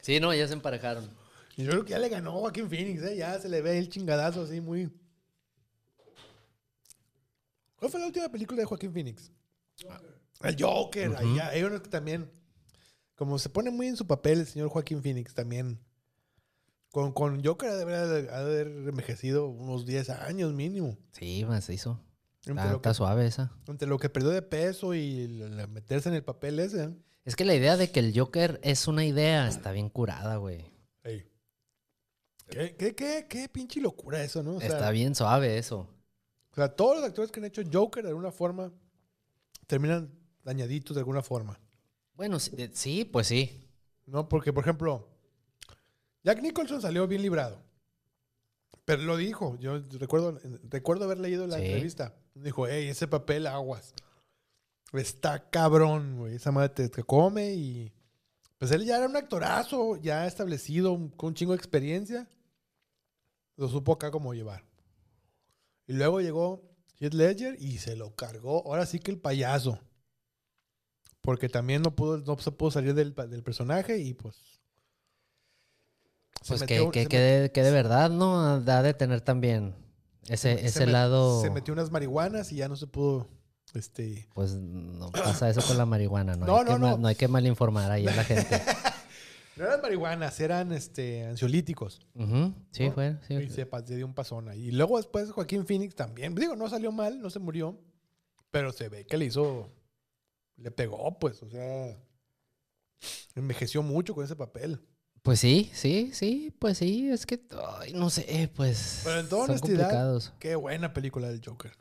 Sí, 0.00 0.18
no, 0.20 0.32
ya 0.32 0.46
se 0.48 0.54
emparejaron. 0.54 1.10
Yo 1.56 1.68
creo 1.70 1.84
que 1.84 1.90
ya 1.90 1.98
le 1.98 2.08
ganó 2.08 2.32
Joaquín 2.32 2.70
Phoenix, 2.70 3.02
¿eh? 3.02 3.16
Ya 3.16 3.38
se 3.38 3.48
le 3.48 3.60
ve 3.62 3.78
el 3.78 3.88
chingadazo 3.90 4.42
así 4.42 4.60
muy... 4.60 4.90
¿Cuál 7.80 7.90
fue 7.90 7.98
la 8.00 8.06
última 8.06 8.28
película 8.28 8.60
de 8.60 8.66
Joaquín 8.66 8.92
Phoenix? 8.92 9.32
El 10.42 10.56
Joker. 10.62 11.16
ahí 11.16 11.34
ya, 11.34 11.48
hay 11.48 11.62
uno 11.64 11.82
que 11.82 11.88
también... 11.88 12.30
Como 13.16 13.38
se 13.38 13.48
pone 13.50 13.70
muy 13.70 13.88
en 13.88 13.96
su 13.96 14.06
papel 14.06 14.40
el 14.40 14.46
señor 14.46 14.68
Joaquín 14.68 15.02
Phoenix 15.02 15.34
también. 15.34 15.78
Con, 16.90 17.12
con 17.12 17.44
Joker 17.44 17.68
ha 17.70 17.76
de 17.76 17.82
haber, 17.82 18.30
ha 18.30 18.44
de 18.44 18.60
haber 18.60 18.66
envejecido 18.88 19.46
unos 19.48 19.84
10 19.84 20.08
años 20.10 20.52
mínimo. 20.54 20.96
Sí, 21.12 21.44
más 21.46 21.64
se 21.64 21.74
hizo. 21.74 22.00
Entre, 22.46 22.52
Está, 22.54 22.64
lo 22.64 22.70
que, 22.80 22.88
está 22.88 22.94
suave 22.94 23.26
esa. 23.26 23.52
entre 23.66 23.86
lo 23.88 23.98
que 23.98 24.08
perdió 24.08 24.30
de 24.30 24.40
peso 24.42 24.94
y 24.94 25.28
la- 25.28 25.48
la 25.50 25.66
meterse 25.66 26.08
en 26.08 26.14
el 26.14 26.24
papel 26.24 26.58
ese. 26.60 26.84
¿eh? 26.84 26.90
Es 27.26 27.36
que 27.36 27.44
la 27.44 27.54
idea 27.54 27.76
de 27.76 27.90
que 27.90 28.00
el 28.00 28.18
Joker 28.18 28.58
es 28.62 28.88
una 28.88 29.04
idea 29.04 29.46
está 29.48 29.72
bien 29.72 29.90
curada, 29.90 30.36
güey. 30.36 30.64
Ey. 31.04 31.26
¿Qué, 32.48 32.74
qué, 32.76 32.94
qué, 32.94 33.26
qué 33.28 33.48
pinche 33.50 33.80
locura 33.80 34.24
eso, 34.24 34.42
¿no? 34.42 34.54
O 34.56 34.60
sea, 34.60 34.68
está 34.70 34.90
bien 34.90 35.14
suave 35.14 35.58
eso. 35.58 35.88
O 36.52 36.54
sea, 36.54 36.68
todos 36.74 36.96
los 36.96 37.04
actores 37.06 37.30
que 37.30 37.40
han 37.40 37.46
hecho 37.46 37.62
Joker 37.72 38.02
de 38.02 38.08
alguna 38.10 38.30
forma 38.32 38.72
terminan 39.66 40.10
dañaditos 40.42 40.94
de 40.96 41.00
alguna 41.00 41.22
forma. 41.22 41.60
Bueno, 42.14 42.38
sí, 42.40 42.50
eh, 42.58 42.70
sí, 42.72 43.04
pues 43.04 43.28
sí. 43.28 43.66
¿No? 44.06 44.28
Porque, 44.28 44.52
por 44.52 44.64
ejemplo, 44.64 45.08
Jack 46.24 46.42
Nicholson 46.42 46.82
salió 46.82 47.06
bien 47.06 47.22
librado. 47.22 47.62
Pero 48.84 49.02
lo 49.02 49.16
dijo. 49.16 49.56
Yo 49.60 49.78
recuerdo, 49.98 50.38
recuerdo 50.68 51.04
haber 51.04 51.18
leído 51.18 51.46
la 51.46 51.58
Sí. 51.58 51.66
entrevista. 51.66 52.14
Dijo, 52.34 52.66
hey, 52.66 52.88
ese 52.88 53.06
papel 53.06 53.46
aguas. 53.46 53.94
Está 54.92 55.48
cabrón, 55.50 56.18
güey. 56.18 56.34
Esa 56.34 56.50
madre 56.50 56.70
te, 56.70 56.88
te 56.88 57.04
come 57.04 57.54
y... 57.54 57.92
Pues 58.58 58.72
él 58.72 58.84
ya 58.84 58.98
era 58.98 59.06
un 59.06 59.16
actorazo, 59.16 59.96
ya 59.96 60.26
establecido, 60.26 60.92
con 61.16 61.28
un 61.28 61.34
chingo 61.34 61.52
de 61.52 61.56
experiencia. 61.58 62.28
Lo 63.56 63.68
supo 63.68 63.92
acá 63.92 64.10
cómo 64.10 64.34
llevar. 64.34 64.64
Y 65.90 65.94
luego 65.94 66.20
llegó 66.20 66.62
Heath 67.00 67.14
Ledger 67.14 67.56
y 67.60 67.78
se 67.78 67.96
lo 67.96 68.14
cargó. 68.14 68.62
Ahora 68.66 68.86
sí 68.86 69.00
que 69.00 69.10
el 69.10 69.18
payaso. 69.18 69.78
Porque 71.20 71.48
también 71.48 71.82
no 71.82 71.94
pudo, 71.96 72.18
no 72.18 72.38
se 72.38 72.52
pudo 72.52 72.70
salir 72.70 72.94
del, 72.94 73.14
del 73.14 73.42
personaje 73.42 73.98
y 73.98 74.14
pues. 74.14 74.36
Pues 76.46 76.60
metió- 76.62 76.90
que, 76.90 77.02
que, 77.02 77.06
que 77.08 77.18
de, 77.18 77.52
que 77.52 77.62
de 77.62 77.70
verdad, 77.70 78.08
¿no? 78.08 78.60
Da 78.60 78.82
de 78.82 78.94
tener 78.94 79.20
también 79.20 79.74
ese, 80.28 80.56
se 80.58 80.66
ese 80.66 80.86
met- 80.86 80.90
lado. 80.92 81.40
Se 81.42 81.50
metió 81.50 81.74
unas 81.74 81.90
marihuanas 81.90 82.52
y 82.52 82.56
ya 82.56 82.68
no 82.68 82.76
se 82.76 82.86
pudo. 82.86 83.28
Este. 83.74 84.28
Pues 84.34 84.54
no 84.54 85.10
pasa 85.10 85.50
eso 85.50 85.60
con 85.66 85.76
la 85.76 85.86
marihuana, 85.86 86.36
¿no? 86.36 86.46
No, 86.46 86.56
hay 86.58 86.64
no, 86.64 86.72
que 86.72 86.78
ma- 86.78 86.90
no. 86.92 86.98
no 86.98 87.08
hay 87.08 87.14
que 87.16 87.28
malinformar 87.28 87.90
ahí 87.90 88.06
a 88.06 88.14
la 88.14 88.24
gente. 88.24 88.62
No 89.56 89.64
eran 89.64 89.80
marihuanas, 89.82 90.40
eran 90.40 90.72
este, 90.72 91.24
ansiolíticos. 91.24 92.00
Ujú, 92.14 92.54
Sí, 92.70 92.86
¿No? 92.86 92.92
fue. 92.92 93.16
Sí. 93.26 93.34
Y 93.34 93.50
se, 93.50 93.68
se 93.86 93.96
dio 93.96 94.06
un 94.06 94.14
pasón 94.14 94.48
ahí. 94.48 94.68
Y 94.68 94.70
luego 94.70 94.96
después 94.96 95.30
Joaquín 95.32 95.66
Phoenix 95.66 95.94
también. 95.94 96.34
Digo, 96.34 96.56
no 96.56 96.68
salió 96.68 96.92
mal, 96.92 97.20
no 97.20 97.28
se 97.30 97.38
murió. 97.38 97.78
Pero 98.50 98.72
se 98.72 98.88
ve 98.88 99.06
que 99.06 99.16
le 99.18 99.26
hizo. 99.26 99.68
Le 100.56 100.70
pegó, 100.70 101.18
pues. 101.18 101.42
O 101.42 101.50
sea. 101.50 101.96
envejeció 103.34 103.82
mucho 103.82 104.14
con 104.14 104.24
ese 104.24 104.36
papel. 104.36 104.80
Pues 105.22 105.38
sí, 105.40 105.70
sí, 105.74 106.10
sí, 106.14 106.50
pues 106.58 106.78
sí, 106.78 107.10
es 107.10 107.26
que, 107.26 107.42
ay, 107.78 107.92
no 107.92 108.08
sé, 108.08 108.50
pues. 108.56 109.02
Pero 109.04 109.20
en 109.20 109.28
toda 109.28 109.42
son 109.42 109.50
honestidad, 109.50 109.80
complicados. 109.82 110.32
qué 110.38 110.54
buena 110.56 110.94
película 110.94 111.28
del 111.28 111.42
Joker. 111.44 111.72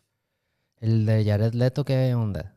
El 0.81 1.05
de 1.05 1.23
Jared 1.23 1.53
Leto, 1.53 1.85
¿qué 1.85 2.13
onda? 2.13 2.53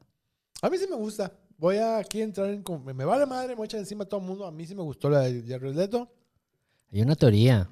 A 0.61 0.69
mí 0.71 0.79
sí 0.79 0.87
me 0.89 0.97
gusta. 0.97 1.33
Voy 1.63 1.77
a 1.77 1.99
aquí 1.99 2.21
entrar 2.21 2.51
en... 2.51 2.65
Me 2.85 3.05
vale 3.05 3.25
madre, 3.25 3.51
me 3.51 3.55
voy 3.55 3.63
a 3.63 3.67
echar 3.67 3.79
encima 3.79 4.03
a 4.03 4.09
todo 4.09 4.19
el 4.19 4.27
mundo. 4.27 4.45
A 4.47 4.51
mí 4.51 4.67
sí 4.67 4.75
me 4.75 4.83
gustó 4.83 5.09
la 5.09 5.21
de 5.21 5.45
Jared 5.47 5.77
Leto. 5.77 6.13
Hay 6.91 7.03
una 7.03 7.15
teoría 7.15 7.71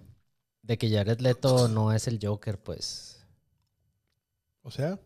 de 0.63 0.79
que 0.79 0.89
Jared 0.89 1.19
Leto 1.19 1.67
no 1.67 1.93
es 1.93 2.07
el 2.07 2.21
Joker, 2.23 2.63
pues. 2.63 3.27
O 4.63 4.71
sea, 4.71 5.01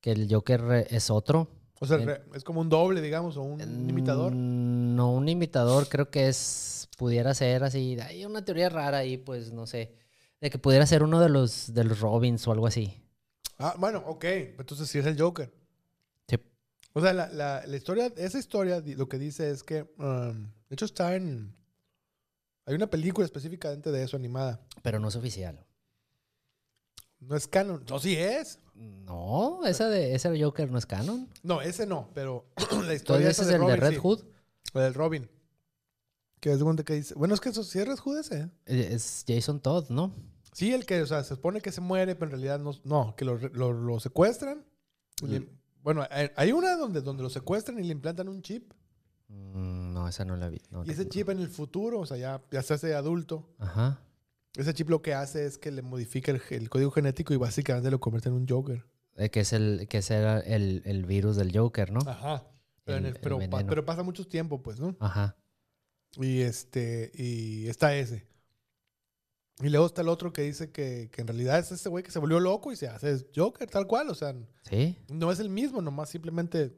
Que 0.00 0.12
el 0.12 0.32
Joker 0.32 0.86
es 0.90 1.10
otro. 1.10 1.48
o 1.80 1.86
sea 1.86 1.98
es 2.34 2.44
como 2.44 2.60
un 2.60 2.68
doble, 2.68 3.00
digamos, 3.00 3.36
o 3.36 3.42
un 3.42 3.60
imitador. 3.90 4.30
Mm, 4.32 4.94
No, 4.94 5.12
un 5.12 5.28
imitador, 5.28 5.88
creo 5.88 6.08
que 6.08 6.28
es. 6.28 6.88
Pudiera 6.96 7.34
ser 7.34 7.64
así. 7.64 7.98
Hay 7.98 8.24
una 8.24 8.44
teoría 8.44 8.68
rara 8.68 8.98
ahí, 8.98 9.16
pues, 9.18 9.50
no 9.52 9.66
sé. 9.66 9.92
De 10.40 10.50
que 10.50 10.58
pudiera 10.60 10.86
ser 10.86 11.02
uno 11.02 11.18
de 11.18 11.30
los, 11.30 11.74
de 11.74 11.82
los 11.82 11.98
Robins 11.98 12.46
o 12.46 12.52
algo 12.52 12.68
así. 12.68 13.02
Ah, 13.58 13.74
bueno, 13.76 14.04
ok. 14.06 14.24
Entonces 14.56 14.88
sí 14.88 15.00
es 15.00 15.06
el 15.06 15.20
Joker. 15.20 15.52
O 16.94 17.00
sea, 17.00 17.12
la, 17.12 17.28
la- 17.28 17.66
la 17.66 17.76
historia, 17.76 18.12
esa 18.16 18.38
historia 18.38 18.82
lo 18.84 19.08
que 19.08 19.18
dice 19.18 19.50
es 19.50 19.62
que, 19.62 19.82
um, 19.98 20.44
de 20.68 20.74
hecho 20.74 20.84
está 20.86 21.14
en, 21.16 21.54
hay 22.66 22.74
una 22.74 22.88
película 22.88 23.24
específicamente 23.24 23.90
de 23.92 24.02
eso 24.02 24.16
animada. 24.16 24.60
Pero 24.82 24.98
no 25.00 25.08
es 25.08 25.16
oficial. 25.16 25.64
No 27.20 27.36
es 27.36 27.46
canon. 27.48 27.84
No, 27.88 27.98
sí 27.98 28.16
es. 28.16 28.58
No, 28.74 29.60
esa 29.66 29.88
de 29.88 30.14
ese 30.14 30.42
Joker 30.42 30.70
no 30.70 30.78
es 30.78 30.86
canon. 30.86 31.28
No, 31.42 31.60
ese 31.62 31.86
no, 31.86 32.10
pero 32.14 32.46
la 32.86 32.94
historia 32.94 33.28
ese 33.30 33.42
es 33.42 33.48
el 33.48 33.52
de 33.54 33.58
Robin, 33.58 33.76
Red 33.80 33.90
sí. 33.90 33.96
Hood. 34.02 34.24
La 34.72 34.82
del 34.82 34.94
Robin. 34.94 35.30
Que 36.40 36.52
es 36.52 36.58
de 36.58 36.64
cuenta 36.64 36.84
que 36.84 36.94
dice, 36.94 37.14
bueno, 37.14 37.34
es 37.34 37.40
que 37.40 37.48
eso 37.48 37.64
sí 37.64 37.78
es 37.78 37.86
Red 37.88 37.98
Hood 37.98 38.18
ese. 38.18 38.36
¿eh? 38.40 38.50
Eh, 38.66 38.88
Es 38.92 39.24
Jason 39.26 39.60
Todd, 39.60 39.88
¿no? 39.88 40.12
Sí, 40.52 40.72
el 40.74 40.84
que, 40.86 41.00
o 41.02 41.06
sea, 41.06 41.22
se 41.24 41.30
supone 41.34 41.60
que 41.60 41.72
se 41.72 41.80
muere, 41.80 42.14
pero 42.14 42.26
en 42.26 42.30
realidad 42.32 42.58
no, 42.60 42.72
no 42.84 43.14
que 43.16 43.24
lo, 43.24 43.36
lo- 43.38 43.72
lo 43.72 43.98
secuestran. 44.00 44.64
Bueno, 45.84 46.04
hay, 46.10 46.30
hay 46.34 46.50
una 46.50 46.76
donde, 46.76 47.00
donde 47.02 47.22
lo 47.22 47.30
secuestran 47.30 47.78
y 47.78 47.84
le 47.84 47.92
implantan 47.92 48.28
un 48.28 48.42
chip. 48.42 48.72
Mm, 49.28 49.92
No, 49.92 50.08
esa 50.08 50.24
no 50.24 50.36
la 50.36 50.48
vi. 50.48 50.60
no, 50.70 50.84
Y 50.84 50.90
ese 50.90 51.04
no. 51.04 51.10
chip 51.10 51.28
en 51.28 51.38
el 51.38 51.48
futuro, 51.48 52.00
o 52.00 52.06
sea, 52.06 52.16
ya, 52.16 52.42
ya 52.50 52.62
se 52.62 52.74
hace 52.74 52.94
adulto. 52.94 53.48
Ajá. 53.58 54.00
Ese 54.56 54.74
chip 54.74 54.88
lo 54.90 55.02
que 55.02 55.14
hace 55.14 55.46
es 55.46 55.58
que 55.58 55.70
le 55.70 55.82
modifica 55.82 56.32
el, 56.32 56.40
el 56.50 56.68
código 56.70 56.90
genético 56.90 57.32
y 57.34 57.36
básicamente 57.36 57.90
lo 57.90 58.00
convierte 58.00 58.28
en 58.28 58.34
un 58.34 58.48
Joker. 58.48 58.84
Eh, 59.16 59.30
que 59.30 59.40
es 59.40 59.52
el 59.52 59.86
que 59.88 60.02
será 60.02 60.40
el, 60.40 60.82
el 60.84 61.04
virus 61.06 61.36
del 61.36 61.56
Joker, 61.56 61.92
¿no? 61.92 62.00
Ajá. 62.08 62.44
Pero, 62.84 62.98
en 62.98 63.06
El- 63.06 63.14
el 63.14 63.20
pero, 63.20 63.38
pa- 63.50 63.64
pero 63.66 63.84
pasa 63.84 64.02
mucho 64.02 64.26
tiempo, 64.26 64.62
pues, 64.62 64.78
¿no? 64.80 64.96
Ajá. 65.00 65.36
Y 66.16 66.40
este, 66.42 67.10
y 67.14 67.66
está 67.68 67.96
ese. 67.96 68.26
Y 69.64 69.70
luego 69.70 69.86
está 69.86 70.02
el 70.02 70.08
otro 70.08 70.32
que 70.32 70.42
dice 70.42 70.70
que, 70.70 71.08
que 71.10 71.22
en 71.22 71.26
realidad 71.28 71.58
es 71.58 71.72
ese 71.72 71.88
güey 71.88 72.04
que 72.04 72.10
se 72.10 72.18
volvió 72.18 72.38
loco 72.38 72.70
y 72.70 72.76
se 72.76 72.86
hace 72.86 73.26
Joker, 73.34 73.68
tal 73.70 73.86
cual. 73.86 74.10
O 74.10 74.14
sea, 74.14 74.34
Sí. 74.68 74.96
no 75.08 75.32
es 75.32 75.40
el 75.40 75.48
mismo, 75.48 75.80
nomás 75.80 76.10
simplemente. 76.10 76.72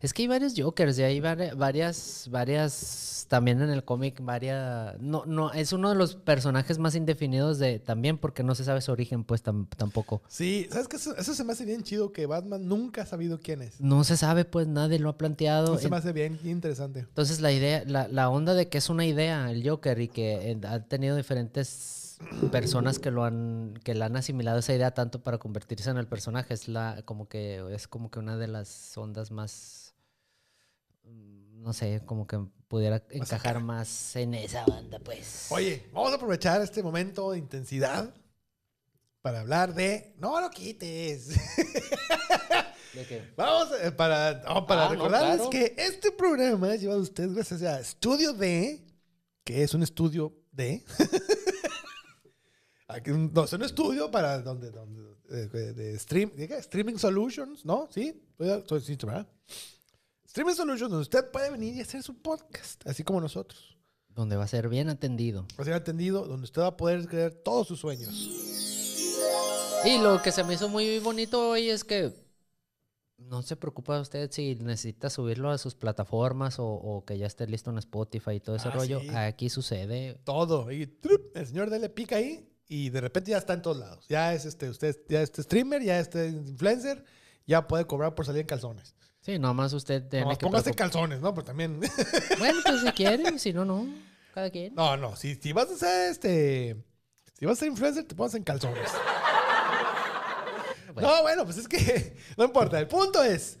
Es 0.00 0.12
que 0.12 0.22
hay 0.22 0.28
varios 0.28 0.54
Jokers 0.56 0.98
y 0.98 1.02
hay 1.02 1.20
vari- 1.20 1.56
varias, 1.56 2.28
varias, 2.30 3.26
también 3.28 3.60
en 3.62 3.70
el 3.70 3.84
cómic, 3.84 4.20
varias, 4.22 4.98
no, 5.00 5.24
no, 5.26 5.52
es 5.52 5.72
uno 5.72 5.88
de 5.90 5.94
los 5.94 6.14
personajes 6.16 6.78
más 6.78 6.94
indefinidos 6.94 7.58
de, 7.58 7.78
también 7.78 8.18
porque 8.18 8.42
no 8.42 8.54
se 8.54 8.64
sabe 8.64 8.80
su 8.80 8.90
origen, 8.92 9.24
pues 9.24 9.44
tam- 9.44 9.66
tampoco. 9.76 10.22
Sí, 10.28 10.66
¿sabes 10.70 10.88
qué? 10.88 10.96
Eso, 10.96 11.16
eso 11.16 11.34
se 11.34 11.44
me 11.44 11.52
hace 11.52 11.64
bien 11.64 11.82
chido 11.84 12.12
que 12.12 12.26
Batman 12.26 12.66
nunca 12.66 13.02
ha 13.02 13.06
sabido 13.06 13.38
quién 13.40 13.62
es. 13.62 13.80
No 13.80 14.02
se 14.04 14.16
sabe, 14.16 14.44
pues 14.44 14.66
nadie 14.66 14.98
lo 14.98 15.10
ha 15.10 15.18
planteado. 15.18 15.74
Eso 15.74 15.82
se 15.82 15.90
me 15.90 15.96
hace 15.96 16.12
bien 16.12 16.38
interesante. 16.44 17.00
Entonces 17.00 17.40
la 17.40 17.52
idea, 17.52 17.82
la, 17.86 18.08
la 18.08 18.30
onda 18.30 18.54
de 18.54 18.68
que 18.68 18.78
es 18.78 18.88
una 18.90 19.06
idea 19.06 19.50
el 19.50 19.68
Joker 19.68 20.00
y 20.00 20.08
que 20.08 20.50
eh, 20.52 20.60
ha 20.66 20.80
tenido 20.80 21.16
diferentes 21.16 22.07
personas 22.50 22.98
que 22.98 23.10
lo 23.10 23.24
han, 23.24 23.78
que 23.84 23.94
le 23.94 24.04
han 24.04 24.16
asimilado 24.16 24.58
esa 24.58 24.74
idea 24.74 24.92
tanto 24.92 25.22
para 25.22 25.38
convertirse 25.38 25.90
en 25.90 25.98
el 25.98 26.06
personaje 26.06 26.54
es 26.54 26.68
la, 26.68 27.02
como 27.04 27.28
que 27.28 27.62
es 27.72 27.88
como 27.88 28.10
que 28.10 28.18
una 28.18 28.36
de 28.36 28.48
las 28.48 28.96
ondas 28.96 29.30
más, 29.30 29.94
mm, 31.04 31.62
no 31.62 31.72
sé, 31.72 32.02
como 32.04 32.26
que 32.26 32.38
pudiera 32.68 33.02
encajar 33.10 33.60
más 33.60 34.16
en 34.16 34.34
esa 34.34 34.64
onda, 34.66 34.98
pues. 34.98 35.46
Oye, 35.50 35.88
vamos 35.92 36.12
a 36.12 36.16
aprovechar 36.16 36.60
este 36.60 36.82
momento 36.82 37.32
de 37.32 37.38
intensidad 37.38 38.12
para 39.22 39.40
hablar 39.40 39.74
de. 39.74 40.14
No 40.18 40.40
lo 40.40 40.50
quites. 40.50 41.28
¿De 42.94 43.04
qué? 43.06 43.32
Vamos 43.36 43.68
eh, 43.82 43.90
para, 43.92 44.42
no, 44.42 44.66
para 44.66 44.82
Ah, 44.82 44.84
no, 44.86 44.90
recordarles 44.94 45.36
claro. 45.36 45.50
que 45.50 45.74
este 45.76 46.10
programa 46.12 46.74
es 46.74 46.80
llevado 46.80 47.00
a 47.00 47.02
ustedes 47.02 47.32
gracias 47.34 47.62
a 47.62 47.80
Estudio 47.80 48.32
D, 48.32 48.82
que 49.44 49.62
es 49.62 49.74
un 49.74 49.82
estudio 49.82 50.34
D. 50.52 50.84
Aquí 52.88 53.10
no, 53.10 53.44
es 53.44 53.52
un 53.52 53.62
estudio 53.62 54.10
para 54.10 54.40
donde, 54.40 54.70
donde 54.70 55.14
eh, 55.30 55.46
de, 55.74 55.98
stream, 55.98 56.30
¿de 56.34 56.44
streaming 56.58 56.96
solutions, 56.96 57.64
¿no? 57.64 57.86
Sí, 57.92 58.18
Estoy- 58.38 58.58
estoy- 58.60 58.80
sí, 58.80 58.96
¿verdad? 59.04 59.26
Streaming 60.26 60.54
solutions, 60.54 60.90
donde 60.90 61.02
usted 61.02 61.30
puede 61.30 61.50
venir 61.50 61.74
y 61.76 61.80
hacer 61.80 62.02
su 62.02 62.16
podcast, 62.20 62.86
así 62.86 63.02
como 63.04 63.20
nosotros. 63.20 63.76
Donde 64.08 64.36
va 64.36 64.44
a 64.44 64.48
ser 64.48 64.68
bien 64.68 64.88
atendido. 64.88 65.42
Va 65.58 65.62
a 65.62 65.64
ser 65.64 65.74
atendido, 65.74 66.26
donde 66.26 66.44
usted 66.44 66.62
va 66.62 66.68
a 66.68 66.76
poder 66.76 67.06
creer 67.06 67.34
todos 67.34 67.68
sus 67.68 67.78
sueños. 67.78 68.14
Y 69.84 69.98
lo 69.98 70.20
que 70.22 70.32
se 70.32 70.42
me 70.44 70.54
hizo 70.54 70.68
muy 70.68 70.98
bonito 70.98 71.50
hoy 71.50 71.68
es 71.70 71.84
que 71.84 72.12
no 73.18 73.42
se 73.42 73.54
preocupa 73.56 74.00
usted 74.00 74.30
si 74.30 74.54
necesita 74.56 75.10
subirlo 75.10 75.50
a 75.50 75.58
sus 75.58 75.74
plataformas 75.74 76.58
o, 76.58 76.66
o 76.66 77.04
que 77.04 77.16
ya 77.18 77.26
esté 77.26 77.46
listo 77.46 77.70
en 77.70 77.78
Spotify 77.78 78.32
y 78.32 78.40
todo 78.40 78.56
ese 78.56 78.68
Ah, 78.68 78.72
rollo. 78.72 79.00
sí. 79.00 79.08
Aquí 79.10 79.50
sucede. 79.50 80.18
Todo. 80.24 80.70
Y 80.72 80.86
trup, 80.86 81.36
el 81.36 81.46
señor 81.46 81.70
D 81.70 81.78
le 81.78 81.88
pica 81.88 82.16
ahí 82.16 82.47
y 82.68 82.90
de 82.90 83.00
repente 83.00 83.30
ya 83.30 83.38
está 83.38 83.54
en 83.54 83.62
todos 83.62 83.78
lados. 83.78 84.04
Ya 84.08 84.32
es 84.34 84.44
este, 84.44 84.68
usted, 84.68 84.96
ya 85.08 85.22
este 85.22 85.42
streamer, 85.42 85.82
ya 85.82 85.98
este 85.98 86.28
influencer, 86.28 87.04
ya 87.46 87.66
puede 87.66 87.86
cobrar 87.86 88.14
por 88.14 88.26
salir 88.26 88.42
en 88.42 88.46
calzones. 88.46 88.94
Sí, 89.20 89.38
nomás 89.38 89.72
usted 89.72 90.06
tiene 90.08 90.22
Nomás 90.24 90.38
que 90.38 90.46
póngase 90.46 90.70
preocup- 90.70 90.76
calzones, 90.76 91.20
¿no? 91.20 91.34
Pero 91.34 91.44
también. 91.44 91.80
Bueno, 92.38 92.60
pues 92.64 92.80
si 92.82 92.92
quiere, 92.92 93.38
si 93.38 93.52
no, 93.52 93.64
no. 93.64 93.86
Cada 94.34 94.50
quien. 94.50 94.74
no, 94.74 94.96
no. 94.96 95.16
Si, 95.16 95.34
si 95.34 95.52
vas 95.52 95.70
a 95.70 95.76
ser 95.76 96.10
este. 96.10 96.76
Si 97.38 97.44
vas 97.46 97.58
a 97.58 97.60
ser 97.60 97.68
influencer, 97.68 98.04
te 98.04 98.14
pones 98.14 98.34
en 98.34 98.44
calzones. 98.44 98.88
Bueno. 100.94 101.08
No, 101.08 101.22
bueno, 101.22 101.44
pues 101.44 101.58
es 101.58 101.68
que 101.68 102.16
no 102.36 102.44
importa. 102.44 102.78
El 102.78 102.88
punto 102.88 103.22
es. 103.22 103.58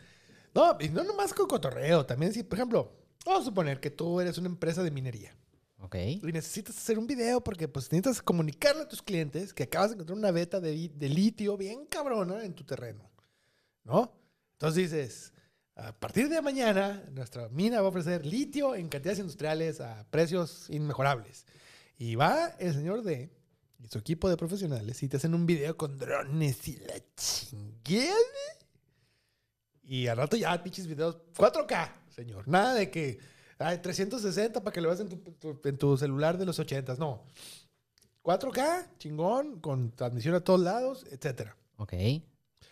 No, 0.54 0.76
y 0.80 0.88
no 0.88 1.04
nomás 1.04 1.32
con 1.34 1.46
cotorreo. 1.46 2.04
También 2.06 2.32
si, 2.32 2.42
por 2.42 2.58
ejemplo, 2.58 2.92
vamos 3.24 3.42
a 3.42 3.44
suponer 3.44 3.80
que 3.80 3.90
tú 3.90 4.20
eres 4.20 4.38
una 4.38 4.48
empresa 4.48 4.82
de 4.82 4.90
minería. 4.90 5.36
Ok. 5.80 5.94
y 5.94 6.20
necesitas 6.32 6.76
hacer 6.76 6.98
un 6.98 7.06
video 7.06 7.40
porque 7.42 7.68
pues 7.68 7.90
necesitas 7.92 8.20
comunicarle 8.20 8.82
a 8.82 8.88
tus 8.88 9.00
clientes 9.00 9.54
que 9.54 9.62
acabas 9.62 9.90
de 9.90 9.94
encontrar 9.94 10.18
una 10.18 10.32
beta 10.32 10.60
de, 10.60 10.90
de 10.92 11.08
litio 11.08 11.56
bien 11.56 11.86
cabrona 11.86 12.44
en 12.44 12.52
tu 12.52 12.64
terreno, 12.64 13.08
¿no? 13.84 14.12
Entonces 14.54 14.90
dices, 14.90 15.32
a 15.76 15.92
partir 15.92 16.28
de 16.28 16.42
mañana 16.42 17.04
nuestra 17.12 17.48
mina 17.50 17.80
va 17.80 17.86
a 17.86 17.90
ofrecer 17.90 18.26
litio 18.26 18.74
en 18.74 18.88
cantidades 18.88 19.20
industriales 19.20 19.80
a 19.80 20.04
precios 20.10 20.68
inmejorables. 20.70 21.46
Y 21.96 22.16
va 22.16 22.48
el 22.58 22.74
señor 22.74 23.02
D 23.02 23.30
y 23.78 23.86
su 23.86 23.98
equipo 23.98 24.28
de 24.28 24.36
profesionales 24.36 25.00
y 25.02 25.08
te 25.08 25.18
hacen 25.18 25.34
un 25.34 25.46
video 25.46 25.76
con 25.76 25.96
drones 25.96 26.66
y 26.66 26.78
la 26.78 26.94
chingada. 27.16 28.12
Y 29.84 30.08
al 30.08 30.16
rato 30.16 30.36
ya 30.36 30.60
pinches 30.62 30.88
videos 30.88 31.18
4K, 31.36 31.92
señor. 32.10 32.48
Nada 32.48 32.74
de 32.74 32.90
que 32.90 33.18
hay 33.58 33.78
360 33.78 34.62
para 34.62 34.72
que 34.72 34.80
lo 34.80 34.88
veas 34.88 35.00
en 35.00 35.08
tu, 35.08 35.16
tu- 35.16 35.60
en 35.64 35.76
tu 35.78 35.96
celular 35.96 36.38
de 36.38 36.46
los 36.46 36.58
80 36.58 36.94
No. 36.96 37.24
4K, 38.22 38.98
chingón, 38.98 39.60
con 39.60 39.90
transmisión 39.92 40.34
a 40.34 40.40
todos 40.40 40.60
lados, 40.60 41.06
etcétera. 41.10 41.56
Ok. 41.76 41.92
El 41.94 42.22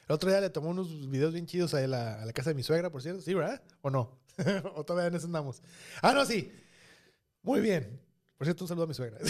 otro 0.08 0.28
día 0.28 0.40
le 0.40 0.50
tomó 0.50 0.68
unos 0.70 1.08
videos 1.10 1.32
bien 1.32 1.46
chidos 1.46 1.72
a 1.74 1.80
la, 1.86 2.20
a 2.22 2.26
la 2.26 2.32
casa 2.32 2.50
de 2.50 2.54
mi 2.54 2.62
suegra, 2.62 2.90
por 2.90 3.02
cierto. 3.02 3.22
¿Sí, 3.22 3.32
verdad? 3.34 3.62
¿O 3.80 3.90
no? 3.90 4.18
¿O 4.74 4.84
todavía 4.84 5.08
en 5.08 5.14
eso 5.14 5.26
andamos? 5.26 5.62
Ah, 6.02 6.12
no, 6.12 6.24
sí. 6.26 6.52
Muy 7.42 7.60
bien. 7.60 7.98
Por 8.36 8.46
cierto, 8.46 8.64
un 8.64 8.68
saludo 8.68 8.84
a 8.84 8.88
mi 8.88 8.94
suegra. 8.94 9.18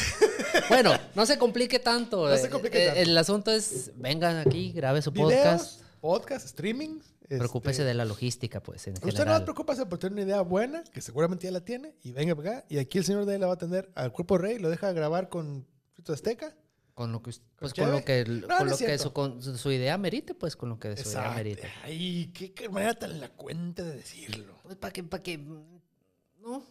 Bueno, 0.71 0.91
no 1.15 1.27
se 1.27 1.39
complique 1.39 1.79
tanto. 1.79 2.29
No 2.29 2.37
se 2.37 2.47
Eh, 2.47 2.51
complique 2.51 2.83
eh, 2.83 2.87
tanto. 2.87 3.01
El 3.03 3.19
asunto 3.19 3.51
es, 3.53 3.93
venga 3.97 4.41
aquí, 4.41 4.73
grabe 4.73 5.03
su 5.03 5.11
Videos, 5.13 5.31
podcast. 5.35 5.81
podcast, 6.01 6.47
streaming. 6.47 6.99
Preocúpese 7.29 7.83
este, 7.83 7.85
de 7.85 7.95
la 7.95 8.05
logística, 8.05 8.61
pues, 8.63 8.87
en 8.87 8.95
Usted 8.95 9.07
no 9.07 9.13
se 9.13 9.19
general. 9.19 9.45
preocupa 9.45 9.75
por 9.89 9.99
tener 9.99 10.13
una 10.13 10.23
idea 10.23 10.41
buena, 10.43 10.85
que 10.85 11.01
seguramente 11.01 11.45
ya 11.47 11.51
la 11.51 11.61
tiene, 11.65 11.95
y 12.03 12.13
venga 12.13 12.35
para 12.37 12.51
acá. 12.59 12.67
Y 12.69 12.79
aquí 12.79 12.99
el 12.99 13.05
señor 13.05 13.25
de 13.27 13.39
la 13.39 13.47
va 13.47 13.53
a 13.53 13.57
atender 13.57 13.91
al 13.95 14.13
cuerpo 14.13 14.39
rey, 14.39 14.59
lo 14.59 14.71
deja 14.71 14.93
grabar 14.93 15.29
con 15.29 15.67
frito 15.93 16.13
azteca. 16.13 16.55
Con 16.95 17.13
lo 17.13 17.21
que, 17.23 17.33
pues, 17.59 17.75
con 17.75 17.91
lo 17.93 18.03
que, 18.05 18.25
No, 18.25 18.47
con 18.49 18.59
no 18.59 18.65
lo 18.73 18.79
que 18.79 18.97
su, 18.99 19.13
con 19.13 19.43
su- 19.43 19.59
su 19.59 19.71
idea 19.71 19.99
merite, 19.99 20.35
pues, 20.35 20.57
con 20.57 20.71
lo 20.71 20.79
que 20.79 20.97
su 20.97 21.11
idea 21.11 21.31
merite. 21.33 21.69
Ay, 21.85 22.31
qué, 22.33 22.55
qué 22.55 22.69
manera 22.71 22.95
tan 22.95 23.21
la 23.21 23.29
cuenta 23.29 23.83
de 23.83 23.97
decirlo. 23.97 24.59
Pues, 24.63 24.77
para 24.77 24.93
que, 24.95 25.03
para 25.05 25.23
que, 25.23 25.37
no, 25.37 26.65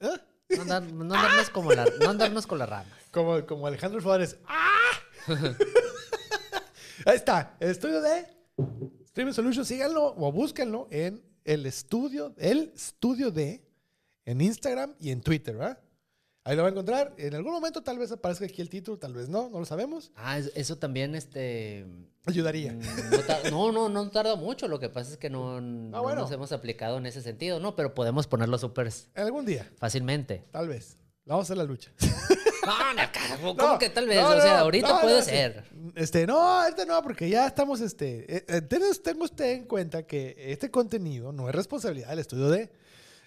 ¿Eh? 0.00 0.16
no, 0.56 0.62
andar- 0.62 0.82
no 0.92 1.02
andarnos 1.14 1.50
como 1.50 1.72
la, 1.72 1.84
no 2.00 2.08
andarnos 2.08 2.46
con 2.46 2.58
la 2.58 2.64
rama. 2.66 2.88
Como, 3.10 3.44
como 3.44 3.66
Alejandro 3.66 4.00
Flores. 4.00 4.38
¡Ah! 4.46 4.92
Ahí 7.06 7.16
está, 7.16 7.56
el 7.60 7.70
estudio 7.70 8.00
de 8.00 8.26
Streaming 9.18 9.32
Solutions. 9.34 9.66
Síganlo 9.66 10.14
o 10.16 10.30
búsquenlo 10.30 10.86
en 10.92 11.20
el 11.44 11.66
estudio, 11.66 12.32
el 12.38 12.70
estudio 12.72 13.32
de 13.32 13.64
en 14.24 14.40
Instagram 14.40 14.94
y 15.00 15.10
en 15.10 15.22
Twitter, 15.22 15.56
¿verdad? 15.56 15.80
Ahí 16.44 16.54
lo 16.54 16.62
va 16.62 16.68
a 16.68 16.70
encontrar. 16.70 17.14
En 17.18 17.34
algún 17.34 17.50
momento 17.52 17.82
tal 17.82 17.98
vez 17.98 18.12
aparezca 18.12 18.44
aquí 18.44 18.62
el 18.62 18.68
título, 18.68 18.96
tal 18.96 19.14
vez 19.14 19.28
no, 19.28 19.48
no 19.48 19.58
lo 19.58 19.64
sabemos. 19.64 20.12
Ah, 20.14 20.38
es- 20.38 20.52
eso 20.54 20.78
también, 20.78 21.16
este... 21.16 21.84
Ayudaría. 22.26 22.72
mm, 22.74 23.50
No, 23.50 23.72
no, 23.72 23.88
no, 23.88 24.04
no 24.04 24.10
tarda 24.12 24.36
mucho. 24.36 24.68
Lo 24.68 24.78
que 24.78 24.88
pasa 24.88 25.10
es 25.10 25.16
que 25.16 25.30
no, 25.30 25.60
no 25.60 25.96
Ah, 25.96 26.00
bueno. 26.00 26.20
nos 26.20 26.30
hemos 26.30 26.52
aplicado 26.52 26.98
en 26.98 27.06
ese 27.06 27.20
sentido, 27.20 27.58
¿no? 27.58 27.74
Pero 27.74 27.94
podemos 27.96 28.28
ponerlo 28.28 28.56
súper 28.56 28.88
Algún 29.16 29.44
día, 29.46 29.68
fácilmente. 29.78 30.44
tal 30.52 30.68
vez. 30.68 30.96
Vamos 31.24 31.42
a 31.42 31.46
hacer 31.46 31.56
la 31.56 31.64
lucha. 31.64 31.90
No, 32.68 32.94
no, 32.94 33.56
¿cómo 33.56 33.72
No, 33.72 33.78
que 33.78 33.90
tal 33.90 34.06
vez? 34.06 34.20
no, 34.20 34.28
o 34.28 34.40
sea, 34.40 34.60
ahorita 34.60 35.00
puede 35.00 35.22
ser. 35.22 35.64
Este, 35.94 36.26
no, 36.26 36.38
ahorita 36.38 36.84
no, 36.84 37.02
porque 37.02 37.28
ya 37.28 37.46
estamos, 37.46 37.80
este, 37.80 38.36
eh, 38.36 38.44
eh, 38.48 38.60
tenga 38.62 38.86
tenga 39.02 39.24
usted 39.24 39.52
en 39.52 39.64
cuenta 39.64 40.02
que 40.04 40.34
este 40.38 40.70
contenido 40.70 41.32
no 41.32 41.48
es 41.48 41.54
responsabilidad 41.54 42.08
del 42.10 42.18
estudio 42.20 42.48
de, 42.50 42.70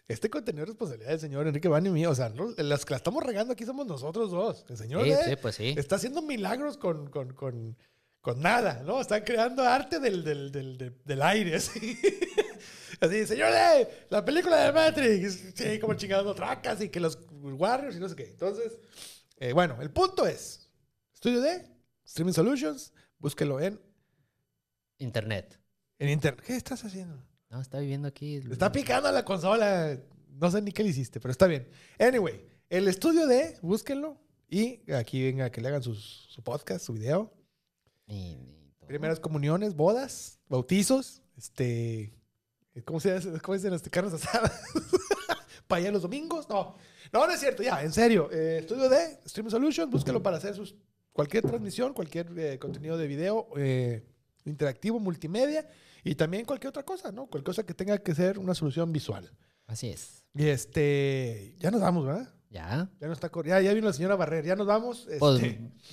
este 0.07 0.29
contenido 0.29 0.63
es 0.63 0.69
responsabilidad 0.69 1.09
del 1.11 1.19
señor 1.19 1.47
Enrique 1.47 1.67
Bani 1.67 1.89
y 1.89 1.91
mío, 1.91 2.11
o 2.11 2.15
sea, 2.15 2.31
las 2.57 2.85
que 2.85 2.91
la 2.91 2.97
estamos 2.97 3.23
regando 3.23 3.53
aquí 3.53 3.65
somos 3.65 3.85
nosotros 3.87 4.29
dos, 4.31 4.65
el 4.69 4.77
señor 4.77 5.03
Sí, 5.05 5.13
sí, 5.29 5.35
pues 5.41 5.55
sí. 5.55 5.73
está 5.77 5.95
haciendo 5.95 6.21
milagros 6.21 6.77
con, 6.77 7.09
con, 7.09 7.33
con, 7.33 7.77
con 8.21 8.41
nada, 8.41 8.83
¿no? 8.85 9.01
Está 9.01 9.23
creando 9.23 9.63
arte 9.63 9.99
del, 9.99 10.23
del, 10.23 10.51
del, 10.51 10.93
del- 11.03 11.21
aire, 11.21 11.55
así. 11.57 11.97
Así, 12.99 13.25
señor 13.25 13.51
D, 13.51 13.87
la 14.11 14.23
película 14.23 14.57
de 14.65 14.71
Matrix, 14.73 15.53
sí, 15.55 15.79
como 15.79 15.95
chingando 15.95 16.35
tracas 16.35 16.81
y 16.81 16.89
que 16.89 16.99
los 16.99 17.17
Warriors 17.41 17.95
y 17.95 17.99
no 17.99 18.07
sé 18.07 18.15
qué. 18.15 18.25
Entonces, 18.25 18.77
eh, 19.41 19.53
bueno, 19.53 19.81
el 19.81 19.91
punto 19.91 20.25
es, 20.25 20.69
estudio 21.13 21.41
de 21.41 21.67
Streaming 22.05 22.33
Solutions, 22.33 22.93
búsquelo 23.19 23.59
en, 23.59 23.79
Internet. 24.99 25.59
en 25.99 26.09
internet. 26.09 26.43
¿Qué 26.45 26.55
estás 26.55 26.83
haciendo? 26.85 27.23
No, 27.49 27.59
está 27.59 27.79
viviendo 27.79 28.07
aquí. 28.07 28.35
el- 28.37 28.51
Está 28.51 28.71
picando 28.71 29.09
a 29.09 29.11
la 29.11 29.25
consola. 29.25 29.97
No 30.29 30.49
sé 30.51 30.61
ni 30.61 30.71
qué 30.71 30.83
le 30.83 30.89
hiciste, 30.89 31.19
pero 31.19 31.31
está 31.31 31.47
bien. 31.47 31.67
Anyway, 31.99 32.45
el 32.69 32.87
estudio 32.87 33.27
de, 33.27 33.57
búsquenlo. 33.61 34.17
Y 34.47 34.91
aquí 34.93 35.23
venga 35.23 35.49
que 35.51 35.59
le 35.61 35.67
hagan 35.69 35.81
sus- 35.83 36.27
su 36.29 36.43
podcast, 36.43 36.85
su 36.85 36.93
video. 36.93 37.33
Y- 38.07 38.13
y 38.35 38.73
todo. 38.79 38.87
Primeras 38.87 39.19
comuniones, 39.19 39.75
bodas, 39.75 40.39
bautizos, 40.47 41.21
este. 41.35 42.13
¿Cómo 42.85 42.99
se 42.99 43.13
dice? 43.15 43.29
¿Cómo 43.41 43.57
se 43.57 43.59
dicen? 43.63 43.73
Este, 43.73 43.89
carnes 43.89 44.13
asadas. 44.13 44.61
para 45.67 45.81
allá 45.81 45.91
los 45.91 46.01
domingos. 46.03 46.47
No, 46.49 46.75
no, 47.11 47.27
no 47.27 47.33
es 47.33 47.39
cierto, 47.39 47.63
ya, 47.63 47.83
en 47.83 47.91
serio. 47.91 48.29
Eh, 48.31 48.59
estudio 48.59 48.89
de 48.89 49.19
Stream 49.25 49.49
Solutions, 49.49 49.89
búsquelo 49.89 50.23
para 50.23 50.37
hacer 50.37 50.55
sus, 50.55 50.75
cualquier 51.11 51.43
transmisión, 51.43 51.93
cualquier 51.93 52.27
eh, 52.37 52.59
contenido 52.59 52.97
de 52.97 53.07
video 53.07 53.47
eh, 53.57 54.03
interactivo, 54.45 54.99
multimedia 54.99 55.67
y 56.03 56.15
también 56.15 56.45
cualquier 56.45 56.69
otra 56.69 56.83
cosa, 56.83 57.11
¿no? 57.11 57.27
Cualquier 57.27 57.43
cosa 57.43 57.65
que 57.65 57.73
tenga 57.73 57.97
que 57.97 58.15
ser 58.15 58.39
una 58.39 58.55
solución 58.55 58.91
visual. 58.91 59.29
Así 59.67 59.89
es. 59.89 60.25
Y 60.33 60.47
este. 60.47 61.55
Ya 61.59 61.71
nos 61.71 61.81
vamos, 61.81 62.05
¿verdad? 62.05 62.29
Ya. 62.49 62.89
Ya, 62.99 63.07
no 63.07 63.13
está, 63.13 63.29
ya, 63.45 63.61
ya 63.61 63.73
vino 63.73 63.87
la 63.87 63.93
señora 63.93 64.15
Barrer, 64.15 64.45
ya 64.45 64.55
nos 64.55 64.67
vamos. 64.67 65.07
Este, 65.07 65.19
Pues, 65.19 65.41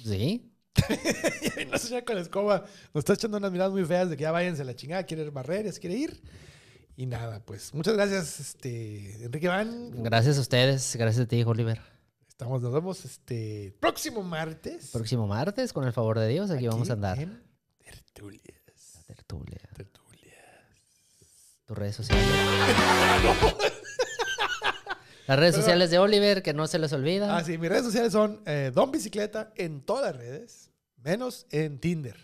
sí. 0.05 0.53
ya 1.43 1.57
vino 1.57 1.71
la 1.73 1.79
señora 1.79 2.05
con 2.05 2.15
la 2.17 2.23
escoba. 2.23 2.65
Nos 2.95 3.03
está 3.03 3.15
echando 3.15 3.37
unas 3.39 3.53
miradas 3.53 3.73
muy 3.73 3.85
feas 3.85 4.11
de 4.11 4.17
que 4.17 4.23
ya 4.23 4.33
váyanse 4.33 4.63
a 4.63 4.65
la 4.65 4.75
chingada, 4.75 5.05
quiere 5.05 5.31
barrer, 5.31 5.67
ya 5.67 5.73
se 5.73 5.81
quiere 5.81 5.97
ir. 5.97 6.23
Y 6.99 7.07
nada, 7.07 7.39
pues 7.45 7.73
muchas 7.75 7.95
gracias, 7.95 8.41
este, 8.41 9.23
Enrique 9.25 9.47
Van. 9.47 10.03
Gracias 10.03 10.37
a 10.37 10.41
ustedes. 10.41 10.97
Gracias 10.97 11.27
a 11.27 11.29
ti, 11.29 11.45
Oliver. 11.45 11.81
Estamos, 12.27 12.61
nos 12.61 12.73
vemos 12.73 13.05
este 13.05 13.73
próximo 13.79 14.25
martes. 14.25 14.91
Próximo 14.93 15.29
martes, 15.29 15.73
con 15.73 15.87
el 15.87 15.93
favor 15.93 16.19
de 16.19 16.27
Dios, 16.27 16.51
aquí, 16.51 16.67
vamos 16.67 16.91
a 16.91 16.95
andar. 16.95 17.17
en 17.21 17.41
Tertulias. 17.85 18.43
Tertulia. 19.07 19.61
Tertulias. 19.77 20.35
Tus 21.67 21.79
redes 21.79 21.95
sociales. 21.95 22.27
Las 25.29 25.39
redes 25.39 25.53
Pero- 25.55 25.63
sociales 25.63 25.91
de 25.93 25.99
Oliver, 26.01 26.43
que 26.43 26.53
no 26.53 26.67
se 26.67 26.81
les 26.81 26.93
olvida. 26.93 27.37
Ah, 27.37 27.45
sí, 27.45 27.59
mis 27.59 27.69
redes 27.69 27.85
sociales 27.85 28.11
son 28.13 28.43
eh, 28.45 28.73
Don 28.75 28.91
Bicicleta 28.91 29.53
en 29.55 29.83
todas 29.83 30.03
las 30.07 30.17
redes, 30.17 30.73
menos 30.97 31.47
en 31.51 31.79
Tinder. 31.79 32.17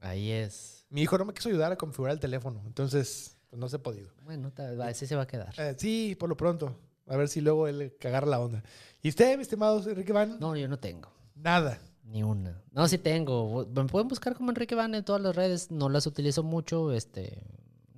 Ahí 0.00 0.32
es. 0.32 0.84
Mi 0.90 1.00
hijo 1.00 1.16
no 1.16 1.24
me 1.24 1.32
quiso 1.32 1.48
ayudar 1.48 1.72
a 1.72 1.76
configurar 1.76 2.12
el 2.12 2.20
teléfono, 2.20 2.62
entonces 2.66 3.37
pues, 3.50 3.58
no 3.60 3.68
se 3.68 3.76
ha 3.76 3.82
podido. 3.82 4.10
Bueno, 4.24 4.52
así 4.82 5.06
se 5.06 5.16
va 5.16 5.22
a 5.22 5.26
quedar. 5.26 5.54
Eh, 5.58 5.74
sí, 5.78 6.16
por 6.18 6.28
lo 6.28 6.36
pronto. 6.36 6.76
A 7.06 7.16
ver 7.16 7.28
si 7.28 7.40
luego 7.40 7.66
él 7.68 7.94
cagar 7.98 8.26
la 8.26 8.38
onda. 8.40 8.62
¿Y 9.02 9.08
usted, 9.08 9.36
mi 9.36 9.42
estimado 9.42 9.78
Enrique 9.88 10.12
Van? 10.12 10.38
No, 10.38 10.54
yo 10.56 10.68
no 10.68 10.78
tengo. 10.78 11.10
Nada. 11.34 11.78
Ni 12.04 12.22
una. 12.22 12.62
No, 12.72 12.86
sí 12.88 12.98
tengo. 12.98 13.66
Me 13.74 13.84
pueden 13.84 14.08
buscar 14.08 14.34
como 14.34 14.50
Enrique 14.50 14.74
Van 14.74 14.94
en 14.94 15.04
todas 15.04 15.20
las 15.22 15.34
redes. 15.36 15.70
No 15.70 15.88
las 15.88 16.06
utilizo 16.06 16.42
mucho. 16.42 16.92
Este. 16.92 17.42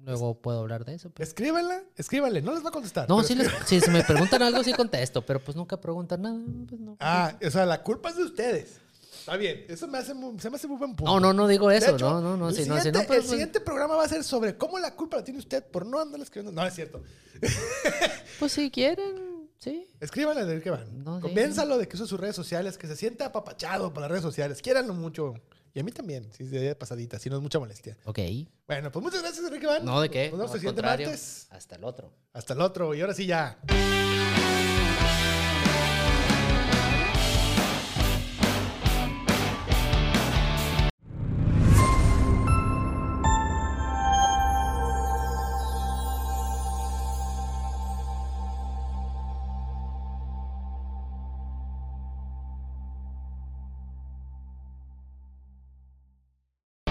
Luego 0.04 0.34
puedo 0.40 0.60
hablar 0.60 0.84
de 0.84 0.94
eso. 0.94 1.10
pero- 1.10 1.24
Escríbanla, 1.28 1.82
escríbanle, 1.96 2.40
no 2.42 2.54
les 2.54 2.64
va 2.64 2.70
a 2.70 2.72
contestar. 2.72 3.08
No, 3.08 3.22
sí, 3.22 3.34
les- 3.34 3.50
si 3.66 3.78
me 3.90 4.02
preguntan 4.04 4.42
algo, 4.42 4.62
sí 4.64 4.72
contesto. 4.72 5.24
Pero 5.26 5.40
pues 5.40 5.56
nunca 5.56 5.80
preguntan 5.80 6.22
nada. 6.22 6.40
pues 6.68 6.80
no. 6.80 6.96
Ah, 7.00 7.36
o 7.44 7.50
sea, 7.50 7.66
la 7.66 7.82
culpa 7.82 8.08
es 8.10 8.16
de 8.16 8.24
ustedes. 8.24 8.80
Está 9.20 9.36
bien, 9.36 9.66
eso 9.68 9.86
me 9.86 9.98
hace 9.98 10.14
muy, 10.14 10.40
se 10.40 10.48
me 10.48 10.56
hace 10.56 10.66
muy 10.66 10.78
buen 10.78 10.96
punto. 10.96 11.12
No, 11.12 11.20
no, 11.20 11.32
no 11.32 11.46
digo 11.46 11.70
eso. 11.70 11.94
hecho, 11.94 12.10
no, 12.10 12.20
no, 12.20 12.36
no. 12.36 12.48
El, 12.48 12.54
Si 12.54 12.68
no, 12.68 12.76
si 12.76 12.82
siguiente, 12.82 12.98
no, 12.98 13.06
pues, 13.06 13.20
el 13.20 13.28
siguiente 13.28 13.60
programa 13.60 13.96
va 13.96 14.04
a 14.04 14.08
ser 14.08 14.24
sobre 14.24 14.56
cómo 14.56 14.78
la 14.78 14.94
culpa 14.94 15.18
la 15.18 15.24
tiene 15.24 15.38
usted 15.38 15.62
por 15.62 15.84
no 15.84 16.00
andar 16.00 16.20
escribiendo. 16.20 16.58
No, 16.58 16.66
es 16.66 16.74
cierto. 16.74 17.02
pues 18.38 18.52
si 18.52 18.70
quieren, 18.70 19.48
sí. 19.58 19.86
Escríbanle 20.00 20.46
de 20.46 20.62
qué 20.62 20.70
van. 20.70 21.04
No, 21.04 21.20
sí. 21.20 21.28
De 21.28 21.88
que 21.88 21.96
use 21.96 22.06
sus 22.06 22.18
redes 22.18 22.34
sociales, 22.34 22.78
que 22.78 22.86
se 22.86 22.96
sienta 22.96 23.26
apapachado 23.26 23.92
por 23.92 24.00
las 24.00 24.10
redes 24.10 24.22
sociales. 24.24 24.62
Quiéranlo 24.62 24.94
mucho. 24.94 25.34
Y 25.72 25.80
a 25.80 25.84
mí 25.84 25.92
también, 25.92 26.32
si 26.32 26.42
es 26.42 26.50
de 26.50 26.74
pasadita, 26.74 27.18
si 27.18 27.30
no 27.30 27.36
es 27.36 27.42
mucha 27.42 27.58
molestia. 27.58 27.96
Ok. 28.04 28.18
Bueno, 28.66 28.90
pues 28.90 29.02
muchas 29.04 29.22
gracias, 29.22 29.44
Enrique 29.44 29.66
Van. 29.66 29.84
No, 29.84 30.00
¿de 30.00 30.10
qué? 30.10 30.30
Nos 30.30 30.38
vemos 30.38 30.50
No, 30.50 30.54
el 30.54 30.60
siguiente 30.60 30.82
martes. 30.82 31.46
Hasta 31.50 31.76
el 31.76 31.84
otro. 31.84 32.12
Hasta 32.32 32.54
el 32.54 32.60
otro. 32.60 32.94
Y 32.94 33.00
ahora 33.00 33.14
sí 33.14 33.26
ya. 33.26 33.58